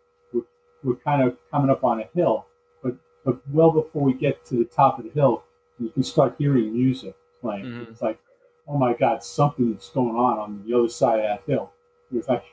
we're 0.84 0.96
kind 0.96 1.24
of 1.24 1.38
coming 1.52 1.70
up 1.70 1.84
on 1.84 2.02
a 2.02 2.10
hill, 2.16 2.46
but 2.84 2.96
but 3.24 3.38
well 3.52 3.72
before 3.72 4.04
we 4.04 4.14
get 4.14 4.44
to 4.46 4.56
the 4.56 4.66
top 4.66 5.00
of 5.00 5.06
the 5.06 5.12
hill, 5.12 5.44
you 5.80 5.90
can 5.90 6.04
start 6.04 6.36
hearing 6.38 6.74
music 6.74 7.16
playing. 7.42 7.66
Mm-hmm. 7.66 7.92
It's 7.92 8.02
like, 8.02 8.20
oh 8.68 8.78
my 8.78 8.94
God, 8.94 9.24
something's 9.24 9.90
going 9.90 10.16
on 10.16 10.40
on 10.40 10.64
the 10.66 10.78
other 10.78 10.90
side 10.90 11.20
of 11.20 11.24
that 11.24 11.44
hill. 11.52 11.72
It 12.12 12.18
was 12.18 12.28
like 12.28 12.44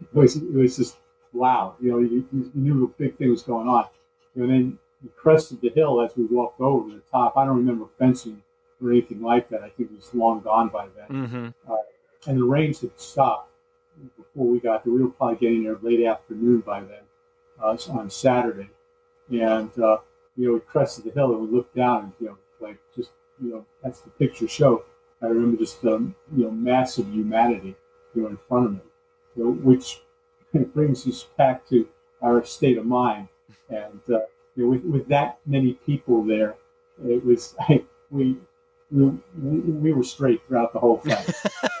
it 0.00 0.14
was 0.14 0.36
it 0.36 0.52
was 0.52 0.76
just 0.76 0.96
wow. 1.32 1.76
You 1.80 1.92
know, 1.92 1.98
you, 1.98 2.26
you 2.32 2.50
knew 2.54 2.84
a 2.84 2.88
big 2.88 3.16
thing 3.16 3.30
was 3.30 3.42
going 3.42 3.68
on. 3.68 3.86
And 4.34 4.50
then 4.50 4.78
we 5.02 5.10
crested 5.16 5.60
the 5.60 5.70
hill 5.70 6.00
as 6.00 6.16
we 6.16 6.24
walked 6.24 6.60
over 6.60 6.88
the 6.90 7.02
top. 7.10 7.36
I 7.36 7.44
don't 7.44 7.56
remember 7.56 7.86
fencing 7.98 8.42
or 8.82 8.90
anything 8.90 9.22
like 9.22 9.48
that. 9.50 9.62
I 9.62 9.68
think 9.70 9.90
it 9.90 9.96
was 9.96 10.14
long 10.14 10.40
gone 10.40 10.68
by 10.68 10.88
then. 10.96 11.24
Mm-hmm. 11.24 11.72
Uh, 11.72 11.76
and 12.26 12.38
the 12.38 12.44
rains 12.44 12.80
had 12.80 12.98
stopped 12.98 13.50
before 14.16 14.46
we 14.46 14.60
got 14.60 14.84
there. 14.84 14.92
We 14.92 15.02
were 15.02 15.10
probably 15.10 15.36
getting 15.36 15.64
there 15.64 15.76
late 15.82 16.04
afternoon 16.04 16.60
by 16.60 16.80
then 16.80 17.02
uh, 17.62 17.76
on 17.90 18.10
Saturday, 18.10 18.68
and 19.30 19.70
uh, 19.78 19.98
you 20.36 20.48
know 20.48 20.54
we 20.54 20.60
crested 20.60 21.04
the 21.04 21.10
hill 21.10 21.32
and 21.34 21.48
we 21.48 21.56
looked 21.56 21.74
down 21.74 22.04
and 22.04 22.12
you 22.20 22.26
know 22.28 22.38
like 22.60 22.78
just 22.94 23.10
you 23.42 23.50
know 23.50 23.64
that's 23.82 24.00
the 24.00 24.10
picture 24.10 24.48
show. 24.48 24.84
I 25.22 25.26
remember 25.26 25.58
just 25.58 25.84
um, 25.84 26.14
you 26.36 26.44
know 26.44 26.50
massive 26.50 27.08
humanity 27.08 27.76
you 28.14 28.22
know 28.22 28.28
in 28.28 28.36
front 28.36 28.66
of 28.66 28.72
me, 28.72 28.80
you 29.36 29.44
know, 29.44 29.50
which 29.52 30.02
brings 30.74 31.06
us 31.06 31.26
back 31.36 31.66
to 31.68 31.88
our 32.22 32.44
state 32.44 32.78
of 32.78 32.86
mind. 32.86 33.28
And 33.70 34.00
uh, 34.08 34.20
you 34.56 34.64
know, 34.64 34.68
with, 34.70 34.84
with 34.84 35.08
that 35.08 35.38
many 35.46 35.74
people 35.86 36.24
there, 36.24 36.56
it 37.04 37.24
was 37.24 37.54
I, 37.60 37.84
we 38.10 38.36
we, 38.90 39.08
we 39.40 39.92
were 39.92 40.02
straight 40.04 40.42
throughout 40.46 40.72
the 40.74 40.78
whole 40.78 40.98
thing. 40.98 41.16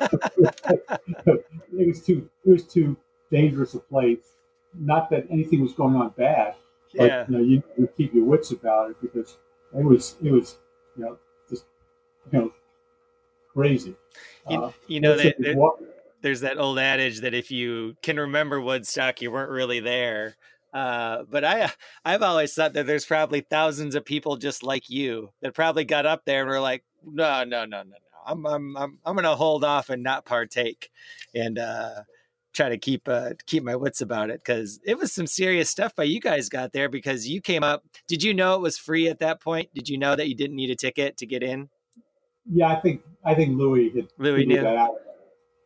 it 1.26 1.86
was 1.86 2.02
too 2.04 2.28
it 2.44 2.50
was 2.50 2.64
too 2.64 2.96
dangerous 3.30 3.74
a 3.74 3.78
place 3.80 4.36
not 4.74 5.10
that 5.10 5.26
anything 5.30 5.60
was 5.62 5.72
going 5.72 5.94
on 5.94 6.10
bad, 6.16 6.54
but 6.94 7.06
yeah. 7.06 7.24
you 7.28 7.36
know, 7.36 7.42
you, 7.42 7.62
you 7.78 7.88
keep 7.96 8.14
your 8.14 8.24
wits 8.24 8.50
about 8.50 8.90
it 8.90 8.96
because 9.00 9.38
it 9.76 9.84
was 9.84 10.16
it 10.22 10.30
was 10.30 10.58
you 10.96 11.04
know 11.04 11.18
just 11.48 11.64
you 12.32 12.38
know 12.38 12.52
crazy. 13.52 13.94
You, 14.48 14.64
uh, 14.64 14.72
you 14.88 15.00
know 15.00 15.16
that 15.16 15.36
there, 15.38 15.56
there's 16.22 16.40
that 16.40 16.58
old 16.58 16.78
adage 16.78 17.20
that 17.20 17.34
if 17.34 17.50
you 17.50 17.96
can 18.02 18.18
remember 18.18 18.60
Woodstock, 18.60 19.20
you 19.20 19.30
weren't 19.30 19.50
really 19.50 19.80
there. 19.80 20.36
Uh, 20.72 21.24
but 21.30 21.44
I, 21.44 21.70
I've 22.04 22.22
always 22.22 22.54
thought 22.54 22.72
that 22.72 22.86
there's 22.86 23.04
probably 23.04 23.40
thousands 23.40 23.94
of 23.94 24.04
people 24.04 24.36
just 24.36 24.62
like 24.62 24.88
you 24.88 25.30
that 25.42 25.54
probably 25.54 25.84
got 25.84 26.06
up 26.06 26.24
there 26.24 26.40
and 26.40 26.48
were 26.48 26.60
like, 26.60 26.82
no, 27.04 27.44
no, 27.44 27.64
no, 27.64 27.82
no, 27.82 27.90
no. 27.90 27.96
I'm, 28.24 28.46
I'm, 28.46 28.76
I'm, 28.76 28.98
I'm 29.04 29.14
going 29.14 29.24
to 29.24 29.34
hold 29.34 29.64
off 29.64 29.90
and 29.90 30.02
not 30.02 30.24
partake. 30.24 30.90
And, 31.34 31.58
uh, 31.58 32.02
try 32.52 32.68
to 32.68 32.78
keep 32.78 33.08
uh, 33.08 33.30
keep 33.46 33.62
my 33.62 33.76
wits 33.76 34.00
about 34.00 34.30
it 34.30 34.40
because 34.44 34.80
it 34.84 34.98
was 34.98 35.12
some 35.12 35.26
serious 35.26 35.70
stuff 35.70 35.94
by 35.94 36.04
you 36.04 36.20
guys 36.20 36.48
got 36.48 36.72
there 36.72 36.88
because 36.88 37.28
you 37.28 37.40
came 37.40 37.62
up. 37.62 37.84
Did 38.08 38.22
you 38.22 38.34
know 38.34 38.54
it 38.54 38.60
was 38.60 38.78
free 38.78 39.08
at 39.08 39.20
that 39.20 39.40
point? 39.40 39.70
Did 39.74 39.88
you 39.88 39.98
know 39.98 40.16
that 40.16 40.28
you 40.28 40.34
didn't 40.34 40.56
need 40.56 40.70
a 40.70 40.76
ticket 40.76 41.16
to 41.18 41.26
get 41.26 41.42
in? 41.42 41.68
Yeah, 42.50 42.68
I 42.68 42.80
think 42.80 43.02
I 43.24 43.34
think 43.34 43.58
Louis 43.58 43.90
had 43.94 44.08
Louis 44.18 44.46
knew. 44.46 44.60
that 44.60 44.76
out. 44.76 44.94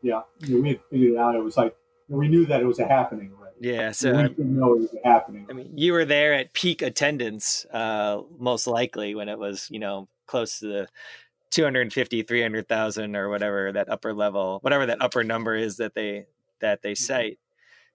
Yeah, 0.03 0.23
you 0.41 0.57
know, 0.57 0.63
we 0.63 0.69
had 0.69 0.81
figured 0.91 1.15
it 1.15 1.19
out. 1.19 1.35
It 1.35 1.43
was 1.43 1.57
like 1.57 1.75
we 2.09 2.29
knew 2.29 2.47
that 2.47 2.61
it 2.61 2.67
was 2.67 2.79
a 2.79 2.87
happening 2.87 3.33
already. 3.37 3.47
Yeah, 3.61 3.93
so 3.93 4.15
we 4.15 4.29
didn't 4.29 4.57
know 4.57 4.75
it 4.75 4.81
was 4.81 4.95
a 5.03 5.09
happening. 5.09 5.47
I 5.51 5.55
mean, 5.55 5.73
you 5.77 5.93
were 5.93 6.05
there 6.05 6.35
at 6.35 6.53
peak 6.53 6.83
attendance, 6.83 7.65
uh, 7.73 8.21
most 8.39 8.67
likely 8.67 9.15
when 9.15 9.29
it 9.29 9.39
was, 9.39 9.69
you 9.71 9.79
know, 9.79 10.09
close 10.27 10.59
to 10.59 10.67
the 10.67 10.89
250, 11.51 12.23
300,000 12.23 13.17
or 13.17 13.29
whatever 13.29 13.73
that 13.73 13.89
upper 13.89 14.13
level, 14.13 14.59
whatever 14.61 14.87
that 14.87 15.01
upper 15.01 15.25
number 15.25 15.55
is 15.55 15.77
that 15.77 15.95
they, 15.95 16.27
that 16.61 16.83
they 16.83 16.95
cite. 16.95 17.39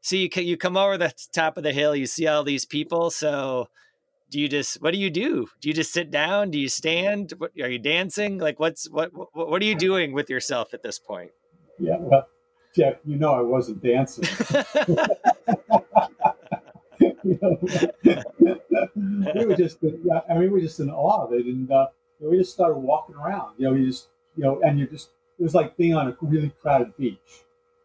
So 0.02 0.16
you, 0.16 0.30
you 0.36 0.58
come 0.58 0.78
over 0.78 0.98
the 0.98 1.14
top 1.32 1.58
of 1.58 1.64
the 1.64 1.74
hill, 1.74 1.96
you 1.96 2.06
see 2.06 2.28
all 2.28 2.44
these 2.44 2.66
people. 2.66 3.12
So 3.12 3.68
do 4.30 4.40
you 4.40 4.48
just, 4.48 4.82
what 4.82 4.92
do 4.92 4.98
you 4.98 5.10
do? 5.10 5.48
Do 5.62 5.70
you 5.70 5.74
just 5.76 5.94
sit 5.94 6.10
down? 6.10 6.52
Do 6.52 6.60
you 6.60 6.70
stand? 6.70 7.34
What, 7.38 7.52
are 7.62 7.70
you 7.70 7.80
dancing? 7.80 8.40
Like 8.40 8.60
what's, 8.60 8.90
what, 8.90 9.12
what, 9.34 9.62
are 9.62 9.66
you 9.66 9.76
doing 9.76 10.14
with 10.14 10.30
yourself 10.30 10.74
at 10.74 10.84
this 10.84 10.98
point? 10.98 11.32
Yeah, 11.80 11.98
well, 12.00 12.28
Jeff, 12.76 12.96
you 13.06 13.18
know 13.18 13.34
I 13.34 13.42
wasn't 13.42 13.84
dancing. 13.84 14.26
We 19.36 19.46
were 19.46 19.56
just, 19.56 19.78
I 19.84 20.34
mean, 20.34 20.42
we 20.42 20.50
were 20.50 20.62
just 20.62 20.80
in 20.80 20.90
awe 20.90 21.26
of 21.26 21.34
it, 21.34 21.46
and 21.46 21.72
uh, 21.72 21.88
we 22.20 22.38
just 22.38 22.54
started 22.54 22.78
walking 22.78 23.16
around. 23.16 23.56
You 23.58 23.68
know, 23.68 23.74
you 23.74 23.88
just, 23.88 24.08
you 24.36 24.44
know, 24.44 24.62
and 24.62 24.78
you're 24.78 24.88
just, 24.88 25.10
it 25.40 25.44
was 25.44 25.56
like 25.56 25.78
being 25.78 25.94
on 25.96 26.08
a 26.08 26.18
really 26.22 26.52
crowded 26.62 26.96
beach. 26.98 27.18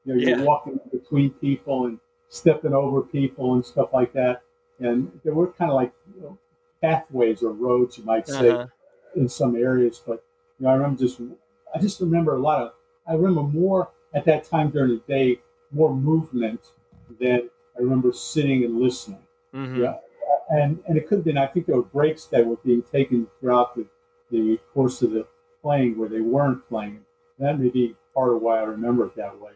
You 0.07 0.15
know, 0.15 0.21
you're 0.21 0.39
Yeah. 0.39 0.45
walking 0.45 0.81
between 0.93 1.31
people 1.35 1.87
and 1.87 1.99
stepping 2.29 2.73
over 2.73 3.03
people 3.03 3.55
and 3.55 3.65
stuff 3.67 3.93
like 3.93 4.13
that. 4.15 4.43
And 4.79 5.21
there 5.25 5.35
were 5.35 5.49
kind 5.53 5.71
of 5.71 5.75
like 5.75 5.93
you 6.15 6.23
know, 6.23 6.39
pathways 6.81 7.43
or 7.43 7.53
roads, 7.53 7.99
you 7.99 8.05
might 8.05 8.29
say, 8.29 8.51
Uh-huh. 8.51 8.67
in 9.17 9.29
some 9.29 9.57
areas. 9.57 10.01
But 10.07 10.25
you 10.59 10.65
know, 10.65 10.71
I 10.71 10.75
remember 10.75 10.99
just, 11.01 11.21
I 11.75 11.79
just 11.81 12.01
remember 12.01 12.37
a 12.37 12.41
lot 12.41 12.63
of, 12.63 12.73
I 13.07 13.15
remember 13.15 13.43
more 13.43 13.91
at 14.15 14.25
that 14.27 14.45
time 14.45 14.71
during 14.71 14.91
the 14.91 15.03
day, 15.09 15.41
more 15.73 15.95
movement 15.95 16.73
than 17.21 17.51
I 17.77 17.81
remember 17.83 18.13
sitting 18.13 18.65
and 18.65 18.79
listening. 18.81 19.23
Mhm. 19.55 19.79
Yeah, 19.79 19.99
and 20.51 20.83
and 20.87 20.97
it 20.97 21.09
could 21.09 21.19
have 21.19 21.25
been. 21.25 21.39
I 21.39 21.47
think 21.47 21.67
there 21.67 21.77
were 21.77 21.83
breaks 21.83 22.27
that 22.27 22.47
were 22.47 22.57
being 22.57 22.83
taken 22.83 23.27
throughout 23.41 23.75
the, 23.75 23.87
the 24.31 24.59
course 24.73 25.03
of 25.03 25.11
the 25.13 25.27
playing 25.63 25.99
where 25.99 26.09
they 26.09 26.21
weren't 26.21 26.67
playing. 26.69 27.05
That 27.39 27.59
may 27.59 27.69
be 27.69 27.97
part 28.15 28.33
of 28.35 28.43
why 28.43 28.61
I 28.61 28.63
remember 28.63 29.07
it 29.07 29.17
that 29.17 29.39
way. 29.41 29.53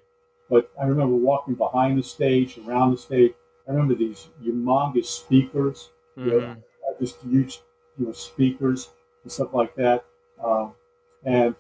But 0.51 0.71
I 0.81 0.85
remember 0.87 1.17
walking 1.17 1.55
behind 1.55 1.99
the 1.99 2.03
stage, 2.03 2.59
around 2.59 2.93
the 2.93 2.99
stage. 2.99 3.33
I 3.69 3.73
remember 3.73 3.95
these 3.95 4.29
humongous 4.43 5.07
speakers, 5.07 5.91
you 6.17 6.33
know, 6.33 6.41
Mhm. 6.41 6.63
just 7.01 7.21
huge, 7.23 7.63
you 7.99 8.07
know, 8.07 8.13
speakers 8.13 8.91
and 9.23 9.33
stuff 9.33 9.55
like 9.55 9.75
that. 9.77 10.05
Um, 10.43 10.75
and 11.25 11.55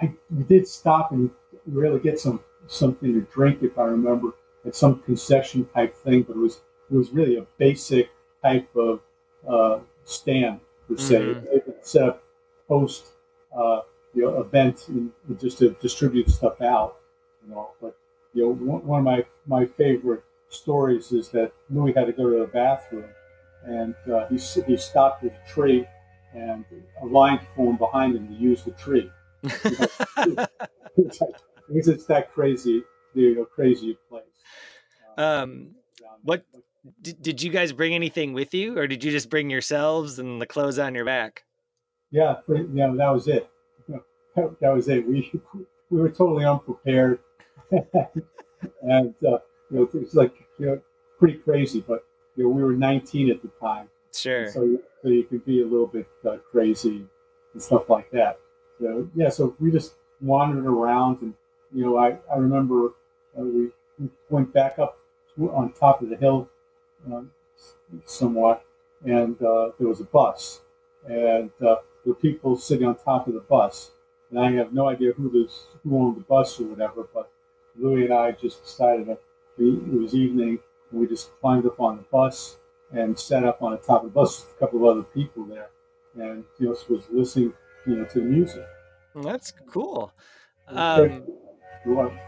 I 0.00 0.12
we 0.34 0.42
did 0.44 0.66
stop 0.66 1.12
and 1.12 1.30
we 1.66 1.72
were 1.74 1.86
able 1.86 1.98
to 1.98 2.02
get 2.02 2.18
some 2.18 2.40
something 2.68 3.12
to 3.14 3.20
drink, 3.32 3.62
if 3.62 3.78
I 3.78 3.84
remember, 3.84 4.32
at 4.64 4.74
some 4.74 5.00
concession 5.00 5.66
type 5.74 5.94
thing. 5.94 6.22
But 6.22 6.36
it 6.36 6.40
was 6.40 6.60
it 6.90 6.94
was 6.96 7.12
really 7.12 7.36
a 7.36 7.46
basic 7.58 8.10
type 8.42 8.68
of 8.76 9.00
uh, 9.46 9.80
stand 10.04 10.60
per 10.88 10.96
se. 10.96 11.34
Mhm. 11.34 11.44
It 11.52 11.66
was 11.66 11.76
set 11.82 12.02
up 12.08 12.22
post 12.68 13.12
uh, 13.56 13.80
you 14.14 14.22
know 14.22 14.40
event 14.40 14.88
and 14.88 15.12
just 15.38 15.58
to 15.58 15.70
distribute 15.80 16.28
stuff 16.30 16.60
out. 16.60 16.96
You 17.44 17.50
know, 17.54 17.70
but 17.80 17.96
you 18.36 18.42
know 18.42 18.50
one, 18.50 18.86
one 18.86 18.98
of 19.00 19.04
my 19.04 19.24
my 19.46 19.64
favorite 19.64 20.22
stories 20.50 21.10
is 21.10 21.30
that 21.30 21.52
Louis 21.70 21.92
had 21.96 22.06
to 22.06 22.12
go 22.12 22.30
to 22.30 22.40
the 22.40 22.46
bathroom, 22.46 23.08
and 23.64 23.94
uh, 24.12 24.26
he 24.28 24.36
he 24.36 24.76
stopped 24.76 25.24
at 25.24 25.32
a 25.32 25.52
tree, 25.52 25.86
and 26.34 26.64
a 27.02 27.06
line 27.06 27.40
formed 27.56 27.78
behind 27.78 28.14
him 28.14 28.28
to 28.28 28.34
use 28.34 28.62
the 28.62 28.72
tree. 28.72 29.10
it's, 29.42 31.20
like, 31.20 31.30
it's 31.68 32.06
that 32.06 32.32
crazy, 32.32 32.82
you 33.14 33.36
know, 33.36 33.44
crazy 33.44 33.96
place. 34.08 34.24
Um, 35.16 35.74
what 36.22 36.44
did, 37.00 37.22
did 37.22 37.42
you 37.42 37.50
guys 37.50 37.72
bring 37.72 37.94
anything 37.94 38.32
with 38.32 38.52
you 38.52 38.76
or 38.78 38.86
did 38.86 39.02
you 39.02 39.10
just 39.10 39.30
bring 39.30 39.48
yourselves 39.50 40.18
and 40.18 40.40
the 40.40 40.46
clothes 40.46 40.78
on 40.78 40.94
your 40.94 41.04
back? 41.04 41.44
Yeah, 42.10 42.36
yeah, 42.72 42.92
that 42.96 43.10
was 43.10 43.28
it. 43.28 43.48
That, 44.36 44.54
that 44.60 44.74
was 44.74 44.86
it. 44.88 45.08
We 45.08 45.32
we 45.90 45.98
were 45.98 46.10
totally 46.10 46.44
unprepared, 46.44 47.20
and 48.82 49.14
uh, 49.26 49.38
you 49.70 49.78
know, 49.78 49.82
it 49.82 49.94
was 49.94 50.14
like 50.14 50.34
you 50.58 50.66
know, 50.66 50.80
pretty 51.18 51.38
crazy. 51.38 51.80
But 51.86 52.04
you 52.36 52.44
know, 52.44 52.50
we 52.50 52.62
were 52.62 52.72
19 52.72 53.30
at 53.30 53.42
the 53.42 53.48
time, 53.60 53.88
Sure. 54.12 54.46
so 54.48 54.62
you- 54.62 54.82
so 55.02 55.10
you 55.10 55.22
could 55.24 55.44
be 55.44 55.62
a 55.62 55.64
little 55.66 55.86
bit 55.86 56.08
uh, 56.28 56.38
crazy 56.50 57.06
and 57.52 57.62
stuff 57.62 57.88
like 57.88 58.10
that. 58.10 58.40
So 58.80 59.08
yeah, 59.14 59.28
so 59.28 59.54
we 59.60 59.70
just 59.70 59.94
wandered 60.20 60.66
around, 60.66 61.22
and 61.22 61.34
you 61.72 61.84
know, 61.84 61.96
I 61.96 62.18
I 62.32 62.36
remember 62.38 62.94
uh, 63.38 63.42
we, 63.42 63.70
we 64.00 64.08
went 64.30 64.52
back 64.52 64.78
up 64.78 64.98
to, 65.36 65.50
on 65.52 65.72
top 65.74 66.02
of 66.02 66.08
the 66.08 66.16
hill 66.16 66.48
um, 67.06 67.30
somewhat, 68.04 68.64
and 69.04 69.40
uh, 69.42 69.70
there 69.78 69.86
was 69.88 70.00
a 70.00 70.04
bus, 70.04 70.60
and 71.06 71.50
uh, 71.60 71.76
there 72.04 72.06
were 72.06 72.14
people 72.14 72.56
sitting 72.56 72.86
on 72.86 72.96
top 72.96 73.28
of 73.28 73.34
the 73.34 73.40
bus, 73.40 73.92
and 74.30 74.38
I 74.40 74.50
have 74.52 74.72
no 74.72 74.88
idea 74.88 75.12
who 75.12 75.30
this 75.30 75.66
who 75.84 75.96
owned 75.98 76.16
the 76.16 76.22
bus 76.22 76.58
or 76.60 76.64
whatever, 76.64 77.06
but 77.14 77.30
Louis 77.78 78.04
and 78.04 78.14
I 78.14 78.32
just 78.32 78.62
decided 78.62 79.06
that 79.08 79.20
we, 79.58 79.70
it 79.70 80.00
was 80.00 80.14
evening, 80.14 80.58
and 80.90 81.00
we 81.00 81.06
just 81.06 81.30
climbed 81.40 81.66
up 81.66 81.80
on 81.80 81.96
the 81.96 82.02
bus 82.04 82.58
and 82.92 83.18
sat 83.18 83.44
up 83.44 83.62
on 83.62 83.72
the 83.72 83.78
top 83.78 84.04
of 84.04 84.10
the 84.10 84.14
bus 84.14 84.44
with 84.44 84.54
a 84.56 84.58
couple 84.58 84.78
of 84.80 84.96
other 84.96 85.02
people 85.02 85.44
there, 85.44 85.68
and 86.14 86.44
just 86.60 86.88
was 86.88 87.04
listening, 87.10 87.52
you 87.86 87.96
know, 87.96 88.04
to 88.04 88.20
the 88.20 88.24
music. 88.24 88.64
That's 89.14 89.52
cool. 89.68 90.12
It 90.70 90.74
was 90.74 90.98
great. 90.98 91.12
Um, 91.96 92.18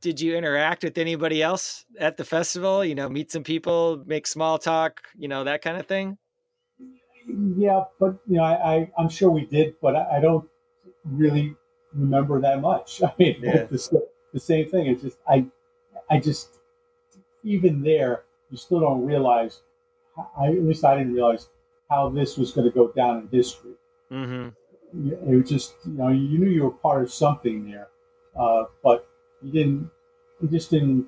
did 0.00 0.20
you 0.20 0.36
interact 0.36 0.84
with 0.84 0.98
anybody 0.98 1.42
else 1.42 1.86
at 1.98 2.16
the 2.18 2.24
festival? 2.24 2.84
You 2.84 2.94
know, 2.94 3.08
meet 3.08 3.32
some 3.32 3.42
people, 3.42 4.02
make 4.04 4.26
small 4.26 4.58
talk, 4.58 5.00
you 5.16 5.28
know, 5.28 5.44
that 5.44 5.62
kind 5.62 5.78
of 5.78 5.86
thing? 5.86 6.18
Yeah, 7.56 7.84
but 7.98 8.18
you 8.26 8.36
know, 8.36 8.42
I, 8.44 8.74
I 8.74 8.92
I'm 8.98 9.08
sure 9.08 9.30
we 9.30 9.46
did, 9.46 9.76
but 9.80 9.96
I, 9.96 10.18
I 10.18 10.20
don't 10.20 10.46
really 11.04 11.54
remember 11.94 12.38
that 12.42 12.60
much. 12.60 13.02
I 13.04 13.14
mean, 13.18 13.36
Yeah. 13.40 13.64
the, 13.64 14.06
the 14.34 14.40
same 14.40 14.68
thing. 14.68 14.88
It's 14.88 15.02
just 15.02 15.16
I 15.26 15.46
I 16.10 16.18
just 16.18 16.58
even 17.44 17.82
there, 17.82 18.24
you 18.50 18.58
still 18.58 18.80
don't 18.80 19.06
realize. 19.06 19.62
I 20.38 20.48
at 20.48 20.62
least 20.62 20.84
I 20.84 20.98
didn't 20.98 21.14
realize 21.14 21.48
how 21.88 22.10
this 22.10 22.36
was 22.36 22.52
going 22.52 22.70
to 22.70 22.74
go 22.74 22.88
down 22.88 23.20
in 23.20 23.28
history. 23.28 23.74
Mm-hmm. 24.10 24.48
It 25.30 25.36
was 25.38 25.48
just 25.48 25.74
you 25.86 25.92
know 25.92 26.08
you 26.08 26.38
knew 26.38 26.50
you 26.50 26.64
were 26.64 26.70
part 26.70 27.02
of 27.02 27.12
something 27.12 27.70
there, 27.70 27.88
uh, 28.38 28.64
but 28.82 29.08
you 29.42 29.50
didn't. 29.52 29.90
You 30.40 30.48
just 30.48 30.70
didn't 30.70 31.06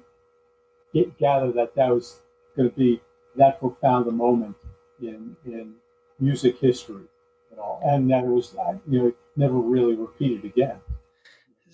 get, 0.94 1.18
gather 1.18 1.52
that 1.52 1.74
that 1.74 1.90
was 1.90 2.20
going 2.56 2.70
to 2.70 2.76
be 2.76 3.00
that 3.34 3.58
profound 3.58 4.06
a 4.06 4.12
moment 4.12 4.56
in 5.02 5.36
in 5.44 5.74
music 6.20 6.58
history 6.58 7.04
at 7.52 7.58
all, 7.58 7.80
and 7.84 8.10
that 8.10 8.24
it 8.24 8.28
was 8.28 8.54
you 8.88 9.02
know 9.02 9.12
never 9.36 9.54
really 9.54 9.94
repeated 9.94 10.44
again. 10.44 10.80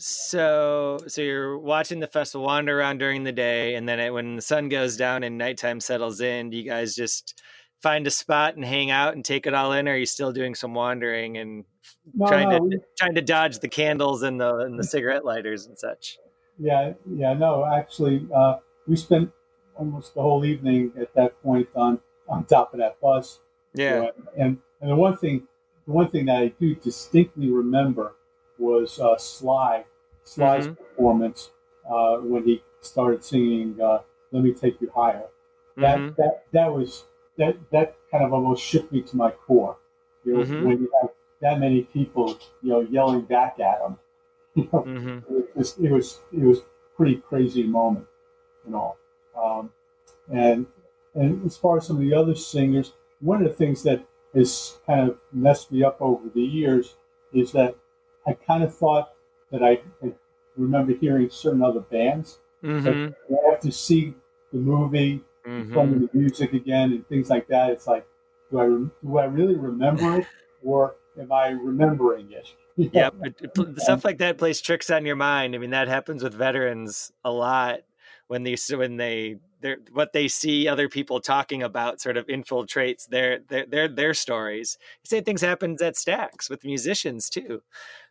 So, 0.04 0.98
so 1.06 1.22
you're 1.22 1.56
watching 1.56 2.00
the 2.00 2.08
festival 2.08 2.44
wander 2.44 2.76
around 2.76 2.98
during 2.98 3.22
the 3.22 3.30
day, 3.30 3.76
and 3.76 3.88
then 3.88 4.00
it, 4.00 4.12
when 4.12 4.34
the 4.34 4.42
sun 4.42 4.68
goes 4.68 4.96
down 4.96 5.22
and 5.22 5.38
nighttime 5.38 5.78
settles 5.78 6.20
in, 6.20 6.50
do 6.50 6.56
you 6.56 6.64
guys 6.68 6.96
just 6.96 7.40
find 7.80 8.04
a 8.08 8.10
spot 8.10 8.56
and 8.56 8.64
hang 8.64 8.90
out 8.90 9.14
and 9.14 9.24
take 9.24 9.46
it 9.46 9.54
all 9.54 9.70
in? 9.70 9.86
Or 9.86 9.92
are 9.92 9.96
you 9.96 10.06
still 10.06 10.32
doing 10.32 10.56
some 10.56 10.74
wandering 10.74 11.38
and 11.38 11.64
No, 12.14 12.26
trying 12.26 12.48
no, 12.48 12.58
to 12.58 12.64
we- 12.64 12.80
trying 12.98 13.14
to 13.14 13.22
dodge 13.22 13.60
the 13.60 13.68
candles 13.68 14.24
and 14.24 14.40
the 14.40 14.56
and 14.56 14.76
the 14.76 14.82
cigarette 14.82 15.24
lighters 15.24 15.66
and 15.66 15.78
such? 15.78 16.18
Yeah, 16.58 16.94
yeah, 17.08 17.34
no, 17.34 17.64
actually, 17.64 18.26
uh, 18.34 18.56
we 18.88 18.96
spent 18.96 19.30
almost 19.76 20.14
the 20.14 20.20
whole 20.20 20.44
evening 20.44 20.92
at 21.00 21.14
that 21.14 21.40
point 21.44 21.68
on 21.76 22.00
on 22.28 22.44
top 22.46 22.74
of 22.74 22.80
that 22.80 23.00
bus. 23.00 23.38
Yeah. 23.72 24.00
Know, 24.00 24.10
and 24.36 24.58
and 24.80 24.90
the 24.90 24.96
one 24.96 25.16
thing, 25.16 25.46
the 25.86 25.92
one 25.92 26.10
thing 26.10 26.26
that 26.26 26.38
I 26.38 26.48
do 26.48 26.74
distinctly 26.74 27.50
remember 27.50 28.16
was 28.58 28.98
uh, 28.98 29.16
Sly, 29.16 29.84
Sly's 30.34 30.66
Mhm. 30.66 30.76
performance 30.76 31.50
uh, 31.88 32.16
when 32.18 32.44
he 32.44 32.62
started 32.80 33.22
singing 33.24 33.80
uh, 33.80 33.98
"Let 34.30 34.42
Me 34.44 34.52
Take 34.52 34.80
You 34.80 34.90
Higher." 34.94 35.26
That 35.80 35.98
Mhm. 35.98 36.16
that 36.16 36.44
that 36.52 36.72
was 36.72 37.04
that 37.38 37.56
that 37.70 37.96
kind 38.10 38.24
of 38.24 38.32
almost 38.32 38.62
shook 38.62 38.90
me 38.92 39.02
to 39.02 39.16
my 39.16 39.30
core. 39.30 39.76
You 40.24 40.32
know, 40.34 40.42
Mhm. 40.44 40.62
when 40.64 40.80
you 40.80 40.90
have 41.00 41.10
that 41.40 41.58
many 41.58 41.82
people, 41.84 42.38
you 42.62 42.70
know, 42.70 42.80
yelling 42.80 43.22
back 43.22 43.58
at 43.60 43.80
him. 43.80 43.98
You 44.54 44.68
know, 44.72 44.82
Mhm. 44.84 45.22
it 45.30 45.56
was 45.56 45.78
it 45.78 45.90
was 45.90 46.20
it 46.32 46.44
was 46.44 46.60
pretty 46.96 47.16
crazy 47.16 47.62
moment, 47.62 48.06
you 48.66 48.72
know. 48.72 48.96
Um, 49.36 49.72
and 50.30 50.66
and 51.14 51.44
as 51.46 51.56
far 51.56 51.78
as 51.78 51.86
some 51.86 51.96
of 51.96 52.02
the 52.02 52.14
other 52.14 52.34
singers, 52.34 52.92
one 53.20 53.42
of 53.42 53.48
the 53.48 53.54
things 53.54 53.82
that 53.84 54.04
has 54.34 54.78
kind 54.86 55.08
of 55.10 55.18
messed 55.32 55.72
me 55.72 55.82
up 55.84 55.96
over 56.00 56.28
the 56.28 56.42
years 56.42 56.96
is 57.32 57.52
that 57.52 57.74
I 58.26 58.32
kind 58.34 58.62
of 58.62 58.74
thought 58.74 59.14
that 59.50 59.62
I, 59.62 59.80
I 60.02 60.12
remember 60.56 60.92
hearing 60.94 61.30
certain 61.30 61.62
other 61.62 61.80
bands 61.80 62.38
Mhm. 62.62 63.14
But 63.28 63.38
I 63.44 63.50
have 63.50 63.60
to 63.60 63.72
see 63.72 64.14
the 64.52 64.58
movie, 64.58 65.22
Mhm. 65.46 65.72
playing 65.72 66.00
the 66.00 66.10
music 66.12 66.52
again, 66.52 66.92
and 66.92 67.06
things 67.08 67.28
like 67.28 67.48
that. 67.48 67.70
It's 67.70 67.86
like, 67.86 68.06
do 68.50 68.60
I 68.60 68.66
do 68.66 69.18
I 69.18 69.24
really 69.24 69.56
remember 69.56 70.20
it, 70.20 70.26
or 70.64 70.96
am 71.18 71.32
I 71.32 71.48
remembering 71.48 72.30
it? 72.30 72.54
yeah, 72.76 73.10
know? 73.12 73.24
Yep, 73.24 73.36
it, 73.40 73.58
it, 73.58 73.80
stuff 73.80 74.04
like 74.04 74.18
that 74.18 74.38
plays 74.38 74.60
tricks 74.60 74.90
on 74.90 75.04
your 75.04 75.16
mind. 75.16 75.54
I 75.54 75.58
mean, 75.58 75.70
that 75.70 75.88
happens 75.88 76.22
with 76.22 76.34
veterans 76.34 77.10
a 77.24 77.32
lot 77.32 77.80
when 78.28 78.44
they 78.44 78.56
when 78.70 78.96
they 78.96 79.36
they're, 79.60 79.78
what 79.92 80.12
they 80.12 80.26
see 80.28 80.66
other 80.66 80.88
people 80.88 81.20
talking 81.20 81.62
about 81.62 82.00
sort 82.00 82.16
of 82.16 82.26
infiltrates 82.26 83.06
their 83.06 83.40
their 83.48 83.66
their, 83.66 83.88
their 83.88 84.14
stories. 84.14 84.78
Same 85.04 85.24
things 85.24 85.40
happens 85.40 85.82
at 85.82 85.94
Stax 85.94 86.48
with 86.48 86.64
musicians 86.64 87.28
too, 87.28 87.62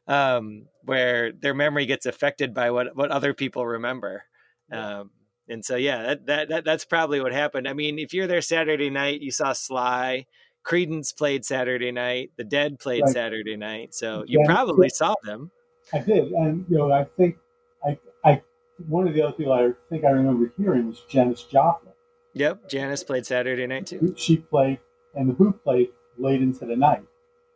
um, 0.07 0.65
where 0.83 1.31
their 1.31 1.53
memory 1.53 1.85
gets 1.85 2.05
affected 2.05 2.53
by 2.53 2.71
what 2.71 2.95
what 2.95 3.11
other 3.11 3.33
people 3.33 3.65
remember. 3.65 4.23
Um, 4.71 5.11
and 5.49 5.65
so, 5.65 5.75
yeah, 5.75 6.03
that, 6.03 6.25
that 6.27 6.49
that 6.49 6.65
that's 6.65 6.85
probably 6.85 7.19
what 7.21 7.33
happened. 7.33 7.67
I 7.67 7.73
mean, 7.73 7.99
if 7.99 8.13
you're 8.13 8.27
there 8.27 8.41
Saturday 8.41 8.89
night, 8.89 9.21
you 9.21 9.31
saw 9.31 9.53
Sly. 9.53 10.25
Creedence 10.63 11.15
played 11.17 11.43
Saturday 11.43 11.91
night. 11.91 12.31
The 12.37 12.43
Dead 12.43 12.79
played 12.79 13.01
Right. 13.03 13.13
Saturday 13.13 13.57
night. 13.57 13.95
So 13.95 14.23
you 14.27 14.39
Yeah, 14.41 14.45
probably 14.45 14.87
yeah. 14.87 14.93
saw 14.95 15.15
them. 15.23 15.51
I 15.91 15.99
did, 15.99 16.31
and 16.31 16.65
you 16.69 16.77
know, 16.77 16.91
I 16.91 17.03
think 17.17 17.37
I, 17.85 17.97
I, 18.23 18.41
one 18.87 19.07
of 19.07 19.13
the 19.13 19.23
other 19.23 19.33
people 19.33 19.53
I 19.53 19.71
think 19.89 20.05
I 20.05 20.09
remember 20.11 20.53
hearing 20.55 20.87
was 20.87 21.01
Janis 21.09 21.43
Joplin. 21.43 21.93
Yep, 22.33 22.69
Janis 22.69 23.03
played 23.03 23.25
Saturday 23.25 23.67
night 23.67 23.87
too. 23.87 24.13
She 24.15 24.37
played, 24.37 24.79
and 25.15 25.27
the 25.29 25.33
Who 25.33 25.51
played 25.51 25.89
late 26.17 26.41
into 26.41 26.65
the 26.65 26.75
night. 26.77 27.03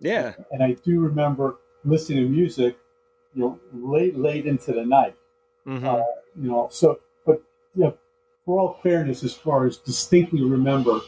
Yeah, 0.02 0.34
And 0.52 0.62
I 0.62 0.74
do 0.84 1.00
remember 1.00 1.58
listening 1.86 2.24
to 2.24 2.30
music, 2.30 2.78
you 3.34 3.42
know, 3.42 3.60
late, 3.74 4.18
late 4.18 4.46
into 4.46 4.74
the 4.74 4.86
night. 4.86 5.16
hmm 5.66 5.86
Uh, 5.86 5.98
you 6.36 6.50
know, 6.50 6.68
so, 6.72 7.00
but 7.26 7.42
you 7.76 7.84
know, 7.84 7.98
for 8.46 8.60
all 8.60 8.80
fairness, 8.84 9.24
as 9.24 9.34
far 9.34 9.66
as 9.66 9.78
distinctly 9.78 10.44
remember 10.44 11.00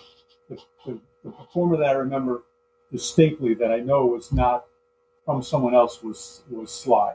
the, 0.50 0.58
the, 0.86 1.00
the 1.24 1.32
performer 1.32 1.78
that 1.78 1.88
I 1.90 1.94
remember 1.94 2.44
distinctly 2.92 3.54
that 3.56 3.72
I 3.72 3.80
know 3.80 4.06
was 4.06 4.32
not 4.32 4.66
from 5.26 5.44
someone 5.44 5.76
else 5.76 6.02
was 6.02 6.44
was 6.50 6.72
Sly. 6.72 7.14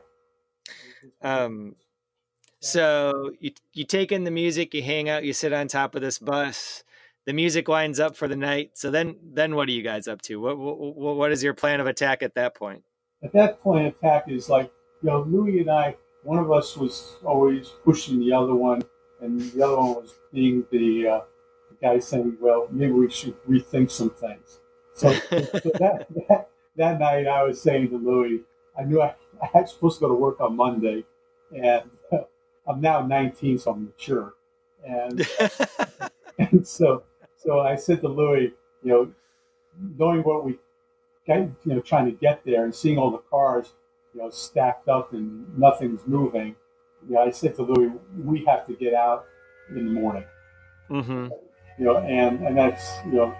Um, 1.22 1.76
so 2.60 3.32
you 3.40 3.52
you 3.72 3.84
take 3.84 4.12
in 4.12 4.24
the 4.24 4.30
music, 4.30 4.74
you 4.74 4.82
hang 4.82 5.08
out, 5.08 5.24
you 5.24 5.32
sit 5.32 5.52
on 5.52 5.68
top 5.68 5.94
of 5.94 6.02
this 6.02 6.18
bus. 6.18 6.84
The 7.24 7.32
music 7.32 7.68
winds 7.68 8.00
up 8.00 8.16
for 8.16 8.26
the 8.28 8.36
night. 8.36 8.72
So 8.74 8.90
then, 8.90 9.16
then 9.22 9.54
what 9.54 9.68
are 9.68 9.72
you 9.72 9.82
guys 9.82 10.08
up 10.08 10.22
to? 10.22 10.40
What 10.40 10.58
what, 10.58 11.16
what 11.16 11.32
is 11.32 11.42
your 11.42 11.54
plan 11.54 11.80
of 11.80 11.86
attack 11.86 12.22
at 12.22 12.34
that 12.34 12.54
point? 12.54 12.84
At 13.22 13.32
that 13.32 13.62
point, 13.62 13.86
attack 13.86 14.24
is 14.28 14.48
like, 14.48 14.70
you 15.02 15.10
know, 15.10 15.22
Louis 15.22 15.60
and 15.60 15.70
I, 15.70 15.96
one 16.24 16.38
of 16.38 16.50
us 16.50 16.76
was 16.76 17.16
always 17.24 17.68
pushing 17.84 18.20
the 18.20 18.32
other 18.32 18.54
one, 18.54 18.82
and 19.20 19.40
the 19.40 19.64
other 19.64 19.76
one 19.76 19.94
was 19.94 20.14
being 20.32 20.64
the, 20.70 21.06
uh, 21.06 21.20
the 21.70 21.76
guy 21.80 21.98
saying, 21.98 22.36
well, 22.40 22.68
maybe 22.70 22.92
we 22.92 23.10
should 23.10 23.40
rethink 23.44 23.90
some 23.90 24.10
things. 24.10 24.60
So, 24.94 25.12
so 25.30 25.38
that, 25.38 26.06
that, 26.28 26.50
that 26.76 26.98
night, 27.00 27.26
I 27.26 27.42
was 27.44 27.60
saying 27.60 27.90
to 27.90 27.96
Louis, 27.96 28.40
I 28.78 28.84
knew 28.84 29.00
I, 29.00 29.14
I 29.42 29.60
was 29.60 29.72
supposed 29.72 29.98
to 29.98 30.02
go 30.02 30.08
to 30.08 30.14
work 30.14 30.40
on 30.40 30.56
Monday, 30.56 31.04
and 31.56 31.90
I'm 32.66 32.80
now 32.80 33.06
19, 33.06 33.58
so 33.58 33.72
I'm 33.72 33.84
mature. 33.86 34.34
And, 34.84 35.26
and 36.38 36.66
so, 36.66 37.04
so 37.36 37.60
I 37.60 37.76
said 37.76 38.00
to 38.00 38.08
Louis, 38.08 38.52
you 38.82 38.90
know, 38.90 39.12
knowing 39.98 40.22
what 40.22 40.44
we 40.44 40.58
you 41.38 41.74
know, 41.74 41.80
trying 41.80 42.06
to 42.06 42.12
get 42.12 42.44
there 42.44 42.64
and 42.64 42.74
seeing 42.74 42.98
all 42.98 43.10
the 43.10 43.18
cars, 43.18 43.72
you 44.14 44.20
know, 44.20 44.30
stacked 44.30 44.88
up 44.88 45.12
and 45.12 45.56
nothing's 45.58 46.06
moving, 46.06 46.56
you 47.08 47.14
know, 47.14 47.22
I 47.22 47.30
said 47.30 47.54
to 47.56 47.62
Louis, 47.62 47.92
we 48.24 48.44
have 48.46 48.66
to 48.66 48.74
get 48.74 48.94
out 48.94 49.26
in 49.70 49.76
the 49.86 49.90
morning, 49.92 50.24
hmm 50.88 51.28
you 51.78 51.84
know, 51.84 51.98
and, 51.98 52.40
and 52.46 52.56
that's, 52.56 52.84
you 53.06 53.12
know, 53.12 53.34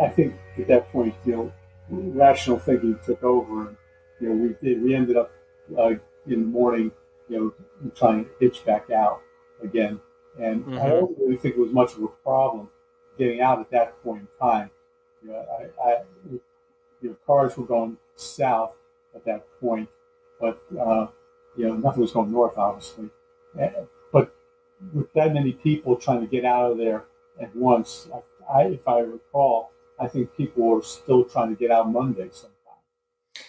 I 0.00 0.08
think 0.08 0.34
at 0.58 0.68
that 0.68 0.90
point, 0.90 1.14
you 1.24 1.32
know, 1.36 1.52
rational 1.90 2.58
thinking 2.58 2.98
took 3.04 3.22
over 3.22 3.68
and, 3.68 3.76
you 4.20 4.28
know, 4.28 4.34
we 4.34 4.56
did, 4.68 4.82
we 4.82 4.94
ended 4.94 5.16
up 5.16 5.32
uh, 5.78 5.90
in 5.90 6.00
the 6.26 6.36
morning, 6.36 6.92
you 7.28 7.38
know, 7.82 7.90
trying 7.94 8.24
to 8.24 8.30
hitch 8.40 8.64
back 8.64 8.90
out 8.90 9.22
again. 9.62 10.00
And 10.40 10.66
I 10.80 10.88
Mhm. 10.88 10.88
don't 10.88 11.18
really 11.18 11.36
think 11.36 11.56
it 11.56 11.60
was 11.60 11.72
much 11.72 11.94
of 11.94 12.02
a 12.02 12.08
problem 12.08 12.70
getting 13.18 13.40
out 13.40 13.60
at 13.60 13.70
that 13.70 14.02
point 14.02 14.22
in 14.22 14.28
time. 14.40 14.70
You 15.22 15.30
know, 15.30 15.46
I, 15.84 15.90
I, 15.90 15.96
you 17.00 17.10
know, 17.10 17.16
cars 17.26 17.56
were 17.56 17.66
going 17.66 17.96
south 18.16 18.72
at 19.14 19.24
that 19.24 19.44
point, 19.60 19.88
but 20.40 20.62
uh, 20.78 21.06
you 21.56 21.66
know, 21.66 21.74
nothing 21.74 22.02
was 22.02 22.12
going 22.12 22.30
north, 22.30 22.56
obviously. 22.56 23.08
But 24.12 24.34
with 24.92 25.12
that 25.14 25.32
many 25.32 25.52
people 25.52 25.96
trying 25.96 26.20
to 26.20 26.26
get 26.26 26.44
out 26.44 26.72
of 26.72 26.78
there 26.78 27.04
at 27.40 27.54
once, 27.56 28.08
I, 28.48 28.60
I, 28.60 28.62
if 28.66 28.86
I 28.86 29.00
recall, 29.00 29.70
I 29.98 30.08
think 30.08 30.36
people 30.36 30.64
were 30.64 30.82
still 30.82 31.24
trying 31.24 31.50
to 31.50 31.56
get 31.56 31.70
out 31.70 31.90
Monday 31.90 32.28
sometime. 32.32 32.52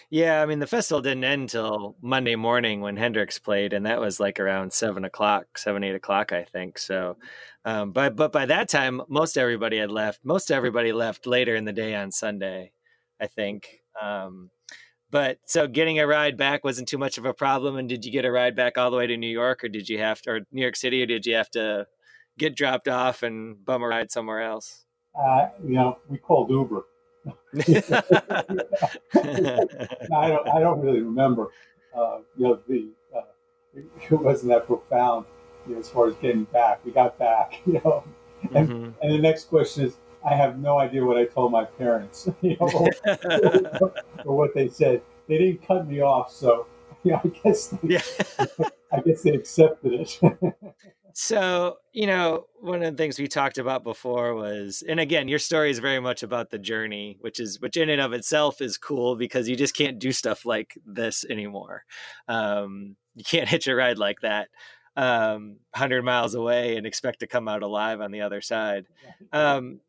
Yeah, 0.10 0.42
I 0.42 0.46
mean 0.46 0.60
the 0.60 0.68
festival 0.68 1.02
didn't 1.02 1.24
end 1.24 1.50
till 1.50 1.96
Monday 2.02 2.36
morning 2.36 2.82
when 2.82 2.96
Hendrix 2.96 3.40
played, 3.40 3.74
and 3.74 3.86
that 3.86 4.00
was 4.00 4.20
like 4.20 4.40
around 4.40 4.72
seven 4.72 5.04
o'clock, 5.06 5.58
seven 5.58 5.84
eight 5.84 5.96
o'clock, 5.96 6.32
I 6.32 6.44
think. 6.44 6.78
So, 6.78 7.18
um, 7.66 7.92
but 7.92 8.16
but 8.16 8.32
by 8.32 8.46
that 8.46 8.70
time, 8.70 9.02
most 9.10 9.38
everybody 9.38 9.78
had 9.78 9.92
left. 9.92 10.22
Most 10.24 10.52
everybody 10.52 10.94
left 10.94 11.26
later 11.26 11.56
in 11.56 11.66
the 11.66 11.74
day 11.74 11.94
on 11.96 12.12
Sunday, 12.12 12.72
I 13.22 13.28
think. 13.28 13.82
Um, 14.02 14.50
but 15.10 15.40
so 15.46 15.68
getting 15.68 16.00
a 16.00 16.08
ride 16.08 16.36
back 16.38 16.64
wasn't 16.64 16.88
too 16.90 16.98
much 16.98 17.18
of 17.18 17.26
a 17.26 17.34
problem. 17.34 17.78
And 17.78 17.88
did 17.88 18.04
you 18.06 18.12
get 18.12 18.26
a 18.26 18.32
ride 18.32 18.56
back 18.56 18.78
all 18.78 18.92
the 18.92 18.98
way 18.98 19.08
to 19.08 19.16
New 19.18 19.30
York, 19.30 19.64
or 19.64 19.70
did 19.70 19.88
you 19.88 20.00
have 20.00 20.22
to, 20.24 20.32
or 20.32 20.40
New 20.52 20.62
York 20.62 20.76
City, 20.76 21.02
or 21.02 21.06
did 21.06 21.26
you 21.26 21.36
have 21.36 21.50
to 21.52 21.88
get 22.38 22.56
dropped 22.56 22.88
off 22.88 23.24
and 23.24 23.64
bum 23.66 23.82
a 23.84 23.88
ride 23.88 24.12
somewhere 24.12 24.42
else? 24.42 24.84
Uh, 25.18 25.48
you 25.64 25.74
know, 25.76 25.98
we 26.10 26.18
called 26.18 26.50
Uber. 26.50 26.84
No, 27.26 27.34
I 29.16 30.28
don't. 30.28 30.48
I 30.50 30.60
don't 30.60 30.80
really 30.82 31.02
remember. 31.02 31.48
Uh, 31.96 32.20
you 32.38 32.44
know, 32.44 32.60
the 32.68 32.90
uh, 33.16 33.22
it, 33.74 33.86
it 34.12 34.12
wasn't 34.12 34.52
that 34.52 34.68
profound. 34.68 35.26
You 35.68 35.74
know, 35.74 35.80
as 35.80 35.90
far 35.90 36.08
as 36.08 36.16
getting 36.16 36.46
back, 36.46 36.84
we 36.86 36.92
got 36.92 37.18
back. 37.18 37.60
You 37.66 37.82
know, 37.84 38.04
and, 38.54 38.70
Mhm. 38.70 38.94
and 39.02 39.12
the 39.14 39.18
next 39.18 39.46
question 39.46 39.86
is, 39.86 39.98
I 40.26 40.36
have 40.36 40.58
no 40.60 40.80
idea 40.80 41.04
what 41.06 41.18
I 41.18 41.26
told 41.26 41.52
my 41.52 41.66
parents. 41.66 42.30
You 42.42 42.58
know, 42.60 42.68
or, 42.68 43.94
or 44.26 44.38
what 44.38 44.54
they 44.54 44.70
said. 44.70 45.02
They 45.28 45.38
didn't 45.38 45.66
cut 45.68 45.88
me 45.88 46.02
off, 46.02 46.32
so 46.32 46.68
you 47.04 47.12
know, 47.12 47.22
I 47.24 47.28
guess 47.28 47.68
they, 47.68 47.80
yeah. 47.84 48.02
I 48.94 49.02
guess 49.02 49.24
they 49.24 49.32
accepted 49.32 49.94
it. 49.94 50.54
So, 51.20 51.78
you 51.94 52.06
know, 52.06 52.46
one 52.62 52.84
of 52.84 52.96
the 52.96 53.04
things 53.04 53.18
we 53.18 53.28
talked 53.28 53.58
about 53.58 53.84
before 53.84 54.36
was, 54.36 54.84
and 54.88 55.00
again, 55.00 55.28
your 55.28 55.40
story 55.40 55.72
is 55.72 55.80
very 55.80 56.00
much 56.00 56.22
about 56.22 56.52
the 56.52 56.60
journey, 56.60 57.18
which 57.22 57.40
is, 57.40 57.60
which 57.60 57.76
in 57.76 57.90
and 57.90 58.00
of 58.00 58.14
itself 58.14 58.62
is 58.62 58.78
cool 58.78 59.16
because 59.16 59.50
you 59.50 59.56
just 59.56 59.76
can't 59.76 59.98
do 59.98 60.12
stuff 60.12 60.46
like 60.46 60.78
this 60.86 61.26
anymore. 61.28 61.86
Um, 62.28 62.98
you 63.16 63.24
can't 63.24 63.50
hitch 63.50 63.68
a 63.68 63.74
ride 63.74 63.98
like 63.98 64.22
that 64.22 64.50
um, 64.98 65.58
100 65.74 66.04
miles 66.04 66.34
away 66.34 66.76
and 66.76 66.86
expect 66.86 67.20
to 67.20 67.28
come 67.28 67.48
out 67.48 67.62
alive 67.62 68.02
on 68.02 68.12
the 68.12 68.22
other 68.22 68.42
side. 68.42 68.88
Um, 69.32 69.80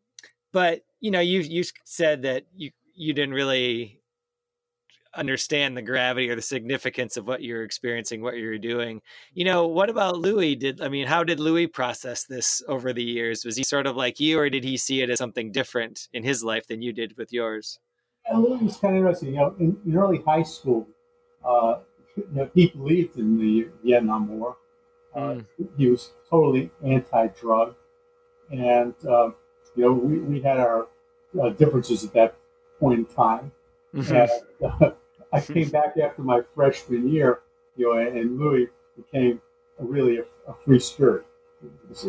but, 0.53 0.83
you 1.01 1.11
know, 1.11 1.21
you, 1.21 1.41
you 1.41 1.65
said 1.85 2.23
that 2.23 2.45
you, 2.57 2.71
you 2.95 3.13
didn't 3.13 3.35
really 3.35 4.01
understand 5.15 5.77
the 5.77 5.83
gravity 5.83 6.29
or 6.31 6.37
the 6.37 6.43
significance 6.43 7.17
of 7.17 7.27
what 7.27 7.43
you're 7.43 7.65
experiencing, 7.65 8.21
what 8.21 8.37
you're 8.37 8.59
doing. 8.59 9.01
You 9.33 9.45
know, 9.45 9.67
what 9.67 9.91
about 9.91 10.19
Louis? 10.19 10.55
Did 10.55 10.81
I 10.81 10.89
mean, 10.89 11.07
how 11.07 11.25
did 11.25 11.41
Louis 11.41 11.67
process 11.67 12.25
this 12.25 12.63
over 12.69 12.93
the 12.93 13.03
years? 13.03 13.45
Was 13.45 13.57
he 13.57 13.65
sort 13.65 13.87
of 13.87 13.97
like 13.97 14.21
you, 14.21 14.39
or 14.39 14.51
did 14.51 14.65
he 14.65 14.77
see 14.77 15.01
it 15.01 15.11
as 15.11 15.19
something 15.19 15.51
different 15.51 16.09
in 16.13 16.23
his 16.23 16.45
life 16.45 16.67
than 16.67 16.83
you 16.83 16.93
did 16.93 17.17
with 17.17 17.33
yours? 17.33 17.79
And 18.27 18.43
Louis 18.43 18.63
was 18.63 18.77
kind 18.77 18.95
of 18.95 18.99
interesting. 18.99 19.31
You 19.31 19.37
know, 19.37 19.55
in, 19.59 19.77
in 19.87 19.97
early 19.97 20.23
high 20.27 20.43
school, 20.43 20.87
uh, 21.45 21.81
you 22.17 22.27
know, 22.33 22.51
he 22.55 22.69
believed 22.69 23.17
in 23.17 23.39
the 23.39 23.69
Vietnam 23.83 24.29
War. 24.29 24.57
Uh, 25.17 25.19
Mm. 25.19 25.47
He 25.77 25.89
was 25.89 26.13
totally 26.31 26.71
anti-drug, 26.85 27.75
and 28.53 28.95
uh, 29.09 29.31
you 29.79 29.85
know, 29.85 29.93
we, 29.93 30.19
we 30.19 30.41
had 30.41 30.59
our 30.59 30.89
uh, 31.41 31.51
differences 31.51 32.05
at 32.05 32.13
that 32.13 32.35
point 32.81 32.99
in 32.99 33.05
time. 33.07 33.53
Mm-hmm. 33.95 34.15
And 34.15 34.73
uh, 34.83 34.91
I 35.33 35.41
came 35.41 35.69
back 35.71 35.97
after 36.03 36.23
my 36.23 36.41
freshman 36.55 37.09
year, 37.09 37.41
you 37.77 37.87
know, 37.87 38.01
and 38.01 38.39
Louis 38.39 38.67
became 38.97 39.41
really 39.79 40.19
a, 40.19 40.23
a 40.51 40.55
free 40.65 40.81
spirit 40.81 41.25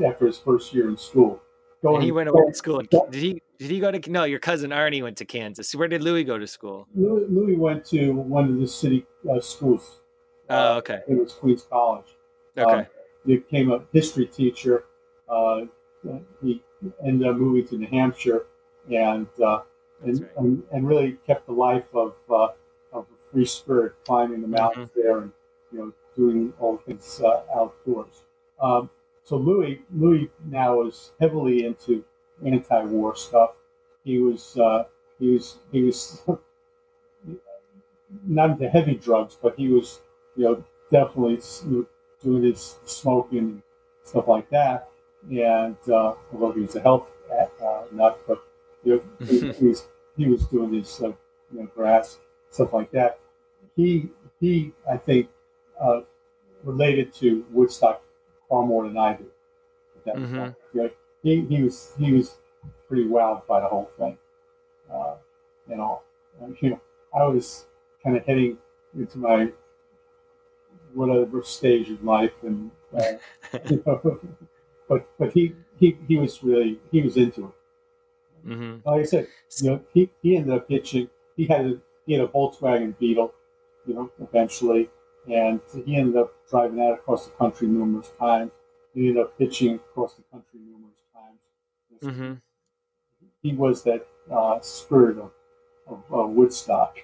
after 0.03 0.25
his 0.25 0.39
first 0.39 0.73
year 0.73 0.89
in 0.89 0.97
school. 0.97 1.39
And 1.83 2.03
he 2.03 2.11
went 2.11 2.27
away 2.27 2.41
to 2.47 2.55
school. 2.55 2.81
Did 2.81 3.13
he? 3.13 3.41
Did 3.57 3.71
he 3.71 3.79
go 3.79 3.91
to? 3.91 4.11
No, 4.11 4.23
your 4.25 4.39
cousin 4.39 4.71
Arnie 4.71 5.01
went 5.01 5.15
to 5.17 5.25
Kansas. 5.25 5.73
Where 5.73 5.87
did 5.87 6.01
Louis 6.01 6.25
go 6.25 6.37
to 6.37 6.47
school? 6.47 6.87
Louis, 6.93 7.25
Louis 7.29 7.55
went 7.55 7.85
to 7.85 8.11
one 8.11 8.49
of 8.49 8.59
the 8.59 8.67
city 8.67 9.05
uh, 9.31 9.39
schools. 9.39 10.01
Oh, 10.49 10.75
Uh, 10.75 10.77
okay. 10.79 10.99
It 11.07 11.17
was 11.17 11.33
Queens 11.33 11.65
College. 11.69 12.17
Okay. 12.57 12.79
Um, 12.79 12.85
he 13.25 13.37
became 13.37 13.71
a 13.71 13.81
history 13.93 14.25
teacher. 14.25 14.85
Uh, 15.29 15.61
he 16.41 16.61
ended 17.06 17.27
up 17.27 17.38
moving 17.38 17.68
to 17.68 17.77
New 17.77 17.88
Hampshire, 17.88 18.45
and 18.91 19.27
uh, 19.43 19.61
and, 20.03 20.22
right. 20.22 20.31
and 20.38 20.64
and 20.72 20.88
really 20.88 21.18
kept 21.27 21.45
the 21.47 21.53
life 21.53 21.85
of 21.93 22.15
uh, 22.30 22.49
of 22.93 23.06
a 23.06 23.31
free 23.31 23.45
spirit, 23.45 23.93
climbing 24.06 24.41
the 24.41 24.47
mountains 24.47 24.89
Mm-hmm. 24.89 25.01
there, 25.01 25.19
and 25.19 25.31
you 25.72 25.80
know 25.80 25.93
doing 26.15 26.53
all 26.60 26.77
things 26.77 27.22
uh, 27.22 27.43
outdoors. 27.56 28.23
Um, 28.61 28.89
so 29.23 29.38
Louis 29.38 29.81
Louis 29.95 30.30
now 30.45 30.81
is 30.84 31.11
heavily 31.19 31.65
into 31.65 32.03
anti-war 32.45 33.15
stuff. 33.15 33.56
He 34.03 34.19
was 34.19 34.57
uh, 34.57 34.85
he 35.19 35.31
was 35.31 35.57
he 35.72 35.84
was 35.84 36.22
not 38.27 38.51
into 38.51 38.69
heavy 38.69 38.95
drugs, 38.95 39.38
but 39.41 39.56
he 39.57 39.68
was 39.69 40.01
you 40.35 40.45
know 40.45 40.64
definitely 40.91 41.39
you 41.69 41.77
know, 41.80 41.85
doing 42.22 42.43
his 42.43 42.77
smoking 42.85 43.39
and 43.39 43.61
stuff 44.03 44.27
like 44.27 44.49
that. 44.49 44.89
And 45.29 45.77
uh, 45.89 46.13
although 46.33 46.51
he 46.53 46.61
was 46.61 46.75
a 46.75 46.81
health 46.81 47.09
uh, 47.31 47.83
nut, 47.91 48.19
but 48.27 48.43
you 48.83 48.95
know, 48.95 49.25
he, 49.25 49.51
he, 49.59 49.67
was 49.67 49.87
he 50.17 50.27
was 50.27 50.45
doing 50.47 50.73
his 50.73 51.01
uh, 51.01 51.07
you 51.07 51.59
know 51.59 51.65
grass 51.75 52.17
stuff 52.49 52.73
like 52.73 52.91
that. 52.91 53.19
He 53.75 54.09
he 54.39 54.73
I 54.89 54.97
think 54.97 55.29
uh, 55.79 56.01
related 56.63 57.13
to 57.15 57.45
Woodstock 57.51 58.01
far 58.47 58.65
more 58.65 58.87
than 58.87 58.97
I 58.97 59.13
do. 59.13 59.31
Mhm. 60.05 60.35
point. 60.35 60.55
You 60.73 60.81
know, 60.83 60.89
he 61.23 61.45
he 61.45 61.63
was 61.63 61.93
he 61.97 62.13
was 62.13 62.37
pretty 62.87 63.05
wowed 63.05 63.45
by 63.47 63.59
the 63.61 63.67
whole 63.67 63.89
thing. 63.97 64.17
Uh, 64.91 65.15
you 65.69 65.77
know, 65.77 66.01
and, 66.41 66.57
you 66.61 66.71
know, 66.71 66.81
I 67.13 67.25
was 67.25 67.65
kind 68.03 68.17
of 68.17 68.25
heading 68.25 68.57
into 68.97 69.17
my 69.19 69.51
whatever 70.93 71.43
stage 71.43 71.89
of 71.89 72.03
life, 72.03 72.33
and 72.43 72.71
uh, 72.97 73.13
you 73.69 73.83
know, 73.85 74.19
but 74.90 75.07
but 75.20 75.34
he, 75.34 75.56
he 75.80 75.98
he 76.10 76.18
was 76.18 76.44
really 76.44 76.82
he 76.91 77.02
was 77.03 77.18
into 77.18 77.45
it. 77.48 77.53
hmm 78.44 78.82
Like 78.86 79.02
I 79.02 79.03
said, 79.03 79.28
you 79.61 79.70
know, 79.70 79.86
he, 79.94 80.10
he 80.22 80.36
ended 80.36 80.53
up 80.57 80.68
hitching. 80.70 81.10
He 81.36 81.45
had 81.45 81.66
a 81.66 81.82
he 82.06 82.14
had 82.14 82.24
a 82.24 82.28
Volkswagen 82.28 82.98
Beetle, 82.98 83.34
you 83.86 83.94
know, 83.94 84.11
eventually, 84.20 84.90
and 85.28 85.61
he 85.86 85.95
ended 85.95 86.18
up 86.18 86.34
driving 86.49 86.78
that 86.78 86.94
across 86.94 87.26
the 87.28 87.32
country 87.36 87.68
numerous 87.68 88.10
times. 88.20 88.52
He 88.94 89.07
ended 89.07 89.24
up 89.24 89.34
hitching 89.38 89.76
across 89.76 90.16
the 90.16 90.24
country 90.24 90.60
numerous 90.60 90.98
times. 91.14 91.40
hmm 92.02 92.41
He 93.41 93.53
was 93.53 93.84
that 93.84 94.07
uh, 94.32 94.61
spirit 94.61 95.18
of, 95.18 95.34
of 95.88 96.03
uh, 96.14 96.26
Woodstock. 96.28 96.99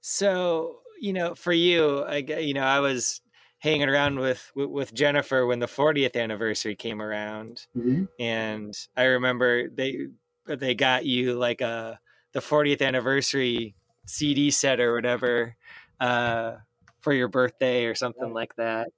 So, 0.00 0.80
you 1.00 1.12
know, 1.12 1.34
for 1.34 1.52
you, 1.52 2.00
I 2.04 2.16
you 2.18 2.54
know, 2.54 2.62
I 2.62 2.80
was 2.80 3.20
hanging 3.58 3.88
around 3.88 4.18
with 4.18 4.50
with, 4.54 4.94
Jennifer 4.94 5.46
when 5.46 5.58
the 5.58 5.66
40th 5.66 6.16
anniversary 6.16 6.76
came 6.76 7.02
around, 7.02 7.66
Mhm. 7.76 8.08
and 8.18 8.74
I 8.96 9.04
remember 9.04 9.68
they 9.68 10.08
they 10.46 10.74
got 10.74 11.04
you 11.04 11.34
like 11.34 11.60
a 11.60 12.00
the 12.32 12.40
40th 12.40 12.82
anniversary 12.82 13.74
CD 14.06 14.50
set 14.50 14.80
or 14.80 14.94
whatever 14.94 15.56
uh, 16.00 16.56
for 17.00 17.12
your 17.12 17.28
birthday 17.28 17.84
or 17.86 17.94
something 17.94 18.32
like 18.32 18.54
that. 18.56 18.88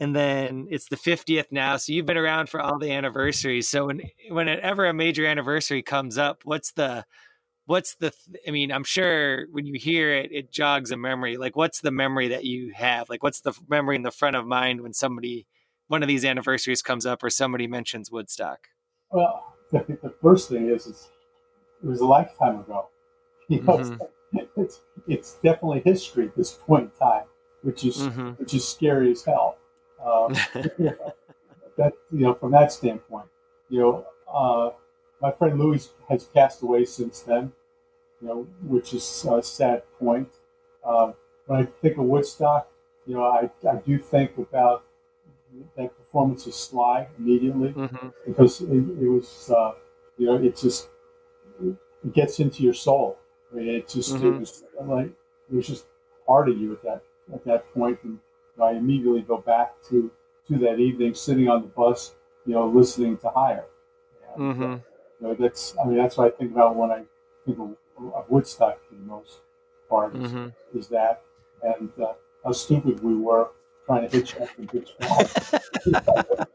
And 0.00 0.14
then 0.14 0.66
it's 0.70 0.88
the 0.88 0.96
50th 0.96 1.50
now, 1.50 1.76
so 1.76 1.92
you've 1.92 2.06
been 2.06 2.16
around 2.16 2.48
for 2.48 2.60
all 2.60 2.78
the 2.78 2.92
anniversaries. 2.92 3.68
So 3.68 3.86
when 3.86 4.02
whenever 4.28 4.86
a 4.86 4.94
major 4.94 5.26
anniversary 5.26 5.82
comes 5.82 6.16
up, 6.18 6.42
what's 6.44 6.72
the 6.72 7.04
what's 7.66 7.94
the 7.96 8.10
th- 8.10 8.38
i 8.46 8.50
mean 8.50 8.70
i'm 8.70 8.84
sure 8.84 9.46
when 9.52 9.66
you 9.66 9.74
hear 9.78 10.12
it 10.14 10.30
it 10.32 10.52
jogs 10.52 10.90
a 10.90 10.96
memory 10.96 11.36
like 11.36 11.56
what's 11.56 11.80
the 11.80 11.90
memory 11.90 12.28
that 12.28 12.44
you 12.44 12.72
have 12.74 13.08
like 13.08 13.22
what's 13.22 13.40
the 13.40 13.52
memory 13.68 13.96
in 13.96 14.02
the 14.02 14.10
front 14.10 14.36
of 14.36 14.46
mind 14.46 14.80
when 14.80 14.92
somebody 14.92 15.46
one 15.88 16.02
of 16.02 16.08
these 16.08 16.24
anniversaries 16.24 16.82
comes 16.82 17.04
up 17.06 17.22
or 17.22 17.30
somebody 17.30 17.66
mentions 17.66 18.10
woodstock 18.10 18.68
Well, 19.10 19.54
the, 19.70 19.78
the 20.02 20.14
first 20.22 20.48
thing 20.48 20.68
is, 20.68 20.86
is 20.86 21.08
it 21.82 21.86
was 21.86 22.00
a 22.00 22.06
lifetime 22.06 22.60
ago. 22.60 22.88
You 23.48 23.60
know, 23.62 23.78
Mhm. 23.78 24.48
it's 24.56 24.80
it's 25.06 25.34
definitely 25.42 25.80
history 25.84 26.24
at 26.28 26.34
this 26.34 26.52
point 26.52 26.84
in 26.84 26.98
time, 26.98 27.24
which 27.62 27.84
is 27.84 27.98
Mhm. 27.98 28.38
which 28.38 28.54
is 28.54 28.66
scary 28.66 29.10
as 29.12 29.22
hell. 29.24 29.58
Um, 30.04 30.32
that 31.76 31.92
you 32.10 32.20
know, 32.20 32.34
from 32.34 32.52
that 32.52 32.72
standpoint, 32.72 33.26
you 33.68 33.80
know, 33.80 34.06
uh, 34.32 34.70
my 35.20 35.30
friend 35.32 35.58
Louis 35.58 35.90
has 36.08 36.24
passed 36.24 36.62
away 36.62 36.84
since 36.84 37.20
then. 37.20 37.52
You 38.20 38.28
know, 38.28 38.42
which 38.62 38.94
is 38.94 39.26
a 39.30 39.42
sad 39.42 39.82
point. 39.98 40.30
Um, 40.84 41.14
when 41.46 41.60
I 41.62 41.66
think 41.66 41.98
of 41.98 42.04
Woodstock, 42.04 42.70
you 43.06 43.14
know, 43.14 43.24
I, 43.24 43.50
I 43.68 43.76
do 43.76 43.98
think 43.98 44.38
about 44.38 44.84
that 45.76 45.96
performance 45.96 46.46
of 46.46 46.54
Sly 46.54 47.08
immediately 47.18 47.76
Mhm. 47.76 48.12
because 48.26 48.60
it, 48.60 48.70
it 48.72 49.08
was, 49.08 49.50
uh, 49.50 49.74
you 50.18 50.26
know, 50.26 50.36
it 50.36 50.56
just 50.56 50.88
it 51.62 52.12
gets 52.12 52.40
into 52.40 52.62
your 52.62 52.74
soul. 52.74 53.18
I 53.52 53.56
mean, 53.56 53.68
it 53.68 53.88
just 53.88 54.22
it 54.22 54.32
Mhm. 54.32 54.38
was 54.38 54.64
like 54.80 55.06
it 55.06 55.54
was 55.54 55.66
just 55.66 55.86
part 56.26 56.48
of 56.48 56.58
you 56.58 56.72
at 56.72 56.82
that 56.82 57.02
at 57.32 57.44
that 57.44 57.72
point, 57.72 57.98
and 58.04 58.18
I 58.62 58.72
immediately 58.72 59.22
go 59.22 59.38
back 59.38 59.80
to 59.90 60.10
to 60.48 60.58
that 60.58 60.78
evening, 60.78 61.14
sitting 61.14 61.48
on 61.48 61.62
the 61.62 61.68
bus, 61.68 62.14
you 62.46 62.54
know, 62.54 62.66
listening 62.66 63.16
to 63.18 63.28
Higher. 63.30 63.64
And, 64.26 64.44
uh, 64.60 64.66
Mhm. 64.66 64.82
you 64.90 64.93
know, 65.24 65.34
that's 65.34 65.74
I 65.82 65.86
mean, 65.86 65.96
that's 65.98 66.16
what 66.16 66.32
I 66.32 66.36
think 66.36 66.52
about 66.52 66.76
when 66.76 66.90
I 66.90 67.02
think 67.44 67.58
of, 67.58 67.70
of 68.14 68.24
Woodstock 68.28 68.78
for 68.88 68.94
the 68.94 69.00
most 69.02 69.40
part 69.88 70.14
is, 70.16 70.30
Mhm. 70.32 70.52
is 70.74 70.88
that, 70.88 71.22
and 71.62 71.90
uh, 72.00 72.12
how 72.44 72.52
stupid 72.52 73.02
we 73.02 73.16
were 73.16 73.48
trying 73.86 74.08
to 74.08 74.16
hitchhike 74.16 74.56
and 74.58 74.68
hitchhike. 74.70 76.46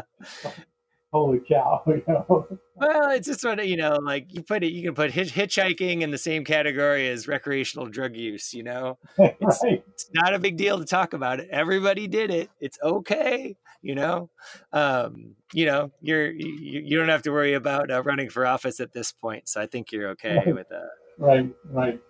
Holy 1.12 1.40
cow! 1.40 1.82
You 1.90 2.02
know? 2.06 2.46
well 2.76 3.10
it's 3.10 3.26
just 3.26 3.40
sort 3.40 3.58
of 3.58 3.66
you 3.66 3.76
know 3.76 3.98
like 4.02 4.32
you 4.32 4.42
put 4.42 4.62
it 4.62 4.72
you 4.72 4.82
can 4.82 4.94
put 4.94 5.10
hitch- 5.10 5.34
hitchhiking 5.34 6.02
in 6.02 6.10
the 6.12 6.18
same 6.18 6.44
category 6.44 7.08
as 7.08 7.26
recreational 7.26 7.86
drug 7.86 8.14
use 8.16 8.54
you 8.54 8.62
know 8.62 8.96
it's, 9.18 9.62
right? 9.64 9.82
it's 9.88 10.08
not 10.14 10.34
a 10.34 10.38
big 10.38 10.56
deal 10.56 10.78
to 10.78 10.84
talk 10.84 11.12
about 11.12 11.40
it 11.40 11.48
everybody 11.50 12.06
did 12.06 12.30
it 12.30 12.48
it's 12.60 12.78
okay 12.82 13.56
you 13.82 13.94
know 13.94 14.28
um 14.72 15.34
you 15.52 15.66
know 15.66 15.90
you're 16.00 16.30
you, 16.30 16.80
you 16.84 16.98
don't 16.98 17.08
have 17.08 17.22
to 17.22 17.30
worry 17.30 17.54
about 17.54 17.90
uh, 17.90 18.02
running 18.02 18.28
for 18.28 18.46
office 18.46 18.80
at 18.80 18.92
this 18.92 19.12
point 19.12 19.48
so 19.48 19.60
i 19.60 19.66
think 19.66 19.90
you're 19.92 20.10
okay 20.10 20.36
Right. 20.36 20.54
with 20.54 20.68
that 20.68 20.90
Right, 21.20 21.54
right. 21.70 22.00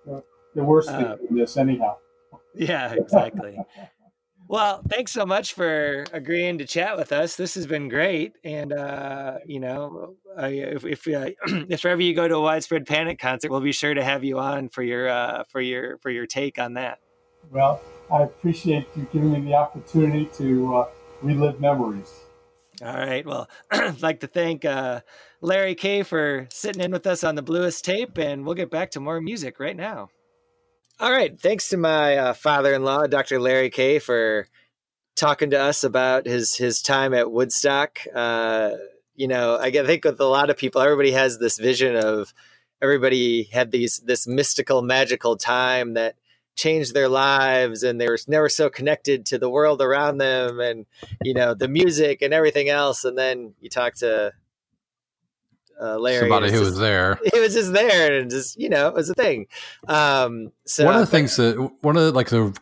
The 0.54 0.62
worst 0.62 0.88
thing 0.88 1.04
Uh, 1.04 1.16
this, 1.30 1.56
anyhow. 1.56 1.96
Yeah, 2.54 2.92
exactly. 2.92 3.58
well, 4.48 4.82
thanks 4.88 5.10
so 5.10 5.26
much 5.26 5.52
for 5.54 6.04
agreeing 6.12 6.58
to 6.58 6.64
chat 6.64 6.96
with 6.96 7.10
us. 7.10 7.34
This 7.34 7.56
has 7.56 7.66
been 7.66 7.88
great, 7.88 8.34
and 8.44 8.72
uh, 8.72 9.38
you 9.46 9.58
know, 9.58 10.14
if 10.38 10.84
if, 10.84 11.08
uh, 11.08 11.30
if 11.68 11.84
ever 11.84 12.00
you 12.00 12.14
go 12.14 12.28
to 12.28 12.36
a 12.36 12.40
widespread 12.40 12.86
panic 12.86 13.18
concert, 13.18 13.50
we'll 13.50 13.60
be 13.60 13.72
sure 13.72 13.94
to 13.94 14.04
have 14.04 14.22
you 14.22 14.38
on 14.38 14.68
for 14.68 14.84
your 14.84 15.08
uh, 15.08 15.42
for 15.48 15.60
your 15.60 15.98
for 15.98 16.10
your 16.10 16.26
take 16.26 16.58
on 16.60 16.74
that. 16.74 16.98
Well, 17.50 17.80
I 18.12 18.22
appreciate 18.22 18.86
you 18.96 19.08
giving 19.12 19.32
me 19.32 19.40
the 19.40 19.54
opportunity 19.54 20.26
to 20.34 20.76
uh, 20.76 20.88
relive 21.22 21.60
memories. 21.60 22.12
All 22.82 22.94
right. 22.94 23.26
Well, 23.26 23.48
I'd 23.70 24.02
like 24.02 24.20
to 24.20 24.26
thank 24.26 24.64
uh, 24.64 25.00
Larry 25.40 25.74
K 25.74 26.02
for 26.02 26.48
sitting 26.50 26.82
in 26.82 26.92
with 26.92 27.06
us 27.06 27.24
on 27.24 27.34
the 27.34 27.42
Bluest 27.42 27.84
tape, 27.84 28.18
and 28.18 28.44
we'll 28.44 28.54
get 28.54 28.70
back 28.70 28.92
to 28.92 29.00
more 29.00 29.20
music 29.20 29.60
right 29.60 29.76
now. 29.76 30.08
All 30.98 31.12
right. 31.12 31.38
Thanks 31.38 31.68
to 31.70 31.76
my 31.76 32.16
uh, 32.16 32.32
father-in-law, 32.34 33.06
Dr. 33.06 33.40
Larry 33.40 33.70
K, 33.70 33.98
for 33.98 34.46
talking 35.16 35.50
to 35.50 35.60
us 35.60 35.84
about 35.84 36.26
his 36.26 36.54
his 36.54 36.80
time 36.80 37.12
at 37.12 37.30
Woodstock. 37.30 38.00
Uh, 38.14 38.72
you 39.14 39.28
know, 39.28 39.56
I 39.56 39.66
I 39.66 39.84
think 39.84 40.04
with 40.04 40.20
a 40.20 40.24
lot 40.24 40.48
of 40.48 40.56
people, 40.56 40.80
everybody 40.80 41.12
has 41.12 41.38
this 41.38 41.58
vision 41.58 41.96
of 41.96 42.32
everybody 42.80 43.44
had 43.44 43.70
these 43.70 43.98
this 44.04 44.26
mystical, 44.26 44.80
magical 44.80 45.36
time 45.36 45.94
that 45.94 46.16
changed 46.60 46.94
their 46.94 47.08
lives, 47.08 47.82
and 47.82 48.00
they 48.00 48.08
were 48.08 48.18
never 48.28 48.48
so 48.48 48.68
connected 48.68 49.26
to 49.26 49.38
the 49.38 49.48
world 49.48 49.80
around 49.80 50.18
them, 50.18 50.60
and 50.60 50.86
you 51.22 51.34
know 51.34 51.54
the 51.54 51.68
music 51.68 52.22
and 52.22 52.34
everything 52.34 52.68
else. 52.68 53.04
And 53.04 53.16
then 53.16 53.54
you 53.60 53.70
talk 53.70 53.94
to 53.96 54.32
uh, 55.80 55.98
Larry, 55.98 56.28
Somebody 56.28 56.52
who 56.52 56.60
it's 56.60 56.70
was 56.70 56.78
there. 56.78 57.18
It 57.32 57.40
was 57.40 57.54
just 57.54 57.72
there, 57.72 58.18
and 58.20 58.30
just 58.30 58.60
you 58.60 58.68
know, 58.68 58.88
it 58.88 58.94
was 58.94 59.08
a 59.08 59.14
thing. 59.14 59.46
Um, 59.88 60.52
so 60.66 60.84
one 60.84 60.94
of 60.94 61.00
the 61.00 61.06
things 61.06 61.36
that 61.36 61.56
one 61.80 61.96
of 61.96 62.02
the, 62.02 62.12
like 62.12 62.28
the 62.28 62.52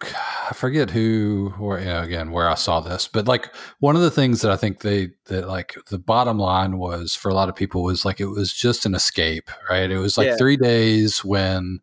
I 0.48 0.54
forget 0.54 0.90
who 0.90 1.52
or 1.58 1.80
you 1.80 1.86
know, 1.86 2.02
again 2.02 2.30
where 2.30 2.48
I 2.48 2.54
saw 2.54 2.80
this, 2.80 3.08
but 3.08 3.26
like 3.26 3.52
one 3.80 3.96
of 3.96 4.02
the 4.02 4.10
things 4.10 4.42
that 4.42 4.52
I 4.52 4.56
think 4.56 4.80
they 4.80 5.10
that 5.26 5.48
like 5.48 5.74
the 5.90 5.98
bottom 5.98 6.38
line 6.38 6.78
was 6.78 7.14
for 7.14 7.30
a 7.30 7.34
lot 7.34 7.48
of 7.48 7.56
people 7.56 7.82
was 7.82 8.04
like 8.04 8.20
it 8.20 8.26
was 8.26 8.52
just 8.52 8.86
an 8.86 8.94
escape, 8.94 9.50
right? 9.68 9.90
It 9.90 9.98
was 9.98 10.16
like 10.16 10.28
Yeah. 10.28 10.36
three 10.36 10.56
days 10.56 11.24
when 11.24 11.80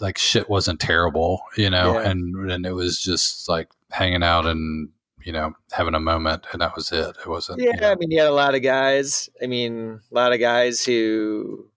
like 0.00 0.18
shit 0.18 0.48
wasn't 0.48 0.80
terrible, 0.80 1.42
you 1.56 1.70
know, 1.70 1.94
Yeah. 2.00 2.10
and 2.10 2.50
and 2.50 2.66
it 2.66 2.72
was 2.72 3.00
just 3.00 3.48
like 3.48 3.68
hanging 3.90 4.22
out 4.22 4.46
and 4.46 4.90
you 5.24 5.32
know 5.32 5.54
having 5.72 5.94
a 5.94 6.00
moment, 6.00 6.44
and 6.52 6.60
that 6.62 6.76
was 6.76 6.92
it. 6.92 7.16
It 7.24 7.26
wasn't. 7.26 7.60
you 7.60 7.66
Yeah, 7.68 7.80
know, 7.80 7.92
I 7.92 7.94
mean, 7.96 8.10
you 8.10 8.18
had 8.20 8.28
a 8.28 8.32
lot 8.32 8.54
of 8.54 8.62
guys. 8.62 9.28
I 9.42 9.46
mean, 9.46 10.00
a 10.10 10.14
lot 10.14 10.32
of 10.32 10.40
guys 10.40 10.84
who 10.84 11.68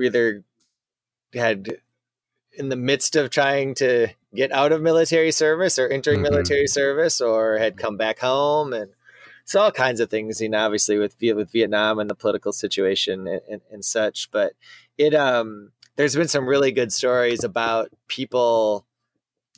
either 0.00 0.44
had 1.34 1.68
in 2.52 2.68
the 2.68 2.76
midst 2.76 3.16
of 3.16 3.30
trying 3.30 3.74
to 3.74 4.08
get 4.34 4.52
out 4.52 4.72
of 4.72 4.80
military 4.82 5.30
service 5.32 5.78
or 5.78 5.88
entering 5.88 6.20
Mhm. 6.20 6.30
military 6.30 6.66
service, 6.66 7.20
or 7.20 7.58
had 7.58 7.76
come 7.76 7.96
back 7.96 8.20
home, 8.20 8.72
and 8.72 8.92
so 9.44 9.60
all 9.60 9.72
kinds 9.72 10.00
of 10.00 10.08
things. 10.10 10.40
You 10.40 10.48
know, 10.48 10.58
obviously 10.64 10.98
with 10.98 11.16
with 11.20 11.50
Vietnam 11.52 11.98
and 11.98 12.08
the 12.08 12.14
political 12.14 12.52
situation 12.52 13.26
and, 13.26 13.40
and, 13.50 13.60
and 13.70 13.84
such. 13.84 14.30
But 14.30 14.54
it 14.96 15.14
um, 15.14 15.72
there's 16.00 16.16
been 16.16 16.28
some 16.28 16.46
really 16.46 16.72
good 16.72 16.92
stories 16.92 17.44
about 17.44 17.90
people 18.08 18.86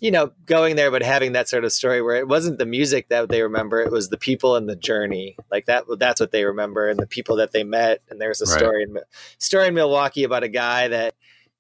you 0.00 0.10
know, 0.10 0.32
going 0.46 0.74
there, 0.74 0.90
but 0.90 1.04
having 1.04 1.30
that 1.34 1.48
sort 1.48 1.64
of 1.64 1.70
story 1.72 2.02
where 2.02 2.16
it 2.16 2.26
wasn't 2.26 2.58
the 2.58 2.66
music 2.66 3.08
that 3.08 3.28
they 3.28 3.40
remember, 3.40 3.80
it 3.80 3.92
was 3.92 4.08
the 4.08 4.18
people 4.18 4.56
and 4.56 4.68
the 4.68 4.74
journey. 4.74 5.36
Like 5.48 5.66
that, 5.66 5.84
that's 5.96 6.20
what 6.20 6.32
they 6.32 6.44
remember, 6.44 6.88
and 6.88 6.98
the 6.98 7.06
people 7.06 7.36
that 7.36 7.52
they 7.52 7.62
met. 7.62 8.02
And 8.10 8.20
there's 8.20 8.42
a 8.42 8.46
Right. 8.46 8.58
story 8.58 8.82
in 8.82 8.98
story 9.38 9.68
in 9.68 9.74
Milwaukee 9.74 10.24
about 10.24 10.42
a 10.42 10.48
guy 10.48 10.88
that, 10.88 11.14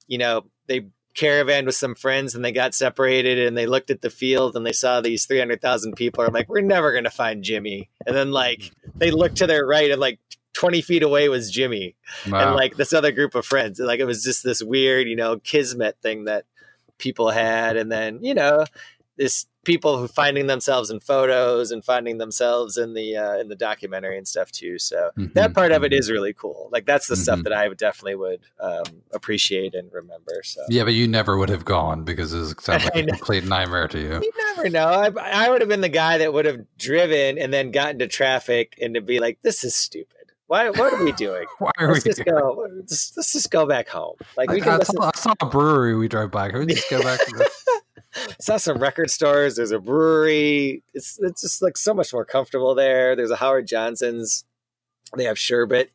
you 0.08 0.18
know, 0.18 0.46
they 0.66 0.86
caravan 1.14 1.66
with 1.66 1.76
some 1.76 1.94
friends 1.94 2.34
and 2.34 2.44
they 2.44 2.50
got 2.50 2.74
separated 2.74 3.46
and 3.46 3.56
they 3.56 3.66
looked 3.66 3.90
at 3.90 4.00
the 4.00 4.10
field 4.10 4.56
and 4.56 4.66
they 4.66 4.72
saw 4.72 5.00
these 5.00 5.24
300,000 5.24 5.94
people. 5.94 6.24
I'm 6.24 6.32
like, 6.32 6.48
we're 6.48 6.62
never 6.62 6.90
going 6.90 7.04
to 7.04 7.10
find 7.10 7.44
Jimmy. 7.44 7.90
And 8.06 8.16
then 8.16 8.32
like 8.32 8.72
they 8.96 9.12
looked 9.12 9.36
to 9.36 9.46
their 9.46 9.64
right 9.64 9.92
and 9.92 10.00
like 10.00 10.18
20 10.54 10.82
feet 10.82 11.02
away 11.02 11.28
was 11.28 11.50
Jimmy 11.50 11.96
and 12.26 12.54
like 12.54 12.76
this 12.76 12.92
other 12.92 13.12
group 13.12 13.34
of 13.34 13.44
friends. 13.46 13.78
Like 13.78 14.00
it 14.00 14.04
was 14.04 14.22
just 14.22 14.44
this 14.44 14.62
weird, 14.62 15.08
you 15.08 15.16
know, 15.16 15.38
kismet 15.38 15.96
thing 16.02 16.24
that 16.24 16.44
people 16.98 17.30
had. 17.30 17.76
And 17.76 17.90
then, 17.90 18.22
you 18.22 18.34
know, 18.34 18.64
this 19.16 19.46
people 19.64 19.96
who 19.98 20.08
finding 20.08 20.48
themselves 20.48 20.90
in 20.90 20.98
photos 20.98 21.70
and 21.70 21.84
finding 21.84 22.18
themselves 22.18 22.76
in 22.76 22.94
the 22.94 23.16
uh, 23.16 23.36
in 23.38 23.48
the 23.48 23.54
documentary 23.54 24.18
and 24.18 24.26
stuff 24.26 24.50
too. 24.50 24.78
So 24.78 25.10
that 25.34 25.50
Mhm, 25.50 25.54
part 25.54 25.70
of 25.72 25.84
it 25.84 25.92
mhm. 25.92 26.10
really 26.10 26.32
cool. 26.32 26.68
Like 26.72 26.84
that's 26.86 27.06
the 27.06 27.16
stuff 27.16 27.38
Mhm. 27.40 27.44
that 27.44 27.52
I 27.52 27.68
would 27.68 27.78
definitely 27.78 28.16
would 28.16 28.40
um, 28.58 28.82
appreciate 29.12 29.74
and 29.74 29.92
remember. 29.92 30.42
So 30.42 30.62
yeah, 30.68 30.84
but 30.84 30.94
you 30.94 31.06
never 31.06 31.36
would 31.38 31.50
have 31.50 31.64
gone 31.64 32.04
because 32.04 32.32
it 32.32 32.60
sounds 32.60 32.84
like 32.84 32.94
a 32.96 33.06
complete 33.06 33.44
nightmare 33.44 33.86
to 33.88 33.98
you. 34.00 34.20
you 34.22 34.32
never 34.56 34.68
know. 34.68 34.86
I, 34.86 35.46
I 35.46 35.50
would 35.50 35.60
have 35.60 35.68
been 35.68 35.82
the 35.82 35.88
guy 35.88 36.18
that 36.18 36.32
would 36.32 36.44
have 36.46 36.60
driven 36.78 37.38
and 37.38 37.52
then 37.52 37.70
got 37.70 37.90
into 37.90 38.08
traffic 38.08 38.76
and 38.82 38.94
to 38.94 39.00
be 39.00 39.20
like, 39.20 39.38
"This 39.42 39.62
is 39.64 39.74
stupid. 39.76 40.21
Why? 40.46 40.68
What 40.70 40.92
are 40.92 41.04
we 41.04 41.12
doing? 41.12 41.46
Why 41.58 41.70
are 41.78 41.92
Let's 41.92 42.04
just 42.04 42.18
here? 42.22 42.34
go. 42.38 42.66
Let's, 42.76 43.12
let's 43.16 43.32
just 43.32 43.50
go 43.50 43.66
back 43.66 43.88
home. 43.88 44.16
Like 44.36 44.50
we 44.50 44.56
I, 44.56 44.64
can 44.64 44.72
I 44.72 44.76
listen. 44.78 44.96
saw, 44.96 45.10
I 45.14 45.18
saw 45.18 45.32
a 45.40 45.46
brewery 45.46 45.96
we 45.96 46.08
drove 46.08 46.30
by. 46.30 46.50
Can 46.50 46.60
we 46.60 46.66
just 46.66 46.90
go 46.90 47.02
back 47.02 47.20
to 47.20 47.30
the 47.36 47.50
saw 48.40 48.56
some 48.58 48.78
record 48.78 49.10
stores. 49.10 49.56
There's 49.56 49.70
a 49.70 49.78
brewery. 49.78 50.82
It's 50.94 51.18
it's 51.20 51.40
just 51.42 51.62
like 51.62 51.76
so 51.76 51.94
much 51.94 52.12
more 52.12 52.24
comfortable 52.24 52.74
there. 52.74 53.16
There's 53.16 53.30
a 53.30 53.36
Howard 53.36 53.66
Johnson's. 53.66 54.44
They 55.16 55.24
have 55.24 55.38
sherbet. 55.38 55.90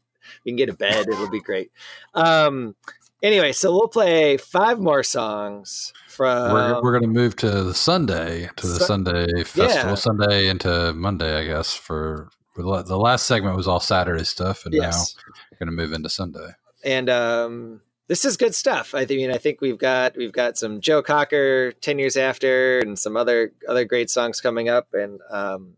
We 0.46 0.52
can 0.52 0.58
get 0.58 0.70
a 0.70 0.74
bed. 0.74 1.08
It'll 1.08 1.30
be 1.30 1.40
great. 1.42 1.72
Um. 2.14 2.76
Anyway, 3.24 3.52
so 3.52 3.72
we'll 3.72 3.88
play 3.88 4.38
five 4.38 4.80
more 4.80 5.02
songs 5.02 5.92
from. 6.08 6.54
we're, 6.54 6.82
we're 6.84 6.92
going 7.00 7.02
to 7.12 7.20
move 7.20 7.36
to 7.38 7.64
the 7.64 7.74
Sunday, 7.74 8.48
to 8.58 8.68
the 8.68 8.76
Su- 8.76 8.86
Sunday 8.86 9.26
festival, 9.44 9.90
Yeah. 9.90 9.96
Sunday 9.96 10.48
into 10.48 10.94
Monday, 10.94 11.36
I 11.40 11.44
guess. 11.46 11.74
For 11.74 12.30
the 12.64 12.98
last 12.98 13.26
segment 13.26 13.56
was 13.56 13.68
all 13.68 13.80
Saturday 13.80 14.24
stuff, 14.24 14.66
and 14.66 14.74
yes. 14.74 15.16
now 15.16 15.34
we're 15.52 15.66
going 15.66 15.78
to 15.78 15.84
move 15.84 15.94
into 15.94 16.10
Sunday. 16.10 16.50
and 16.84 17.10
um, 17.10 17.82
this 18.08 18.24
is 18.24 18.38
good 18.38 18.56
stuff. 18.56 18.96
I 18.96 19.06
mean, 19.06 19.32
I 19.32 19.38
think 19.38 19.62
we've 19.62 19.78
got 19.78 20.16
we've 20.16 20.32
got 20.32 20.58
some 20.58 20.82
Joe 20.82 21.02
Cocker, 21.02 21.74
ten 21.74 22.00
years 22.00 22.18
after, 22.18 22.80
and 22.80 22.98
some 22.98 23.18
other 23.18 23.52
other 23.68 23.86
great 23.86 24.10
songs 24.10 24.42
coming 24.42 24.70
up. 24.70 24.94
And 24.94 25.20
um, 25.30 25.76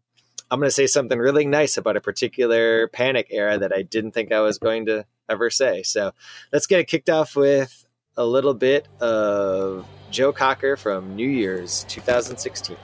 I'm 0.51 0.59
going 0.59 0.67
to 0.67 0.71
say 0.71 0.87
something 0.87 1.19
really 1.19 1.45
nice 1.45 1.77
about 1.77 1.97
a 1.97 2.01
particular 2.01 2.87
Panic 2.87 3.27
era 3.31 3.57
that 3.57 3.73
I 3.73 3.81
didn't 3.81 4.11
think 4.11 4.31
I 4.31 4.41
was 4.41 4.57
going 4.57 4.85
to 4.85 5.05
ever 5.27 5.49
say. 5.49 5.83
So 5.83 6.11
let's 6.53 6.67
get 6.67 6.79
it 6.79 6.87
kicked 6.87 7.09
off 7.09 7.35
with 7.35 7.85
a 8.17 8.25
little 8.25 8.53
bit 8.53 8.87
of 8.99 9.87
Joe 10.11 10.33
Cocker 10.33 10.75
from 10.75 11.15
New 11.15 11.29
Year's 11.29 11.83
2016. 11.85 12.77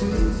to 0.00 0.31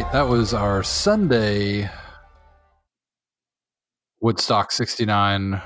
right, 0.00 0.10
that 0.10 0.26
was 0.26 0.52
our 0.52 0.82
Sunday 0.82 1.88
Woodstock 4.20 4.72
69 4.72 5.62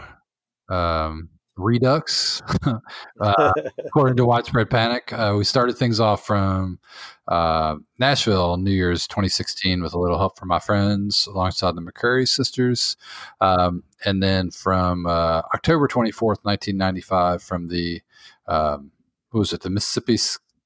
um, 0.69 1.31
Redux. 1.57 2.43
uh, 3.23 3.53
according 3.87 4.19
to 4.19 4.27
Widespread 4.27 4.69
Panic, 4.69 5.15
uh, 5.15 5.35
we 5.39 5.45
started 5.45 5.79
things 5.79 5.99
off 5.99 6.27
from 6.27 6.79
uh, 7.27 7.77
Nashville, 7.99 8.59
New 8.59 8.71
Year's 8.71 9.07
2016, 9.07 9.83
with 9.83 9.95
a 9.95 9.99
little 9.99 10.19
help 10.19 10.39
from 10.39 10.49
my 10.49 10.59
friends 10.59 11.27
alongside 11.27 11.75
the 11.75 11.81
McCrary 11.81 12.29
sisters. 12.29 12.99
Um, 13.41 13.83
and 14.05 14.23
then 14.23 14.51
from 14.51 15.07
uh, 15.07 15.41
October 15.55 15.89
24th, 15.89 16.45
1995, 16.45 17.43
from 17.43 17.69
the, 17.69 18.03
um, 18.47 18.91
was 19.33 19.55
it, 19.55 19.63
the 19.63 19.71
Mississippi 19.71 20.19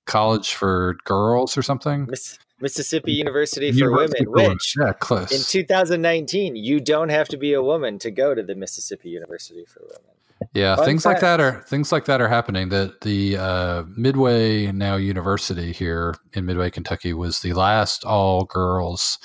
College 0.06 0.52
for 0.52 0.96
Girls 1.04 1.56
or 1.56 1.62
something? 1.62 2.06
Miss- 2.06 2.40
Mississippi 2.62 3.12
University 3.12 3.72
for 3.72 3.78
University 3.78 4.26
Women, 4.26 4.52
which 4.52 4.74
Yeah, 4.78 4.92
close. 4.92 5.32
in 5.32 5.40
2019, 5.40 6.56
you 6.56 6.80
don't 6.80 7.08
have 7.08 7.28
to 7.28 7.36
be 7.36 7.52
a 7.52 7.62
woman 7.62 7.98
to 7.98 8.10
go 8.10 8.34
to 8.34 8.42
the 8.42 8.54
Mississippi 8.54 9.10
University 9.10 9.64
for 9.66 9.80
Women. 9.80 10.12
Yeah, 10.54 10.76
Fun 10.76 10.84
things 10.84 11.06
like 11.06 11.20
that 11.20 11.40
are 11.40 11.60
things 11.62 11.92
like 11.92 12.04
that 12.06 12.20
are 12.20 12.28
happening. 12.28 12.68
That 12.68 13.02
the 13.02 13.36
uh, 13.36 13.84
Midway 13.96 14.70
now 14.72 14.96
University 14.96 15.72
here 15.72 16.14
in 16.32 16.46
Midway, 16.46 16.70
Kentucky, 16.70 17.12
was 17.12 17.40
the 17.40 17.52
last 17.52 18.04
all 18.04 18.44
girls 18.44 19.18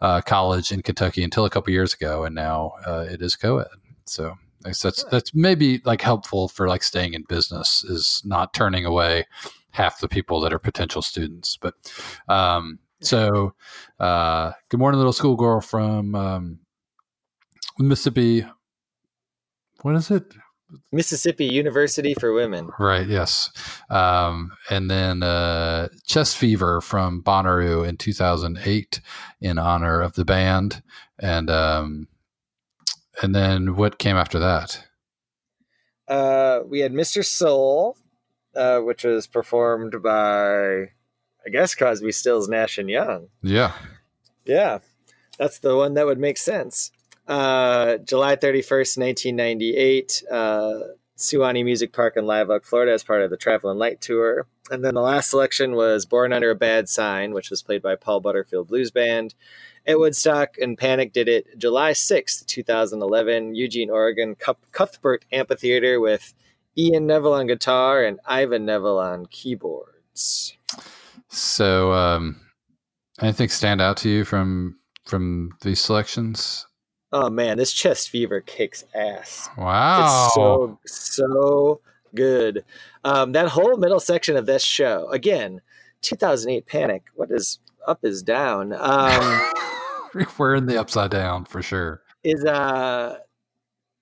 uh, 0.00 0.20
college 0.20 0.72
in 0.72 0.82
Kentucky 0.82 1.22
until 1.22 1.44
a 1.44 1.50
couple 1.50 1.72
years 1.72 1.94
ago, 1.94 2.24
and 2.24 2.34
now 2.34 2.72
uh, 2.86 3.06
it 3.08 3.20
is 3.20 3.36
co-ed. 3.36 3.66
So 4.06 4.36
I 4.64 4.70
guess 4.70 4.82
that's 4.82 5.04
that's 5.04 5.34
maybe 5.34 5.80
like 5.84 6.02
helpful 6.02 6.48
for 6.48 6.68
like 6.68 6.82
staying 6.82 7.14
in 7.14 7.24
business 7.28 7.82
is 7.84 8.22
not 8.24 8.54
turning 8.54 8.84
away 8.84 9.26
half 9.72 10.00
the 10.00 10.08
people 10.08 10.40
that 10.40 10.52
are 10.52 10.58
potential 10.58 11.02
students. 11.02 11.56
But 11.56 11.74
um, 12.28 12.78
so 13.00 13.54
uh, 13.98 14.52
good 14.68 14.80
morning, 14.80 14.98
little 14.98 15.12
schoolgirl 15.12 15.60
from 15.60 16.14
um, 16.14 16.58
Mississippi. 17.78 18.46
What 19.82 19.96
is 19.96 20.10
it? 20.10 20.24
Mississippi 20.92 21.46
University 21.46 22.14
for 22.14 22.32
Women. 22.32 22.70
Right. 22.78 23.06
Yes. 23.06 23.50
Um, 23.88 24.52
and 24.70 24.90
then 24.90 25.22
uh, 25.22 25.88
Chest 26.06 26.36
Fever 26.36 26.80
from 26.80 27.22
Bonnaroo 27.22 27.88
in 27.88 27.96
2008 27.96 29.00
in 29.40 29.58
honor 29.58 30.00
of 30.00 30.14
the 30.14 30.24
band, 30.24 30.82
and 31.18 31.50
um, 31.50 32.08
and 33.22 33.34
then 33.34 33.76
what 33.76 33.98
came 33.98 34.16
after 34.16 34.38
that? 34.38 34.86
Uh, 36.08 36.60
we 36.66 36.80
had 36.80 36.92
Mr. 36.92 37.24
Soul, 37.24 37.96
uh, 38.54 38.80
which 38.80 39.04
was 39.04 39.26
performed 39.26 40.02
by, 40.02 40.90
I 41.44 41.50
guess, 41.52 41.74
Crosby, 41.74 42.12
Stills, 42.12 42.48
Nash 42.48 42.78
and 42.78 42.88
Young. 42.88 43.28
Yeah. 43.42 43.72
Yeah, 44.44 44.78
that's 45.38 45.58
the 45.58 45.76
one 45.76 45.94
that 45.94 46.06
would 46.06 46.18
make 46.18 46.38
sense. 46.38 46.90
Uh, 47.28 47.98
July 47.98 48.36
31st, 48.36 48.98
1998, 48.98 50.24
uh, 50.30 50.80
Suwannee 51.14 51.62
Music 51.62 51.92
Park 51.92 52.16
in 52.16 52.26
Live 52.26 52.50
Oak, 52.50 52.64
Florida, 52.64 52.92
as 52.92 53.04
part 53.04 53.22
of 53.22 53.30
the 53.30 53.36
Travel 53.36 53.70
and 53.70 53.78
Light 53.78 54.00
Tour. 54.00 54.46
And 54.70 54.84
then 54.84 54.94
the 54.94 55.00
last 55.00 55.30
selection 55.30 55.76
was 55.76 56.06
Born 56.06 56.32
Under 56.32 56.50
a 56.50 56.54
Bad 56.54 56.88
Sign, 56.88 57.32
which 57.32 57.50
was 57.50 57.62
played 57.62 57.82
by 57.82 57.94
Paul 57.94 58.20
Butterfield 58.20 58.68
Blues 58.68 58.90
Band 58.90 59.34
at 59.86 59.98
Woodstock. 59.98 60.56
And 60.58 60.78
Panic 60.78 61.12
did 61.12 61.28
it 61.28 61.58
July 61.58 61.92
6th, 61.92 62.46
2011, 62.46 63.54
Eugene, 63.54 63.90
Oregon, 63.90 64.36
Cuthbert 64.72 65.24
Amphitheater 65.30 66.00
with 66.00 66.34
Ian 66.80 67.06
Neville 67.06 67.34
on 67.34 67.46
guitar 67.46 68.02
and 68.02 68.18
Ivan 68.24 68.64
Neville 68.64 68.98
on 68.98 69.26
keyboards. 69.26 70.54
So, 71.28 71.92
um, 71.92 72.40
anything 73.20 73.50
stand 73.50 73.82
out 73.82 73.98
to 73.98 74.08
you 74.08 74.24
from 74.24 74.78
from 75.04 75.50
these 75.60 75.80
selections? 75.80 76.66
Oh 77.12 77.28
man, 77.28 77.58
this 77.58 77.72
chest 77.72 78.08
fever 78.08 78.40
kicks 78.40 78.84
ass. 78.94 79.48
Wow. 79.58 80.04
It's 80.04 80.34
so 80.34 80.78
so 80.86 81.80
good. 82.14 82.64
Um, 83.04 83.32
that 83.32 83.48
whole 83.48 83.76
middle 83.76 84.00
section 84.00 84.36
of 84.36 84.46
this 84.46 84.64
show, 84.64 85.08
again, 85.10 85.60
2008 86.02 86.66
Panic. 86.66 87.02
What 87.14 87.30
is 87.30 87.58
up 87.86 88.04
is 88.04 88.22
down. 88.22 88.72
Um, 88.72 89.52
We're 90.38 90.54
in 90.54 90.66
the 90.66 90.80
upside 90.80 91.10
down 91.10 91.44
for 91.44 91.62
sure. 91.62 92.02
is 92.24 92.44
uh, 92.44 93.18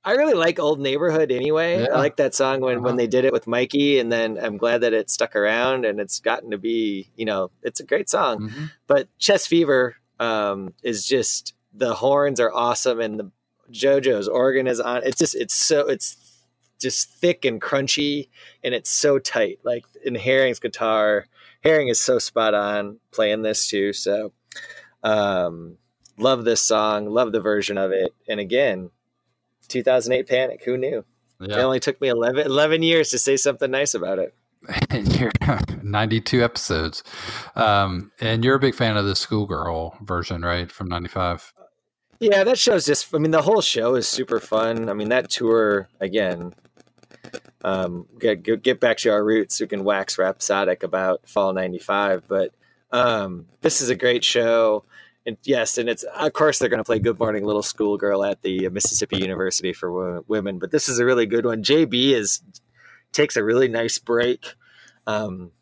I 0.05 0.13
really 0.13 0.35
like 0.35 0.59
Old 0.59 0.81
Neighborhood 0.81 1.31
anyway. 1.31 1.83
Yeah. 1.83 1.89
I 1.95 1.99
like 1.99 2.17
that 2.17 2.35
song 2.35 2.61
when 2.61 2.83
when 2.83 2.91
Uh-huh. 2.93 2.97
they 2.97 3.07
did 3.07 3.25
it 3.25 3.33
with 3.33 3.47
Mikey, 3.47 3.99
and 3.99 4.11
then 4.11 4.39
I'm 4.41 4.57
glad 4.57 4.81
that 4.83 4.93
it 4.93 5.11
stuck 5.11 5.35
around 5.37 5.85
and 5.85 6.01
it's 6.01 6.21
gotten 6.21 6.51
to 6.53 6.59
be, 6.59 7.11
you 7.17 7.25
know, 7.25 7.51
it's 7.63 7.81
a 7.81 7.85
great 7.85 8.09
song. 8.09 8.49
Mhm. 8.49 8.71
But 8.87 9.09
Chest 9.19 9.49
Fever 9.49 9.97
um, 10.21 10.73
is 10.83 11.07
just 11.07 11.53
the 11.73 11.95
horns 11.95 12.41
are 12.41 12.53
awesome 12.53 13.01
and 13.01 13.21
the 13.21 13.31
JoJo's 13.71 14.29
organ 14.29 14.67
is 14.67 14.81
on. 14.81 15.03
It's 15.05 15.19
just 15.19 15.35
it's 15.35 15.55
so 15.55 15.89
it's 15.89 16.17
just 16.81 17.11
thick 17.11 17.45
and 17.45 17.61
crunchy 17.61 18.29
and 18.65 18.73
it's 18.75 18.89
so 18.91 19.19
tight. 19.19 19.59
Like 19.65 19.85
in 20.05 20.15
Herring's 20.15 20.59
guitar, 20.61 21.27
Herring 21.63 21.89
is 21.89 22.01
so 22.01 22.19
spot 22.19 22.55
on 22.55 22.99
playing 23.11 23.43
this 23.43 23.69
too. 23.69 23.93
So 23.93 24.33
um, 25.03 25.77
love 26.17 26.45
this 26.45 26.61
song, 26.63 27.11
love 27.11 27.33
the 27.33 27.41
version 27.41 27.77
of 27.79 27.93
it. 27.93 28.15
And 28.29 28.41
again, 28.41 28.91
2008 29.69 30.29
Panic. 30.29 30.63
Who 30.65 30.77
knew? 30.77 31.05
It 31.41 31.53
only 31.53 31.79
took 31.79 32.01
me 32.01 32.09
11, 32.09 32.47
11 32.47 32.83
years 32.83 33.11
to 33.11 33.19
say 33.19 33.37
something 33.37 33.71
nice 33.71 33.95
about 33.95 34.19
it. 34.19 34.35
and 34.91 35.15
you're 35.19 35.31
92 35.83 36.43
episodes. 36.43 37.05
Um, 37.55 38.11
and 38.21 38.45
you're 38.45 38.57
a 38.57 38.61
big 38.61 38.75
fan 38.75 38.97
of 38.97 39.05
the 39.05 39.15
schoolgirl 39.15 39.97
version, 40.03 40.43
right? 40.43 40.71
From 40.71 40.89
95. 40.89 41.53
Yeah, 42.21 42.43
that 42.45 42.59
show's 42.59 42.85
just. 42.85 43.15
I 43.15 43.19
mean, 43.19 43.31
the 43.31 43.43
whole 43.43 43.61
show 43.61 43.95
is 43.95 44.09
super 44.09 44.41
fun. 44.41 44.89
I 44.89 44.93
mean, 44.93 45.11
that 45.11 45.31
tour 45.31 45.89
again. 46.01 46.53
Um, 47.63 48.07
get 48.19 48.43
get, 48.43 48.63
get 48.63 48.81
back 48.81 48.97
to 48.99 49.11
our 49.11 49.25
roots. 49.25 49.61
We 49.61 49.69
can 49.69 49.85
wax 49.85 50.19
rhapsodic 50.19 50.83
about 50.83 51.29
fall 51.29 51.53
'95, 51.53 52.25
but 52.27 52.53
um, 52.91 53.47
this 53.61 53.81
is 53.81 53.89
a 53.89 53.95
great 53.95 54.25
show. 54.25 54.85
And 55.27 55.37
yes, 55.43 55.77
and 55.79 55.89
it's 55.89 56.05
of 56.05 56.33
course 56.33 56.59
they're 56.59 56.69
going 56.69 56.79
to 56.79 56.85
play 56.85 56.99
"Good 56.99 57.19
Morning 57.19 57.45
Little 57.45 57.63
Schoolgirl" 57.63 58.25
at 58.25 58.43
the 58.43 58.69
Mississippi 58.71 59.19
University 59.19 59.73
for 59.73 60.23
Women, 60.23 60.59
but 60.59 60.71
this 60.71 60.89
is 60.89 60.99
a 60.99 61.05
really 61.05 61.27
good 61.27 61.45
one. 61.45 61.63
JB 61.63 62.13
is 62.13 62.43
takes 63.13 63.37
a 63.37 63.45
really 63.45 63.69
nice 63.69 63.99
break. 63.99 64.55
Um, 65.07 65.53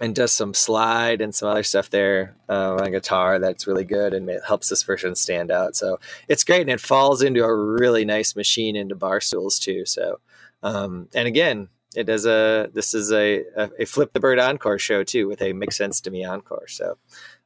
and 0.00 0.16
does 0.16 0.32
some 0.32 0.52
slide 0.52 1.20
and 1.20 1.32
some 1.34 1.48
other 1.48 1.62
stuff 1.62 1.90
there 1.90 2.34
uh, 2.48 2.74
on 2.76 2.90
guitar 2.90 3.38
that's 3.38 3.68
really 3.68 3.84
good 3.84 4.14
and 4.14 4.28
it 4.28 4.42
helps 4.46 4.68
this 4.68 4.82
version 4.82 5.14
stand 5.14 5.50
out. 5.50 5.76
So 5.76 6.00
it's 6.28 6.42
great 6.42 6.62
and 6.62 6.70
it 6.70 6.80
falls 6.80 7.22
into 7.22 7.44
a 7.44 7.54
really 7.54 8.04
nice 8.04 8.34
machine 8.34 8.74
into 8.74 8.96
bar 8.96 9.20
stools 9.20 9.60
too. 9.60 9.84
So 9.86 10.18
um, 10.62 11.08
and 11.14 11.28
again, 11.28 11.68
it 11.94 12.04
does 12.04 12.26
a 12.26 12.68
this 12.72 12.94
is 12.94 13.12
a, 13.12 13.44
a, 13.56 13.70
a 13.80 13.84
flip 13.84 14.12
the 14.12 14.20
bird 14.20 14.40
encore 14.40 14.78
show 14.78 15.04
too 15.04 15.28
with 15.28 15.40
a 15.40 15.52
makes 15.52 15.76
sense 15.76 16.00
to 16.02 16.10
me 16.10 16.24
encore. 16.24 16.66
So. 16.68 16.96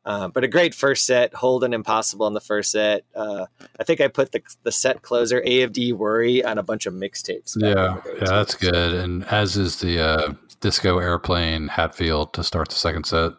Uh, 0.07 0.29
but 0.29 0.45
a 0.45 0.49
great 0.49 0.73
first 0.73 1.05
set, 1.05 1.35
Holden 1.35 1.75
Impossible 1.75 2.29
in 2.29 2.33
the 2.33 2.41
first 2.41 2.71
set. 2.71 3.05
Uh, 3.15 3.47
I 3.81 3.85
think 3.85 4.01
I 4.01 4.07
put 4.07 4.31
the 4.31 4.41
the 4.63 4.71
set 4.71 5.03
closer 5.03 5.43
AFD 5.43 5.93
Worry 5.95 6.45
on 6.45 6.59
a 6.59 6.63
bunch 6.63 6.87
of 6.87 6.95
mixtapes. 6.95 7.57
Yeah. 7.57 8.01
Yeah, 8.21 8.25
that's 8.25 8.55
good. 8.55 8.95
And 8.95 9.25
as 9.27 9.57
is 9.57 9.81
the 9.81 10.01
uh, 10.01 10.35
disco 10.61 10.99
airplane 10.99 11.67
Hatfield 11.67 12.33
to 12.35 12.45
start 12.45 12.69
the 12.69 12.77
second 12.77 13.05
set. 13.05 13.33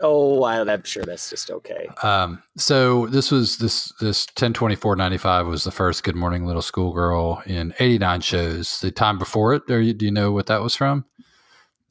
Oh, 0.00 0.34
wow, 0.38 0.64
I'm 0.64 0.82
sure 0.82 1.04
that's 1.04 1.30
just 1.30 1.50
okay. 1.50 1.88
Um, 2.02 2.42
so 2.56 3.06
this 3.08 3.30
was 3.30 3.58
this 3.58 3.92
this 4.00 4.26
ten 4.26 4.52
twenty 4.52 4.74
four 4.74 4.96
ninety 4.96 5.18
five 5.18 5.46
was 5.46 5.64
the 5.64 5.70
first 5.70 6.02
Good 6.02 6.16
Morning 6.16 6.46
Little 6.46 6.62
Schoolgirl 6.62 7.42
in 7.46 7.74
eighty 7.78 7.98
nine 7.98 8.20
shows. 8.20 8.80
The 8.80 8.90
time 8.90 9.18
before 9.18 9.54
it, 9.54 9.70
are 9.70 9.80
you, 9.80 9.94
do 9.94 10.04
you 10.04 10.10
know 10.10 10.32
what 10.32 10.46
that 10.46 10.62
was 10.62 10.74
from? 10.74 11.04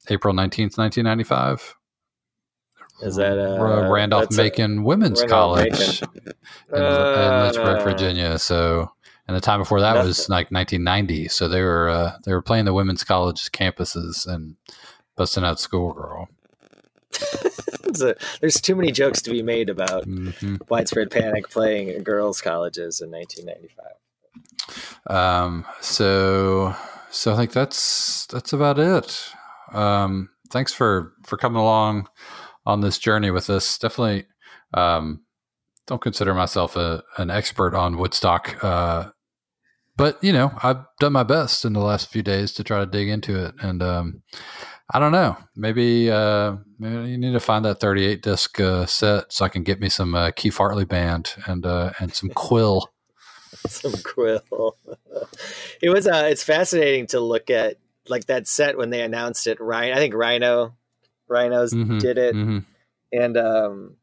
April 0.09 0.33
nineteenth, 0.33 0.77
nineteen 0.77 1.05
ninety 1.05 1.23
five. 1.23 1.75
Is 3.01 3.15
that 3.17 3.37
uh, 3.37 3.89
Randolph 3.91 4.29
a- 4.31 4.33
Macon 4.33 4.83
Women's 4.83 5.21
Randolph 5.21 5.57
College 5.57 6.01
Macon. 6.01 6.33
in, 6.73 6.83
in 6.83 7.41
Lynchburg, 7.41 7.79
Uh, 7.79 7.83
Virginia. 7.83 8.39
So, 8.39 8.91
and 9.27 9.35
the 9.35 9.41
time 9.41 9.59
before 9.59 9.81
that 9.81 10.05
was 10.05 10.29
like 10.29 10.51
1990. 10.51 11.27
So 11.29 11.47
they 11.47 11.61
were 11.61 11.89
uh, 11.89 12.17
they 12.25 12.33
were 12.33 12.41
playing 12.41 12.65
the 12.65 12.73
women's 12.73 13.03
college 13.03 13.51
campuses 13.51 14.25
and 14.27 14.55
busting 15.15 15.43
out 15.43 15.59
schoolgirl. 15.59 16.27
A- 18.01 18.15
there's 18.41 18.59
too 18.61 18.75
many 18.75 18.91
jokes 18.91 19.21
to 19.21 19.29
be 19.31 19.43
made 19.43 19.69
about 19.69 20.05
hmm 20.05 20.55
widespread 20.69 21.11
panic 21.11 21.49
playing 21.49 21.89
in 21.89 22.03
girls' 22.03 22.41
colleges 22.41 23.01
in 23.01 23.11
1995. 23.11 25.15
Um, 25.15 25.65
so 25.81 26.73
so 27.11 27.33
I 27.33 27.35
think 27.35 27.51
that's 27.51 28.25
that's 28.27 28.53
about 28.53 28.79
it. 28.79 29.29
Um, 29.73 30.29
thanks 30.49 30.73
for 30.73 31.13
for 31.23 31.37
coming 31.37 31.59
along 31.61 32.07
on 32.65 32.81
this 32.81 32.97
journey 32.97 33.31
with 33.31 33.49
us. 33.49 33.77
Definitely 33.77 34.25
um, 34.73 35.23
don't 35.87 36.01
consider 36.01 36.33
myself 36.33 36.75
a, 36.75 37.03
an 37.17 37.29
expert 37.29 37.75
on 37.75 37.97
Woodstock, 37.97 38.63
uh, 38.63 39.09
but 39.95 40.23
you 40.23 40.33
know 40.33 40.51
I've 40.63 40.83
done 40.99 41.13
my 41.13 41.23
best 41.23 41.65
in 41.65 41.73
the 41.73 41.79
last 41.79 42.09
few 42.09 42.23
days 42.23 42.53
to 42.53 42.63
try 42.63 42.79
to 42.79 42.85
dig 42.85 43.09
into 43.09 43.45
it, 43.45 43.55
and 43.61 43.83
um, 43.83 44.23
I 44.91 44.99
don't 44.99 45.11
know. 45.11 45.37
Maybe 45.55 46.09
uh, 46.09 46.55
maybe 46.79 47.09
you 47.09 47.17
need 47.17 47.33
to 47.33 47.39
find 47.39 47.65
that 47.65 47.79
38 47.79 48.21
disc 48.21 48.59
uh, 48.59 48.85
set 48.85 49.31
so 49.31 49.45
I 49.45 49.49
can 49.49 49.63
get 49.63 49.79
me 49.79 49.89
some 49.89 50.15
uh, 50.15 50.31
Keef 50.31 50.57
Hartley 50.57 50.85
band 50.85 51.33
and 51.45 51.65
uh, 51.65 51.91
and 51.99 52.13
some 52.13 52.29
Quill. 52.35 52.89
some 53.67 53.93
quill. 54.03 54.75
it 55.81 55.89
was 55.89 56.07
uh 56.07 56.27
it's 56.29 56.43
fascinating 56.43 57.07
to 57.07 57.19
look 57.19 57.49
at 57.49 57.77
like 58.09 58.25
that 58.25 58.47
set 58.47 58.77
when 58.77 58.89
they 58.89 59.01
announced 59.01 59.47
it. 59.47 59.59
Ryan, 59.61 59.93
I 59.93 59.97
think 59.97 60.13
Rhino, 60.15 60.75
Rhinos 61.33 61.73
Mhm, 61.73 61.99
did 61.99 62.17
it, 62.17 62.35
mhm. 62.35 62.63
and 63.11 63.35
um, 63.37 63.95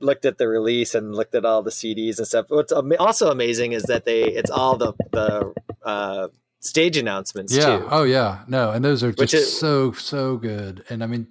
looked 0.00 0.24
at 0.24 0.38
the 0.38 0.48
release 0.48 0.94
and 0.94 1.14
looked 1.14 1.34
at 1.34 1.44
all 1.44 1.62
the 1.62 1.70
CDs 1.70 2.18
and 2.18 2.26
stuff. 2.26 2.46
What's 2.48 2.72
also 2.72 3.30
amazing 3.30 3.72
is 3.72 3.84
that 3.84 4.04
they 4.04 4.22
it's 4.24 4.50
all 4.50 4.76
the 4.76 4.92
the 5.12 5.54
uh, 5.84 6.28
stage 6.60 6.96
announcements 6.96 7.54
Yeah. 7.56 7.78
too. 7.78 7.88
Oh 7.90 8.02
yeah. 8.02 8.40
No, 8.48 8.70
and 8.72 8.84
those 8.84 9.02
are 9.04 9.12
just 9.12 9.34
is- 9.34 9.58
so 9.58 9.92
so 9.92 10.36
good. 10.36 10.84
And 10.90 11.02
I 11.02 11.06
mean, 11.06 11.28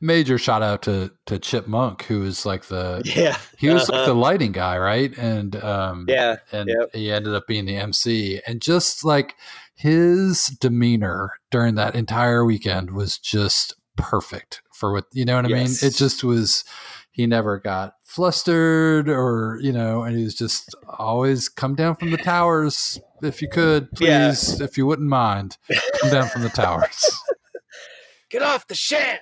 major 0.00 0.38
shout 0.38 0.62
out 0.62 0.82
to 0.82 1.10
to 1.26 1.38
Chip 1.38 1.66
Monck, 1.66 2.02
who 2.02 2.24
is 2.24 2.44
like 2.46 2.64
the 2.66 3.02
Yeah, 3.16 3.36
he 3.58 3.68
was 3.68 3.88
Uh-huh. 3.90 4.06
the 4.06 4.14
lighting 4.14 4.52
guy, 4.52 4.78
right? 4.78 5.16
And 5.18 5.54
um, 5.62 6.06
Yeah, 6.08 6.36
and 6.52 6.68
yep. 6.68 6.90
he 6.94 7.12
ended 7.12 7.34
up 7.34 7.46
being 7.46 7.66
the 7.66 7.76
MC, 7.76 8.40
and 8.46 8.60
just 8.62 9.04
like 9.04 9.34
his 9.76 10.46
demeanor 10.60 11.30
during 11.52 11.76
that 11.76 11.94
entire 11.94 12.44
weekend 12.44 12.90
was 12.90 13.16
just 13.18 13.74
perfect 13.98 14.62
for 14.72 14.92
what 14.92 15.04
you 15.12 15.24
know 15.24 15.36
what 15.36 15.44
I 15.44 15.48
Yes. 15.48 15.82
mean. 15.82 15.90
It 15.90 15.94
just 15.94 16.24
was. 16.24 16.64
He 17.10 17.26
never 17.26 17.58
got 17.58 17.94
flustered 18.04 19.08
or 19.08 19.58
you 19.60 19.72
know, 19.72 20.02
and 20.04 20.16
he 20.16 20.22
was 20.24 20.34
just 20.36 20.74
always 20.98 21.48
come 21.48 21.74
down 21.74 21.96
from 21.96 22.10
the 22.10 22.16
towers 22.16 23.00
if 23.22 23.42
you 23.42 23.48
could, 23.48 23.88
Yeah. 23.98 24.28
please, 24.28 24.60
if 24.60 24.78
you 24.78 24.86
wouldn't 24.86 25.08
mind, 25.08 25.58
come 26.00 26.10
down 26.10 26.28
from 26.28 26.42
the 26.42 26.48
towers. 26.48 27.04
get 28.30 28.42
off 28.42 28.66
the 28.68 28.74
shed 28.74 29.20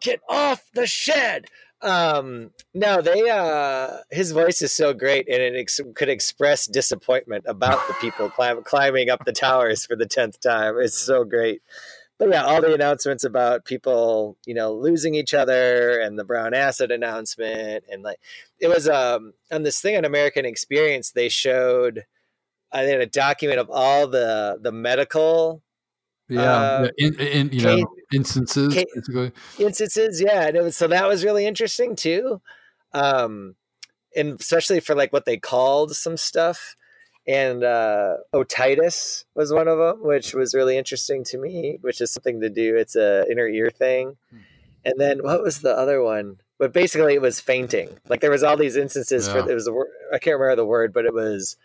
get 0.00 0.20
off 0.28 0.64
the 0.74 0.84
shed 0.86 1.46
um 1.82 2.50
no 2.74 3.00
they 3.00 3.30
uh 3.30 3.98
his 4.10 4.32
voice 4.32 4.60
is 4.60 4.72
so 4.72 4.92
great 4.92 5.28
and 5.28 5.40
it 5.40 5.54
ex- 5.56 5.80
could 5.94 6.08
express 6.08 6.66
disappointment 6.66 7.44
about 7.46 7.78
the 7.86 7.94
people 7.94 8.28
climb, 8.28 8.60
climbing 8.64 9.08
up 9.08 9.24
the 9.24 9.32
towers 9.32 9.86
for 9.86 9.94
the 9.96 10.04
10th 10.04 10.40
time 10.40 10.74
it's 10.78 10.98
so 10.98 11.22
great 11.24 11.62
but 12.20 12.28
yeah 12.28 12.44
all 12.44 12.60
the 12.60 12.72
announcements 12.72 13.24
about 13.24 13.64
people 13.64 14.36
you 14.46 14.54
know 14.54 14.72
losing 14.72 15.14
each 15.16 15.34
other 15.34 15.98
and 15.98 16.16
the 16.18 16.24
brown 16.24 16.54
acid 16.54 16.92
announcement 16.92 17.82
and 17.90 18.02
like 18.04 18.20
it 18.60 18.68
was 18.68 18.88
um 18.88 19.32
on 19.50 19.64
this 19.64 19.80
thing 19.80 19.96
on 19.96 20.04
american 20.04 20.44
experience 20.44 21.10
they 21.10 21.28
showed 21.28 22.04
i 22.70 22.84
think 22.84 23.02
a 23.02 23.06
document 23.06 23.58
of 23.58 23.68
all 23.70 24.06
the 24.06 24.58
the 24.62 24.70
medical 24.70 25.62
Yeah, 26.28 26.56
Uh, 26.58 26.88
in, 26.98 27.14
in 27.18 27.48
you 27.52 27.62
Kate- 27.62 27.82
know 27.82 27.94
instances 28.12 28.74
basically. 28.94 29.32
instances 29.58 30.20
yeah 30.20 30.46
and 30.46 30.56
it 30.56 30.62
was 30.62 30.76
so 30.76 30.86
that 30.86 31.08
was 31.08 31.24
really 31.24 31.46
interesting 31.46 31.96
too 31.96 32.40
um 32.92 33.56
and 34.14 34.38
especially 34.40 34.80
for 34.80 34.94
like 34.94 35.12
what 35.12 35.24
they 35.24 35.38
called 35.38 35.96
some 35.96 36.16
stuff 36.16 36.76
and 37.26 37.62
uh 37.62 38.16
otitis 38.32 39.24
was 39.34 39.52
one 39.52 39.68
of 39.68 39.78
them 39.78 40.02
which 40.06 40.34
was 40.34 40.54
really 40.54 40.76
interesting 40.78 41.22
to 41.24 41.38
me 41.38 41.78
which 41.82 42.00
is 42.00 42.10
something 42.10 42.40
to 42.40 42.48
do. 42.50 42.76
It's 42.76 42.96
a 42.96 43.24
inner 43.30 43.46
ear 43.48 43.70
thing. 43.70 44.16
And 44.84 44.94
then 44.98 45.22
what 45.22 45.42
was 45.42 45.60
the 45.60 45.76
other 45.76 46.02
one? 46.02 46.40
But 46.58 46.72
basically 46.72 47.14
it 47.14 47.20
was 47.22 47.38
fainting. 47.40 47.88
Like 48.08 48.20
there 48.20 48.30
was 48.30 48.42
all 48.42 48.56
these 48.56 48.76
instances 48.76 49.26
Yeah. 49.28 49.42
for 49.44 49.50
it 49.50 49.54
was 49.54 49.68
i 50.12 50.18
can't 50.18 50.38
remember 50.38 50.56
the 50.56 50.66
word 50.66 50.92
but 50.92 51.04
it 51.04 51.14
was 51.14 51.56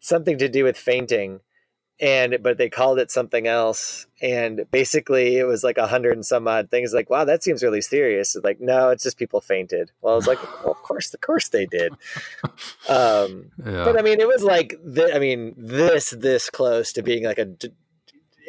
something 0.00 0.38
to 0.38 0.48
do 0.48 0.64
with 0.64 0.76
fainting 0.76 1.40
and 2.00 2.38
but 2.42 2.56
they 2.58 2.68
called 2.70 2.98
it 2.98 3.10
something 3.10 3.46
else. 3.46 4.06
And 4.22 4.64
basically 4.70 5.36
it 5.36 5.44
was 5.44 5.62
like 5.62 5.78
a 5.78 5.86
hundred 5.86 6.12
and 6.14 6.24
some 6.24 6.48
odd 6.48 6.70
things 6.70 6.92
like 6.94 7.10
wow 7.10 7.24
that 7.24 7.42
seems 7.42 7.62
really 7.62 7.80
serious. 7.82 8.34
It's 8.34 8.44
like 8.44 8.60
no 8.60 8.88
it's 8.90 9.02
just 9.02 9.18
people 9.18 9.40
fainted. 9.40 9.90
Well 10.00 10.14
i 10.14 10.16
was 10.16 10.26
like 10.26 10.42
well, 10.64 10.72
of 10.72 10.82
course 10.82 11.12
of 11.14 11.20
course 11.20 11.48
they 11.48 11.66
did. 11.66 11.92
Um 12.88 13.50
Yeah. 13.64 13.84
but 13.84 13.98
i 13.98 14.02
mean 14.02 14.20
it 14.20 14.26
was 14.28 14.42
like 14.42 14.74
th- 14.94 15.14
i 15.14 15.18
mean 15.18 15.54
this 15.56 16.10
this 16.10 16.50
close 16.50 16.92
to 16.94 17.02
being 17.02 17.24
like 17.24 17.38
a 17.38 17.44
d- 17.44 17.72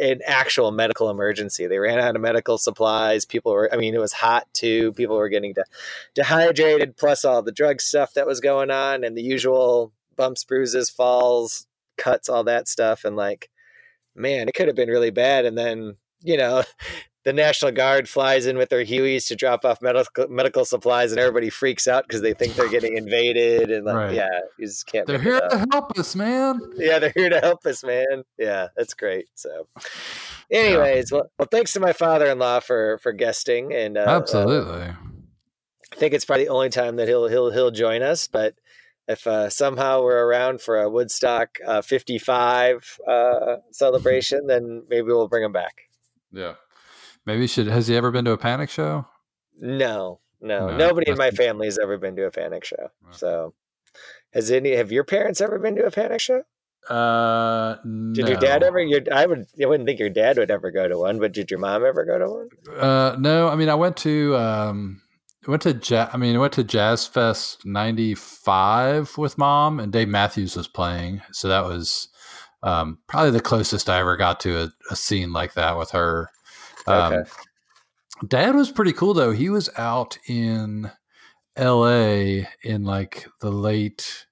an 0.01 0.19
actual 0.25 0.71
medical 0.71 1.11
emergency. 1.11 1.67
They 1.67 1.77
ran 1.77 1.99
out 1.99 2.15
of 2.15 2.21
medical 2.23 2.57
supplies. 2.57 3.25
People 3.25 3.51
were 3.51 3.69
i 3.73 3.77
mean 3.77 3.93
it 3.93 3.99
was 3.99 4.13
hot 4.13 4.47
too. 4.53 4.93
People 4.93 5.15
were 5.17 5.29
getting 5.29 5.53
de- 5.53 5.65
dehydrated 6.15 6.97
plus 6.97 7.23
all 7.25 7.41
the 7.41 7.51
drug 7.51 7.81
stuff 7.81 8.13
that 8.15 8.25
was 8.27 8.39
going 8.39 8.71
on 8.71 9.03
and 9.03 9.15
the 9.17 9.21
usual 9.21 9.91
bumps 10.15 10.43
bruises 10.43 10.89
falls 10.89 11.67
cuts 11.97 12.29
all 12.29 12.43
that 12.43 12.67
stuff 12.67 13.05
and 13.05 13.15
like 13.15 13.49
man 14.15 14.47
it 14.47 14.53
could 14.53 14.67
have 14.67 14.75
been 14.75 14.89
really 14.89 15.11
bad 15.11 15.45
and 15.45 15.57
then 15.57 15.95
you 16.21 16.37
know 16.37 16.63
the 17.23 17.31
national 17.33 17.71
guard 17.71 18.09
flies 18.09 18.47
in 18.47 18.57
with 18.57 18.69
their 18.69 18.83
hueys 18.83 19.27
to 19.27 19.35
drop 19.35 19.63
off 19.63 19.79
medical 19.81 20.27
medical 20.27 20.65
supplies 20.65 21.11
and 21.11 21.19
everybody 21.19 21.49
freaks 21.51 21.87
out 21.87 22.03
because 22.07 22.21
they 22.21 22.33
think 22.33 22.55
they're 22.55 22.67
getting 22.69 22.97
invaded 22.97 23.69
and 23.69 23.85
like 23.85 23.95
Right. 23.95 24.13
yeah 24.15 24.39
you 24.57 24.65
just 24.65 24.87
can't 24.87 25.05
They're 25.05 25.19
here 25.19 25.39
to 25.39 25.65
help 25.71 25.91
us, 25.99 26.15
man. 26.15 26.59
yeah 26.77 26.97
they're 26.97 27.13
here 27.15 27.29
to 27.29 27.39
help 27.39 27.63
us 27.67 27.83
man 27.83 28.23
yeah 28.39 28.69
that's 28.75 28.95
great 28.95 29.27
so 29.35 29.67
anyways 30.49 31.11
well, 31.11 31.29
well 31.37 31.47
thanks 31.51 31.73
to 31.73 31.79
my 31.79 31.93
father-in-law 31.93 32.59
for 32.61 32.97
for 32.99 33.11
guesting 33.13 33.73
and 33.73 33.97
uh, 33.97 34.01
uh, 34.01 34.17
Absolutely. 34.17 34.81
I 35.93 35.95
think 35.97 36.13
it's 36.13 36.25
probably 36.25 36.45
the 36.45 36.51
only 36.51 36.69
time 36.69 36.95
that 36.95 37.07
he'll 37.07 37.27
he'll 37.27 37.51
he'll 37.51 37.69
join 37.71 38.01
us. 38.01 38.25
But 38.27 38.55
if 39.07 39.25
uh, 39.27 39.49
somehow 39.49 40.03
we're 40.03 40.25
around 40.25 40.61
for 40.61 40.79
a 40.81 40.89
Woodstock 40.89 41.57
uh, 41.65 41.81
55 41.81 42.99
uh, 43.07 43.55
celebration, 43.71 44.47
then 44.47 44.83
maybe 44.89 45.03
we'll 45.07 45.27
bring 45.27 45.43
him 45.43 45.51
back. 45.51 45.81
yeah. 46.31 46.53
Maybe 47.23 47.45
should. 47.45 47.67
Has 47.67 47.87
he 47.87 47.95
ever 47.95 48.09
been 48.09 48.25
to 48.25 48.31
a 48.31 48.37
Panic 48.37 48.71
show? 48.71 49.05
No, 49.59 50.21
no, 50.41 50.69
No, 50.69 50.75
nobody 50.77 51.11
in 51.11 51.17
my 51.17 51.29
family 51.29 51.67
has 51.67 51.77
ever 51.77 51.99
been 51.99 52.15
to 52.15 52.25
a 52.25 52.31
Panic 52.31 52.65
show. 52.65 52.89
So, 53.11 53.53
has 54.33 54.49
any? 54.49 54.71
Have 54.71 54.91
your 54.91 55.03
parents 55.03 55.39
ever 55.39 55.59
been 55.59 55.75
to 55.75 55.85
a 55.85 55.91
Panic 55.91 56.19
show? 56.19 56.41
Uh, 56.89 57.75
Did 58.13 58.27
your 58.27 58.37
dad 58.37 58.63
ever? 58.63 58.81
Your 58.81 59.01
I 59.13 59.27
would. 59.27 59.45
I 59.61 59.67
wouldn't 59.67 59.85
think 59.87 59.99
your 59.99 60.09
dad 60.09 60.37
would 60.39 60.49
ever 60.49 60.71
go 60.71 60.87
to 60.87 60.97
one, 60.97 61.19
but 61.19 61.31
did 61.31 61.51
your 61.51 61.59
mom 61.59 61.85
ever 61.85 62.03
go 62.05 62.17
to 62.17 62.27
one? 62.27 62.49
Uh, 62.75 63.15
no. 63.19 63.49
I 63.49 63.55
mean, 63.55 63.69
I 63.69 63.75
went 63.75 63.97
to 63.97 64.35
um, 64.35 65.01
went 65.47 65.61
to 65.63 65.73
ja- 65.73 66.09
I 66.13 66.17
mean, 66.17 66.39
went 66.39 66.53
to 66.53 66.63
Jazz 66.63 67.07
Fest 67.07 67.65
'95 67.65 69.17
with 69.17 69.37
mom, 69.37 69.79
and 69.79 69.91
Dave 69.91 70.09
Matthews 70.09 70.55
was 70.55 70.67
playing, 70.67 71.21
so 71.31 71.47
that 71.47 71.65
was 71.65 72.09
um, 72.63 72.99
probably 73.07 73.31
the 73.31 73.41
closest 73.41 73.89
I 73.89 73.99
ever 73.99 74.17
got 74.17 74.39
to 74.41 74.63
a, 74.63 74.71
a 74.91 74.95
scene 74.95 75.33
like 75.33 75.53
that 75.53 75.77
with 75.77 75.91
her. 75.91 76.29
Um, 76.87 77.13
Okay. 77.13 77.29
Dad 78.27 78.55
was 78.55 78.71
pretty 78.71 78.93
cool 78.93 79.15
though. 79.15 79.31
He 79.31 79.49
was 79.49 79.69
out 79.77 80.17
in 80.27 80.91
L.A. 81.55 82.47
in 82.63 82.83
like 82.83 83.27
the 83.41 83.51
late. 83.51 84.25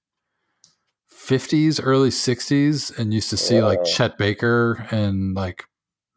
50s, 1.12 1.78
early 1.82 2.08
60s, 2.08 2.98
and 2.98 3.14
used 3.14 3.30
to 3.30 3.36
see 3.36 3.62
like 3.62 3.84
Chet 3.84 4.18
Baker 4.18 4.86
and 4.90 5.34
like 5.34 5.64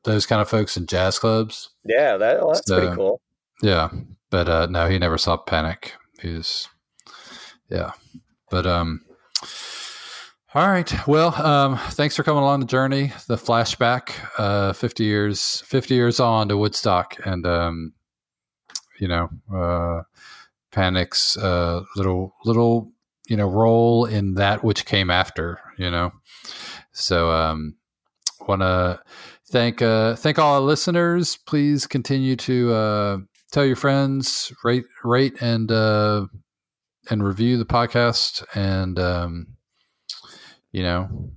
those 0.05 0.25
kind 0.25 0.41
of 0.41 0.49
folks 0.49 0.75
in 0.77 0.87
jazz 0.87 1.19
clubs. 1.19 1.69
Yeah, 1.85 2.17
that 2.17 2.39
well, 2.39 2.53
that's 2.53 2.67
pretty 2.67 2.95
cool. 2.95 3.21
Yeah, 3.63 3.89
but 4.29 4.49
uh, 4.49 4.65
no, 4.65 4.89
he 4.89 4.99
never 4.99 5.17
saw 5.17 5.37
Panic. 5.37 5.93
He's 6.21 6.67
yeah, 7.69 7.91
but 8.51 8.67
um. 8.67 9.05
All 10.53 10.67
right. 10.67 10.93
Well, 11.07 11.33
um, 11.43 11.77
thanks 11.77 12.15
for 12.15 12.21
coming 12.21 12.43
along 12.43 12.59
the 12.59 12.67
journey, 12.67 13.11
the 13.27 13.37
flashback, 13.37 14.11
uh, 14.37 14.73
fifty 14.73 15.05
years, 15.05 15.63
fifty 15.65 15.95
years 15.95 16.19
on 16.19 16.49
to 16.49 16.57
Woodstock, 16.57 17.15
and 17.25 17.47
um, 17.47 17.93
you 18.99 19.07
know, 19.07 19.29
uh, 19.51 20.03
Panic's 20.71 21.37
uh, 21.37 21.83
little 21.95 22.35
little 22.43 22.91
you 23.29 23.37
know 23.37 23.47
role 23.47 24.03
in 24.05 24.33
that 24.33 24.61
which 24.61 24.85
came 24.85 25.09
after. 25.09 25.57
You 25.77 25.89
know, 25.89 26.11
so 26.91 27.31
um, 27.31 27.75
want 28.45 28.61
to 28.61 28.99
thank 29.49 29.81
uh, 29.81 30.17
thank 30.17 30.37
all 30.37 30.55
our 30.55 30.59
listeners. 30.61 31.37
Please 31.37 31.87
continue 31.87 32.35
to 32.35 32.73
uh, 32.73 33.17
tell 33.53 33.63
your 33.63 33.77
friends, 33.77 34.51
rate 34.63 34.85
rate 35.03 35.35
and 35.39 35.71
uh, 35.71 36.25
and 37.09 37.23
review 37.23 37.57
the 37.57 37.65
podcast, 37.65 38.43
and 38.53 38.99
um, 38.99 39.47
you 40.73 40.83
know, 40.83 41.31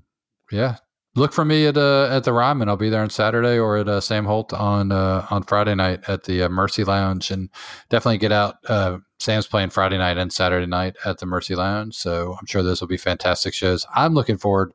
yeah. 0.50 0.76
Look 1.14 1.32
for 1.32 1.46
me 1.46 1.66
at 1.66 1.78
uh, 1.78 2.08
at 2.10 2.24
the 2.24 2.32
Ryman. 2.32 2.68
I'll 2.68 2.76
be 2.76 2.90
there 2.90 3.00
on 3.00 3.08
Saturday, 3.08 3.58
or 3.58 3.78
at 3.78 3.88
uh, 3.88 4.00
Sam 4.00 4.26
Holt 4.26 4.52
on 4.52 4.92
uh, 4.92 5.26
on 5.30 5.44
Friday 5.44 5.74
night 5.74 6.00
at 6.08 6.24
the 6.24 6.42
uh, 6.42 6.48
Mercy 6.50 6.84
Lounge, 6.84 7.30
and 7.30 7.48
definitely 7.88 8.18
get 8.18 8.32
out. 8.32 8.56
Uh, 8.68 8.98
Sam's 9.18 9.46
playing 9.46 9.70
Friday 9.70 9.96
night 9.96 10.18
and 10.18 10.30
Saturday 10.30 10.66
night 10.66 10.96
at 11.06 11.18
the 11.18 11.24
Mercy 11.24 11.54
Lounge, 11.54 11.94
so 11.94 12.36
I'm 12.38 12.44
sure 12.44 12.62
those 12.62 12.82
will 12.82 12.88
be 12.88 12.98
fantastic 12.98 13.54
shows. 13.54 13.86
I'm 13.94 14.12
looking 14.12 14.36
forward 14.36 14.72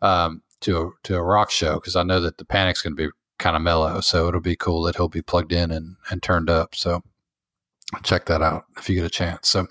um, 0.00 0.42
to 0.60 0.80
a, 0.80 0.90
to 1.08 1.16
a 1.16 1.22
rock 1.22 1.50
show 1.50 1.74
because 1.74 1.96
I 1.96 2.04
know 2.04 2.20
that 2.20 2.38
the 2.38 2.44
Panic's 2.44 2.82
going 2.82 2.96
to 2.96 3.08
be 3.08 3.10
kind 3.40 3.56
of 3.56 3.62
mellow, 3.62 4.00
so 4.00 4.28
it'll 4.28 4.40
be 4.40 4.54
cool 4.54 4.82
that 4.82 4.94
he'll 4.94 5.08
be 5.08 5.22
plugged 5.22 5.52
in 5.52 5.72
and 5.72 5.96
and 6.10 6.22
turned 6.22 6.48
up. 6.48 6.76
So 6.76 7.02
check 8.04 8.26
that 8.26 8.42
out 8.42 8.66
if 8.78 8.88
you 8.88 8.94
get 8.94 9.04
a 9.04 9.10
chance. 9.10 9.48
So 9.48 9.66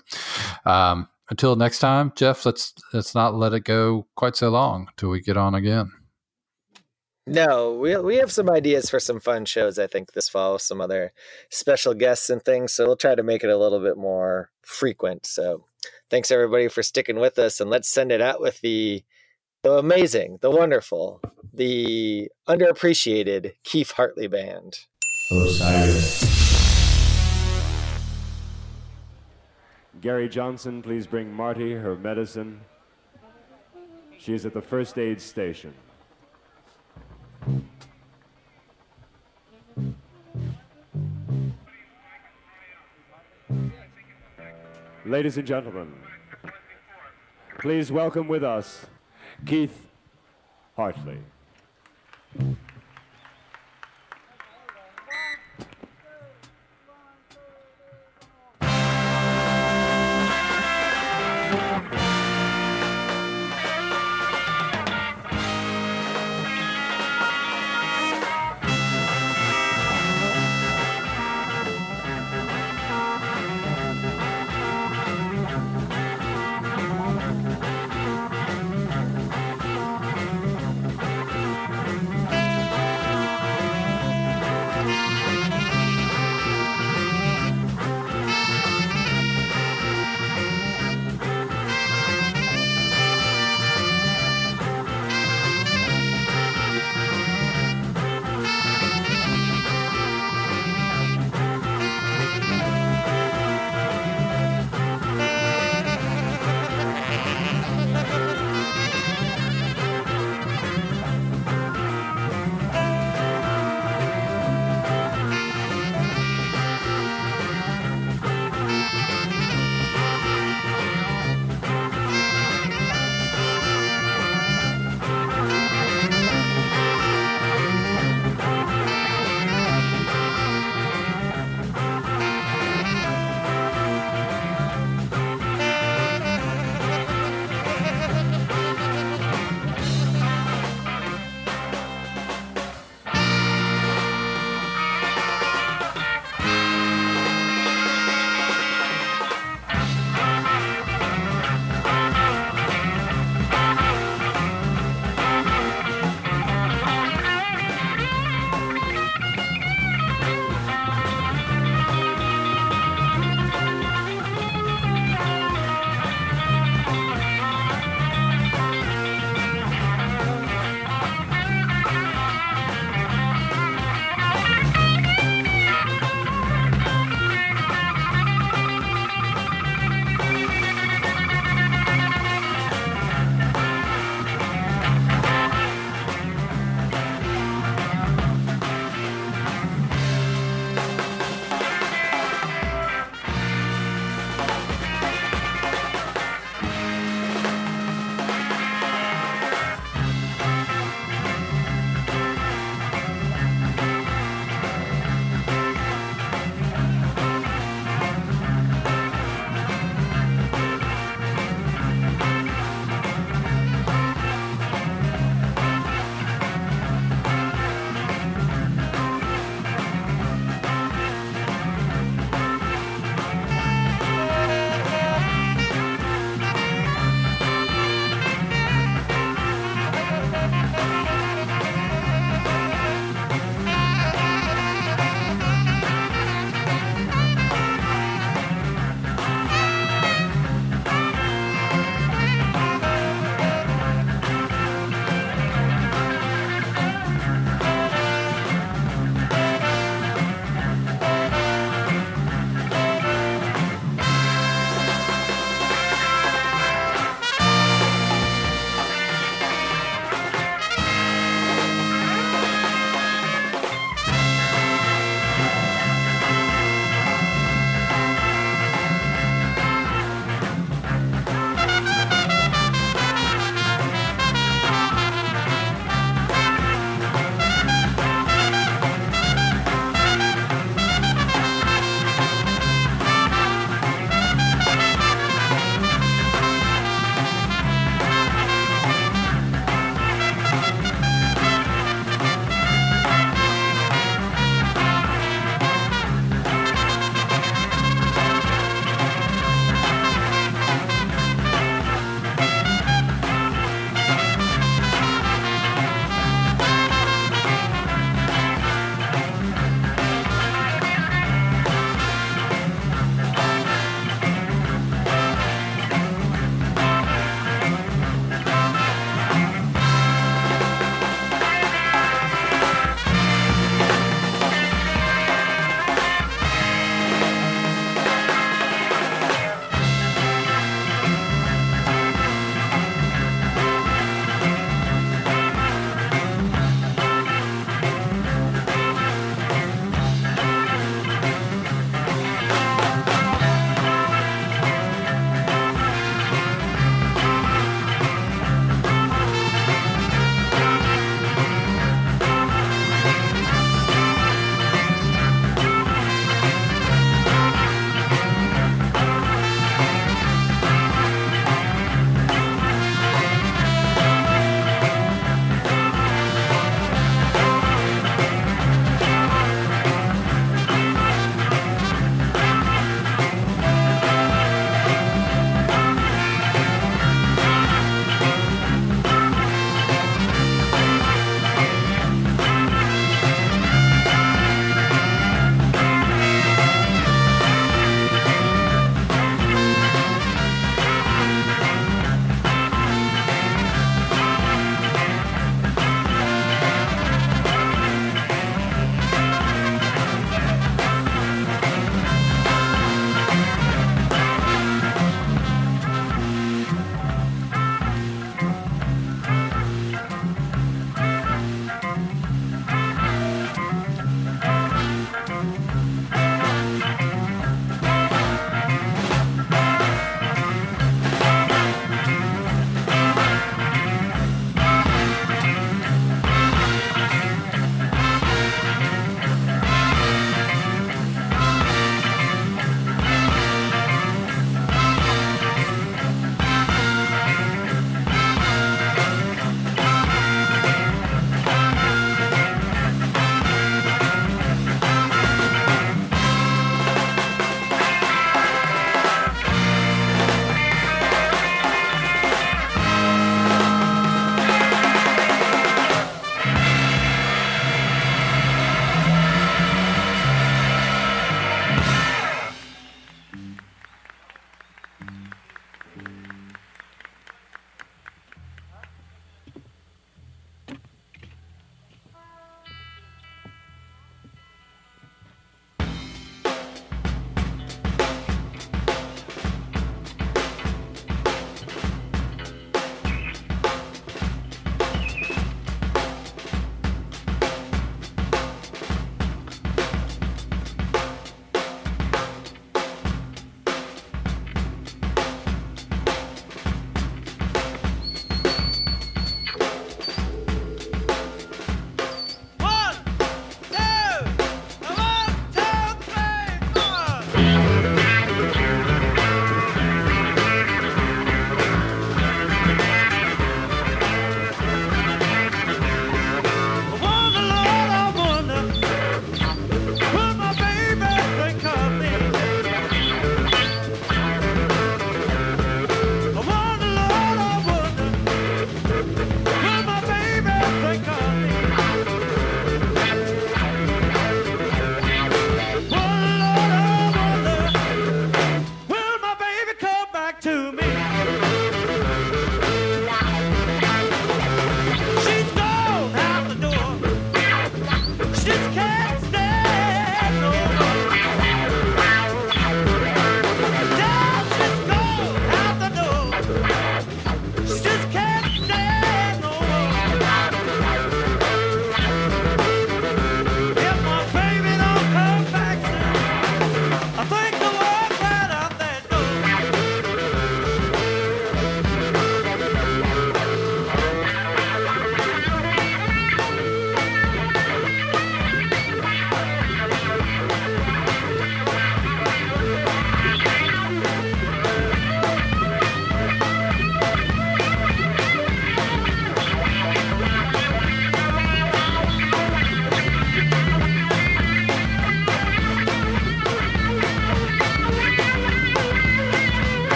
um, 0.66 1.08
until 1.30 1.56
next 1.56 1.78
time, 1.78 2.12
Jeff, 2.16 2.44
let's 2.44 2.74
let's 2.92 3.14
not 3.14 3.34
let 3.34 3.54
it 3.54 3.64
go 3.64 4.06
quite 4.16 4.36
so 4.36 4.50
long 4.50 4.88
till 4.96 5.08
we 5.08 5.22
get 5.22 5.38
on 5.38 5.54
again. 5.54 5.92
No, 7.26 7.74
we 7.74 7.96
we 7.96 8.16
have 8.16 8.32
some 8.32 8.50
ideas 8.50 8.90
for 8.90 8.98
some 8.98 9.20
fun 9.20 9.44
shows. 9.44 9.78
I 9.78 9.86
think 9.86 10.12
this 10.12 10.28
fall, 10.28 10.58
some 10.58 10.80
other 10.80 11.12
special 11.48 11.94
guests 11.94 12.28
and 12.28 12.42
things. 12.42 12.74
So 12.74 12.86
we'll 12.86 12.96
try 12.96 13.14
to 13.14 13.22
make 13.22 13.44
it 13.44 13.50
a 13.50 13.58
little 13.58 13.80
bit 13.80 13.96
more 13.96 14.50
frequent. 14.62 15.26
So 15.26 15.64
thanks 16.10 16.30
everybody 16.30 16.68
for 16.68 16.82
sticking 16.82 17.20
with 17.20 17.38
us, 17.38 17.60
and 17.60 17.70
let's 17.70 17.88
send 17.88 18.10
it 18.10 18.20
out 18.20 18.40
with 18.40 18.60
the 18.62 19.04
the 19.62 19.74
amazing, 19.74 20.38
the 20.40 20.50
wonderful, 20.50 21.20
the 21.52 22.30
underappreciated 22.48 23.52
Keef 23.62 23.90
Hartley 23.90 24.26
Band. 24.26 24.86
Osiris. 25.30 26.24
Gary 30.00 30.30
Johnson, 30.30 30.80
please 30.80 31.06
bring 31.06 31.30
Marty 31.30 31.74
her 31.74 31.94
medicine. 31.94 32.62
She 34.16 34.32
is 34.32 34.46
at 34.46 34.54
the 34.54 34.62
first 34.62 34.96
aid 34.96 35.20
station. 35.20 35.74
Ladies 45.04 45.36
and 45.36 45.46
gentlemen, 45.46 45.92
please 47.58 47.92
welcome 47.92 48.26
with 48.26 48.44
us 48.44 48.86
Keef 49.46 49.70
Hartley. 50.76 51.18